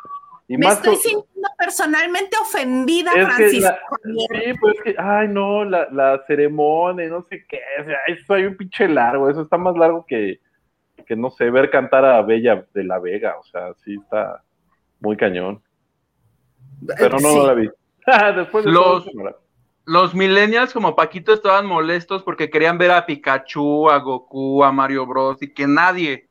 y 0.48 0.56
Me 0.56 0.66
más 0.66 0.74
estoy 0.76 0.96
sintiendo 0.96 1.48
personalmente 1.56 2.36
ofendida, 2.40 3.10
Es 3.12 3.26
que 3.26 3.32
Francisco. 3.32 3.70
la- 4.04 4.38
Sí, 4.40 4.54
pues 4.60 4.74
es 4.76 4.82
que, 4.82 4.94
ay, 4.98 5.28
no, 5.28 5.64
la, 5.64 5.88
la 5.90 6.22
ceremonia, 6.26 7.08
no 7.08 7.22
sé 7.22 7.44
qué, 7.48 7.60
o 7.80 7.84
sea, 7.84 7.96
eso 8.08 8.34
hay 8.34 8.44
un 8.46 8.56
pinche 8.56 8.88
largo, 8.88 9.30
eso 9.30 9.42
está 9.42 9.56
más 9.56 9.76
largo 9.76 10.04
que, 10.06 10.40
que, 11.06 11.14
no 11.16 11.30
sé, 11.30 11.48
ver 11.50 11.70
cantar 11.70 12.04
a 12.04 12.22
Bella 12.22 12.64
de 12.74 12.84
la 12.84 12.98
Vega, 12.98 13.36
o 13.38 13.44
sea, 13.44 13.72
sí 13.84 13.94
está 14.02 14.42
muy 15.00 15.16
cañón, 15.16 15.62
pero 16.98 17.18
no, 17.18 17.28
Sí. 17.30 17.36
no 17.36 17.46
la 17.46 17.54
vi. 17.54 17.70
Después 18.36 18.64
de 18.64 18.70
Los- 18.72 19.04
todo. 19.04 19.38
Los 19.84 20.14
millennials 20.14 20.72
como 20.72 20.94
Paquito 20.94 21.32
estaban 21.32 21.66
molestos 21.66 22.22
porque 22.22 22.50
querían 22.50 22.78
ver 22.78 22.92
a 22.92 23.04
Pikachu, 23.04 23.90
a 23.90 23.98
Goku, 23.98 24.62
a 24.62 24.70
Mario 24.70 25.06
Bros. 25.06 25.42
y 25.42 25.52
que 25.52 25.66
nadie. 25.66 26.28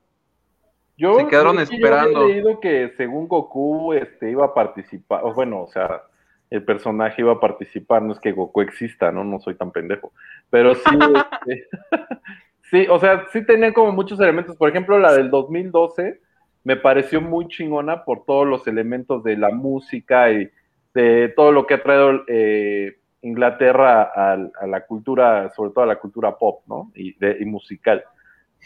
Yo, 0.98 1.16
se 1.16 1.28
quedaron 1.28 1.60
es 1.60 1.70
que 1.70 1.76
esperando. 1.76 2.12
Yo 2.12 2.20
había 2.22 2.36
leído 2.36 2.60
que 2.62 2.94
según 2.96 3.28
Goku 3.28 3.92
este, 3.94 4.32
iba 4.32 4.46
a 4.46 4.54
participar, 4.54 5.22
o 5.26 5.34
bueno, 5.34 5.64
o 5.64 5.68
sea, 5.68 6.04
el 6.50 6.64
personaje 6.64 7.22
iba 7.24 7.34
a 7.34 7.40
participar, 7.42 8.02
no 8.04 8.14
es 8.14 8.20
que 8.20 8.32
Goku 8.32 8.62
exista, 8.62 9.12
¿no? 9.12 9.24
No 9.26 9.40
soy 9.40 9.56
tan 9.56 9.72
pendejo. 9.72 10.14
Pero 10.50 10.74
sí, 10.76 10.82
este, 11.48 11.68
sí, 12.70 12.88
o 12.90 13.00
sea, 13.00 13.26
sí 13.34 13.46
tenían 13.46 13.74
como 13.74 13.92
muchos 13.92 14.18
elementos. 14.22 14.56
Por 14.56 14.70
ejemplo, 14.70 14.98
la 14.98 15.12
del 15.12 15.30
2012 15.30 16.22
me 16.64 16.76
pareció 16.76 17.22
muy 17.22 17.48
chingona 17.48 18.04
por 18.04 18.26
todos 18.26 18.48
los 18.48 18.68
elementos 18.68 19.24
de 19.24 19.38
la 19.38 19.50
música 19.50 20.32
y 20.32 20.50
de 20.94 21.30
todo 21.36 21.52
lo 21.52 21.66
que 21.66 21.76
ha 21.76 21.84
traído 21.84 22.24
eh, 22.28 22.98
Inglaterra 23.22 24.12
a, 24.16 24.34
a 24.34 24.68
la 24.68 24.86
cultura, 24.86 25.52
sobre 25.56 25.72
todo 25.72 25.84
a 25.84 25.88
la 25.88 26.00
cultura 26.00 26.38
pop, 26.38 26.62
¿no? 26.68 26.92
Y, 26.96 27.14
de, 27.18 27.38
y 27.40 27.46
musical. 27.46 28.04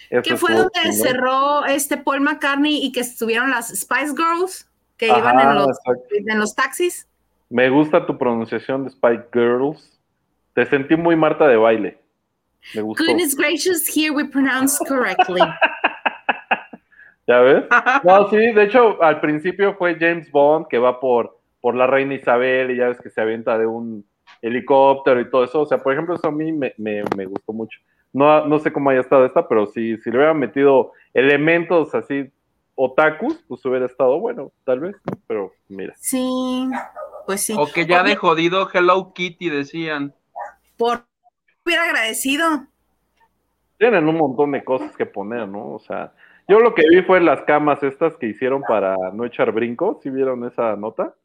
Eso 0.09 0.21
Que 0.23 0.37
fue 0.37 0.53
donde 0.53 0.71
chingón. 0.81 0.93
cerró 0.97 1.65
este 1.65 1.97
Paul 1.97 2.21
McCartney 2.21 2.83
y 2.85 2.91
que 2.91 3.01
estuvieron 3.01 3.49
las 3.51 3.69
Spice 3.69 4.13
Girls 4.15 4.69
que 4.97 5.09
Ajá, 5.09 5.19
iban 5.19 5.39
en 5.39 5.55
los, 5.55 5.67
exacto. 5.69 6.03
en 6.11 6.39
los 6.39 6.55
taxis. 6.55 7.07
Me 7.49 7.69
gusta 7.69 8.05
tu 8.05 8.17
pronunciación 8.17 8.83
de 8.83 8.89
Spike 8.89 9.27
Girls. 9.33 9.99
Te 10.53 10.65
sentí 10.65 10.95
muy 10.95 11.15
Marta 11.15 11.47
de 11.47 11.57
baile. 11.57 11.99
Me 12.73 12.81
gustó. 12.81 13.03
Goodness 13.05 13.35
gracious, 13.35 13.87
here 13.87 14.11
we 14.11 14.25
pronounce 14.25 14.79
correctly. 14.87 15.41
¿Ya 17.27 17.39
ves? 17.39 17.65
No, 18.03 18.29
sí, 18.29 18.37
de 18.37 18.63
hecho, 18.63 19.01
al 19.01 19.19
principio 19.19 19.75
fue 19.75 19.97
James 19.99 20.31
Bond 20.31 20.67
que 20.67 20.77
va 20.77 20.99
por, 20.99 21.39
por 21.61 21.75
la 21.75 21.87
reina 21.87 22.13
Isabel 22.13 22.71
y 22.71 22.77
ya 22.77 22.87
ves 22.89 23.01
que 23.01 23.09
se 23.09 23.21
avienta 23.21 23.57
de 23.57 23.65
un 23.65 24.05
helicóptero 24.41 25.19
y 25.21 25.29
todo 25.29 25.43
eso. 25.43 25.61
O 25.61 25.65
sea, 25.65 25.79
por 25.79 25.93
ejemplo, 25.93 26.15
eso 26.15 26.27
a 26.27 26.31
mí 26.31 26.51
me, 26.51 26.73
me- 26.77 27.03
me 27.17 27.25
gustó 27.25 27.53
mucho. 27.53 27.79
No, 28.13 28.45
no 28.45 28.59
sé 28.59 28.71
cómo 28.71 28.89
haya 28.91 29.01
estado 29.01 29.25
esta, 29.25 29.47
pero 29.47 29.65
sí, 29.65 29.97
si 29.97 30.09
le 30.11 30.17
hubieran 30.17 30.39
metido 30.39 30.91
elementos 31.13 31.93
así 31.95 32.31
otakus, 32.75 33.43
pues 33.47 33.65
hubiera 33.65 33.85
estado 33.85 34.19
bueno, 34.19 34.51
tal 34.63 34.79
vez, 34.81 34.95
¿no? 35.05 35.17
Pero 35.27 35.51
mira. 35.69 35.93
Sí, 35.97 36.69
pues 37.25 37.41
sí. 37.41 37.55
O 37.57 37.65
que 37.73 37.85
ya 37.85 38.01
Oye, 38.01 38.11
de 38.11 38.15
jodido 38.17 38.69
Hello 38.73 39.13
Kitty 39.13 39.49
decían. 39.49 40.13
por 40.77 41.05
hubiera 41.65 41.83
agradecido. 41.85 42.67
Tienen 43.77 44.07
un 44.07 44.15
montón 44.17 44.51
de 44.51 44.63
cosas 44.63 44.95
que 44.95 45.05
poner, 45.05 45.47
¿no? 45.47 45.73
O 45.73 45.79
sea, 45.79 46.13
yo 46.47 46.59
lo 46.59 46.73
que 46.75 46.83
vi 46.89 47.01
fue 47.01 47.19
las 47.21 47.41
camas 47.43 47.81
estas 47.83 48.15
que 48.17 48.27
hicieron 48.27 48.61
para 48.61 48.95
no 49.13 49.25
echar 49.25 49.51
brinco, 49.51 49.99
¿sí 50.03 50.09
vieron 50.09 50.45
esa 50.45 50.75
nota? 50.75 51.15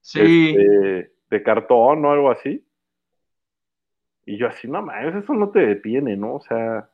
Sí. 0.00 0.50
Este, 0.50 1.12
de 1.30 1.42
cartón 1.42 2.04
o 2.04 2.10
algo 2.12 2.30
así. 2.30 2.64
Y 4.26 4.36
yo 4.38 4.46
así, 4.48 4.68
no 4.68 4.82
mames, 4.82 5.14
eso 5.16 5.32
no 5.34 5.50
te 5.50 5.60
detiene, 5.60 6.16
¿no? 6.16 6.34
O 6.36 6.40
sea, 6.40 6.88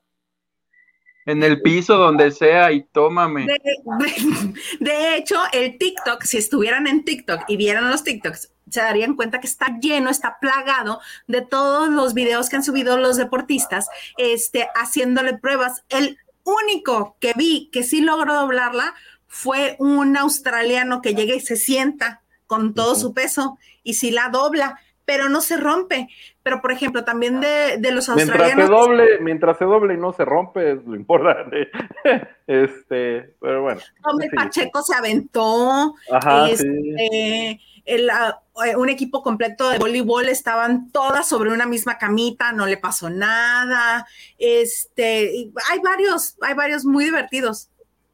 En 1.27 1.43
el 1.43 1.61
piso, 1.61 1.97
donde 1.99 2.31
sea, 2.31 2.71
y 2.73 2.85
tómame. 2.85 3.47
De, 3.47 3.53
de- 3.55 4.55
de 4.81 5.17
hecho, 5.17 5.37
el 5.53 5.77
TikTok, 5.77 6.23
si 6.23 6.39
estuvieran 6.39 6.87
en 6.87 7.05
TikTok 7.05 7.43
y 7.49 7.57
vieran 7.57 7.91
los 7.91 8.05
TikToks, 8.05 8.53
se 8.69 8.81
darían 8.81 9.15
cuenta 9.17 9.41
que 9.41 9.47
está 9.47 9.79
lleno, 9.81 10.09
está 10.09 10.39
plagado 10.41 11.01
de 11.27 11.43
todos 11.43 11.89
los 11.89 12.15
videos 12.15 12.49
que 12.49 12.57
han 12.57 12.63
subido 12.65 12.97
los 12.97 13.17
deportistas, 13.17 13.89
este, 14.19 14.69
haciéndole 14.75 15.37
pruebas. 15.39 15.85
El 15.89 16.17
único 16.47 17.17
que 17.21 17.33
vi 17.37 17.69
que 17.73 17.83
sí 17.83 18.01
logró 18.01 18.35
doblarla 18.35 18.95
fue 19.27 19.77
un 19.79 20.17
australiano 20.17 21.03
que 21.03 21.15
llega 21.15 21.35
y 21.35 21.41
se 21.41 21.57
sienta 21.57 22.23
con 22.47 22.73
todo 22.75 22.95
su 22.95 23.13
peso 23.13 23.59
y 23.83 23.95
sí 23.95 24.11
la 24.13 24.29
dobla, 24.31 24.79
pero 25.05 25.29
no 25.29 25.41
se 25.41 25.57
rompe. 25.57 26.09
Pero, 26.43 26.61
por 26.63 26.71
ejemplo, 26.71 27.05
también 27.05 27.41
de, 27.41 27.77
de 27.79 27.91
los 27.91 28.09
mientras 28.09 28.39
se 28.39 28.45
australianos. 28.45 28.71
doble, 28.71 29.19
mientras 29.21 29.59
se 29.59 29.65
doble 29.65 29.95
y 29.95 29.97
no 29.97 30.13
se 30.13 30.25
rompe, 30.25 30.73
es 30.73 30.85
lo 30.85 30.95
importante. 30.95 31.69
este, 32.47 33.35
pero 33.41 33.63
bueno. 33.63 33.81
Sí, 33.81 34.29
Pacheco 34.35 34.83
se 34.83 34.95
aventó, 34.95 35.95
Ajá, 36.13 36.49
Es- 36.49 36.61
sí. 36.61 37.61
El, 37.87 38.11
eh, 38.11 38.77
un 38.77 38.89
equipo 38.89 39.23
completo 39.23 39.71
de 39.71 39.79
voleibol 39.79 40.29
estaban 40.29 40.91
todas 40.91 41.29
sobre 41.29 41.53
una 41.53 41.67
misma 41.67 41.99
camita, 41.99 42.53
no 42.53 42.67
le 42.67 42.77
pasó 42.77 43.09
nada. 43.09 44.07
Este, 44.39 45.51
hay 45.71 45.79
varios, 45.83 46.37
hay 46.43 46.55
varios 46.55 46.85
muy 46.85 47.05
divertidos. 47.05 47.71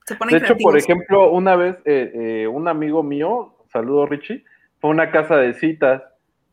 Se 0.06 0.14
ponen 0.14 0.38
De 0.38 0.44
hecho, 0.44 0.56
por 0.58 0.76
ejemplo, 0.76 1.30
una 1.30 1.56
vez 1.56 1.76
eh, 1.84 2.12
eh, 2.14 2.46
un 2.46 2.68
amigo 2.68 3.02
mío, 3.02 3.56
saludo 3.72 4.06
Richie, 4.06 4.44
fue 4.78 4.90
a 4.90 4.92
una 4.92 5.10
casa 5.10 5.36
de 5.36 5.54
citas 5.54 6.02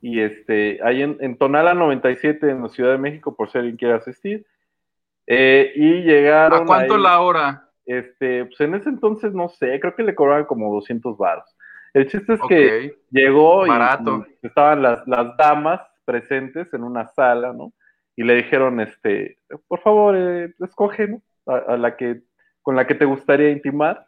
y 0.01 0.21
este, 0.21 0.79
ahí 0.83 1.01
en, 1.01 1.17
en 1.19 1.37
Tonala 1.37 1.73
97 1.73 2.49
en 2.49 2.63
la 2.63 2.69
Ciudad 2.69 2.91
de 2.91 2.99
México, 2.99 3.35
por 3.35 3.51
si 3.51 3.57
alguien 3.57 3.75
quiere 3.75 3.95
asistir. 3.95 4.45
eh, 5.27 5.73
y 5.75 6.03
llegaron. 6.03 6.63
¿A 6.63 6.65
cuánto 6.65 6.95
ahí, 6.95 7.01
la 7.01 7.19
hora? 7.19 7.69
Este, 7.85 8.45
pues 8.45 8.59
en 8.61 8.75
ese 8.75 8.89
entonces 8.89 9.33
no 9.33 9.49
sé, 9.49 9.79
creo 9.79 9.95
que 9.95 10.03
le 10.03 10.15
cobraban 10.15 10.45
como 10.45 10.73
200 10.73 11.17
baros. 11.17 11.55
El 11.93 12.07
chiste 12.07 12.33
es 12.33 12.41
que 12.47 12.95
llegó 13.11 13.65
y- 13.65 13.69
Barato. 13.69 14.25
y, 14.41 14.45
estaban 14.47 14.81
las, 14.81 15.05
las 15.07 15.35
damas 15.37 15.81
presentes 16.05 16.73
en 16.73 16.83
una 16.83 17.07
sala, 17.07 17.53
¿no? 17.53 17.73
Y 18.15 18.23
le 18.23 18.35
dijeron, 18.35 18.79
este, 18.79 19.37
por 19.67 19.79
favor, 19.79 20.15
eh, 20.17 20.53
escoge, 20.59 21.07
¿no? 21.07 21.21
A, 21.45 21.73
a 21.73 21.77
la 21.77 21.95
que, 21.95 22.21
con 22.61 22.75
la 22.75 22.85
que 22.85 22.95
te 22.95 23.05
gustaría 23.05 23.49
intimar. 23.49 24.05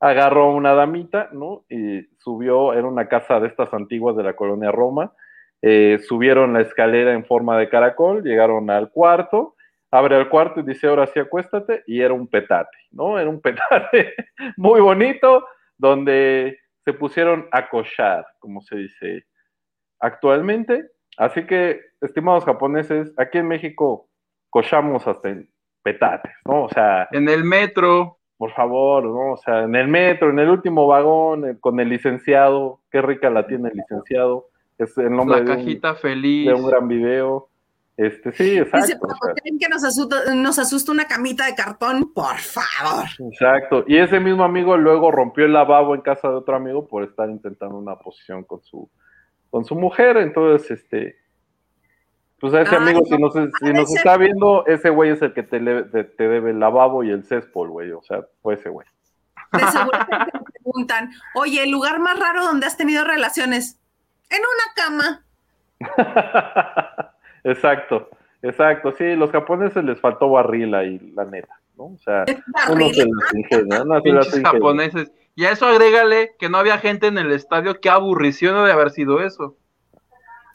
Agarró 0.00 0.52
una 0.52 0.74
damita, 0.74 1.28
¿no? 1.32 1.64
Y 1.68 2.02
subió, 2.18 2.72
era 2.72 2.86
una 2.86 3.08
casa 3.08 3.40
de 3.40 3.48
estas 3.48 3.72
antiguas 3.74 4.16
de 4.16 4.22
la 4.22 4.34
colonia 4.36 4.70
Roma. 4.70 5.12
eh, 5.60 5.98
subieron 6.06 6.52
la 6.52 6.60
escalera 6.60 7.12
en 7.14 7.24
forma 7.24 7.58
de 7.58 7.68
caracol, 7.68 8.22
llegaron 8.22 8.70
al 8.70 8.90
cuarto, 8.92 9.56
abre 9.90 10.16
el 10.16 10.28
cuarto 10.28 10.60
y 10.60 10.62
dice, 10.62 10.86
ahora 10.86 11.08
sí 11.08 11.18
acuéstate, 11.18 11.82
y 11.88 12.00
era 12.00 12.14
un 12.14 12.28
petate, 12.28 12.76
¿no? 12.92 13.18
Era 13.18 13.28
un 13.28 13.40
petate 13.42 14.14
muy 14.56 14.80
bonito, 14.80 15.44
donde 15.76 16.60
se 16.88 16.94
pusieron 16.94 17.46
a 17.52 17.68
cochar, 17.68 18.26
como 18.38 18.62
se 18.62 18.76
dice 18.76 19.26
actualmente. 20.00 20.88
Así 21.18 21.44
que, 21.44 21.82
estimados 22.00 22.46
japoneses, 22.46 23.12
aquí 23.18 23.36
en 23.36 23.46
México 23.48 24.08
cochamos 24.48 25.06
hasta 25.06 25.28
en 25.28 25.50
petates, 25.82 26.32
¿no? 26.46 26.64
O 26.64 26.68
sea, 26.70 27.06
En 27.12 27.28
el 27.28 27.44
metro. 27.44 28.16
por 28.38 28.52
favor, 28.52 29.04
¿no? 29.04 29.32
O 29.32 29.36
sea, 29.36 29.64
en 29.64 29.74
el 29.74 29.86
metro, 29.88 30.30
en 30.30 30.38
el 30.38 30.48
último 30.48 30.86
vagón, 30.86 31.44
eh, 31.50 31.56
con 31.60 31.78
el 31.78 31.90
licenciado, 31.90 32.80
qué 32.90 33.02
rica 33.02 33.28
la 33.28 33.46
tiene 33.46 33.68
el 33.68 33.76
licenciado, 33.76 34.46
es 34.78 34.96
el 34.96 35.10
nombre 35.10 35.40
La 35.40 35.44
de 35.44 35.50
un, 35.50 35.56
cajita 35.58 35.94
feliz. 35.96 36.46
de 36.46 36.54
un 36.54 36.70
gran 36.70 36.88
video. 36.88 37.47
Este, 37.98 38.30
sí, 38.30 38.44
Dice, 38.44 38.60
exacto. 38.60 38.96
o 39.02 39.08
"Paco, 39.08 39.26
sea, 39.26 39.34
¿creen 39.34 39.58
que 39.58 39.68
nos 39.68 39.82
asusta, 39.82 40.32
nos 40.34 40.58
asusta 40.60 40.92
una 40.92 41.06
camita 41.06 41.46
de 41.46 41.54
cartón? 41.56 42.12
Por 42.14 42.36
favor. 42.38 43.06
Exacto. 43.32 43.84
Y 43.88 43.96
ese 43.98 44.20
mismo 44.20 44.44
amigo 44.44 44.76
luego 44.76 45.10
rompió 45.10 45.44
el 45.44 45.52
lavabo 45.52 45.96
en 45.96 46.00
casa 46.02 46.28
de 46.28 46.34
otro 46.36 46.54
amigo 46.54 46.86
por 46.86 47.02
estar 47.02 47.28
intentando 47.28 47.76
una 47.76 47.96
posición 47.96 48.44
con 48.44 48.62
su, 48.62 48.88
con 49.50 49.64
su 49.64 49.74
mujer. 49.74 50.16
Entonces, 50.18 50.70
este, 50.70 51.16
pues 52.38 52.54
a 52.54 52.60
ese 52.60 52.76
Ay, 52.76 52.82
amigo, 52.82 53.04
si 53.04 53.10
no, 53.10 53.18
nos, 53.18 53.32
si 53.34 53.72
nos 53.72 53.88
ser- 53.90 53.96
está 53.98 54.16
viendo, 54.16 54.64
ese 54.66 54.90
güey 54.90 55.10
es 55.10 55.20
el 55.20 55.34
que 55.34 55.42
te, 55.42 55.58
le- 55.58 55.82
te, 55.82 56.04
te 56.04 56.28
debe 56.28 56.50
el 56.52 56.60
lavabo 56.60 57.02
y 57.02 57.10
el 57.10 57.24
céspol, 57.24 57.68
güey. 57.70 57.90
O 57.90 58.02
sea, 58.02 58.24
fue 58.42 58.54
ese 58.54 58.68
güey. 58.68 58.86
De 59.52 59.58
seguro 59.72 59.98
te 60.08 60.38
preguntan, 60.62 61.10
oye, 61.34 61.64
el 61.64 61.70
lugar 61.72 61.98
más 61.98 62.16
raro 62.20 62.44
donde 62.44 62.64
has 62.66 62.76
tenido 62.76 63.02
relaciones, 63.02 63.80
en 64.30 64.38
una 64.38 64.72
cama. 64.76 65.24
exacto, 67.44 68.10
exacto. 68.42 68.92
Sí, 68.92 69.14
los 69.14 69.30
japoneses 69.30 69.84
les 69.84 70.00
faltó 70.00 70.30
barril 70.30 70.74
ahí, 70.74 70.98
la 71.14 71.24
neta, 71.24 71.58
¿no? 71.76 71.84
O 71.84 71.98
sea, 71.98 72.24
uno 72.70 72.88
se 72.90 73.06
las 73.06 73.34
ingenia, 73.34 73.82
uno 73.82 74.00
se 74.00 74.08
las 74.12 74.26
Pinches 74.26 74.26
ingenia. 74.26 74.50
japoneses. 74.50 75.12
Y 75.34 75.44
a 75.44 75.52
eso 75.52 75.66
agrégale 75.66 76.32
que 76.38 76.48
no 76.48 76.58
había 76.58 76.78
gente 76.78 77.06
en 77.06 77.16
el 77.16 77.30
estadio. 77.30 77.80
Qué 77.80 77.88
aburrición 77.88 78.64
de 78.64 78.72
haber 78.72 78.90
sido 78.90 79.22
eso. 79.22 79.56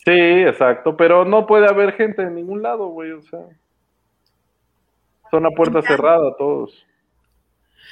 Sí, 0.03 0.11
exacto, 0.11 0.97
pero 0.97 1.23
no 1.23 1.47
puede 1.47 1.67
haber 1.67 1.93
gente 1.93 2.23
en 2.23 2.35
ningún 2.35 2.61
lado, 2.61 2.87
güey, 2.87 3.11
o 3.11 3.21
sea. 3.21 3.39
Son 5.31 5.45
a 5.45 5.51
puerta 5.51 5.81
cerrada 5.81 6.35
todos. 6.37 6.85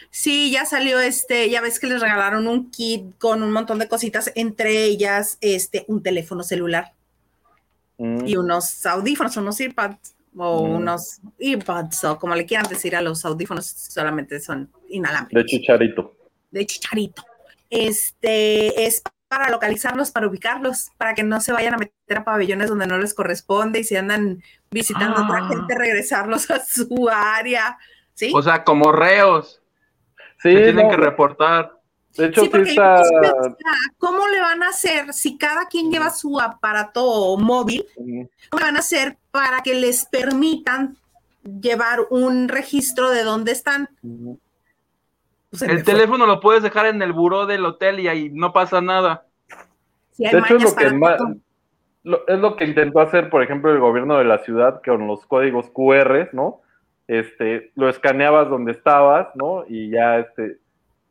Sí, 0.09 0.51
ya 0.51 0.65
salió 0.65 0.99
este, 0.99 1.49
ya 1.49 1.61
ves 1.61 1.79
que 1.79 1.87
les 1.87 2.01
regalaron 2.01 2.47
un 2.47 2.69
kit 2.69 3.17
con 3.17 3.43
un 3.43 3.51
montón 3.51 3.79
de 3.79 3.87
cositas, 3.87 4.31
entre 4.35 4.83
ellas 4.83 5.37
este, 5.39 5.85
un 5.87 6.03
teléfono 6.03 6.43
celular 6.43 6.91
Mm. 8.01 8.25
y 8.25 8.35
unos 8.35 8.83
audífonos, 8.85 9.37
unos 9.37 9.59
earpads 9.59 10.15
o 10.35 10.65
Mm. 10.65 10.71
unos 10.75 11.19
earbuds 11.37 12.03
o 12.05 12.17
como 12.17 12.33
le 12.35 12.45
quieran 12.45 12.67
decir 12.67 12.95
a 12.95 13.01
los 13.01 13.23
audífonos, 13.25 13.65
solamente 13.67 14.39
son 14.39 14.71
inalámbricos. 14.89 15.43
De 15.43 15.47
chicharito. 15.49 16.15
de 16.51 16.65
chicharito. 16.65 17.23
Este 17.69 18.85
es 18.85 19.01
para 19.27 19.49
localizarlos, 19.49 20.11
para 20.11 20.27
ubicarlos, 20.27 20.89
para 20.97 21.13
que 21.13 21.23
no 21.23 21.39
se 21.39 21.53
vayan 21.53 21.73
a 21.73 21.77
meter 21.77 22.17
a 22.17 22.23
pabellones 22.25 22.67
donde 22.69 22.85
no 22.87 22.97
les 22.97 23.13
corresponde 23.13 23.79
y 23.79 23.83
si 23.85 23.95
andan 23.95 24.43
visitando 24.71 25.17
a 25.17 25.23
otra 25.25 25.45
Ah. 25.45 25.47
gente, 25.47 25.75
regresarlos 25.77 26.49
a 26.51 26.59
su 26.65 27.09
área. 27.09 27.77
¿Sí? 28.13 28.31
O 28.35 28.41
sea, 28.41 28.63
como 28.65 28.91
reos. 28.91 29.61
Sí, 30.41 30.49
que 30.49 30.63
tienen 30.63 30.87
no, 30.87 30.89
que 30.89 30.97
reportar. 30.97 31.79
De 32.17 32.25
hecho 32.25 32.41
Sí, 32.41 32.47
sí, 32.47 32.51
porque 32.51 32.69
está. 32.71 33.01
¿cómo 33.97 34.27
le 34.27 34.41
van 34.41 34.63
a 34.63 34.69
hacer 34.69 35.13
si 35.13 35.37
cada 35.37 35.67
quien 35.67 35.91
lleva 35.91 36.09
su 36.09 36.39
aparato 36.39 37.37
móvil? 37.37 37.85
¿Cómo 37.95 38.59
le 38.59 38.65
van 38.65 38.75
a 38.75 38.79
hacer 38.79 39.17
para 39.31 39.61
que 39.61 39.75
les 39.75 40.05
permitan 40.05 40.97
llevar 41.43 41.99
un 42.09 42.47
registro 42.49 43.09
de 43.09 43.23
dónde 43.23 43.51
están? 43.51 43.89
Pues 45.49 45.61
El 45.63 45.83
fue. 45.83 45.93
teléfono 45.93 46.25
lo 46.25 46.39
puedes 46.39 46.63
dejar 46.63 46.85
en 46.87 47.01
el 47.01 47.13
buró 47.13 47.45
del 47.45 47.65
hotel 47.65 47.99
y 47.99 48.07
ahí 48.07 48.29
no 48.29 48.53
pasa 48.53 48.81
nada. 48.81 49.25
De 50.17 50.27
hecho, 50.29 50.55
es 50.57 50.63
lo 50.63 50.75
que 50.75 50.93
más, 50.93 51.19
lo- 52.03 52.27
es 52.27 52.39
lo 52.39 52.55
que 52.55 52.65
intentó 52.65 52.99
hacer, 52.99 53.29
por 53.29 53.43
ejemplo, 53.43 53.71
el 53.71 53.79
gobierno 53.79 54.17
de 54.17 54.23
la 54.25 54.39
ciudad 54.39 54.81
con 54.85 55.07
los 55.07 55.25
códigos 55.25 55.69
QR, 55.71 56.29
¿no? 56.33 56.61
Este, 57.07 57.71
lo 57.75 57.89
escaneabas 57.89 58.49
donde 58.49 58.71
estabas, 58.71 59.27
¿no? 59.35 59.65
Y 59.67 59.89
ya, 59.89 60.19
este, 60.19 60.57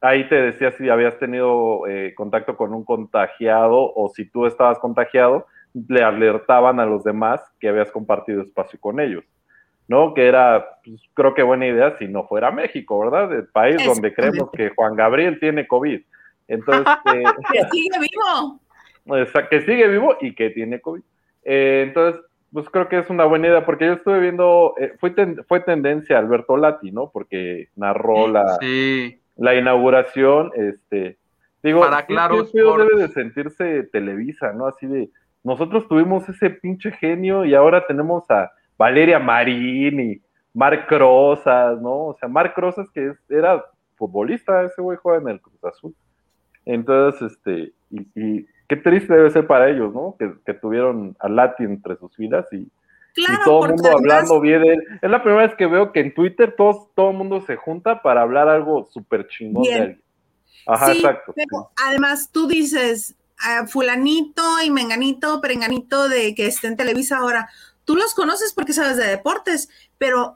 ahí 0.01 0.29
te 0.29 0.35
decía 0.37 0.71
si 0.73 0.89
habías 0.89 1.19
tenido 1.19 1.87
eh, 1.87 2.15
contacto 2.15 2.57
con 2.57 2.73
un 2.75 2.85
contagiado 2.85 3.93
o 3.95 4.09
si 4.15 4.25
tú 4.25 4.47
estabas 4.47 4.79
contagiado, 4.79 5.47
le 5.89 6.03
alertaban 6.03 6.81
a 6.81 6.87
los 6.87 7.05
demás 7.05 7.41
que 7.61 7.69
habías 7.69 7.91
compartido 7.93 8.43
espacio 8.43 8.79
con 8.81 8.99
ellos, 8.99 9.25
¿no? 9.89 10.15
Que 10.15 10.27
era, 10.27 10.79
pues, 10.85 11.01
creo 11.15 11.35
que 11.35 11.43
buena 11.43 11.67
idea 11.67 11.97
si 11.99 12.09
no 12.09 12.27
fuera 12.27 12.51
México, 12.51 12.99
¿verdad? 13.01 13.33
El 13.33 13.47
país 13.49 13.77
donde 13.85 14.13
creemos 14.15 14.51
que 14.53 14.71
Juan 14.71 14.97
Gabriel 14.97 15.39
tiene 15.39 15.67
COVID. 15.69 16.01
Entonces, 16.49 16.87
eh, 17.15 17.23
Que 17.53 17.65
sigue 17.71 17.99
vivo. 18.01 18.61
o 19.07 19.27
sea, 19.27 19.49
que 19.49 19.61
sigue 19.63 19.87
vivo 19.87 20.17
y 20.21 20.35
que 20.35 20.51
tiene 20.51 20.81
COVID. 20.81 21.03
Eh, 21.45 21.85
entonces, 21.87 22.21
pues 22.53 22.69
creo 22.69 22.89
que 22.89 22.99
es 22.99 23.09
una 23.09 23.25
buena 23.27 23.47
idea, 23.47 23.65
porque 23.65 23.87
yo 23.87 23.93
estuve 23.93 24.19
viendo, 24.19 24.75
eh, 24.77 24.95
fue, 24.99 25.11
ten- 25.11 25.45
fue 25.47 25.61
tendencia 25.61 26.19
Alberto 26.19 26.57
Lati, 26.57 26.91
¿no? 26.91 27.11
Porque 27.13 27.69
narró 27.77 28.27
la, 28.27 28.57
Sí. 28.61 29.20
La 29.41 29.55
inauguración, 29.55 30.51
este, 30.55 31.17
digo, 31.63 31.81
Para 31.81 32.05
Claro 32.05 32.45
debe 32.45 32.97
de 32.97 33.09
sentirse 33.09 33.85
Televisa, 33.85 34.53
¿no? 34.53 34.67
Así 34.67 34.87
de, 34.87 35.11
nosotros 35.43 35.89
tuvimos 35.89 36.29
ese 36.29 36.51
pinche 36.51 36.93
genio 36.93 37.47
y 37.47 37.55
ahora 37.55 37.87
tenemos 37.87 38.31
a 38.31 38.53
Valeria 38.77 39.19
Marín 39.19 39.99
y 40.01 40.21
Marc 40.53 40.91
Rosas, 40.93 41.81
¿no? 41.81 42.09
O 42.09 42.17
sea, 42.21 42.29
Marc 42.29 42.57
Rosas 42.59 42.91
que 42.91 43.09
es- 43.09 43.31
era 43.31 43.65
futbolista, 43.97 44.63
ese 44.63 44.83
güey 44.83 44.99
juega 45.01 45.21
en 45.23 45.29
el 45.29 45.41
Cruz 45.41 45.65
Azul. 45.65 45.95
Entonces, 46.67 47.33
este, 47.33 47.73
y, 47.91 48.07
y 48.15 48.47
qué 48.69 48.77
triste 48.77 49.15
debe 49.15 49.31
ser 49.31 49.47
para 49.47 49.71
ellos, 49.71 49.95
¿no? 49.95 50.17
Que, 50.19 50.33
que 50.45 50.53
tuvieron 50.53 51.17
a 51.19 51.29
Lati 51.31 51.65
entre 51.65 51.97
sus 51.97 52.15
filas 52.15 52.47
y, 52.53 52.71
Claro, 53.15 53.41
y 53.41 53.45
todo 53.45 53.65
el 53.65 53.71
mundo 53.73 53.83
además- 53.89 54.01
hablando 54.01 54.41
bien 54.41 54.63
de 54.63 54.73
él. 54.75 54.83
Es 55.03 55.11
la 55.11 55.23
primera 55.23 55.47
vez 55.47 55.57
que 55.57 55.67
veo 55.67 55.93
que 55.93 56.01
en 56.01 56.15
Twitter 56.15 56.55
todos, 56.57 56.89
todo 56.95 57.11
el 57.11 57.17
mundo 57.17 57.41
se 57.47 57.57
junta 57.57 58.03
para 58.03 58.23
hablar 58.23 58.49
algo 58.49 58.89
súper 58.93 59.27
chingón 59.29 59.63
Bien. 59.63 59.75
de 59.75 59.81
alguien. 59.83 60.03
Ajá, 60.67 60.87
Sí, 60.93 60.99
exacto. 60.99 61.33
Pero 61.35 61.71
además 61.77 62.31
tú 62.33 62.47
dices, 62.47 63.15
ah, 63.39 63.67
fulanito 63.67 64.43
y 64.63 64.71
menganito, 64.71 65.41
perenganito 65.41 66.09
de 66.09 66.35
que 66.35 66.47
esté 66.47 66.67
en 66.69 66.77
Televisa 66.77 67.19
ahora, 67.19 67.49
tú 67.85 67.97
los 67.97 68.15
conoces 68.15 68.53
porque 68.53 68.73
sabes 68.73 68.97
de 68.97 69.07
deportes, 69.07 69.69
pero 69.99 70.35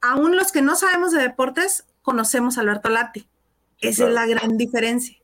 aún 0.00 0.36
los 0.36 0.52
que 0.52 0.62
no 0.62 0.76
sabemos 0.76 1.12
de 1.12 1.20
deportes, 1.20 1.86
conocemos 2.02 2.56
a 2.56 2.60
Alberto 2.62 2.88
Lati. 2.88 3.26
Esa 3.80 4.04
claro. 4.06 4.08
es 4.08 4.14
la 4.14 4.26
gran 4.26 4.56
diferencia. 4.56 5.18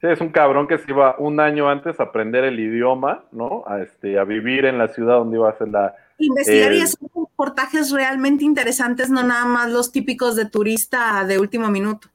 Sí, 0.00 0.06
es 0.06 0.20
un 0.20 0.28
cabrón 0.28 0.68
que 0.68 0.78
se 0.78 0.90
iba 0.90 1.16
un 1.18 1.40
año 1.40 1.68
antes 1.68 1.98
a 1.98 2.04
aprender 2.04 2.44
el 2.44 2.60
idioma, 2.60 3.24
¿no? 3.32 3.64
A, 3.66 3.80
este, 3.80 4.18
a 4.18 4.24
vivir 4.24 4.64
en 4.64 4.78
la 4.78 4.88
ciudad 4.88 5.16
donde 5.16 5.38
iba 5.38 5.48
a 5.48 5.52
hacer 5.52 5.68
la... 5.68 5.94
Investigar 6.18 6.72
y 6.72 6.80
hacer 6.80 7.08
reportajes 7.14 7.90
realmente 7.90 8.44
interesantes, 8.44 9.10
no 9.10 9.22
nada 9.24 9.44
más 9.44 9.72
los 9.72 9.90
típicos 9.90 10.36
de 10.36 10.48
turista 10.48 11.24
de 11.24 11.38
último 11.38 11.68
minuto. 11.68 12.08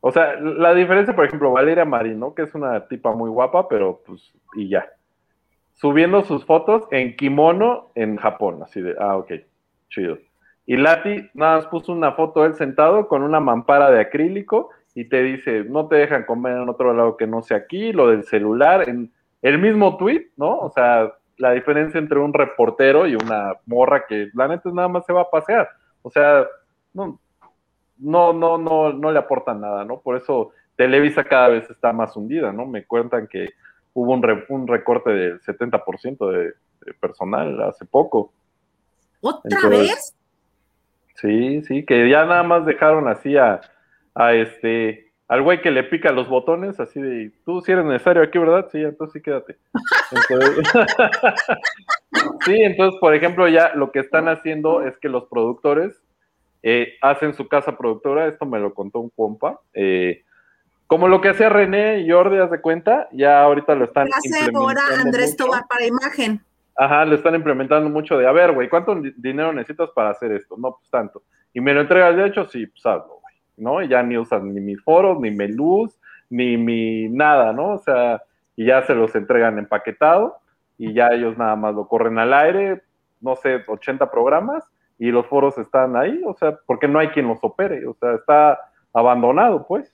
O 0.00 0.10
sea, 0.10 0.34
la 0.40 0.74
diferencia, 0.74 1.14
por 1.14 1.24
ejemplo, 1.24 1.52
Valeria 1.52 1.84
Marín, 1.84 2.18
¿no? 2.18 2.34
Que 2.34 2.42
es 2.42 2.54
una 2.54 2.86
tipa 2.86 3.12
muy 3.12 3.30
guapa, 3.30 3.68
pero 3.68 4.00
pues, 4.04 4.32
y 4.54 4.68
ya. 4.68 4.86
Subiendo 5.74 6.22
sus 6.24 6.44
fotos 6.44 6.84
en 6.90 7.16
kimono 7.16 7.90
en 7.94 8.16
Japón, 8.16 8.60
así 8.64 8.80
de, 8.80 8.96
ah, 8.98 9.16
ok, 9.16 9.32
chido. 9.90 10.18
Y 10.66 10.76
Lati 10.76 11.30
nada 11.34 11.56
más 11.56 11.66
puso 11.66 11.92
una 11.92 12.12
foto 12.12 12.44
él 12.44 12.54
sentado 12.54 13.08
con 13.08 13.22
una 13.22 13.40
mampara 13.40 13.90
de 13.90 14.00
acrílico 14.00 14.70
y 15.00 15.08
te 15.08 15.22
dice, 15.22 15.64
no 15.64 15.86
te 15.86 15.94
dejan 15.96 16.24
comer 16.24 16.56
en 16.56 16.68
otro 16.68 16.92
lado 16.92 17.16
que 17.16 17.26
no 17.26 17.42
sea 17.42 17.58
aquí, 17.58 17.92
lo 17.92 18.08
del 18.08 18.24
celular, 18.24 18.88
en 18.88 19.12
el 19.42 19.58
mismo 19.58 19.96
tweet, 19.96 20.30
¿no? 20.36 20.58
O 20.58 20.70
sea, 20.70 21.12
la 21.36 21.52
diferencia 21.52 21.98
entre 21.98 22.18
un 22.18 22.32
reportero 22.32 23.06
y 23.06 23.14
una 23.14 23.52
morra 23.66 24.06
que 24.08 24.28
la 24.34 24.48
neta 24.48 24.70
nada 24.72 24.88
más 24.88 25.06
se 25.06 25.12
va 25.12 25.20
a 25.22 25.30
pasear. 25.30 25.68
O 26.02 26.10
sea, 26.10 26.44
no, 26.94 27.20
no, 27.98 28.32
no, 28.32 28.58
no, 28.58 28.92
no 28.92 29.12
le 29.12 29.18
aportan 29.20 29.60
nada, 29.60 29.84
¿no? 29.84 30.00
Por 30.00 30.16
eso 30.16 30.50
Televisa 30.74 31.22
cada 31.22 31.48
vez 31.48 31.70
está 31.70 31.92
más 31.92 32.16
hundida, 32.16 32.52
¿no? 32.52 32.66
Me 32.66 32.84
cuentan 32.84 33.28
que 33.28 33.50
hubo 33.94 34.12
un, 34.12 34.22
re- 34.22 34.46
un 34.48 34.66
recorte 34.66 35.10
del 35.10 35.40
70% 35.40 36.30
de, 36.32 36.38
de 36.84 36.94
personal 37.00 37.60
hace 37.62 37.84
poco. 37.84 38.32
¿Otra 39.20 39.42
Entonces, 39.44 39.70
vez? 39.80 40.14
Sí, 41.14 41.62
sí, 41.62 41.84
que 41.84 42.10
ya 42.10 42.24
nada 42.24 42.42
más 42.42 42.66
dejaron 42.66 43.06
así 43.06 43.36
a, 43.36 43.60
a 44.18 44.34
este, 44.34 45.12
al 45.28 45.42
güey 45.42 45.60
que 45.62 45.70
le 45.70 45.84
pica 45.84 46.10
los 46.10 46.28
botones, 46.28 46.80
así 46.80 47.00
de, 47.00 47.30
tú 47.44 47.60
si 47.60 47.70
eres 47.72 47.84
necesario 47.84 48.22
aquí, 48.22 48.38
¿verdad? 48.38 48.68
Sí, 48.72 48.82
entonces 48.82 49.12
sí 49.12 49.22
quédate. 49.22 49.56
Entonces, 50.10 50.66
sí, 52.44 52.62
entonces, 52.62 52.98
por 53.00 53.14
ejemplo, 53.14 53.48
ya 53.48 53.72
lo 53.74 53.92
que 53.92 54.00
están 54.00 54.28
haciendo 54.28 54.82
es 54.82 54.96
que 54.98 55.08
los 55.08 55.24
productores 55.26 56.00
eh, 56.62 56.94
hacen 57.00 57.34
su 57.34 57.46
casa 57.48 57.76
productora, 57.76 58.26
esto 58.26 58.46
me 58.46 58.58
lo 58.58 58.74
contó 58.74 59.00
un 59.00 59.10
compa, 59.10 59.60
eh, 59.74 60.24
como 60.88 61.06
lo 61.06 61.20
que 61.20 61.28
hacía 61.28 61.50
René 61.50 62.00
y 62.00 62.10
Jordi, 62.10 62.38
haz 62.38 62.50
de 62.50 62.60
cuenta, 62.62 63.08
ya 63.12 63.42
ahorita 63.42 63.74
lo 63.74 63.84
están 63.84 64.08
Hace 64.08 64.50
ahora 64.54 64.80
Andrés 64.98 65.32
mucho. 65.32 65.44
Tobar 65.44 65.66
para 65.68 65.84
imagen. 65.84 66.40
Ajá, 66.74 67.04
le 67.04 67.16
están 67.16 67.34
implementando 67.34 67.90
mucho 67.90 68.16
de, 68.16 68.26
a 68.26 68.32
ver, 68.32 68.52
güey, 68.52 68.68
¿cuánto 68.68 68.94
di- 68.94 69.12
dinero 69.16 69.52
necesitas 69.52 69.90
para 69.90 70.10
hacer 70.10 70.32
esto? 70.32 70.56
No, 70.56 70.76
pues 70.78 70.88
tanto. 70.90 71.22
Y 71.52 71.60
me 71.60 71.74
lo 71.74 71.80
entregas 71.82 72.16
de 72.16 72.26
hecho, 72.26 72.46
sí, 72.48 72.66
pues 72.66 72.86
hazlo, 72.86 73.17
¿no? 73.58 73.82
Y 73.82 73.88
ya 73.88 74.02
ni 74.02 74.16
usan 74.16 74.54
ni 74.54 74.60
mis 74.60 74.82
foros, 74.82 75.18
ni 75.20 75.30
mi 75.30 75.48
luz, 75.48 75.98
ni 76.30 76.56
mi 76.56 77.08
nada, 77.08 77.52
¿no? 77.52 77.74
O 77.74 77.78
sea, 77.78 78.22
y 78.56 78.66
ya 78.66 78.82
se 78.86 78.94
los 78.94 79.14
entregan 79.14 79.58
empaquetado 79.58 80.38
y 80.76 80.92
ya 80.92 81.08
ellos 81.08 81.36
nada 81.38 81.56
más 81.56 81.74
lo 81.74 81.86
corren 81.88 82.18
al 82.18 82.32
aire, 82.32 82.82
no 83.20 83.36
sé, 83.36 83.62
80 83.66 84.10
programas 84.10 84.64
y 84.98 85.10
los 85.10 85.26
foros 85.26 85.56
están 85.58 85.96
ahí, 85.96 86.22
o 86.26 86.34
sea, 86.34 86.58
porque 86.66 86.88
no 86.88 86.98
hay 86.98 87.08
quien 87.08 87.28
los 87.28 87.38
opere, 87.42 87.86
o 87.86 87.94
sea, 87.94 88.14
está 88.14 88.58
abandonado, 88.92 89.66
pues. 89.66 89.92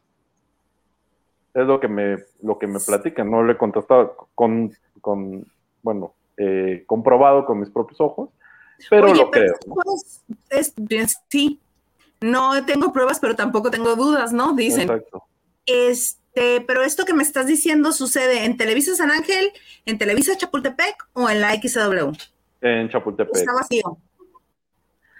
Es 1.54 1.66
lo 1.66 1.78
que 1.78 1.88
me, 1.88 2.16
lo 2.42 2.58
que 2.58 2.66
me 2.66 2.80
platican, 2.80 3.30
no 3.30 3.42
lo 3.42 3.52
he 3.52 3.56
contestado 3.56 4.16
con, 4.34 4.72
con 5.00 5.44
bueno, 5.82 6.12
eh, 6.36 6.82
comprobado 6.86 7.44
con 7.46 7.60
mis 7.60 7.70
propios 7.70 8.00
ojos, 8.00 8.30
pero 8.90 9.06
Oye, 9.06 9.16
lo 9.16 9.30
creo. 9.30 9.54
es- 9.94 10.24
es- 10.50 10.74
bien, 10.76 11.06
sí, 11.28 11.60
no 12.24 12.64
tengo 12.64 12.92
pruebas, 12.92 13.20
pero 13.20 13.36
tampoco 13.36 13.70
tengo 13.70 13.96
dudas, 13.96 14.32
¿no? 14.32 14.54
Dicen. 14.54 14.82
Exacto. 14.82 15.24
Este, 15.66 16.62
pero 16.66 16.82
esto 16.82 17.04
que 17.04 17.14
me 17.14 17.22
estás 17.22 17.46
diciendo 17.46 17.92
sucede 17.92 18.44
en 18.44 18.56
Televisa 18.56 18.94
San 18.94 19.10
Ángel, 19.10 19.50
en 19.86 19.98
Televisa 19.98 20.36
Chapultepec 20.36 21.08
o 21.12 21.28
en 21.28 21.40
la 21.40 21.54
XW. 21.54 22.12
En 22.60 22.88
Chapultepec. 22.88 23.36
Está 23.36 23.52
vacío. 23.52 23.98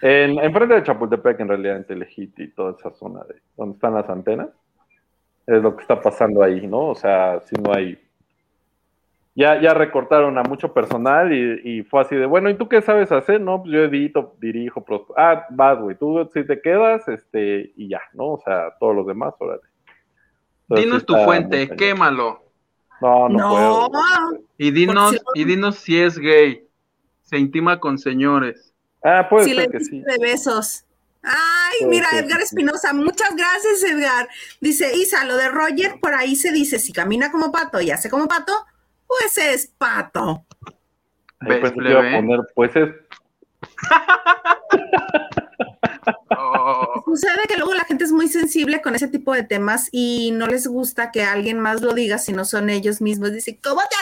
En, 0.03 0.39
enfrente 0.39 0.75
de 0.75 0.83
Chapultepec, 0.83 1.41
en 1.41 1.49
realidad, 1.49 1.77
en 1.77 1.87
Telehit 1.87 2.39
y 2.39 2.49
toda 2.49 2.77
esa 2.79 2.91
zona 2.93 3.23
de 3.25 3.37
donde 3.57 3.75
están 3.75 3.95
las 3.95 4.09
antenas, 4.09 4.49
es 5.47 5.63
lo 5.63 5.77
que 5.77 5.83
está 5.83 6.01
pasando 6.01 6.43
ahí, 6.43 6.67
¿no? 6.67 6.89
O 6.89 6.95
sea, 6.95 7.41
si 7.41 7.55
no 7.57 7.73
hay. 7.73 7.99
Ya, 9.37 9.61
ya 9.61 9.75
recortaron 9.75 10.39
a 10.39 10.45
mucho 10.45 10.73
personal 10.73 11.33
y, 11.33 11.61
y 11.79 11.83
fue 11.83 12.03
así 12.03 12.15
de, 12.15 12.27
bueno, 12.27 12.51
¿y 12.51 12.55
tú 12.55 12.69
qué 12.69 12.81
sabes 12.83 13.11
hacer? 13.11 13.41
No, 13.41 13.63
pues 13.63 13.73
yo 13.73 13.81
edito, 13.81 14.37
dirijo, 14.41 14.85
ah, 15.17 15.45
vas, 15.51 15.81
güey, 15.81 15.97
tú 15.97 16.29
si 16.33 16.47
te 16.47 16.61
quedas, 16.61 17.09
este, 17.09 17.73
y 17.77 17.89
ya, 17.89 18.01
¿no? 18.13 18.35
O 18.35 18.41
sea, 18.45 18.75
todos 18.79 18.95
los 18.95 19.07
demás, 19.07 19.35
órale. 19.41 19.63
Entonces, 20.63 20.87
Dinos 20.87 21.05
tu 21.05 21.17
fuente, 21.17 21.69
quémalo. 21.77 22.43
No, 23.01 23.29
no, 23.29 23.39
No. 23.39 23.91
puedo. 23.91 24.41
Y 24.57 24.71
dinos, 24.71 25.13
si 25.35 25.41
y 25.41 25.45
dinos 25.45 25.77
si 25.77 26.01
es 26.01 26.17
gay. 26.19 26.67
Se 27.23 27.37
intima 27.37 27.81
con 27.81 27.99
señores. 27.99 28.73
Ah, 29.03 29.27
puede 29.29 29.47
si 29.47 29.55
ser 29.55 29.71
que 29.71 29.81
sí. 29.81 30.01
de 30.01 30.19
besos. 30.19 30.85
Ay, 31.23 31.79
Puede 31.81 31.91
mira, 31.91 32.09
Edgar 32.13 32.39
sí. 32.39 32.45
Espinosa, 32.45 32.93
muchas 32.95 33.35
gracias, 33.35 33.83
Edgar. 33.83 34.29
Dice, 34.61 34.97
Isa, 34.97 35.25
lo 35.25 35.37
de 35.37 35.49
Roger, 35.49 35.99
por 36.01 36.15
ahí 36.15 36.37
se 36.37 36.53
dice, 36.53 36.79
si 36.79 36.93
camina 36.93 37.33
como 37.33 37.51
pato 37.51 37.81
y 37.81 37.91
hace 37.91 38.09
como 38.09 38.29
pato, 38.29 38.53
pues 39.19 39.39
es 39.39 39.67
pato. 39.79 40.45
Ahí 41.41 41.49
¿Ves, 41.49 41.61
pensé 41.61 41.81
que 41.81 41.91
iba 41.91 42.01
a 42.01 42.17
poner, 42.17 42.41
pues 42.55 42.77
es 42.77 42.89
Oh, 46.37 47.03
Sucede 47.07 47.43
que 47.49 47.57
luego 47.57 47.75
la 47.75 47.85
gente 47.85 48.05
es 48.05 48.13
muy 48.13 48.29
sensible 48.29 48.81
con 48.83 48.95
ese 48.95 49.09
tipo 49.09 49.33
de 49.33 49.43
temas 49.45 49.89
y 49.93 50.31
no 50.33 50.47
les 50.47 50.67
gusta 50.67 51.11
que 51.11 51.23
alguien 51.23 51.59
más 51.61 51.81
lo 51.81 51.93
diga 51.95 52.19
si 52.19 52.33
no 52.33 52.45
son 52.45 52.71
ellos 52.71 53.01
mismos. 53.01 53.33
Dice, 53.33 53.59
¿cómo 53.63 53.81
te 53.83 53.97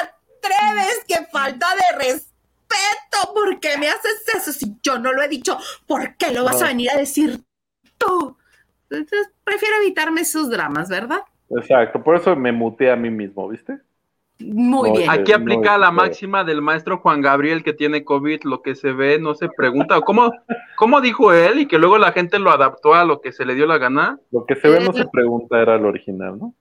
atreves? 0.49 1.05
¡Qué 1.07 1.27
falta 1.31 1.67
de 1.75 2.05
respeto! 2.05 3.35
¿Por 3.35 3.61
qué 3.61 3.77
me 3.79 3.89
haces 3.89 4.23
eso 4.35 4.53
si 4.53 4.77
yo 4.83 4.99
no 4.99 5.13
lo 5.13 5.23
he 5.23 5.29
dicho? 5.29 5.59
¿Por 5.87 6.17
qué 6.17 6.33
lo 6.33 6.45
vas 6.45 6.61
No. 6.61 6.67
a 6.67 6.69
venir 6.69 6.91
a 6.91 6.97
decir 6.99 7.41
tú? 7.99 8.37
Entonces, 8.91 9.31
prefiero 9.45 9.77
evitarme 9.77 10.23
esos 10.23 10.51
dramas, 10.51 10.89
¿verdad? 10.89 11.21
exacto, 11.55 12.03
por 12.03 12.17
eso 12.17 12.35
me 12.35 12.51
muteé 12.51 12.91
a 12.91 12.97
mí 12.97 13.11
mismo, 13.11 13.47
¿viste? 13.49 13.79
Muy 14.45 14.91
bien. 14.93 15.11
aquí- 15.11 15.21
Aquí 15.21 15.33
aplica 15.33 15.75
es 15.75 15.81
la 15.81 15.91
máxima 15.91 16.45
del 16.45 16.63
maestro 16.63 16.99
Juan 16.99 17.21
Gabriel 17.21 17.63
que 17.63 17.73
tiene 17.73 18.05
COVID, 18.05 18.43
lo 18.45 18.63
que 18.63 18.75
se 18.75 18.93
ve 18.93 19.19
no 19.19 19.35
se 19.35 19.49
pregunta. 19.49 20.01
¿Cómo, 20.01 20.33
¿Cómo 20.77 21.01
dijo 21.01 21.33
él? 21.33 21.61
Y 21.61 21.67
que 21.67 21.79
luego 21.79 21.99
la 21.99 22.13
gente 22.13 22.39
lo 22.39 22.51
adaptó 22.51 22.95
a 22.95 23.05
lo 23.05 23.21
que 23.21 23.33
se 23.33 23.45
le 23.45 23.55
dio 23.55 23.67
la 23.67 23.79
gana. 23.79 24.19
Lo 24.31 24.45
que 24.47 24.57
se 24.57 24.69
ve 24.69 24.85
no 24.85 24.93
se 24.93 25.07
pregunta, 25.07 25.61
era 25.61 25.77
el 25.77 25.85
original, 25.85 26.39
¿no? 26.39 26.55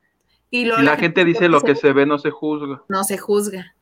Y, 0.50 0.66
la 0.66 0.98
gente 0.98 1.24
dice 1.24 1.48
lo 1.48 1.62
que 1.62 1.76
se 1.76 1.94
ve 1.94 2.06
no 2.06 2.18
se 2.18 2.30
juzga. 2.30 2.82
No 2.90 3.04
se 3.04 3.18
juzga. 3.18 3.74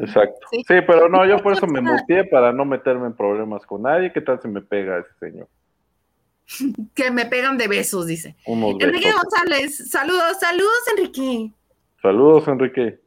Exacto. 0.00 0.46
Sí. 0.50 0.58
Sí, 0.68 0.74
pero 0.86 1.08
no, 1.08 1.24
yo 1.26 1.38
por 1.38 1.54
eso 1.54 1.66
me 1.66 1.80
muteé 1.80 2.24
para 2.24 2.52
no 2.52 2.64
meterme 2.64 3.06
en 3.06 3.14
problemas 3.16 3.64
con 3.66 3.82
nadie. 3.82 4.12
¿Qué 4.12 4.20
tal 4.20 4.40
si 4.40 4.46
me 4.48 4.60
pega 4.60 4.98
ese 4.98 5.08
señor? 5.18 5.48
Que 6.94 7.10
me 7.10 7.26
pegan 7.26 7.56
de 7.56 7.68
besos, 7.68 8.06
dice. 8.06 8.36
Unos 8.46 8.72
Enrique 8.80 9.06
besos. 9.06 9.22
González, 9.22 9.90
saludos, 9.90 10.38
saludos, 10.40 10.82
Enrique. 10.96 11.50
Saludos, 12.02 12.48
Enrique. 12.48 13.00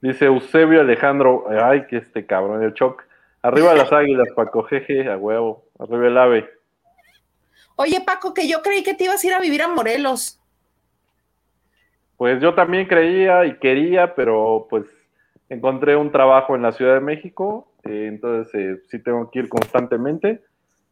Dice 0.00 0.26
Eusebio 0.26 0.80
Alejandro, 0.80 1.46
ay, 1.48 1.86
que 1.86 1.96
este 1.96 2.24
cabrón, 2.26 2.62
el 2.62 2.74
Choc. 2.74 3.04
Arriba 3.42 3.74
las 3.74 3.92
águilas, 3.92 4.28
Paco, 4.34 4.62
jeje, 4.64 5.08
a 5.08 5.16
huevo. 5.16 5.64
Arriba 5.78 6.06
el 6.06 6.18
ave. 6.18 6.50
Oye, 7.76 8.00
Paco, 8.04 8.34
que 8.34 8.48
yo 8.48 8.62
creí 8.62 8.82
que 8.82 8.94
te 8.94 9.04
ibas 9.04 9.22
a 9.22 9.26
ir 9.26 9.32
a 9.34 9.40
vivir 9.40 9.62
a 9.62 9.68
Morelos. 9.68 10.40
Pues 12.16 12.42
yo 12.42 12.54
también 12.54 12.86
creía 12.86 13.46
y 13.46 13.58
quería, 13.58 14.14
pero 14.14 14.66
pues 14.68 14.84
encontré 15.48 15.96
un 15.96 16.10
trabajo 16.10 16.56
en 16.56 16.62
la 16.62 16.72
Ciudad 16.72 16.94
de 16.94 17.00
México, 17.00 17.72
eh, 17.84 18.06
entonces 18.08 18.52
eh, 18.54 18.82
sí 18.90 18.98
tengo 18.98 19.30
que 19.30 19.38
ir 19.38 19.48
constantemente 19.48 20.42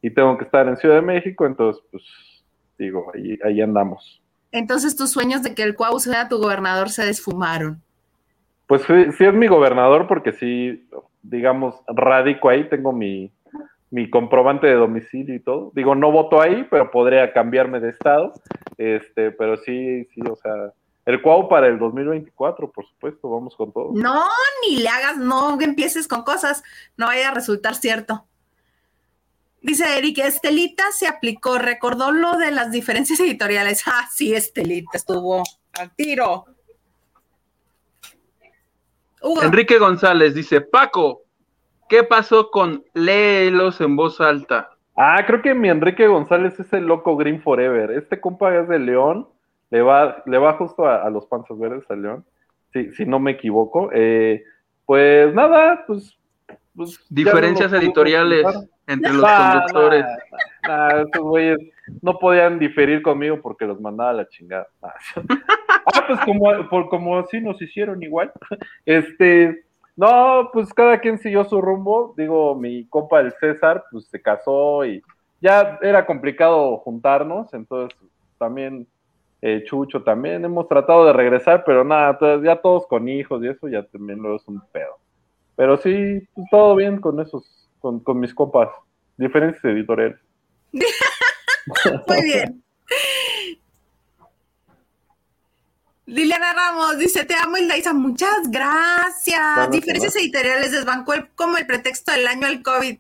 y 0.00 0.10
tengo 0.10 0.38
que 0.38 0.44
estar 0.44 0.68
en 0.68 0.76
Ciudad 0.76 0.94
de 0.94 1.02
México, 1.02 1.44
entonces 1.46 1.82
pues 1.90 2.04
digo, 2.78 3.10
ahí, 3.14 3.36
ahí 3.44 3.60
andamos. 3.60 4.22
Entonces 4.52 4.94
tus 4.94 5.10
sueños 5.10 5.42
de 5.42 5.54
que 5.54 5.64
el 5.64 5.74
Cuau 5.74 5.98
sea 5.98 6.28
tu 6.28 6.38
gobernador 6.38 6.90
se 6.90 7.04
desfumaron. 7.04 7.82
Pues 8.66 8.82
sí, 8.82 9.12
sí 9.16 9.24
es 9.24 9.34
mi 9.34 9.46
gobernador 9.46 10.06
porque 10.06 10.32
sí, 10.32 10.88
digamos, 11.22 11.76
radico 11.86 12.48
ahí, 12.48 12.68
tengo 12.68 12.92
mi, 12.92 13.32
mi 13.90 14.10
comprobante 14.10 14.66
de 14.66 14.74
domicilio 14.74 15.34
y 15.34 15.40
todo. 15.40 15.72
Digo, 15.74 15.94
no 15.94 16.10
voto 16.10 16.40
ahí, 16.40 16.66
pero 16.70 16.90
podría 16.90 17.32
cambiarme 17.32 17.80
de 17.80 17.90
estado. 17.90 18.34
Este, 18.76 19.30
pero 19.30 19.56
sí, 19.58 20.04
sí, 20.12 20.20
o 20.28 20.36
sea, 20.36 20.72
el 21.06 21.22
Cuau 21.22 21.48
para 21.48 21.68
el 21.68 21.78
2024, 21.78 22.72
por 22.72 22.84
supuesto, 22.86 23.30
vamos 23.30 23.54
con 23.54 23.72
todo. 23.72 23.92
No, 23.94 24.24
ni 24.62 24.78
le 24.78 24.88
hagas, 24.88 25.16
no 25.16 25.60
empieces 25.60 26.08
con 26.08 26.24
cosas, 26.24 26.64
no 26.96 27.06
vaya 27.06 27.28
a 27.28 27.34
resultar 27.34 27.76
cierto. 27.76 28.26
Dice 29.62 29.98
Eric, 29.98 30.18
Estelita 30.18 30.84
se 30.92 31.06
aplicó, 31.06 31.58
recordó 31.58 32.12
lo 32.12 32.36
de 32.38 32.50
las 32.50 32.70
diferencias 32.70 33.20
editoriales. 33.20 33.82
Ah, 33.86 34.08
sí, 34.12 34.34
Estelita 34.34 34.90
estuvo 34.94 35.44
al 35.74 35.94
tiro. 35.94 36.46
Enrique 39.42 39.78
González 39.78 40.34
dice, 40.34 40.60
Paco, 40.60 41.22
¿qué 41.88 42.02
pasó 42.04 42.50
con 42.50 42.84
léelos 42.94 43.80
en 43.80 43.96
voz 43.96 44.20
alta? 44.20 44.70
Ah, 44.96 45.22
creo 45.26 45.42
que 45.42 45.54
mi 45.54 45.68
Enrique 45.68 46.06
González 46.06 46.58
es 46.58 46.72
el 46.72 46.84
loco 46.86 47.16
Green 47.16 47.40
Forever. 47.42 47.90
Este 47.92 48.20
compa 48.20 48.56
es 48.56 48.68
de 48.68 48.78
León, 48.78 49.28
le 49.70 49.82
va, 49.82 50.22
le 50.26 50.38
va 50.38 50.54
justo 50.54 50.86
a, 50.86 51.02
a 51.02 51.10
los 51.10 51.26
panzas 51.26 51.58
verdes 51.58 51.84
al 51.90 52.02
León, 52.02 52.24
si, 52.72 52.92
si 52.92 53.04
no 53.04 53.18
me 53.18 53.32
equivoco. 53.32 53.90
Eh, 53.92 54.42
pues 54.86 55.34
nada, 55.34 55.84
pues. 55.86 56.16
pues 56.74 57.04
Diferencias 57.10 57.72
no 57.72 57.78
editoriales 57.78 58.46
entre 58.86 59.12
los 59.12 59.22
Nah, 59.22 59.52
conductores. 59.52 60.04
nah, 60.66 60.88
nah, 60.88 61.00
esos 61.02 61.22
güeyes 61.22 61.58
no 62.02 62.18
podían 62.18 62.58
diferir 62.58 63.02
conmigo 63.02 63.40
porque 63.42 63.66
los 63.66 63.80
mandaba 63.80 64.10
a 64.10 64.14
la 64.14 64.28
chingada. 64.28 64.68
Ah, 65.86 66.04
pues 66.06 66.20
como, 66.20 66.68
por, 66.68 66.88
como 66.88 67.18
así 67.18 67.40
nos 67.40 67.60
hicieron 67.62 68.02
igual. 68.02 68.32
Este, 68.84 69.64
no, 69.96 70.50
pues 70.52 70.72
cada 70.74 71.00
quien 71.00 71.18
siguió 71.18 71.44
su 71.44 71.60
rumbo. 71.60 72.14
Digo, 72.16 72.54
mi 72.54 72.86
compa 72.86 73.20
el 73.20 73.32
César, 73.40 73.84
pues 73.90 74.06
se 74.06 74.20
casó 74.20 74.84
y 74.84 75.02
ya 75.40 75.78
era 75.82 76.06
complicado 76.06 76.76
juntarnos, 76.78 77.52
entonces 77.54 77.98
también 78.38 78.86
eh, 79.42 79.62
Chucho 79.64 80.02
también 80.02 80.44
hemos 80.44 80.66
tratado 80.68 81.06
de 81.06 81.12
regresar, 81.12 81.62
pero 81.64 81.84
nada, 81.84 82.18
ya 82.42 82.60
todos 82.60 82.86
con 82.86 83.08
hijos 83.08 83.42
y 83.42 83.48
eso 83.48 83.68
ya 83.68 83.82
también 83.84 84.18
luego 84.18 84.36
es 84.36 84.48
un 84.48 84.60
pedo. 84.72 84.98
Pero 85.56 85.76
sí, 85.76 86.26
pues, 86.34 86.46
todo 86.50 86.74
bien 86.74 87.00
con 87.00 87.20
esos, 87.20 87.68
con, 87.78 88.00
con 88.00 88.18
mis 88.18 88.34
compas, 88.34 88.68
diferentes 89.16 89.64
editoriales. 89.64 90.18
muy 90.72 92.22
bien. 92.22 92.62
Liliana 96.06 96.52
Ramos 96.52 96.98
dice, 96.98 97.24
te 97.24 97.34
amo 97.34 97.56
Hildaisa, 97.56 97.92
muchas 97.92 98.48
gracias. 98.50 99.40
Claro 99.54 99.70
Diferencias 99.70 100.14
editoriales 100.16 100.70
desbancó 100.72 101.14
el- 101.14 101.28
como 101.34 101.56
el 101.58 101.66
pretexto 101.66 102.12
del 102.12 102.26
año 102.28 102.46
al 102.46 102.62
COVID. 102.62 102.98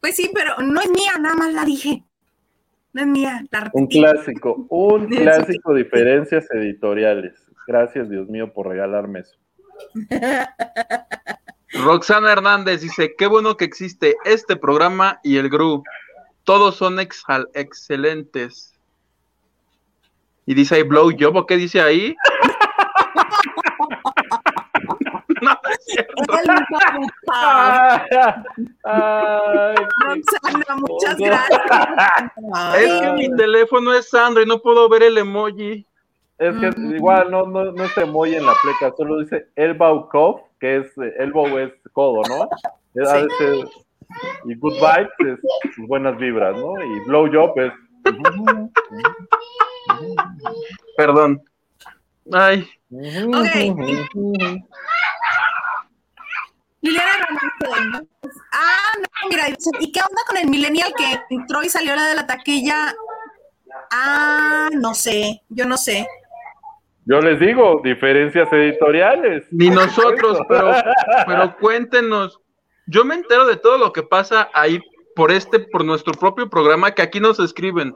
Pues 0.00 0.16
sí, 0.16 0.30
pero 0.34 0.56
no 0.58 0.80
es 0.80 0.90
mía, 0.90 1.12
nada 1.20 1.34
más 1.34 1.52
la 1.52 1.64
dije. 1.64 2.04
No 2.94 3.02
es 3.02 3.06
mía, 3.06 3.44
la 3.50 3.70
Un 3.74 3.86
clásico, 3.86 4.66
un 4.70 5.06
clásico, 5.58 5.74
diferencias 5.74 6.46
editoriales. 6.50 7.34
Gracias, 7.66 8.08
Dios 8.10 8.28
mío, 8.28 8.52
por 8.52 8.66
regalarme 8.68 9.20
eso. 9.20 9.36
Roxana 11.84 12.32
Hernández 12.32 12.80
dice, 12.82 13.14
qué 13.16 13.26
bueno 13.26 13.56
que 13.56 13.64
existe 13.64 14.16
este 14.24 14.56
programa 14.56 15.20
y 15.22 15.36
el 15.36 15.48
GRU. 15.48 15.82
Todos 16.44 16.76
son 16.76 16.98
exal- 16.98 17.48
excelentes. 17.54 18.71
Y 20.46 20.54
dice 20.54 20.76
ahí 20.76 20.82
blow 20.82 21.10
job, 21.18 21.36
¿o 21.36 21.46
qué 21.46 21.56
dice 21.56 21.80
ahí? 21.80 22.14
no, 25.40 25.50
es 25.70 25.84
cierto. 25.84 26.22
Roxana, 30.04 30.76
muchas 30.76 31.16
gracias. 31.18 31.60
Es 32.76 33.00
que 33.00 33.12
mi 33.14 33.34
teléfono 33.36 33.92
es 33.94 34.08
Sandro 34.10 34.42
y 34.42 34.46
no 34.46 34.58
puedo 34.60 34.88
ver 34.88 35.04
el 35.04 35.18
emoji. 35.18 35.86
Es 36.38 36.56
que 36.56 36.70
igual 36.96 37.30
no, 37.30 37.46
no, 37.46 37.70
no 37.70 37.86
se 37.88 38.00
emoji 38.02 38.34
en 38.34 38.46
la 38.46 38.54
pleca, 38.62 38.92
solo 38.96 39.20
dice 39.20 39.46
elbow 39.54 40.08
cough, 40.08 40.40
que 40.58 40.78
es 40.78 40.86
elbow 41.18 41.56
es 41.58 41.70
codo, 41.92 42.22
¿no? 42.28 42.48
Es- 43.00 43.08
a 43.08 43.14
veces- 43.22 43.64
y 44.44 44.54
good 44.56 44.74
vibes 44.74 45.08
es 45.20 45.38
buenas 45.88 46.16
vibras, 46.18 46.54
¿no? 46.58 46.74
Y 46.84 47.00
blow 47.06 47.30
job 47.32 47.52
es 47.58 47.72
Perdón. 50.96 51.42
Ay, 52.32 52.68
Liliana 56.80 57.12
Ramos. 57.20 58.02
Ah, 58.52 58.94
no, 58.98 59.28
mira, 59.28 59.48
¿y 59.48 59.92
qué 59.92 60.00
onda 60.00 60.22
con 60.26 60.36
el 60.36 60.48
millennial 60.48 60.92
que 60.96 61.20
entró 61.30 61.62
y 61.62 61.68
salió 61.68 61.94
la 61.94 62.06
de 62.06 62.14
la 62.14 62.26
taquilla? 62.26 62.94
Ah, 63.90 64.68
no 64.72 64.94
sé, 64.94 65.42
yo 65.48 65.64
no 65.64 65.76
sé. 65.76 66.06
Yo 67.04 67.20
les 67.20 67.40
digo, 67.40 67.80
diferencias 67.82 68.52
editoriales. 68.52 69.46
ni 69.50 69.70
nosotros, 69.70 70.38
pero, 70.48 70.72
pero 71.26 71.56
cuéntenos. 71.58 72.40
Yo 72.86 73.04
me 73.04 73.14
entero 73.14 73.46
de 73.46 73.56
todo 73.56 73.78
lo 73.78 73.92
que 73.92 74.02
pasa 74.02 74.50
ahí 74.52 74.80
por 75.14 75.30
este, 75.30 75.60
por 75.60 75.84
nuestro 75.84 76.12
propio 76.14 76.48
programa 76.48 76.92
que 76.92 77.02
aquí 77.02 77.20
nos 77.20 77.38
escriben. 77.38 77.94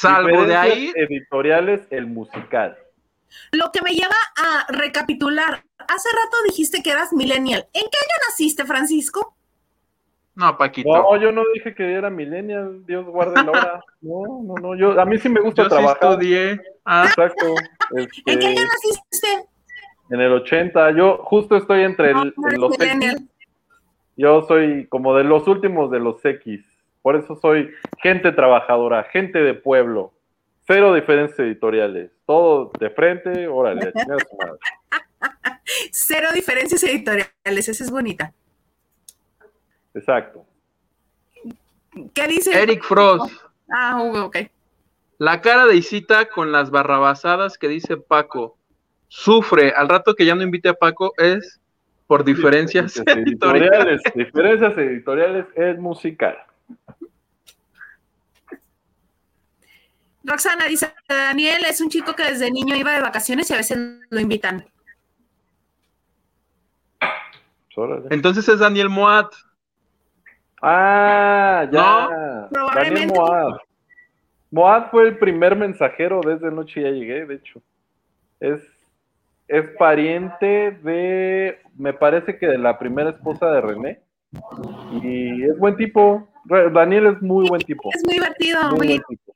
Salvo 0.00 0.44
de 0.44 0.56
ahí, 0.56 0.92
editoriales, 0.94 1.86
el 1.90 2.06
musical. 2.06 2.76
Lo 3.52 3.70
que 3.72 3.82
me 3.82 3.92
lleva 3.92 4.14
a 4.36 4.66
recapitular. 4.72 5.62
Hace 5.78 6.08
rato 6.10 6.36
dijiste 6.46 6.82
que 6.82 6.90
eras 6.90 7.12
millennial. 7.12 7.66
¿En 7.72 7.82
qué 7.82 7.98
año 7.98 8.28
naciste, 8.28 8.64
Francisco? 8.64 9.34
no, 10.34 10.56
Paquito. 10.56 10.88
No, 10.88 11.16
yo 11.16 11.32
no 11.32 11.42
dije 11.52 11.74
que 11.74 11.92
era 11.94 12.10
millennial, 12.10 12.86
Dios 12.86 13.04
guarde 13.06 13.42
la 13.44 13.50
hora. 13.50 13.80
No, 14.00 14.40
no, 14.44 14.54
no, 14.62 14.76
yo, 14.76 14.98
a 15.00 15.04
mí 15.04 15.18
sí 15.18 15.28
me 15.28 15.40
gusta 15.40 15.62
Yo 15.64 15.68
sí 15.68 15.74
trabajar. 15.74 16.10
estudié. 16.12 16.60
Ah, 16.84 17.06
Exacto. 17.08 17.46
¿En 17.90 18.06
qué 18.38 18.46
año 18.46 18.60
Este, 18.60 18.64
naciste? 18.64 19.48
en 20.10 20.20
el 20.20 20.32
80, 20.32 20.92
yo 20.92 21.18
justo 21.24 21.56
estoy 21.56 21.82
entre 21.82 22.14
No, 22.14 22.22
el- 22.22 22.34
no 22.36 22.46
eres 22.46 22.54
en 22.54 22.60
los 22.60 22.78
millennial. 22.78 23.16
X. 23.16 23.28
Yo 24.16 24.42
soy 24.42 24.86
como 24.86 25.16
de 25.16 25.24
los 25.24 25.48
últimos 25.48 25.90
de 25.90 25.98
los 25.98 26.24
X. 26.24 26.64
Por 27.02 27.16
eso 27.16 27.36
soy 27.36 27.70
gente 28.02 28.32
trabajadora, 28.32 29.04
gente 29.04 29.38
de 29.38 29.54
pueblo. 29.54 30.12
Cero 30.66 30.92
diferencias 30.92 31.38
editoriales. 31.38 32.10
Todo 32.26 32.70
de 32.78 32.90
frente, 32.90 33.48
órale, 33.48 33.88
a 33.88 33.92
chingar 33.92 34.18
a 34.20 34.28
su 34.28 34.36
madre. 34.36 34.58
Cero 35.92 36.28
diferencias 36.34 36.82
editoriales. 36.82 37.68
Esa 37.68 37.84
es 37.84 37.90
bonita. 37.90 38.32
Exacto. 39.94 40.44
¿Qué 42.14 42.28
dice? 42.28 42.62
Eric 42.62 42.82
Frost. 42.82 43.32
Ah, 43.70 44.00
Hugo, 44.02 44.26
ok. 44.26 44.36
La 45.18 45.40
cara 45.40 45.66
de 45.66 45.76
Isita 45.76 46.28
con 46.28 46.52
las 46.52 46.70
barrabasadas 46.70 47.58
que 47.58 47.68
dice 47.68 47.96
Paco. 47.96 48.56
Sufre. 49.08 49.72
Al 49.74 49.88
rato 49.88 50.14
que 50.14 50.24
ya 50.24 50.34
no 50.34 50.42
invite 50.42 50.68
a 50.68 50.74
Paco 50.74 51.12
es 51.16 51.60
por 52.06 52.24
diferencias 52.24 52.96
editoriales. 53.06 54.00
editoriales. 54.02 54.02
Diferencias 54.14 54.78
editoriales 54.78 55.46
es 55.56 55.78
musical. 55.78 56.38
Roxana 60.28 60.66
dice, 60.66 60.92
Daniel 61.08 61.64
es 61.68 61.80
un 61.80 61.88
chico 61.88 62.14
que 62.14 62.24
desde 62.24 62.50
niño 62.50 62.76
iba 62.76 62.92
de 62.92 63.00
vacaciones 63.00 63.50
y 63.50 63.54
a 63.54 63.56
veces 63.56 63.78
lo 64.10 64.20
invitan. 64.20 64.64
Entonces 68.10 68.48
es 68.48 68.58
Daniel 68.58 68.88
Moat. 68.88 69.32
Ah, 70.60 71.68
ya. 71.70 72.48
Probablemente. 72.50 73.00
Daniel 73.00 73.12
Moad. 73.14 73.56
Moad 74.50 74.90
fue 74.90 75.08
el 75.08 75.18
primer 75.18 75.54
mensajero 75.56 76.20
desde 76.24 76.50
Noche 76.50 76.82
Ya 76.82 76.90
Llegué, 76.90 77.26
de 77.26 77.34
hecho. 77.36 77.62
Es, 78.40 78.60
es 79.46 79.68
pariente 79.78 80.72
de, 80.82 81.60
me 81.76 81.92
parece 81.92 82.38
que 82.38 82.46
de 82.46 82.58
la 82.58 82.78
primera 82.78 83.10
esposa 83.10 83.50
de 83.50 83.60
René. 83.60 84.00
Y 85.02 85.44
es 85.44 85.58
buen 85.58 85.76
tipo. 85.76 86.28
Daniel 86.44 87.06
es 87.06 87.22
muy 87.22 87.48
buen 87.48 87.60
tipo. 87.60 87.90
Es 87.94 88.02
muy 88.04 88.14
divertido, 88.14 88.62
Muy 88.70 88.78
muy 88.78 88.86
buen 88.88 89.02
tipo. 89.08 89.34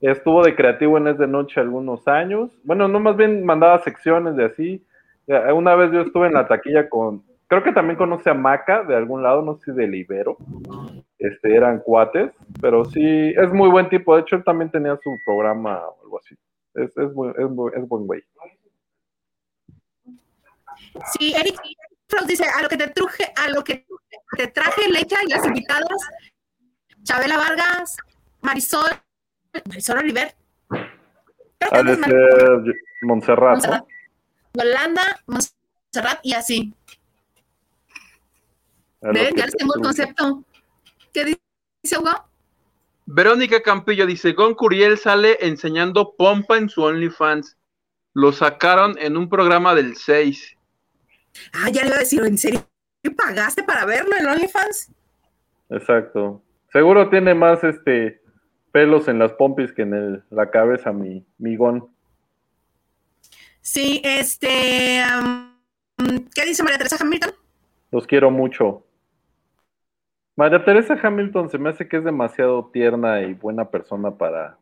Estuvo 0.00 0.42
de 0.42 0.54
creativo 0.54 0.96
en 0.98 1.08
Es 1.08 1.18
de 1.18 1.26
Noche 1.26 1.60
algunos 1.60 2.08
años. 2.08 2.50
Bueno, 2.64 2.88
no 2.88 3.00
más 3.00 3.16
bien 3.16 3.44
mandaba 3.44 3.82
secciones 3.82 4.36
de 4.36 4.46
así. 4.46 4.86
Una 5.54 5.74
vez 5.74 5.92
yo 5.92 6.00
estuve 6.00 6.26
en 6.26 6.34
la 6.34 6.48
taquilla 6.48 6.88
con 6.88 7.22
creo 7.50 7.64
que 7.64 7.72
también 7.72 7.98
conoce 7.98 8.30
a 8.30 8.34
Maca 8.34 8.84
de 8.84 8.94
algún 8.94 9.24
lado, 9.24 9.42
no 9.42 9.56
sé 9.56 9.64
si 9.66 9.72
del 9.72 9.94
Ibero. 9.94 10.38
Este, 11.18 11.54
eran 11.54 11.80
cuates, 11.80 12.32
pero 12.60 12.84
sí, 12.84 13.34
es 13.36 13.52
muy 13.52 13.68
buen 13.68 13.88
tipo. 13.88 14.14
De 14.14 14.22
hecho, 14.22 14.36
él 14.36 14.44
también 14.44 14.70
tenía 14.70 14.96
su 15.02 15.18
programa 15.26 15.80
o 15.80 16.02
algo 16.04 16.20
así. 16.20 16.36
Es, 16.74 16.96
es, 16.96 17.12
muy, 17.12 17.30
es, 17.30 17.50
muy, 17.50 17.72
buen 17.88 18.06
güey. 18.06 18.22
Sí, 21.12 21.34
Eric 21.34 21.60
Frost 22.08 22.28
dice, 22.28 22.44
a 22.44 22.62
lo 22.62 22.68
que 22.68 22.76
te 22.76 22.88
truje, 22.88 23.24
a 23.36 23.50
lo 23.50 23.64
que 23.64 23.84
te 24.36 24.46
traje 24.46 24.88
leche 24.88 25.16
y 25.26 25.30
las 25.30 25.44
invitadas, 25.44 26.08
Chabela 27.02 27.36
Vargas, 27.36 27.96
Marisol, 28.42 28.90
Marisol 29.66 29.98
Oliver. 29.98 30.34
Creo 30.68 31.84
que 31.84 31.92
es 31.92 32.76
Montserrat, 33.02 33.64
¿no? 33.64 33.70
Montserrat. 33.70 33.84
Yolanda, 34.54 35.02
Montserrat 35.26 36.20
y 36.22 36.32
así. 36.34 36.74
Ya 39.02 39.12
les 39.12 39.34
te 39.34 39.58
tengo 39.58 39.74
el 39.76 39.82
concepto. 39.82 40.44
¿Qué 41.12 41.24
dice 41.24 41.98
Hugo? 41.98 42.10
Verónica 43.06 43.60
Campillo 43.62 44.06
dice, 44.06 44.32
Gon 44.32 44.54
Curiel 44.54 44.98
sale 44.98 45.38
enseñando 45.40 46.14
pompa 46.16 46.58
en 46.58 46.68
su 46.68 46.82
OnlyFans. 46.82 47.56
Lo 48.14 48.32
sacaron 48.32 48.96
en 48.98 49.16
un 49.16 49.28
programa 49.28 49.74
del 49.74 49.96
6. 49.96 50.56
Ah, 51.52 51.70
ya 51.70 51.82
le 51.82 51.88
iba 51.88 51.96
a 51.96 52.00
decir, 52.00 52.24
¿en 52.24 52.38
serio 52.38 52.64
pagaste 53.16 53.62
para 53.62 53.84
verlo 53.84 54.14
en 54.16 54.26
OnlyFans? 54.26 54.92
Exacto. 55.70 56.42
Seguro 56.72 57.08
tiene 57.08 57.34
más 57.34 57.64
este 57.64 58.19
pelos 58.72 59.08
en 59.08 59.18
las 59.18 59.32
pompis 59.32 59.72
que 59.72 59.82
en 59.82 59.94
el- 59.94 60.22
la 60.30 60.50
cabeza, 60.50 60.92
mi, 60.92 61.24
mi 61.38 61.56
gon. 61.56 61.88
Sí, 63.60 64.00
este. 64.04 65.00
am, 65.02 65.54
¿Qué 66.34 66.44
dice 66.46 66.62
María 66.62 66.78
Teresa 66.78 66.96
Hamilton? 67.00 67.30
Los 67.90 68.06
quiero 68.06 68.30
mucho. 68.30 68.84
María 70.36 70.64
Teresa 70.64 70.98
Hamilton 71.02 71.50
se 71.50 71.58
me 71.58 71.68
hace 71.70 71.86
que 71.88 71.98
es 71.98 72.04
demasiado 72.04 72.70
tierna 72.72 73.20
y 73.22 73.34
buena 73.34 73.68
persona 73.68 74.12
para, 74.16 74.56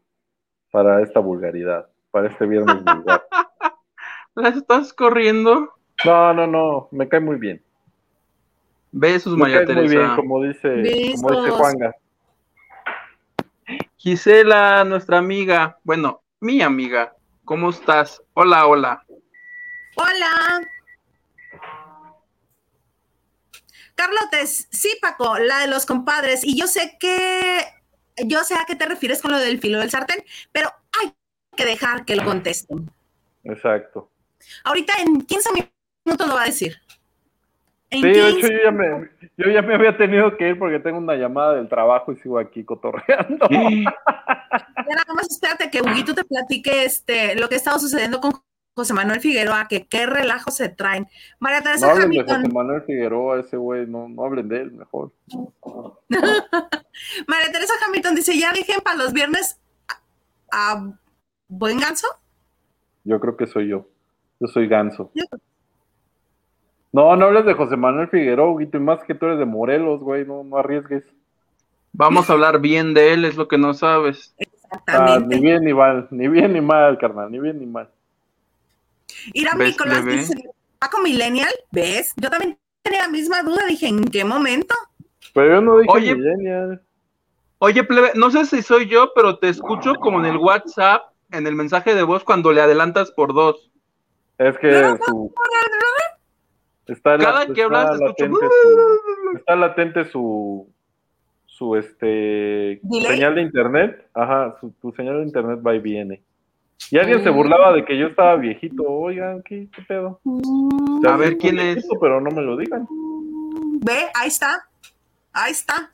para 0.73 1.01
esta 1.03 1.21
vulgaridad, 1.21 1.89
para 2.11 2.29
este 2.29 2.47
viernes 2.47 2.83
vulgar. 2.83 3.25
¿La 4.35 4.49
estás 4.49 4.93
corriendo? 4.93 5.73
No, 6.05 6.35
no, 6.35 6.47
no, 6.47 6.89
me 6.91 7.09
cae 7.09 7.21
muy 7.21 7.37
bien. 7.37 7.63
Besos, 8.91 9.35
Me 9.35 9.41
María 9.43 9.65
cae 9.65 9.75
muy 9.77 9.89
bien, 9.89 10.01
Teresa. 10.01 10.17
como 10.17 10.43
dice, 10.43 11.13
como 11.21 11.43
dice. 11.43 11.51
Juanga. 11.57 11.95
Gisela, 13.99 14.85
nuestra 14.85 15.19
amiga, 15.19 15.77
bueno, 15.83 16.23
mi 16.39 16.63
amiga, 16.63 17.17
¿cómo 17.45 17.71
estás? 17.71 18.23
Hola, 18.35 18.67
hola. 18.69 19.05
Hola. 19.97 20.69
Carlotes, 23.97 24.69
sí, 24.71 24.97
Paco, 25.03 25.37
la 25.41 25.59
de 25.63 25.67
los 25.67 25.85
compadres. 25.85 26.45
Y 26.45 26.57
yo 26.57 26.69
sé 26.69 26.97
que, 27.01 27.65
yo 28.25 28.45
sé 28.45 28.55
a 28.55 28.65
qué 28.69 28.77
te 28.77 28.87
refieres 28.87 29.21
con 29.21 29.33
lo 29.33 29.39
del 29.39 29.59
filo 29.59 29.81
del 29.81 29.91
sartén, 29.91 30.25
pero 30.53 30.71
hay 31.03 31.13
que 31.57 31.65
dejar 31.65 32.05
que 32.05 32.15
lo 32.15 32.25
contesten. 32.25 32.89
Exacto. 33.43 34.13
Ahorita 34.63 34.93
en 35.01 35.23
15 35.23 35.51
minutos 36.05 36.29
lo 36.29 36.37
va 36.37 36.43
a 36.43 36.47
decir. 36.47 36.81
Sí, 37.91 38.03
de 38.03 38.13
15 38.13 38.29
hecho 38.29 38.49
yo 38.49 38.59
ya, 38.65 38.71
me, 38.71 39.09
yo 39.39 39.51
ya 39.51 39.63
me 39.63 39.75
había 39.75 39.97
tenido 39.97 40.37
que 40.37 40.51
ir 40.51 40.59
porque 40.59 40.79
tengo 40.79 40.99
una 40.99 41.15
llamada 41.15 41.55
del 41.55 41.69
trabajo 41.69 42.13
y 42.13 42.17
sigo 42.17 42.39
aquí 42.39 42.65
cotorreando. 42.65 43.49
Ya 44.89 44.95
nada 44.95 45.13
más 45.15 45.29
espérate 45.29 45.71
que 45.71 45.83
Huguito 45.83 46.15
te 46.15 46.25
platique 46.25 46.85
este, 46.85 47.35
lo 47.35 47.49
que 47.49 47.57
ha 47.57 47.59
estado 47.59 47.79
sucediendo 47.79 48.21
con 48.21 48.33
José 48.75 48.95
Manuel 48.95 49.21
Figueroa, 49.21 49.67
que 49.69 49.87
qué 49.87 50.07
relajo 50.07 50.51
se 50.51 50.69
traen. 50.69 51.07
María 51.39 51.59
No 51.59 51.65
Teresa 51.65 51.91
hablen 51.91 52.11
de 52.11 52.21
José 52.23 52.35
Hamilton, 52.35 52.55
Manuel 52.55 52.83
Figueroa, 52.83 53.41
ese 53.41 53.57
güey, 53.57 53.87
no, 53.87 54.09
no 54.09 54.25
hablen 54.25 54.49
de 54.49 54.63
él, 54.63 54.73
mejor. 54.73 55.13
María 57.27 57.53
Teresa 57.53 57.75
Hamilton 57.87 58.15
dice, 58.15 58.39
ya 58.39 58.53
dejen 58.53 58.81
para 58.81 58.97
los 58.97 59.13
viernes 59.13 59.61
a, 59.89 60.73
a 60.73 60.95
buen 61.49 61.79
ganso. 61.79 62.07
Yo 63.05 63.21
creo 63.21 63.37
que 63.37 63.47
soy 63.47 63.69
yo. 63.69 63.87
Yo 64.41 64.47
soy 64.47 64.69
ganso. 64.69 65.11
No, 66.93 67.15
no 67.17 67.27
hables 67.27 67.45
de 67.45 67.55
José 67.55 67.77
Manuel 67.77 68.09
Figueroa, 68.09 68.59
Guito, 68.59 68.79
y 68.79 68.81
más 68.81 69.03
que 69.05 69.15
tú 69.15 69.27
eres 69.27 69.39
de 69.39 69.45
Morelos, 69.45 70.01
güey, 70.01 70.25
no, 70.25 70.43
no 70.43 70.57
arriesgues. 70.57 71.05
Vamos 71.93 72.29
a 72.29 72.33
hablar 72.33 72.61
bien 72.61 72.95
de 72.95 73.13
él, 73.13 73.25
es 73.25 73.37
lo 73.37 73.49
que 73.49 73.59
no 73.59 73.75
sabes. 73.75 74.35
Ah, 74.41 74.45
Exactamente. 74.87 75.35
ni 75.37 75.41
bien 75.43 75.65
ni 75.65 75.75
mal, 75.75 76.09
ni 76.11 76.29
bien 76.29 76.53
ni 76.53 76.61
mal, 76.61 76.99
carnal, 76.99 77.31
ni 77.31 77.39
bien 77.39 77.59
ni 77.59 77.67
mal. 77.67 77.89
Irán 79.33 79.59
¿Ves, 79.59 79.71
Nicolás 79.73 80.05
bebé? 80.05 80.19
dice, 80.19 80.35
Paco 80.79 81.01
Millennial, 81.01 81.51
¿ves? 81.71 82.13
Yo 82.17 82.31
también 82.31 82.59
tenía 82.83 83.03
la 83.03 83.09
misma 83.09 83.43
duda, 83.43 83.67
dije, 83.67 83.89
¿en 83.89 84.05
qué 84.05 84.25
momento? 84.25 84.75
Pero 85.35 85.57
yo 85.57 85.61
no 85.61 85.79
dije 85.79 85.93
Oye. 85.93 86.15
millennial. 86.15 86.83
Oye, 87.59 87.83
plebe, 87.83 88.13
no 88.15 88.31
sé 88.31 88.47
si 88.47 88.63
soy 88.63 88.87
yo, 88.87 89.13
pero 89.15 89.39
te 89.39 89.49
escucho 89.49 89.95
como 89.97 90.21
en 90.21 90.27
el 90.27 90.37
WhatsApp, 90.37 91.11
en 91.33 91.47
el 91.47 91.55
mensaje 91.55 91.95
de 91.95 92.05
voz, 92.05 92.23
cuando 92.23 92.53
le 92.53 92.61
adelantas 92.61 93.11
por 93.11 93.35
dos. 93.35 93.71
Es 94.39 94.57
que 94.59 94.97
su... 95.05 95.35
Está, 96.89 97.19
Cada 97.19 97.45
la- 97.47 97.55
que 97.55 97.63
hablas, 97.63 97.93
está 97.93 98.07
latente 98.07 98.47
su, 98.63 99.37
está 99.37 99.57
latente 99.57 100.05
su, 100.07 100.73
su 101.47 101.77
este 101.77 102.81
¿Delay? 102.83 103.13
señal 103.13 103.35
de 103.35 103.43
internet. 103.43 104.09
Ajá, 104.15 104.57
su, 104.61 104.71
tu 104.81 104.91
señal 104.93 105.19
de 105.19 105.25
internet 105.25 105.61
va 105.65 105.75
y 105.75 105.81
viene. 105.81 106.23
Y 106.91 106.99
alguien 106.99 107.23
se 107.23 107.31
Mm. 107.31 107.35
burlaba 107.35 107.73
de 107.73 107.85
que 107.85 107.99
yo 107.99 108.07
estaba 108.07 108.37
viejito. 108.37 108.85
Oigan, 108.85 109.43
¿qué, 109.43 109.69
qué 109.75 109.83
pedo? 109.83 110.21
Sea, 111.03 111.15
A 111.15 111.17
ver, 111.19 111.37
¿quién 111.37 111.59
es? 111.59 111.75
viejito, 111.75 111.99
Pero 112.01 112.21
no 112.21 112.31
me 112.31 112.41
lo 112.43 112.57
digan. 112.57 112.87
Ve, 113.85 114.07
ahí 114.15 114.29
está, 114.29 114.65
ahí 115.33 115.53
está. 115.53 115.93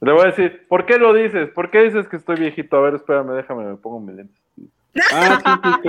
Le 0.00 0.12
voy 0.12 0.22
a 0.22 0.26
decir, 0.26 0.66
¿por 0.68 0.84
qué 0.84 0.98
lo 0.98 1.14
dices? 1.14 1.48
¿Por 1.50 1.70
qué 1.70 1.82
dices 1.84 2.06
que 2.08 2.16
estoy 2.16 2.36
viejito? 2.36 2.76
A 2.76 2.80
ver, 2.82 2.94
espérame, 2.96 3.30
déjame, 3.36 3.64
me 3.64 3.76
pongo 3.76 4.00
mis 4.00 4.16
lentes. 4.16 4.36
Ah, 5.10 5.40
sí, 5.44 5.50
sí, 5.64 5.70
sí. 5.82 5.88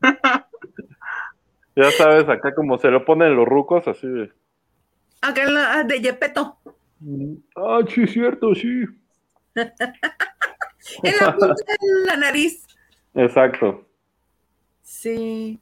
ya 1.76 1.90
sabes, 1.92 2.28
acá 2.28 2.54
como 2.54 2.78
se 2.78 2.88
lo 2.90 3.04
ponen 3.04 3.36
los 3.36 3.46
rucos, 3.46 3.86
así 3.86 4.06
de... 4.06 4.32
Acá 5.20 5.42
en 5.44 5.54
la- 5.54 5.84
de 5.84 6.00
Yepeto. 6.00 6.58
Ah, 7.56 7.80
sí, 7.88 8.02
es 8.02 8.12
cierto, 8.12 8.54
sí. 8.54 8.84
En 11.02 11.14
la 11.20 11.34
punta 11.36 11.54
de 11.56 12.06
la 12.06 12.16
nariz. 12.16 12.64
Exacto. 13.14 13.88
Sí. 14.82 15.58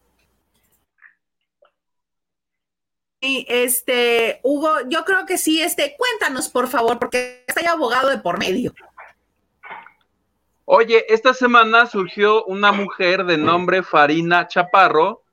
Y 3.23 3.47
este, 3.49 4.41
Hugo, 4.43 4.81
yo 4.89 5.03
creo 5.07 5.25
que 5.25 5.39
sí, 5.39 5.63
este, 5.63 5.97
cuéntanos, 5.97 6.51
por 6.51 6.69
favor, 6.69 6.99
porque 6.99 7.43
está 7.47 7.63
ya 7.63 7.73
abogado 7.73 8.11
de 8.11 8.19
por 8.19 8.39
medio. 8.39 8.75
Oye, 10.67 11.07
esta 11.09 11.33
semana 11.33 11.87
surgió 11.87 12.45
una 12.45 12.71
mujer 12.73 13.25
de 13.25 13.39
nombre 13.39 13.83
Farina 13.83 14.47
Chaparro, 14.47 15.24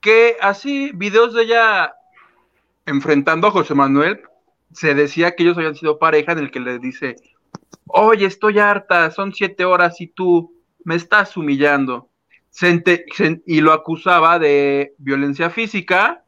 que 0.00 0.36
así, 0.40 0.92
videos 0.94 1.34
de 1.34 1.42
ella 1.42 1.94
enfrentando 2.86 3.48
a 3.48 3.50
José 3.50 3.74
Manuel, 3.74 4.20
se 4.72 4.94
decía 4.94 5.34
que 5.34 5.42
ellos 5.42 5.56
habían 5.56 5.74
sido 5.74 5.98
pareja 5.98 6.32
en 6.32 6.38
el 6.38 6.50
que 6.50 6.60
le 6.60 6.78
dice, 6.78 7.16
oye, 7.86 8.26
estoy 8.26 8.58
harta, 8.58 9.10
son 9.10 9.32
siete 9.32 9.64
horas 9.64 10.00
y 10.00 10.08
tú 10.08 10.54
me 10.84 10.94
estás 10.94 11.36
humillando. 11.36 12.10
Y 13.46 13.60
lo 13.60 13.72
acusaba 13.72 14.38
de 14.38 14.94
violencia 14.98 15.50
física 15.50 16.24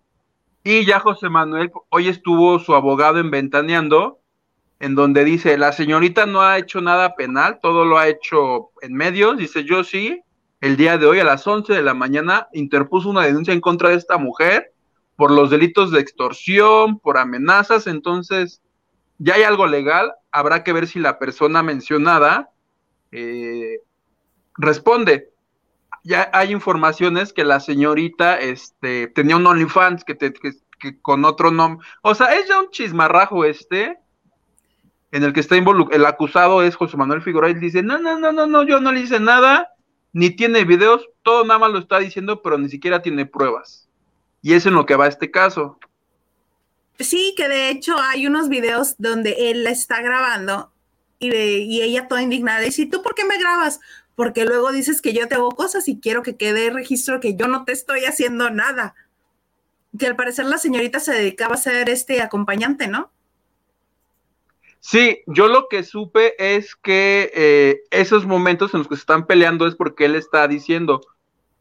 y 0.62 0.84
ya 0.84 1.01
José 1.01 1.30
Manuel, 1.30 1.72
hoy 1.88 2.09
estuvo 2.09 2.59
su 2.59 2.74
abogado 2.74 3.18
en 3.18 3.30
Ventaneando, 3.30 4.20
en 4.78 4.94
donde 4.94 5.24
dice, 5.24 5.56
la 5.56 5.72
señorita 5.72 6.26
no 6.26 6.42
ha 6.42 6.59
hecho 6.59 6.82
nada 6.82 7.14
penal, 7.14 7.59
todo 7.62 7.84
lo 7.84 7.98
ha 7.98 8.09
hecho 8.09 8.70
en 8.82 8.94
medios, 8.94 9.38
dice, 9.38 9.64
yo 9.64 9.84
sí, 9.84 10.22
el 10.61 10.77
día 10.77 10.99
de 10.99 11.07
hoy 11.07 11.20
a 11.20 11.24
las 11.24 11.47
11 11.47 11.73
de 11.73 11.82
la 11.82 11.95
mañana 11.95 12.49
interpuso 12.53 13.09
una 13.09 13.23
denuncia 13.23 13.55
en 13.55 13.61
contra 13.61 13.89
de 13.91 13.97
esta 13.97 14.19
mujer 14.19 14.73
por 15.16 15.31
los 15.31 15.51
delitos 15.51 15.91
de 15.91 16.01
extorsión, 16.01 16.99
por 16.99 17.19
amenazas, 17.19 17.87
entonces 17.87 18.62
ya 19.19 19.35
hay 19.35 19.43
algo 19.43 19.66
legal, 19.66 20.12
habrá 20.32 20.65
que 20.65 20.73
ver 20.73 20.87
si 20.87 20.99
la 20.99 21.19
persona 21.19 21.62
mencionada 21.62 22.51
eh, 23.12 23.81
responde. 24.57 25.31
Ya 26.05 26.31
hay 26.32 26.53
informaciones 26.53 27.32
que 27.35 27.45
la 27.45 27.61
señorita 27.61 28.39
este, 28.41 29.09
tenía 29.09 29.37
un 29.37 29.47
OnlyFans 29.47 30.05
que, 30.05 30.15
te- 30.15 30.32
que- 30.32 30.53
que 30.78 30.99
con 31.03 31.27
otro 31.27 31.51
nombre, 31.51 31.87
o 32.01 32.15
sea, 32.15 32.35
es 32.37 32.49
ya 32.49 32.59
un 32.59 32.70
chismarrajo 32.70 33.45
este, 33.45 33.99
en 35.12 35.24
el 35.24 35.35
que 35.35 35.41
está 35.41 35.57
involucrado, 35.57 36.01
el 36.01 36.07
acusado 36.07 36.62
es 36.62 36.74
José 36.77 36.97
Manuel 36.97 37.20
Figueroa, 37.20 37.51
y 37.51 37.55
dice, 37.55 37.82
no, 37.82 37.99
no, 37.99 38.19
no, 38.19 38.32
no, 38.32 38.47
no, 38.47 38.62
yo 38.62 38.81
no 38.81 38.91
le 38.93 39.01
hice 39.01 39.20
nada, 39.20 39.69
ni 40.12 40.31
tiene 40.31 40.65
videos, 40.65 41.09
todo 41.23 41.45
nada 41.45 41.59
más 41.61 41.70
lo 41.73 41.78
está 41.78 41.99
diciendo, 41.99 42.43
pero 42.43 42.59
ni 42.59 42.69
siquiera 42.69 43.03
tiene 43.03 43.27
pruebas. 43.27 43.89
Y 44.43 44.55
es 44.55 44.66
en 44.66 44.74
lo 44.74 44.87
que 44.87 44.97
va 44.97 45.07
este 45.09 45.31
caso. 45.31 45.78
Sí, 46.99 47.35
que 47.37 47.49
de 47.49 47.70
hecho 47.70 47.97
hay 47.99 48.27
unos 48.27 48.49
videos 48.49 48.95
donde 48.99 49.51
él 49.51 49.65
la 49.65 49.70
está 49.70 50.03
grabando 50.03 50.73
y, 51.19 51.31
de- 51.31 51.59
y 51.59 51.82
ella 51.82 52.09
toda 52.09 52.23
indignada 52.23 52.61
dice, 52.61 52.82
¿y 52.82 52.87
tú 52.91 53.03
por 53.03 53.15
qué 53.15 53.24
me 53.24 53.39
grabas? 53.39 53.81
Porque 54.15 54.45
luego 54.45 54.70
dices 54.73 55.01
que 55.01 55.15
yo 55.15 55.27
te 55.28 55.35
hago 55.37 55.51
cosas 55.53 55.89
y 55.89 55.99
quiero 55.99 56.23
que 56.23 56.37
quede 56.37 56.70
registro 56.70 57.20
que 57.20 57.35
yo 57.37 57.49
no 57.49 57.65
te 57.65 57.73
estoy 57.73 58.05
haciendo 58.05 58.51
nada. 58.51 58.95
que 59.99 60.07
al 60.07 60.16
parecer 60.16 60.45
la 60.47 60.59
señorita 60.59 61.01
se 61.01 61.12
dedicaba 61.12 61.55
a 61.55 61.59
ser 61.59 61.89
este 61.91 62.23
acompañante, 62.23 62.87
¿no? 62.87 63.11
Sí, 64.81 65.20
yo 65.27 65.48
lo 65.48 65.69
que 65.69 65.82
supe 65.82 66.35
es 66.57 66.74
que 66.74 67.31
eh, 67.35 67.81
esos 67.90 68.27
momentos 68.27 68.73
en 68.73 68.78
los 68.78 68.89
que 68.89 68.97
se 68.97 69.01
están 69.01 69.27
peleando 69.27 69.66
es 69.66 69.74
porque 69.74 70.07
él 70.07 70.16
está 70.16 70.48
diciendo, 70.48 71.02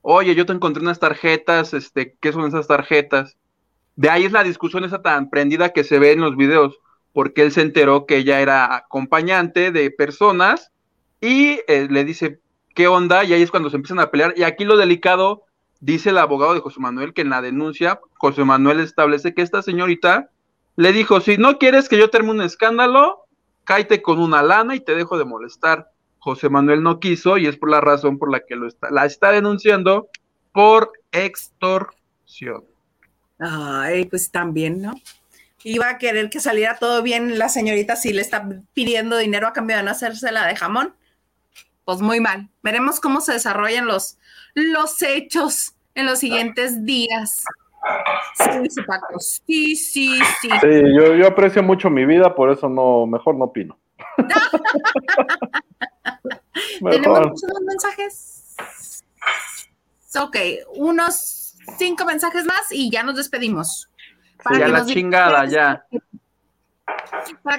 oye, 0.01 0.35
yo 0.35 0.45
te 0.45 0.53
encontré 0.53 0.81
unas 0.81 0.99
tarjetas, 0.99 1.73
este, 1.73 2.15
¿qué 2.21 2.31
son 2.31 2.47
esas 2.47 2.67
tarjetas? 2.67 3.37
De 3.97 4.09
ahí 4.09 4.23
es 4.23 4.31
la 4.31 4.43
discusión 4.43 4.85
esa 4.85 5.01
tan 5.01 5.29
prendida 5.29 5.73
que 5.73 5.83
se 5.83 5.99
ve 5.99 6.13
en 6.13 6.21
los 6.21 6.37
videos, 6.37 6.79
porque 7.11 7.41
él 7.41 7.51
se 7.51 7.61
enteró 7.61 8.05
que 8.05 8.17
ella 8.17 8.39
era 8.39 8.73
acompañante 8.73 9.71
de 9.71 9.91
personas 9.91 10.71
y 11.19 11.59
eh, 11.67 11.87
le 11.89 12.05
dice, 12.05 12.39
¿qué 12.73 12.87
onda? 12.87 13.25
Y 13.25 13.33
ahí 13.33 13.41
es 13.41 13.51
cuando 13.51 13.69
se 13.69 13.75
empiezan 13.75 13.99
a 13.99 14.11
pelear. 14.11 14.33
Y 14.37 14.43
aquí 14.43 14.63
lo 14.63 14.77
delicado, 14.77 15.43
dice 15.81 16.11
el 16.11 16.17
abogado 16.17 16.53
de 16.53 16.61
José 16.61 16.79
Manuel, 16.79 17.13
que 17.13 17.21
en 17.21 17.29
la 17.29 17.41
denuncia, 17.41 17.99
José 18.13 18.45
Manuel 18.45 18.79
establece 18.79 19.33
que 19.33 19.41
esta 19.41 19.61
señorita 19.61 20.29
le 20.79 20.93
dijo, 20.93 21.19
si 21.19 21.37
no 21.37 21.57
quieres 21.57 21.89
que 21.89 21.97
yo 21.97 22.09
termine 22.09 22.35
un 22.35 22.41
escándalo, 22.41 23.25
cáite 23.65 24.01
con 24.01 24.17
una 24.17 24.41
lana 24.41 24.75
y 24.75 24.79
te 24.79 24.95
dejo 24.95 25.17
de 25.17 25.25
molestar. 25.25 25.91
José 26.19 26.47
Manuel 26.47 26.83
no 26.83 27.01
quiso 27.01 27.37
y 27.37 27.47
es 27.47 27.57
por 27.57 27.69
la 27.69 27.81
razón 27.81 28.17
por 28.17 28.31
la 28.31 28.45
que 28.45 28.55
lo 28.55 28.65
está, 28.65 28.89
la 28.89 29.05
está 29.05 29.33
denunciando 29.33 30.07
por 30.53 30.93
extorsión. 31.11 32.63
Ay, 33.39 34.05
pues 34.05 34.31
también, 34.31 34.81
¿no? 34.81 34.93
Iba 35.65 35.89
a 35.89 35.97
querer 35.97 36.29
que 36.29 36.39
saliera 36.39 36.77
todo 36.77 37.03
bien 37.03 37.37
la 37.37 37.49
señorita 37.49 37.97
si 37.97 38.13
le 38.13 38.21
está 38.21 38.47
pidiendo 38.73 39.17
dinero 39.17 39.47
a 39.47 39.53
cambio 39.53 39.75
de 39.75 39.83
no 39.83 39.91
hacérsela 39.91 40.47
de 40.47 40.55
jamón. 40.55 40.95
Pues 41.83 41.99
muy 41.99 42.21
mal. 42.21 42.47
Veremos 42.63 43.01
cómo 43.01 43.19
se 43.19 43.33
desarrollan 43.33 43.85
los, 43.85 44.17
los 44.53 45.01
hechos 45.01 45.73
en 45.93 46.05
los 46.05 46.19
siguientes 46.19 46.85
días. 46.85 47.43
Sí, 48.35 48.69
sí, 48.69 48.81
Paco. 48.83 49.19
Sí, 49.19 49.75
sí, 49.75 50.19
sí. 50.41 50.49
Sí, 50.61 50.81
yo, 50.97 51.15
yo 51.15 51.27
aprecio 51.27 51.63
mucho 51.63 51.89
mi 51.89 52.05
vida, 52.05 52.35
por 52.35 52.51
eso 52.51 52.69
no, 52.69 53.05
mejor 53.05 53.35
no 53.35 53.45
opino. 53.45 53.77
¿Tenemos 56.89 57.19
muchos 57.19 57.51
mensajes? 57.65 59.03
Ok, 60.19 60.35
unos 60.75 61.55
cinco 61.77 62.05
mensajes 62.05 62.45
más 62.45 62.71
y 62.71 62.89
ya 62.89 63.03
nos 63.03 63.15
despedimos. 63.15 63.89
Para 64.43 64.59
ya 64.59 64.67
la 64.67 64.85
chingada, 64.85 65.45
ya. 65.45 65.85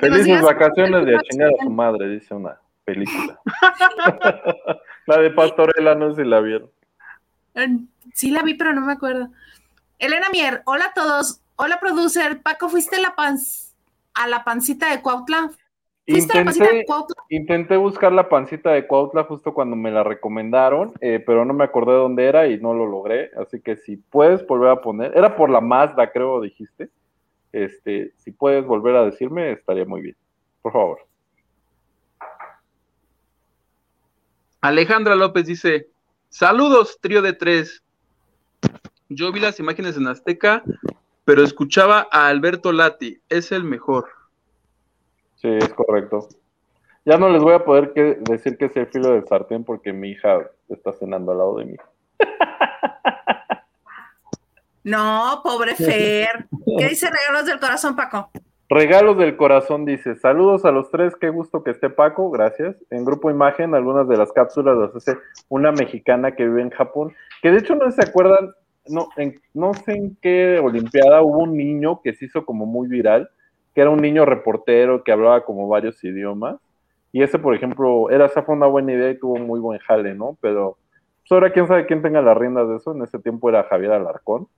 Felices 0.01 0.43
vacaciones 0.43 1.07
de 1.07 1.17
a 1.17 1.21
chingar 1.21 1.49
a 1.49 1.63
su 1.63 1.71
madre, 1.71 2.09
dice 2.09 2.35
una 2.35 2.59
película. 2.85 3.39
la 5.07 5.19
de 5.19 5.31
Pastorela, 5.31 5.95
no 5.95 6.15
sé 6.15 6.23
si 6.23 6.29
la 6.29 6.41
vieron. 6.41 6.71
Sí 8.15 8.31
la 8.31 8.43
vi, 8.43 8.55
pero 8.55 8.73
no 8.73 8.81
me 8.81 8.93
acuerdo. 8.93 9.29
Elena 10.01 10.31
Mier, 10.31 10.63
hola 10.65 10.87
a 10.87 10.95
todos. 10.95 11.43
Hola, 11.57 11.79
producer. 11.79 12.41
Paco, 12.41 12.71
¿fuiste 12.71 12.97
a 12.97 13.01
la, 13.01 13.15
a 14.15 14.27
la 14.29 14.45
pancita 14.45 14.91
de 14.91 15.03
Cuautla? 15.03 15.51
¿Fuiste 16.09 16.39
intenté, 16.39 16.39
a 16.39 16.41
la 16.41 16.45
pancita 16.47 16.73
de 16.73 16.85
Cuautla? 16.87 17.17
Intenté 17.29 17.77
buscar 17.77 18.11
la 18.11 18.27
pancita 18.27 18.71
de 18.71 18.87
Cuautla 18.87 19.25
justo 19.25 19.53
cuando 19.53 19.77
me 19.77 19.91
la 19.91 20.03
recomendaron, 20.03 20.95
eh, 21.03 21.23
pero 21.25 21.45
no 21.45 21.53
me 21.53 21.65
acordé 21.65 21.93
de 21.93 21.99
dónde 21.99 22.25
era 22.25 22.47
y 22.47 22.59
no 22.59 22.73
lo 22.73 22.87
logré. 22.87 23.31
Así 23.37 23.61
que 23.61 23.77
si 23.77 23.99
puedes 23.99 24.47
volver 24.47 24.71
a 24.71 24.81
poner, 24.81 25.13
era 25.15 25.37
por 25.37 25.51
la 25.51 25.61
Mazda, 25.61 26.11
creo, 26.11 26.41
dijiste. 26.41 26.89
Este, 27.53 28.15
si 28.17 28.31
puedes 28.31 28.65
volver 28.65 28.97
a 28.97 29.05
decirme, 29.05 29.53
estaría 29.53 29.85
muy 29.85 30.01
bien. 30.01 30.17
Por 30.63 30.73
favor. 30.73 31.07
Alejandra 34.63 35.15
López 35.15 35.45
dice: 35.45 35.89
Saludos, 36.31 36.99
trío 37.03 37.21
de 37.21 37.35
tres 37.35 37.85
yo 39.11 39.33
vi 39.33 39.41
las 39.41 39.61
imágenes 39.61 39.97
en 39.97 40.07
Azteca, 40.07 40.63
pero 41.25 41.43
escuchaba 41.43 42.09
a 42.11 42.29
Alberto 42.29 42.73
Lati, 42.73 43.21
es 43.29 43.53
el 43.53 43.65
mejor. 43.65 44.09
Sí, 45.37 45.49
es 45.49 45.69
correcto. 45.75 46.29
Ya 47.05 47.19
no 47.19 47.29
les 47.29 47.43
voy 47.43 47.55
a 47.55 47.65
poder 47.65 47.93
decir 48.21 48.57
que 48.57 48.67
es 48.67 48.77
el 48.77 48.87
filo 48.87 49.11
del 49.11 49.27
sartén 49.27 49.65
porque 49.65 49.93
mi 49.93 50.11
hija 50.11 50.51
está 50.69 50.93
cenando 50.93 51.33
al 51.33 51.39
lado 51.39 51.57
de 51.59 51.65
mí. 51.67 51.77
No, 54.83 55.41
pobre 55.45 55.75
Fer. 55.75 56.49
¿Qué 56.79 56.89
dice 56.89 57.11
Regalos 57.11 57.47
del 57.47 57.61
Corazón, 57.61 57.95
Paco? 57.95 58.31
Regalos 58.71 59.19
del 59.19 59.37
Corazón 59.37 59.85
dice, 59.85 60.15
saludos 60.15 60.65
a 60.65 60.71
los 60.71 60.91
tres, 60.91 61.17
qué 61.21 61.29
gusto 61.29 61.65
que 61.65 61.73
esté 61.73 61.91
Paco, 61.91 62.31
gracias. 62.31 62.77
En 62.91 63.05
Grupo 63.05 63.29
Imagen, 63.29 63.75
algunas 63.75 64.09
de 64.09 64.17
las 64.17 64.33
cápsulas 64.33 64.79
las 64.79 64.95
hace 64.95 65.19
una 65.49 65.73
mexicana 65.73 66.37
que 66.37 66.47
vive 66.47 66.63
en 66.63 66.71
Japón, 66.71 67.13
que 67.43 67.51
de 67.51 67.59
hecho 67.59 67.75
no 67.75 67.91
se 67.91 68.03
acuerdan, 68.03 68.55
no, 68.91 69.09
no 69.55 69.75
sé 69.75 69.93
en 69.93 70.17
qué 70.21 70.59
Olimpiada 70.59 71.23
hubo 71.23 71.39
un 71.39 71.57
niño 71.57 72.01
que 72.03 72.15
se 72.15 72.27
hizo 72.27 72.45
como 72.45 72.67
muy 72.67 72.89
viral, 72.89 73.31
que 73.75 73.81
era 73.81 73.91
un 73.91 74.01
niño 74.01 74.25
reportero 74.25 75.05
que 75.05 75.13
hablaba 75.13 75.45
como 75.45 75.69
varios 75.69 76.03
idiomas. 76.05 76.57
Y 77.13 77.23
ese, 77.23 77.39
por 77.39 77.55
ejemplo, 77.55 78.11
era, 78.11 78.27
esa 78.27 78.43
fue 78.43 78.55
una 78.55 78.67
buena 78.67 78.93
idea 78.93 79.11
y 79.11 79.19
tuvo 79.19 79.37
muy 79.37 79.61
buen 79.61 79.79
jale, 79.81 80.15
¿no? 80.15 80.37
Pero 80.41 80.77
pues 81.21 81.33
ahora 81.33 81.53
quién 81.53 81.67
sabe 81.67 81.87
quién 81.87 82.03
tenga 82.03 82.23
las 82.23 82.37
riendas 82.37 82.69
de 82.69 82.77
eso. 82.77 82.93
En 82.93 83.03
ese 83.03 83.19
tiempo 83.19 83.49
era 83.49 83.65
Javier 83.65 83.93
Alarcón 83.93 84.49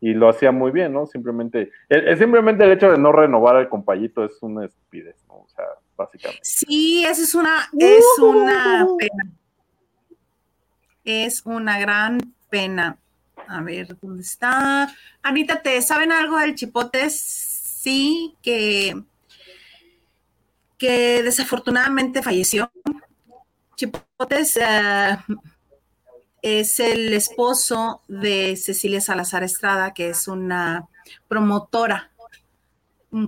y 0.00 0.14
lo 0.14 0.28
hacía 0.28 0.52
muy 0.52 0.70
bien, 0.70 0.92
¿no? 0.92 1.06
Simplemente, 1.06 1.70
el, 1.88 2.18
simplemente 2.18 2.64
el 2.64 2.72
hecho 2.72 2.90
de 2.90 2.98
no 2.98 3.12
renovar 3.12 3.56
al 3.56 3.68
compayito 3.68 4.24
es 4.24 4.40
una 4.42 4.64
estupidez, 4.64 5.16
¿no? 5.28 5.34
O 5.34 5.48
sea, 5.48 5.64
básicamente. 5.96 6.40
Sí, 6.42 7.04
esa 7.04 7.22
es 7.22 7.34
una, 7.34 7.68
es 7.78 8.04
una 8.20 8.86
pena. 8.98 9.32
Es 11.04 11.44
una 11.44 11.80
gran 11.80 12.20
pena. 12.48 12.98
A 13.48 13.62
ver, 13.62 13.96
¿dónde 14.00 14.22
está? 14.22 14.94
Anita, 15.22 15.62
¿te 15.62 15.80
saben 15.80 16.12
algo 16.12 16.36
del 16.36 16.54
chipote? 16.54 17.08
Sí, 17.08 18.34
que, 18.42 19.02
que 20.76 21.22
desafortunadamente 21.22 22.22
falleció. 22.22 22.70
Chipotes 23.74 24.58
uh, 24.58 25.34
es 26.42 26.78
el 26.78 27.14
esposo 27.14 28.02
de 28.06 28.54
Cecilia 28.56 29.00
Salazar 29.00 29.42
Estrada, 29.42 29.94
que 29.94 30.10
es 30.10 30.28
una 30.28 30.86
promotora, 31.26 32.10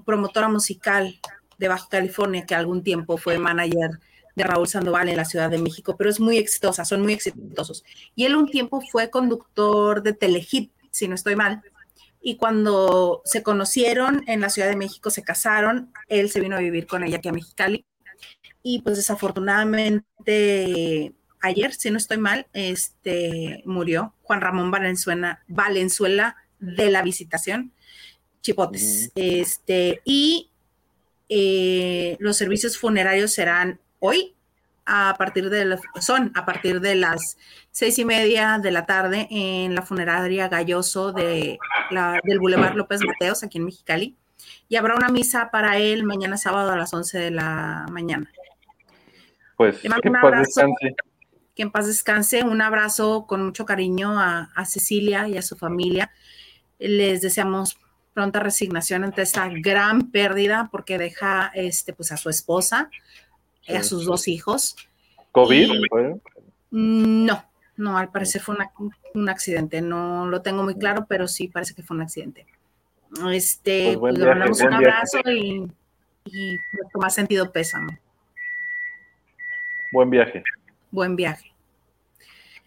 promotora 0.04 0.48
musical 0.48 1.18
de 1.56 1.68
Baja 1.68 1.88
California, 1.88 2.44
que 2.44 2.54
algún 2.54 2.82
tiempo 2.82 3.16
fue 3.16 3.38
manager 3.38 4.00
de 4.40 4.48
Raúl 4.48 4.68
Sandoval 4.68 5.08
en 5.08 5.16
la 5.16 5.24
Ciudad 5.24 5.50
de 5.50 5.58
México, 5.58 5.96
pero 5.96 6.10
es 6.10 6.20
muy 6.20 6.38
exitosa, 6.38 6.84
son 6.84 7.02
muy 7.02 7.12
exitosos. 7.12 7.84
Y 8.14 8.24
él 8.24 8.36
un 8.36 8.50
tiempo 8.50 8.80
fue 8.90 9.10
conductor 9.10 10.02
de 10.02 10.12
Telehit, 10.12 10.72
si 10.90 11.08
no 11.08 11.14
estoy 11.14 11.36
mal. 11.36 11.62
Y 12.22 12.36
cuando 12.36 13.22
se 13.24 13.42
conocieron 13.42 14.22
en 14.26 14.40
la 14.40 14.50
Ciudad 14.50 14.68
de 14.68 14.76
México, 14.76 15.10
se 15.10 15.22
casaron, 15.22 15.92
él 16.08 16.30
se 16.30 16.40
vino 16.40 16.56
a 16.56 16.60
vivir 16.60 16.86
con 16.86 17.04
ella 17.04 17.18
aquí 17.18 17.28
a 17.28 17.32
Mexicali. 17.32 17.84
Y 18.62 18.82
pues 18.82 18.96
desafortunadamente 18.96 21.14
ayer, 21.40 21.74
si 21.74 21.90
no 21.90 21.96
estoy 21.96 22.18
mal, 22.18 22.46
este 22.52 23.62
murió 23.64 24.14
Juan 24.22 24.40
Ramón 24.40 24.70
Valenzuela, 24.70 25.42
Valenzuela 25.48 26.36
de 26.58 26.90
la 26.90 27.02
visitación, 27.02 27.72
Chipotes. 28.42 29.12
Este, 29.14 30.02
y 30.04 30.50
eh, 31.28 32.16
los 32.20 32.36
servicios 32.36 32.76
funerarios 32.76 33.32
serán 33.32 33.80
hoy 34.00 34.34
a 34.86 35.14
partir 35.16 35.50
de 35.50 35.78
son 36.00 36.32
a 36.34 36.44
partir 36.44 36.80
de 36.80 36.96
las 36.96 37.36
seis 37.70 37.98
y 37.98 38.04
media 38.04 38.58
de 38.58 38.72
la 38.72 38.86
tarde 38.86 39.28
en 39.30 39.74
la 39.74 39.82
funeraria 39.82 40.48
Galloso 40.48 41.12
de 41.12 41.58
del 42.24 42.38
Boulevard 42.40 42.74
López 42.74 43.00
Mateos 43.06 43.44
aquí 43.44 43.58
en 43.58 43.66
Mexicali 43.66 44.16
y 44.68 44.76
habrá 44.76 44.94
una 44.96 45.08
misa 45.08 45.50
para 45.50 45.78
él 45.78 46.02
mañana 46.04 46.36
sábado 46.36 46.72
a 46.72 46.76
las 46.76 46.92
once 46.92 47.18
de 47.18 47.30
la 47.30 47.86
mañana. 47.90 48.30
Pues 49.56 49.80
que 49.80 49.88
en 49.88 50.12
paz 50.14 50.38
descanse. 50.38 50.96
Que 51.54 51.62
en 51.62 51.70
paz 51.70 51.86
descanse. 51.86 52.42
Un 52.42 52.62
abrazo 52.62 53.26
con 53.26 53.44
mucho 53.44 53.66
cariño 53.66 54.18
a, 54.18 54.50
a 54.54 54.64
Cecilia 54.64 55.28
y 55.28 55.36
a 55.36 55.42
su 55.42 55.56
familia. 55.56 56.10
Les 56.78 57.20
deseamos 57.20 57.78
pronta 58.14 58.40
resignación 58.40 59.04
ante 59.04 59.22
esta 59.22 59.48
gran 59.48 60.10
pérdida 60.10 60.68
porque 60.72 60.98
deja 60.98 61.50
este 61.54 61.92
pues 61.92 62.10
a 62.12 62.16
su 62.16 62.30
esposa 62.30 62.90
a 63.68 63.82
sus 63.82 64.04
dos 64.04 64.28
hijos. 64.28 64.76
¿COVID? 65.32 65.70
no, 66.70 67.44
no, 67.76 67.98
al 67.98 68.10
parecer 68.10 68.42
fue 68.42 68.56
un 69.14 69.28
accidente. 69.28 69.80
No 69.80 70.26
lo 70.26 70.42
tengo 70.42 70.62
muy 70.62 70.74
claro, 70.74 71.06
pero 71.08 71.28
sí 71.28 71.48
parece 71.48 71.74
que 71.74 71.82
fue 71.82 71.96
un 71.96 72.02
accidente. 72.02 72.46
Este, 73.32 73.96
pues, 73.98 74.14
pues 74.14 74.18
le 74.18 74.26
mandamos 74.26 74.60
un 74.60 74.72
abrazo 74.72 75.18
y, 75.26 75.70
y 76.24 76.58
más 76.94 77.14
sentido 77.14 77.50
pésame. 77.50 78.00
Buen 79.92 80.10
viaje. 80.10 80.44
Buen 80.90 81.16
viaje. 81.16 81.52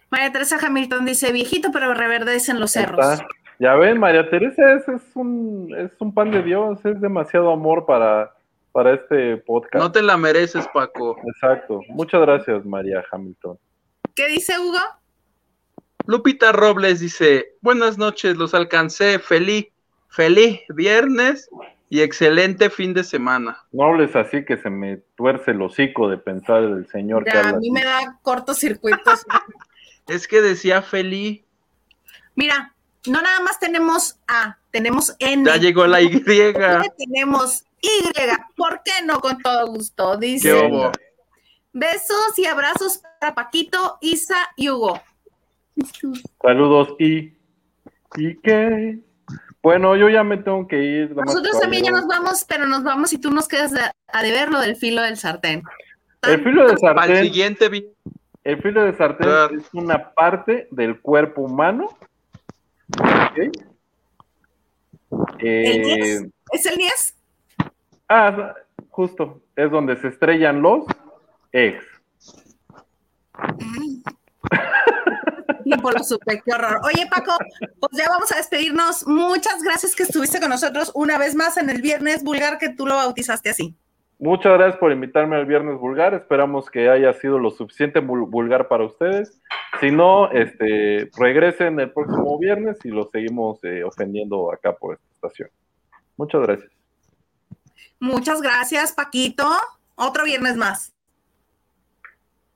María 0.10 0.32
Teresa 0.32 0.58
Hamilton 0.62 1.06
dice, 1.06 1.32
viejito, 1.32 1.72
pero 1.72 1.94
reverdece 1.94 2.52
en 2.52 2.60
los 2.60 2.72
cerros. 2.72 3.22
Ya 3.60 3.76
ven, 3.76 3.98
María 3.98 4.30
Teresa 4.30 4.74
es, 4.74 4.84
un, 5.16 5.74
es 5.78 5.92
un 6.00 6.14
pan 6.14 6.32
de 6.32 6.44
Dios, 6.44 6.84
es 6.86 7.00
demasiado 7.00 7.52
amor 7.52 7.86
para, 7.86 8.36
para 8.74 8.96
este 8.96 9.38
podcast. 9.38 9.76
No 9.76 9.92
te 9.92 10.02
la 10.02 10.18
mereces, 10.18 10.68
Paco. 10.74 11.16
Exacto. 11.28 11.80
Muchas 11.90 12.20
gracias, 12.22 12.66
María 12.66 13.04
Hamilton. 13.10 13.58
¿Qué 14.16 14.28
dice 14.28 14.60
Hugo? 14.60 14.80
Lupita 16.06 16.52
Robles 16.52 17.00
dice, 17.00 17.54
buenas 17.62 17.98
noches, 17.98 18.36
los 18.36 18.54
alcancé, 18.54 19.20
feliz, 19.20 19.68
feliz 20.10 20.60
viernes 20.70 21.50
y 21.90 22.02
excelente 22.02 22.70
fin 22.70 22.94
de 22.94 23.04
semana. 23.06 23.58
No 23.72 23.86
hables 23.86 24.16
así 24.16 24.44
que 24.44 24.58
se 24.58 24.70
me 24.70 24.98
tuerce 25.16 25.52
el 25.52 25.62
hocico 25.62 26.10
de 26.10 26.18
pensar 26.18 26.64
el 26.64 26.88
señor 26.88 27.24
que 27.24 27.32
Ya, 27.32 27.40
habla 27.40 27.52
a 27.52 27.60
mí 27.60 27.68
así. 27.70 27.72
me 27.72 27.84
da 27.86 28.20
cortocircuitos. 28.22 29.26
Es 30.06 30.28
que 30.28 30.42
decía 30.42 30.82
feliz, 30.82 31.46
Mira, 32.36 32.74
no 33.08 33.22
nada 33.22 33.40
más 33.40 33.58
tenemos 33.58 34.20
A, 34.28 34.58
tenemos 34.70 35.16
N. 35.20 35.46
ya 35.46 35.56
llegó 35.56 35.88
la 35.88 36.02
Y. 36.02 36.10
Tenemos 36.98 37.64
Y. 37.84 38.12
¿Por 38.56 38.82
qué 38.84 39.04
no? 39.06 39.20
Con 39.20 39.38
todo 39.40 39.68
gusto. 39.68 40.18
¿Qué 40.20 40.26
Dice. 40.28 40.70
Besos 41.74 42.38
y 42.38 42.46
abrazos 42.46 43.02
para 43.20 43.36
Paquito, 43.36 43.98
Isa 44.02 44.38
y 44.56 44.70
Hugo. 44.70 45.02
Saludos 46.42 46.90
y 47.00 47.34
y 48.16 48.36
qué. 48.42 49.00
Bueno, 49.62 49.96
yo 49.96 50.10
ya 50.10 50.24
me 50.24 50.38
tengo 50.38 50.68
que 50.68 50.78
ir. 50.78 51.16
Nosotros 51.16 51.60
también 51.60 51.84
ya 51.86 51.92
nos 51.92 52.06
vamos, 52.08 52.46
pero 52.48 52.68
nos 52.68 52.84
vamos 52.84 53.12
y 53.14 53.18
tú 53.18 53.32
nos 53.32 53.48
quedas 53.48 53.74
a, 53.76 53.92
a 54.08 54.22
deber 54.24 54.52
lo 54.52 54.60
del 54.60 54.76
filo 54.76 55.02
del 55.02 55.18
sartén. 55.18 55.64
El 56.22 56.44
filo 56.44 56.68
de 56.68 56.76
Para 56.78 56.94
el 56.94 56.98
sartén, 57.08 57.24
siguiente 57.24 57.70
el 58.44 58.62
filo 58.62 58.84
de 58.84 58.96
sartén 58.98 59.28
Claro. 59.28 59.58
es 59.58 59.66
una 59.74 60.14
parte 60.14 60.68
del 60.72 61.00
cuerpo 61.02 61.42
humano. 61.42 61.90
¿ok? 63.00 63.38
¿El 65.40 65.48
Eh, 65.48 65.82
10? 65.84 66.26
¿Es 66.52 66.66
el 66.66 66.76
10? 66.76 67.16
Ah, 68.10 68.54
justo, 68.90 69.42
es 69.56 69.72
donde 69.72 69.96
se 69.98 70.10
estrellan 70.10 70.62
los 70.62 70.86
ex. 71.52 71.84
Tiempo 75.64 75.92
lo 75.92 76.04
supe, 76.04 76.42
qué 76.44 76.54
horror. 76.54 76.82
Oye, 76.84 77.08
Paco, 77.10 77.32
pues 77.80 77.92
ya 77.94 78.10
vamos 78.10 78.32
a 78.34 78.38
despedirnos. 78.38 79.08
Muchas 79.08 79.64
gracias 79.64 79.96
que 79.96 80.04
estuviste 80.04 80.40
con 80.42 80.50
nosotros 80.50 80.92
una 80.94 81.18
vez 81.18 81.36
más 81.36 81.56
en 81.58 81.70
el 81.70 81.82
viernes 81.82 82.24
vulgar 82.24 82.58
que 82.58 82.70
tú 82.70 82.86
lo 82.86 82.96
bautizaste 82.96 83.50
así. 83.50 83.74
Muchas 84.20 84.54
gracias 84.54 84.78
por 84.78 84.92
invitarme 84.92 85.36
al 85.36 85.46
Viernes 85.46 85.78
Vulgar. 85.78 86.14
Esperamos 86.14 86.70
que 86.70 86.88
haya 86.88 87.12
sido 87.14 87.40
lo 87.40 87.52
suficiente 87.52 88.00
vul- 88.02 88.30
vulgar 88.30 88.70
para 88.70 88.86
ustedes. 88.86 89.42
Si 89.82 89.92
no, 89.92 90.32
este, 90.32 91.10
regresen 91.18 91.78
el 91.82 91.92
próximo 91.92 92.38
viernes 92.40 92.78
y 92.86 92.90
los 92.90 93.10
seguimos 93.12 93.62
eh, 93.66 93.84
ofendiendo 93.84 94.54
acá 94.54 94.72
por 94.74 94.94
esta 94.96 95.06
estación. 95.16 95.50
Muchas 96.16 96.42
gracias. 96.42 96.72
Muchas 98.04 98.42
gracias, 98.42 98.92
Paquito. 98.92 99.50
Otro 99.96 100.26
viernes 100.26 100.58
más. 100.58 100.94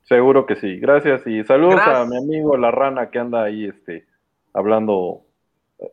Seguro 0.04 0.46
que 0.46 0.58
sí. 0.58 0.78
Gracias 0.78 1.26
y 1.26 1.42
saludos 1.46 1.76
Gracias. 1.76 2.00
a 2.00 2.06
mi 2.06 2.18
amigo 2.18 2.58
la 2.58 2.70
rana 2.70 3.10
que 3.10 3.18
anda 3.18 3.44
ahí 3.44 3.64
este, 3.64 4.06
hablando, 4.52 5.22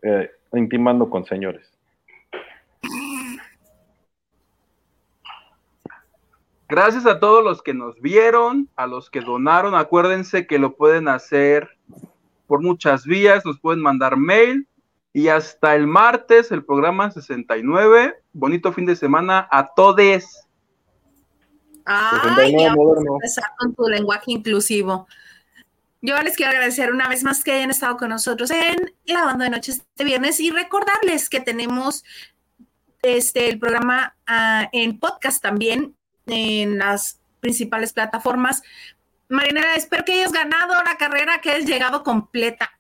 eh, 0.03 0.29
intimando 0.55 1.09
con 1.09 1.25
señores. 1.25 1.71
Gracias 6.69 7.07
a 7.07 7.21
todos 7.21 7.45
los 7.45 7.63
que 7.63 7.75
nos 7.75 8.01
vieron, 8.01 8.69
a 8.75 8.89
los 8.89 9.09
que 9.09 9.21
donaron. 9.21 9.77
Acuérdense 9.77 10.49
que 10.49 10.59
lo 10.59 10.75
pueden 10.75 11.07
hacer 11.07 11.69
por 12.49 12.61
muchas 12.61 13.07
vías, 13.07 13.47
nos 13.47 13.61
pueden 13.61 13.81
mandar 13.81 14.17
mail. 14.17 14.67
Y 15.15 15.29
hasta 15.29 15.77
el 15.77 15.87
martes, 15.87 16.51
el 16.51 16.65
programa 16.65 17.09
69. 17.09 18.17
Bonito 18.33 18.73
fin 18.73 18.85
de 18.85 18.97
semana 18.97 19.49
a 19.49 19.73
todes. 19.73 20.45
Ay, 21.85 22.19
69 22.25 22.53
ya 22.53 22.69
vamos 22.71 22.73
a 22.73 22.77
moderno. 22.77 23.15
empezar 23.15 23.45
con 23.57 23.75
tu 23.75 23.89
lenguaje 23.89 24.33
inclusivo. 24.33 25.07
Yo 26.03 26.21
les 26.21 26.35
quiero 26.37 26.51
agradecer 26.51 26.93
una 26.93 27.09
vez 27.09 27.23
más 27.23 27.45
que 27.45 27.53
hayan 27.53 27.71
estado 27.71 27.97
con 27.97 28.09
nosotros 28.09 28.51
en 28.51 28.93
la 29.07 29.25
banda 29.25 29.45
de 29.45 29.51
noche 29.53 29.73
este 29.73 30.05
viernes 30.05 30.41
y 30.41 30.51
recordarles 30.51 31.31
que 31.31 31.41
tenemos 31.41 32.05
este 33.03 33.49
el 33.49 33.61
programa 33.61 34.17
ah, 34.27 34.69
en 34.73 34.99
podcast 34.99 35.41
también 35.41 35.95
en 36.27 36.79
las 36.79 37.21
principales 37.39 37.93
plataformas. 37.93 38.63
Marinera, 39.29 39.77
espero 39.77 40.05
que 40.05 40.15
hayas 40.15 40.33
ganado 40.33 40.75
la 40.85 40.97
carrera, 40.97 41.41
que 41.41 41.53
hayas 41.53 41.69
llegado 41.69 42.03
completa, 42.03 42.73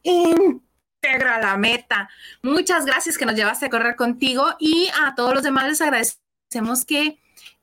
íntegra 1.05 1.36
a 1.36 1.40
la 1.40 1.56
meta. 1.56 2.09
Muchas 2.43 2.85
gracias 2.85 3.18
que 3.18 3.26
nos 3.26 3.35
llevaste 3.35 3.66
a 3.66 3.70
correr 3.70 3.97
contigo 3.97 4.47
y 4.59 4.89
a 5.02 5.14
todos 5.14 5.35
los 5.35 5.43
demás 5.43 5.68
les 5.68 5.81
agradecemos 5.81 6.85
que 6.86 7.18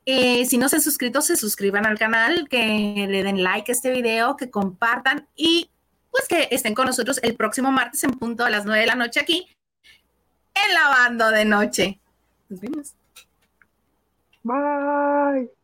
eh, 0.06 0.46
si 0.46 0.58
no 0.58 0.68
se 0.70 0.78
han 0.78 0.82
suscrito, 0.82 1.22
se 1.22 1.36
suscriban 1.36 1.86
al 1.86 1.98
canal, 1.98 2.48
que 2.50 3.06
le 3.08 3.24
den 3.24 3.44
like 3.44 3.72
a 3.72 3.74
este 3.74 3.92
video, 3.92 4.36
que 4.36 4.50
compartan 4.50 5.28
y 5.36 5.70
pues 6.10 6.28
que 6.28 6.48
estén 6.52 6.76
con 6.76 6.88
nosotros 6.88 7.20
el 7.24 7.36
próximo 7.36 7.72
martes 7.72 8.04
en 8.04 8.12
punto 8.12 8.44
a 8.44 8.50
las 8.50 8.66
9 8.66 8.82
de 8.82 8.88
la 8.88 8.96
noche 8.96 9.20
aquí 9.20 9.48
en 10.54 10.74
Lavando 10.74 11.30
de 11.30 11.46
Noche. 11.46 12.00
Nos 12.50 12.60
vemos. 12.60 12.96
Bye. 14.44 15.61